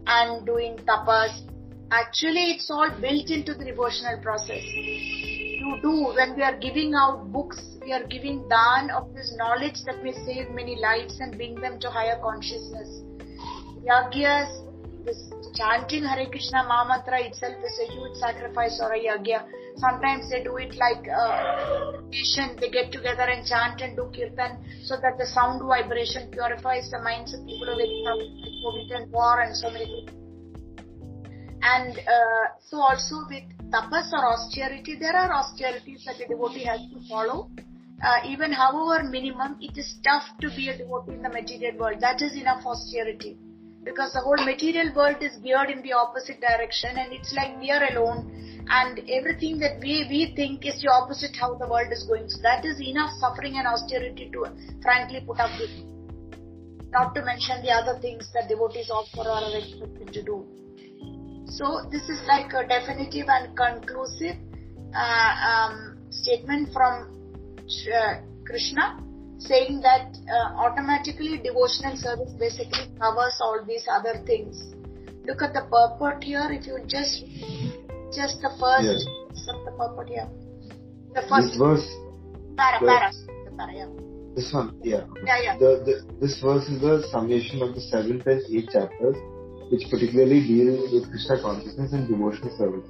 and 0.06 0.44
doing 0.44 0.76
tapas. 0.78 1.46
Actually, 1.92 2.52
it's 2.52 2.70
all 2.70 2.88
built 3.00 3.30
into 3.30 3.52
the 3.52 3.64
devotional 3.64 4.16
process. 4.22 4.62
You 4.62 5.78
do 5.82 6.14
when 6.14 6.36
we 6.36 6.42
are 6.42 6.56
giving 6.56 6.94
out 6.94 7.32
books, 7.32 7.60
we 7.82 7.92
are 7.92 8.06
giving 8.06 8.48
dan 8.48 8.90
of 8.90 9.12
this 9.12 9.34
knowledge 9.36 9.82
that 9.86 10.02
may 10.04 10.12
save 10.12 10.50
many 10.50 10.76
lives 10.76 11.18
and 11.18 11.36
bring 11.36 11.56
them 11.56 11.80
to 11.80 11.90
higher 11.90 12.16
consciousness. 12.22 13.02
Yagyas, 13.82 14.70
this 15.04 15.18
chanting 15.56 16.04
Hare 16.04 16.26
Krishna 16.30 16.62
Mahamantra 16.62 17.26
itself 17.26 17.56
is 17.64 17.80
a 17.82 17.92
huge 17.92 18.16
sacrifice 18.18 18.78
or 18.80 18.92
a 18.92 19.00
yagya. 19.00 19.42
Sometimes 19.76 20.30
they 20.30 20.44
do 20.44 20.58
it 20.58 20.76
like 20.76 21.06
a 21.08 21.98
meditation. 21.98 22.56
They 22.60 22.70
get 22.70 22.92
together 22.92 23.26
and 23.26 23.44
chant 23.44 23.80
and 23.80 23.96
do 23.96 24.12
kirtan 24.14 24.62
so 24.84 24.94
that 25.02 25.18
the 25.18 25.26
sound 25.26 25.62
vibration 25.66 26.30
purifies 26.30 26.88
the 26.92 27.02
minds 27.02 27.34
of 27.34 27.44
people 27.46 27.66
who 27.66 28.06
are 28.06 29.00
and 29.00 29.10
war 29.10 29.40
and 29.40 29.56
so 29.56 29.70
many 29.70 29.86
things. 29.86 30.19
And 31.62 31.98
uh, 31.98 32.44
so 32.68 32.78
also 32.78 33.26
with 33.28 33.44
tapas 33.70 34.12
or 34.12 34.24
austerity, 34.32 34.96
there 34.98 35.14
are 35.14 35.32
austerities 35.32 36.04
that 36.06 36.20
a 36.20 36.28
devotee 36.28 36.64
has 36.64 36.80
to 36.92 37.08
follow. 37.08 37.50
Uh, 38.02 38.16
even 38.26 38.50
however 38.50 39.04
minimum, 39.04 39.56
it 39.60 39.76
is 39.76 39.96
tough 40.02 40.24
to 40.40 40.48
be 40.56 40.70
a 40.70 40.78
devotee 40.78 41.12
in 41.12 41.22
the 41.22 41.28
material 41.28 41.76
world. 41.78 42.00
That 42.00 42.22
is 42.22 42.34
enough 42.34 42.64
austerity. 42.64 43.36
Because 43.84 44.12
the 44.12 44.20
whole 44.20 44.42
material 44.44 44.94
world 44.94 45.22
is 45.22 45.36
geared 45.42 45.70
in 45.70 45.82
the 45.82 45.92
opposite 45.92 46.40
direction 46.40 46.98
and 46.98 47.12
it's 47.12 47.32
like 47.34 47.58
we 47.60 47.70
are 47.70 47.84
alone 47.92 48.64
and 48.68 49.00
everything 49.08 49.58
that 49.58 49.80
we, 49.80 50.06
we 50.08 50.32
think 50.36 50.66
is 50.66 50.80
the 50.82 50.88
opposite 50.88 51.34
how 51.36 51.54
the 51.54 51.66
world 51.66 51.88
is 51.90 52.04
going. 52.04 52.28
So 52.28 52.40
that 52.42 52.64
is 52.64 52.80
enough 52.80 53.10
suffering 53.18 53.56
and 53.56 53.66
austerity 53.66 54.30
to 54.32 54.52
frankly 54.82 55.22
put 55.26 55.40
up 55.40 55.50
with. 55.58 55.70
Not 56.90 57.14
to 57.14 57.24
mention 57.24 57.62
the 57.62 57.70
other 57.70 57.98
things 58.00 58.30
that 58.34 58.48
devotees 58.48 58.90
offer 58.90 59.28
or 59.28 59.44
are 59.44 59.56
expected 59.56 60.12
to 60.12 60.22
do. 60.22 60.46
So 61.50 61.82
this 61.90 62.08
is 62.08 62.20
like 62.26 62.52
a 62.54 62.62
definitive 62.66 63.26
and 63.28 63.56
conclusive 63.56 64.36
uh, 64.94 65.32
um, 65.50 65.98
statement 66.10 66.72
from 66.72 67.10
uh, 67.66 68.14
Krishna 68.46 69.02
saying 69.38 69.80
that 69.80 70.14
uh, 70.30 70.54
automatically 70.62 71.38
devotional 71.38 71.96
service 71.96 72.32
basically 72.38 72.86
covers 73.00 73.36
all 73.40 73.64
these 73.66 73.86
other 73.90 74.22
things. 74.26 74.74
Look 75.26 75.42
at 75.42 75.52
the 75.52 75.62
purport 75.62 76.22
here. 76.22 76.46
If 76.50 76.66
you 76.66 76.78
just 76.86 77.24
just 78.14 78.40
the 78.42 78.50
first 78.60 78.86
Yes. 78.86 79.48
of 79.48 79.64
the 79.64 79.72
purport 79.72 80.08
here, 80.08 80.28
the 81.14 81.22
This 81.22 81.30
first 81.30 81.58
verse, 81.58 81.86
para 82.56 82.78
para, 82.78 83.10
the 83.10 83.52
para 83.56 83.72
yeah. 83.74 83.88
This 84.34 84.52
one, 84.52 84.78
yeah. 84.82 85.04
Yeah, 85.26 85.42
yeah. 85.42 85.58
The, 85.58 85.82
the, 85.84 85.94
this 86.20 86.40
verse 86.40 86.68
is 86.68 86.80
the 86.80 87.02
summation 87.10 87.62
of 87.62 87.74
the 87.74 87.80
seventh 87.80 88.26
and 88.26 88.42
eighth 88.50 88.70
chapters, 88.70 89.16
which 89.70 89.88
particularly 89.90 90.40
deal 90.46 90.72
with 90.92 91.08
Krishna 91.10 91.40
consciousness 91.40 91.92
and 91.92 92.08
devotional 92.08 92.56
service. 92.58 92.88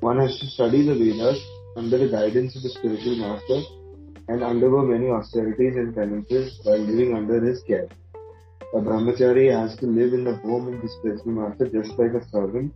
One 0.00 0.20
has 0.20 0.38
to 0.40 0.46
study 0.46 0.86
the 0.86 0.94
Vedas 0.94 1.40
under 1.76 1.98
the 1.98 2.08
guidance 2.08 2.54
of 2.56 2.62
the 2.62 2.68
spiritual 2.68 3.16
master 3.16 3.60
and 4.28 4.42
undergo 4.42 4.82
many 4.82 5.08
austerities 5.08 5.76
and 5.76 5.94
penances 5.94 6.60
while 6.64 6.78
living 6.78 7.16
under 7.16 7.40
his 7.40 7.62
care. 7.62 7.88
A 8.74 8.80
brahmachari 8.80 9.50
has 9.50 9.76
to 9.78 9.86
live 9.86 10.12
in 10.12 10.24
the 10.24 10.36
home 10.36 10.72
of 10.72 10.82
the 10.82 10.88
spiritual 10.98 11.32
master 11.32 11.68
just 11.68 11.98
like 11.98 12.12
a 12.12 12.28
servant. 12.28 12.74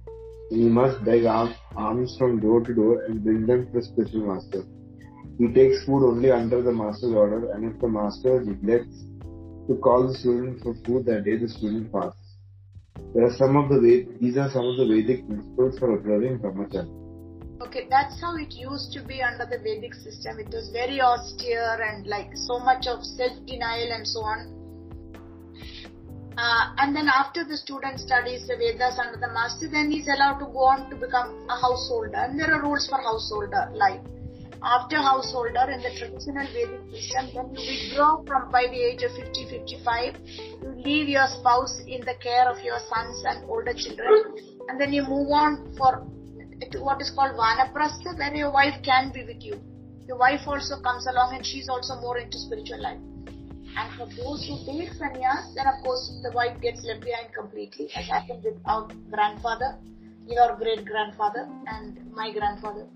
He 0.49 0.69
must 0.69 1.05
beg 1.05 1.27
alms 1.27 2.17
from 2.19 2.41
door 2.41 2.63
to 2.63 2.75
door 2.75 3.05
and 3.05 3.23
bring 3.23 3.47
them 3.47 3.67
to 3.67 3.73
the 3.73 3.83
spiritual 3.83 4.35
master. 4.35 4.65
He 5.39 5.49
takes 5.49 5.85
food 5.85 6.05
only 6.09 6.31
under 6.31 6.63
the 6.63 6.73
master's 6.73 7.13
order, 7.13 7.53
and 7.53 7.65
if 7.65 7.81
the 7.81 7.89
master 7.89 8.43
neglects 8.43 9.05
to 9.69 9.77
call 9.77 10.09
the 10.09 10.15
student 10.15 10.63
for 10.63 10.75
food 10.87 11.05
that 11.07 11.25
day, 11.25 11.37
the 11.37 11.49
student 11.49 11.93
fasts. 11.93 12.22
There 13.15 13.25
are 13.25 13.35
some 13.37 13.57
of 13.57 13.69
the 13.69 14.07
these 14.21 14.37
are 14.37 14.51
some 14.51 14.65
of 14.65 14.77
the 14.77 14.87
Vedic 14.87 15.27
principles 15.27 15.79
for 15.79 15.97
observing 15.97 16.39
brahmacharya. 16.39 16.89
Okay, 17.63 17.87
that's 17.89 18.21
how 18.21 18.37
it 18.37 18.53
used 18.53 18.93
to 18.93 19.05
be 19.05 19.23
under 19.23 19.47
the 19.47 19.59
Vedic 19.59 19.95
system. 19.95 20.39
It 20.39 20.49
was 20.49 20.71
very 20.73 21.01
austere 21.01 21.81
and 21.81 22.07
like 22.07 22.31
so 22.35 22.59
much 22.59 22.87
of 22.87 23.05
self-denial 23.05 23.93
and 23.93 24.07
so 24.07 24.21
on. 24.21 24.59
Uh, 26.37 26.75
and 26.79 26.97
then 26.97 27.09
after 27.09 27.45
the 27.45 27.57
student 27.57 28.01
studies 28.01 28.47
the 28.49 28.57
Vedas 28.57 28.99
under 28.99 29.21
the 29.21 29.33
master, 29.33 29.69
then 29.69 29.91
he's 29.91 30.09
allowed 30.09 30.39
to 30.39 30.47
go 30.47 30.65
on 30.65 30.91
to 30.91 30.97
become 30.97 31.47
a 31.49 31.57
householder. 31.61 32.17
And 32.17 32.41
there 32.41 32.53
are 32.53 32.63
rules 32.63 32.89
for 32.89 33.01
householder 33.01 33.71
life 33.75 34.01
after 34.65 34.97
householder 34.97 35.71
in 35.71 35.83
the 35.83 35.91
traditional 35.99 36.47
Vedic 36.47 36.81
system, 36.91 37.31
then 37.35 37.55
you 37.55 37.63
withdraw 37.67 38.23
from 38.25 38.51
by 38.51 38.67
the 38.67 38.81
age 38.81 39.03
of 39.03 39.13
50, 39.13 39.51
55, 39.51 40.17
you 40.63 40.75
leave 40.85 41.09
your 41.09 41.27
spouse 41.27 41.81
in 41.87 42.01
the 42.03 42.15
care 42.23 42.49
of 42.49 42.63
your 42.63 42.79
sons 42.89 43.23
and 43.27 43.45
older 43.51 43.75
children, 43.75 44.35
and 44.69 44.81
then 44.81 44.93
you 44.93 45.03
move 45.03 45.31
on 45.31 45.75
for 45.77 46.07
to 46.71 46.79
what 46.81 47.01
is 47.01 47.11
called 47.11 47.35
Vanaprastha, 47.37 48.17
where 48.19 48.35
your 48.35 48.53
wife 48.53 48.75
can 48.85 49.11
be 49.13 49.25
with 49.25 49.43
you. 49.43 49.61
Your 50.07 50.17
wife 50.17 50.41
also 50.47 50.81
comes 50.81 51.07
along 51.07 51.35
and 51.35 51.45
she's 51.45 51.69
also 51.69 51.97
more 52.01 52.19
into 52.19 52.39
spiritual 52.39 52.81
life. 52.81 53.01
And 53.77 53.89
for 53.97 54.07
those 54.07 54.47
who 54.47 54.59
take 54.67 54.93
sannyas, 54.95 55.55
then 55.55 55.67
of 55.67 55.83
course 55.83 56.13
the 56.23 56.31
wife 56.33 56.61
gets 56.61 56.85
left 56.85 57.01
behind 57.01 57.33
completely, 57.35 57.91
as 57.97 58.07
happened 58.07 58.45
with 58.45 58.59
our 58.67 58.89
grandfather, 59.11 59.79
your 60.27 60.57
great 60.57 60.85
grandfather, 60.85 61.49
and 61.67 61.99
my 62.13 62.33
grandfather. 62.33 62.87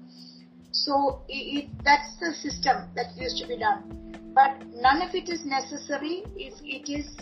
So 0.84 1.22
it, 1.26 1.70
that's 1.84 2.16
the 2.20 2.34
system 2.34 2.92
that 2.96 3.16
used 3.16 3.38
to 3.38 3.48
be 3.48 3.56
done. 3.56 4.12
But 4.34 4.60
none 4.74 5.00
of 5.00 5.14
it 5.14 5.30
is 5.30 5.42
necessary 5.44 6.24
if 6.36 6.52
it 6.62 6.92
is, 6.92 7.16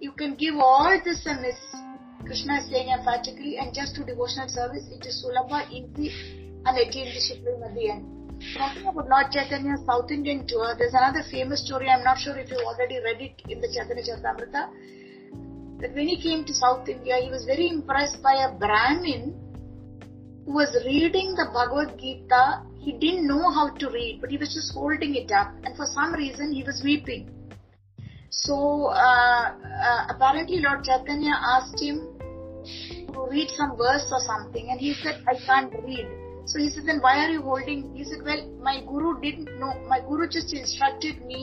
you 0.00 0.12
can 0.12 0.34
give 0.34 0.56
all 0.56 0.88
a 0.88 0.98
miss. 1.04 1.60
Krishna 2.24 2.58
is 2.58 2.70
saying 2.70 2.88
emphatically, 2.88 3.58
and 3.58 3.74
just 3.74 3.94
to 3.96 4.04
devotional 4.04 4.48
service, 4.48 4.88
it 4.90 5.04
is 5.04 5.22
sulabha, 5.22 5.70
easy, 5.70 6.10
and 6.64 6.78
attain 6.78 7.12
discipline 7.12 7.62
at 7.62 7.74
the 7.74 7.90
end. 7.90 8.16
Talking 8.56 8.86
about 8.86 9.08
Lord 9.08 9.30
Chaitanya's 9.30 9.84
South 9.86 10.10
Indian 10.10 10.46
tour, 10.46 10.74
there's 10.78 10.94
another 10.94 11.22
famous 11.30 11.64
story. 11.64 11.88
I'm 11.88 12.02
not 12.02 12.18
sure 12.18 12.36
if 12.36 12.50
you 12.50 12.56
already 12.56 12.98
read 13.04 13.20
it 13.20 13.42
in 13.48 13.60
the 13.60 13.68
Chaitanya 13.68 14.02
Charitamrita. 14.02 15.80
That 15.80 15.94
when 15.94 16.08
he 16.08 16.20
came 16.20 16.44
to 16.46 16.54
South 16.54 16.88
India, 16.88 17.16
he 17.22 17.30
was 17.30 17.44
very 17.44 17.68
impressed 17.68 18.22
by 18.22 18.34
a 18.48 18.52
Brahmin 18.58 19.45
was 20.46 20.74
reading 20.84 21.34
the 21.34 21.50
Bhagavad 21.52 21.98
Gita 21.98 22.62
he 22.86 22.92
didn't 22.92 23.26
know 23.26 23.50
how 23.50 23.68
to 23.68 23.90
read, 23.90 24.20
but 24.20 24.30
he 24.30 24.36
was 24.36 24.54
just 24.54 24.72
holding 24.72 25.16
it 25.16 25.32
up, 25.32 25.52
and 25.64 25.76
for 25.76 25.86
some 25.86 26.12
reason 26.12 26.52
he 26.52 26.62
was 26.62 26.82
weeping. 26.84 27.28
So 28.30 28.86
uh, 28.86 29.54
uh, 29.88 30.06
apparently 30.08 30.60
Lord 30.60 30.84
Chaitanya 30.84 31.32
asked 31.54 31.80
him 31.80 31.98
to 33.12 33.26
read 33.28 33.50
some 33.56 33.76
verse 33.76 34.06
or 34.12 34.20
something, 34.20 34.70
and 34.70 34.78
he 34.78 34.94
said, 35.02 35.24
"I 35.26 35.34
can't 35.34 35.74
read." 35.82 36.06
So 36.44 36.60
he 36.60 36.70
said, 36.70 36.86
"Then 36.86 37.00
why 37.00 37.14
are 37.24 37.30
you 37.30 37.42
holding?" 37.42 37.82
He 37.96 38.04
said, 38.04 38.22
"Well, 38.24 38.46
my 38.68 38.76
guru 38.92 39.20
didn't 39.20 39.58
know. 39.58 39.72
My 39.88 39.98
guru 39.98 40.28
just 40.28 40.54
instructed 40.54 41.26
me 41.26 41.42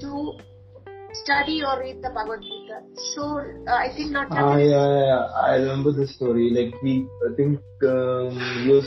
to 0.00 0.32
study 1.22 1.62
or 1.62 1.80
read 1.80 2.02
the 2.02 2.10
Bhagavad 2.10 2.42
Gita." 2.42 2.78
So 3.14 3.38
uh, 3.38 3.74
I 3.74 3.94
think 3.94 4.10
not. 4.10 4.28
Ah, 4.30 4.56
yeah, 4.58 4.88
yeah, 5.06 5.24
I 5.34 5.56
remember 5.56 5.92
the 5.92 6.06
story. 6.06 6.50
Like 6.50 6.74
he, 6.82 7.06
I 7.22 7.34
think 7.36 7.60
um, 7.82 8.34
he 8.62 8.70
was 8.70 8.86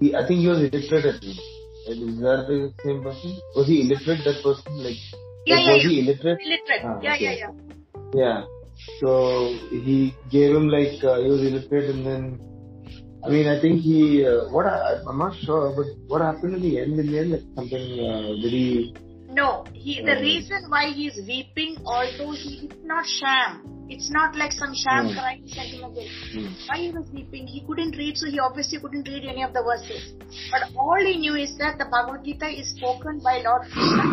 he, 0.00 0.14
I 0.14 0.26
think 0.26 0.40
he 0.40 0.48
was 0.48 0.60
illiterate 0.60 1.14
at 1.14 1.22
least. 1.22 1.42
Is 1.88 2.20
that 2.20 2.44
the 2.46 2.72
same 2.84 3.02
person? 3.02 3.38
Was 3.56 3.66
he 3.66 3.80
illiterate, 3.82 4.20
that 4.24 4.42
person? 4.42 4.84
Like, 4.84 5.00
yeah, 5.46 5.56
like 5.56 5.64
yeah, 5.64 5.72
was 5.72 5.82
yeah. 5.82 5.88
he 5.88 6.00
illiterate? 6.00 6.38
Illiterate. 6.44 6.82
Ah, 6.84 7.00
yeah, 7.02 7.14
okay. 7.14 7.24
yeah, 7.24 7.34
yeah. 7.34 7.52
Yeah. 8.14 8.44
So 9.00 9.48
he 9.70 10.14
gave 10.30 10.54
him 10.54 10.68
like 10.68 11.02
uh, 11.02 11.18
he 11.20 11.28
was 11.28 11.40
illiterate, 11.40 11.90
and 11.90 12.06
then 12.06 12.22
I 13.24 13.28
mean 13.28 13.48
I 13.48 13.60
think 13.60 13.82
he 13.82 14.24
uh, 14.24 14.48
what 14.50 14.66
I, 14.66 15.00
I'm 15.08 15.18
not 15.18 15.34
sure, 15.42 15.72
but 15.74 15.86
what 16.08 16.20
happened 16.20 16.54
in 16.56 16.62
the 16.62 16.80
end? 16.80 16.98
In 16.98 17.10
the 17.10 17.18
end, 17.18 17.30
like 17.32 17.42
something 17.56 17.86
uh, 17.98 18.28
did 18.42 18.52
he? 18.52 18.94
No, 19.28 19.64
he. 19.72 20.00
The 20.00 20.16
reason 20.20 20.64
why 20.68 20.90
he 20.90 21.06
is 21.06 21.20
weeping, 21.26 21.76
although 21.84 22.32
he 22.32 22.66
is 22.66 22.76
not 22.84 23.06
sham 23.06 23.78
it's 23.88 24.10
not 24.10 24.36
like 24.36 24.52
some 24.52 24.74
sham 24.74 25.08
mm. 25.08 25.14
crying 25.16 25.48
sentimental. 25.48 26.04
Mm. 26.36 26.52
Why 26.68 26.76
he 26.76 26.90
was 26.92 27.08
weeping? 27.10 27.46
He 27.46 27.64
couldn't 27.66 27.96
read, 27.96 28.18
so 28.18 28.26
he 28.26 28.38
obviously 28.38 28.78
couldn't 28.80 29.08
read 29.08 29.24
any 29.24 29.42
of 29.42 29.54
the 29.54 29.62
verses. 29.62 30.12
But 30.52 30.76
all 30.76 31.00
he 31.00 31.16
knew 31.16 31.34
is 31.34 31.56
that 31.56 31.78
the 31.78 31.86
Bhagavad 31.86 32.24
Gita 32.24 32.48
is 32.48 32.68
spoken 32.76 33.20
by 33.24 33.40
Lord 33.40 33.62
Krishna 33.72 34.04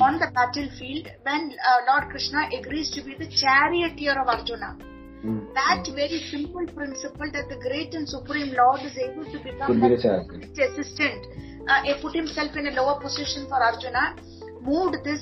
on 0.00 0.22
the 0.22 0.30
battlefield 0.32 1.10
when 1.22 1.50
uh, 1.58 1.90
Lord 1.90 2.10
Krishna 2.10 2.48
agrees 2.54 2.90
to 2.94 3.02
be 3.02 3.18
the 3.18 3.26
charioteer 3.26 4.14
of 4.14 4.28
Arjuna. 4.28 4.78
Mm. 5.26 5.52
That 5.54 5.84
very 5.92 6.22
simple 6.30 6.64
principle 6.70 7.28
that 7.34 7.50
the 7.50 7.58
great 7.66 7.92
and 7.94 8.08
supreme 8.08 8.54
Lord 8.54 8.80
is 8.86 8.96
able 8.96 9.26
to 9.26 9.38
become 9.42 9.80
the 9.80 10.64
assistant, 10.70 11.26
uh, 11.68 11.82
put 12.00 12.14
himself 12.14 12.54
in 12.56 12.68
a 12.68 12.70
lower 12.78 13.00
position 13.00 13.50
for 13.50 13.58
Arjuna, 13.58 14.16
moved 14.62 14.96
this 15.04 15.20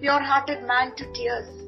pure-hearted 0.00 0.66
man 0.66 0.94
to 0.96 1.04
tears 1.12 1.62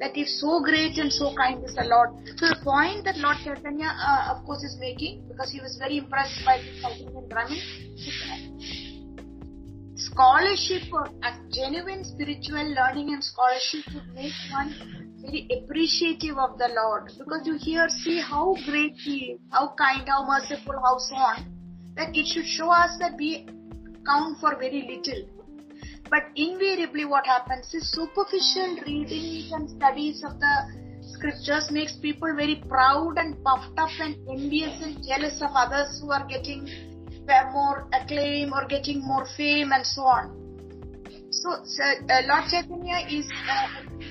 that 0.00 0.16
is 0.16 0.40
so 0.40 0.60
great 0.62 0.96
and 0.98 1.12
so 1.12 1.34
kind 1.34 1.64
is 1.64 1.74
the 1.74 1.84
Lord. 1.84 2.10
So 2.36 2.48
the 2.48 2.60
point 2.62 3.04
that 3.04 3.16
Lord 3.18 3.36
Chaitanya, 3.42 3.90
uh, 3.90 4.34
of 4.36 4.44
course, 4.44 4.62
is 4.62 4.76
making, 4.78 5.26
because 5.28 5.50
he 5.50 5.60
was 5.60 5.76
very 5.76 5.98
impressed 5.98 6.44
by 6.44 6.58
the 6.58 6.80
South 6.80 6.98
Indian 6.98 7.28
Brahmin, 7.28 7.58
scholarship 9.96 10.82
or 10.92 11.06
a 11.22 11.34
genuine 11.50 12.04
spiritual 12.04 12.74
learning 12.74 13.12
and 13.12 13.22
scholarship 13.24 13.84
would 13.94 14.14
make 14.14 14.32
one 14.52 14.72
very 15.20 15.48
appreciative 15.50 16.38
of 16.38 16.58
the 16.58 16.68
Lord. 16.76 17.10
Because 17.18 17.46
you 17.46 17.58
hear, 17.58 17.88
see 17.88 18.20
how 18.20 18.54
great 18.66 18.94
He 18.94 19.34
is, 19.34 19.40
how 19.50 19.74
kind, 19.76 20.08
how 20.08 20.24
merciful, 20.26 20.78
how 20.84 20.98
so 20.98 21.16
on, 21.16 21.44
that 21.96 22.16
it 22.16 22.26
should 22.26 22.46
show 22.46 22.70
us 22.70 22.96
that 23.00 23.16
we 23.18 23.46
count 24.06 24.38
for 24.38 24.54
very 24.54 24.86
little 24.86 25.37
but 26.10 26.24
invariably 26.36 27.04
what 27.04 27.26
happens 27.26 27.72
is 27.74 27.90
superficial 27.92 28.76
reading 28.86 29.50
and 29.52 29.70
studies 29.70 30.22
of 30.24 30.38
the 30.40 30.54
scriptures 31.02 31.70
makes 31.70 31.96
people 31.96 32.34
very 32.34 32.56
proud 32.68 33.18
and 33.18 33.42
puffed 33.44 33.78
up 33.78 33.90
and 34.00 34.16
envious 34.28 34.80
and 34.82 35.04
jealous 35.06 35.40
of 35.42 35.50
others 35.54 36.00
who 36.00 36.10
are 36.12 36.26
getting 36.26 36.68
more 37.52 37.86
acclaim 37.92 38.52
or 38.52 38.66
getting 38.66 39.00
more 39.06 39.26
fame 39.36 39.72
and 39.72 39.84
so 39.84 40.02
on. 40.02 40.34
So, 41.30 41.50
uh, 41.52 42.22
Lord 42.26 42.44
Chaitanya 42.50 43.06
is 43.10 43.30
uh, 43.50 43.68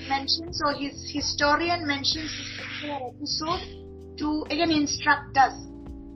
mentioned, 0.08 0.54
so 0.54 0.68
his 0.78 1.10
historian 1.12 1.86
mentions 1.86 2.30
this 2.30 2.90
episode 2.90 3.60
to 4.18 4.44
again 4.50 4.70
instruct 4.70 5.36
us 5.36 5.52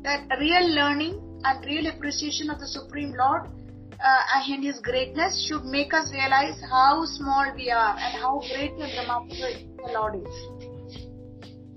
that 0.04 0.26
real 0.38 0.74
learning 0.74 1.20
and 1.44 1.64
real 1.64 1.88
appreciation 1.88 2.50
of 2.50 2.60
the 2.60 2.66
Supreme 2.68 3.14
Lord 3.18 3.50
uh, 4.02 4.22
and 4.52 4.64
His 4.64 4.80
greatness 4.80 5.46
should 5.48 5.64
make 5.64 5.94
us 5.94 6.10
realize 6.12 6.60
how 6.70 7.04
small 7.04 7.52
we 7.54 7.70
are 7.70 7.96
and 7.96 8.20
how 8.20 8.40
great 8.40 8.72
remarkable 8.72 9.54
the 9.76 9.92
Lord 9.92 10.16
is. 10.16 10.62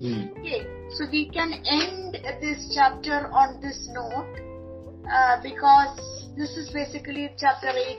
Mm. 0.01 0.31
Okay, 0.39 0.67
so 0.95 1.05
we 1.11 1.29
can 1.29 1.53
end 1.65 2.17
this 2.41 2.73
chapter 2.75 3.29
on 3.31 3.61
this 3.61 3.87
note 3.93 4.35
uh, 5.09 5.41
because 5.41 5.97
this 6.37 6.57
is 6.57 6.69
basically 6.71 7.29
chapter 7.37 7.69
8 7.69 7.97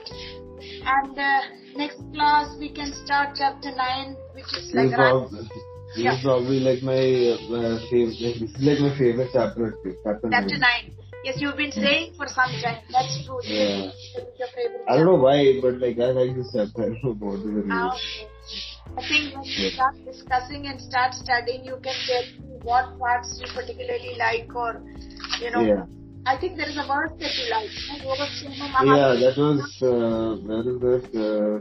and 0.85 1.17
uh, 1.17 1.39
next 1.75 2.01
class 2.13 2.55
we 2.59 2.69
can 2.69 2.93
start 3.05 3.35
chapter 3.35 3.71
9 3.75 4.15
which 4.33 4.45
is 4.57 4.71
like 4.73 4.91
this 4.91 6.03
yeah. 6.03 6.13
is 6.13 6.23
probably 6.23 6.59
like 6.59 6.83
my 6.83 6.93
uh, 6.93 7.79
favorite 7.89 8.37
this 8.41 8.53
is 8.53 8.61
like 8.61 8.79
my 8.79 8.97
favorite 8.97 9.29
chapter 9.33 9.73
chapter, 10.03 10.29
chapter 10.29 10.57
9. 10.57 10.59
9 10.59 11.06
Yes, 11.27 11.41
you've 11.41 11.57
been 11.57 11.73
saying 11.73 12.13
for 12.15 12.25
some 12.25 12.49
time. 12.63 12.79
That's 12.89 13.25
true. 13.25 13.41
Yeah. 13.43 13.91
I 14.87 14.95
don't 14.95 15.07
know 15.07 15.15
why, 15.15 15.59
but 15.61 15.75
like 15.77 15.99
I 15.99 16.11
like 16.15 16.37
this 16.37 16.55
chapter. 16.55 16.83
I 16.83 16.95
don't 16.95 17.03
know 17.03 17.11
about 17.11 17.43
the 17.43 17.51
reason. 17.51 17.67
Ah, 17.69 17.91
okay. 17.91 18.31
I 18.95 19.01
think 19.03 19.35
when 19.35 19.43
you 19.43 19.71
start 19.71 19.95
discussing 20.05 20.67
and 20.67 20.79
start 20.79 21.13
studying, 21.13 21.65
you 21.65 21.75
can 21.83 21.97
tell 22.07 22.23
me 22.23 22.55
what 22.63 22.97
parts 22.97 23.35
you 23.43 23.47
particularly 23.53 24.15
like, 24.17 24.55
or 24.55 24.79
you 25.41 25.51
know. 25.51 25.65
Yeah. 25.67 25.83
I 26.25 26.39
think 26.39 26.55
there 26.55 26.69
is 26.69 26.79
a 26.79 26.87
verse 26.87 27.11
that 27.19 27.35
you 27.35 27.51
like. 27.51 27.75
Yeah, 28.87 29.19
that 29.19 29.35
was, 29.35 29.67
uh, 29.83 30.39
where 30.47 30.63
is 30.63 30.79
that? 30.79 31.11
Uh, 31.11 31.59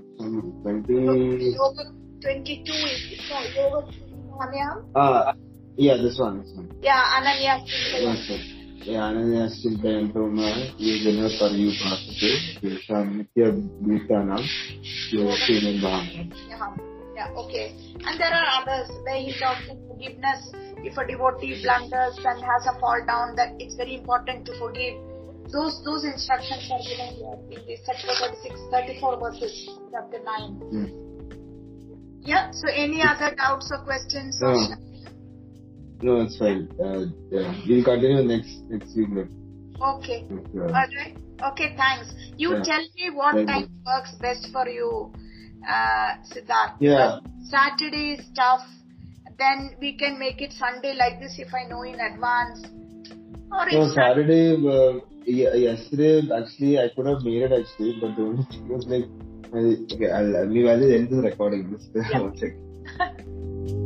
20. 0.62 1.58
Yoga 1.58 1.90
22 2.22 2.70
is 2.70 3.18
Yogakshema 3.58 4.30
Mahamyam. 4.30 4.86
Ah, 4.94 5.34
yeah, 5.76 5.96
this 5.96 6.20
one, 6.20 6.38
this 6.42 6.52
one. 6.54 6.70
Yeah, 6.82 7.18
Ananya. 7.18 7.66
Yes, 7.66 8.55
Yeah, 8.86 9.10
Ananyaschintayantoma 9.10 10.46
yejana 10.78 11.26
paryupasate 11.38 12.30
yesham 12.62 13.18
nitya 13.18 13.50
bhutanam 13.82 14.42
yogakshemam 15.10 15.82
bhavam. 15.82 16.30
Yeah, 16.46 16.76
yeah, 17.16 17.42
okay. 17.42 17.74
And 18.06 18.14
there 18.20 18.30
are 18.30 18.62
others 18.62 18.88
where 19.02 19.18
he 19.18 19.34
talks 19.40 19.66
in 19.68 19.82
forgiveness. 19.88 20.54
If 20.86 20.96
a 20.96 21.04
devotee 21.04 21.58
blunders 21.66 22.14
and 22.22 22.38
has 22.38 22.70
a 22.70 22.78
fall 22.78 23.02
down, 23.04 23.34
that 23.34 23.58
it's 23.58 23.74
very 23.74 23.96
important 23.96 24.46
to 24.46 24.56
forgive. 24.56 24.94
Those 25.50 25.82
those 25.82 26.04
instructions 26.04 26.70
are 26.70 26.78
given 26.78 27.10
here 27.18 27.38
in 27.58 27.66
the 27.66 27.76
chapter 27.82 28.14
36, 28.22 28.54
34 28.70 29.18
verses, 29.18 29.68
chapter 29.90 30.22
9. 30.22 30.62
Hmm. 30.70 31.06
Yeah, 32.22 32.52
so 32.52 32.70
any 32.70 33.02
other 33.02 33.34
doubts 33.34 33.66
or 33.74 33.82
questions? 33.82 34.38
No. 34.40 34.54
No, 36.02 36.20
it's 36.20 36.38
fine. 36.38 36.68
Uh, 36.82 37.06
yeah. 37.30 37.54
We'll 37.66 37.84
continue 37.84 38.22
next 38.24 38.52
next 38.68 38.94
week. 38.96 39.08
Okay. 39.80 40.24
uh, 40.30 40.60
Alright. 40.60 41.16
Okay, 41.52 41.74
thanks. 41.76 42.12
You 42.36 42.54
Yeah. 42.54 42.62
tell 42.62 42.84
me 42.96 43.10
what 43.12 43.34
Thank 43.34 43.48
time 43.48 43.68
works 43.86 44.12
best 44.20 44.48
for 44.52 44.68
you, 44.68 45.12
uh, 45.68 46.16
Siddharth. 46.32 46.76
Yeah. 46.80 47.18
Saturday 47.50 48.14
is 48.18 48.26
tough. 48.34 48.64
Then 49.38 49.76
we 49.80 49.96
can 49.96 50.18
make 50.18 50.40
it 50.40 50.52
Sunday 50.52 50.94
like 50.94 51.20
this 51.20 51.38
if 51.38 51.52
I 51.52 51.68
know 51.68 51.82
in 51.82 52.00
advance. 52.00 52.64
Or 53.52 53.70
So 53.70 53.94
Saturday, 53.94 54.56
uh, 54.56 55.00
ye- 55.24 55.64
yesterday 55.64 56.22
actually 56.34 56.78
I 56.78 56.88
could 56.94 57.06
have 57.06 57.22
made 57.22 57.42
it 57.42 57.52
actually, 57.52 57.98
but 58.00 58.16
the 58.16 58.22
only 58.22 58.44
thing 58.50 58.68
was 58.68 58.86
like, 58.86 59.04
I, 59.52 59.58
okay, 59.94 60.10
I'll, 60.10 60.36
I'll, 60.36 60.68
I'll 60.68 60.92
end 60.92 61.08
this 61.10 61.22
recording. 61.30 61.70
Just 61.70 61.90
Yeah. 61.94 62.20
one 62.28 62.36
second. 62.38 62.62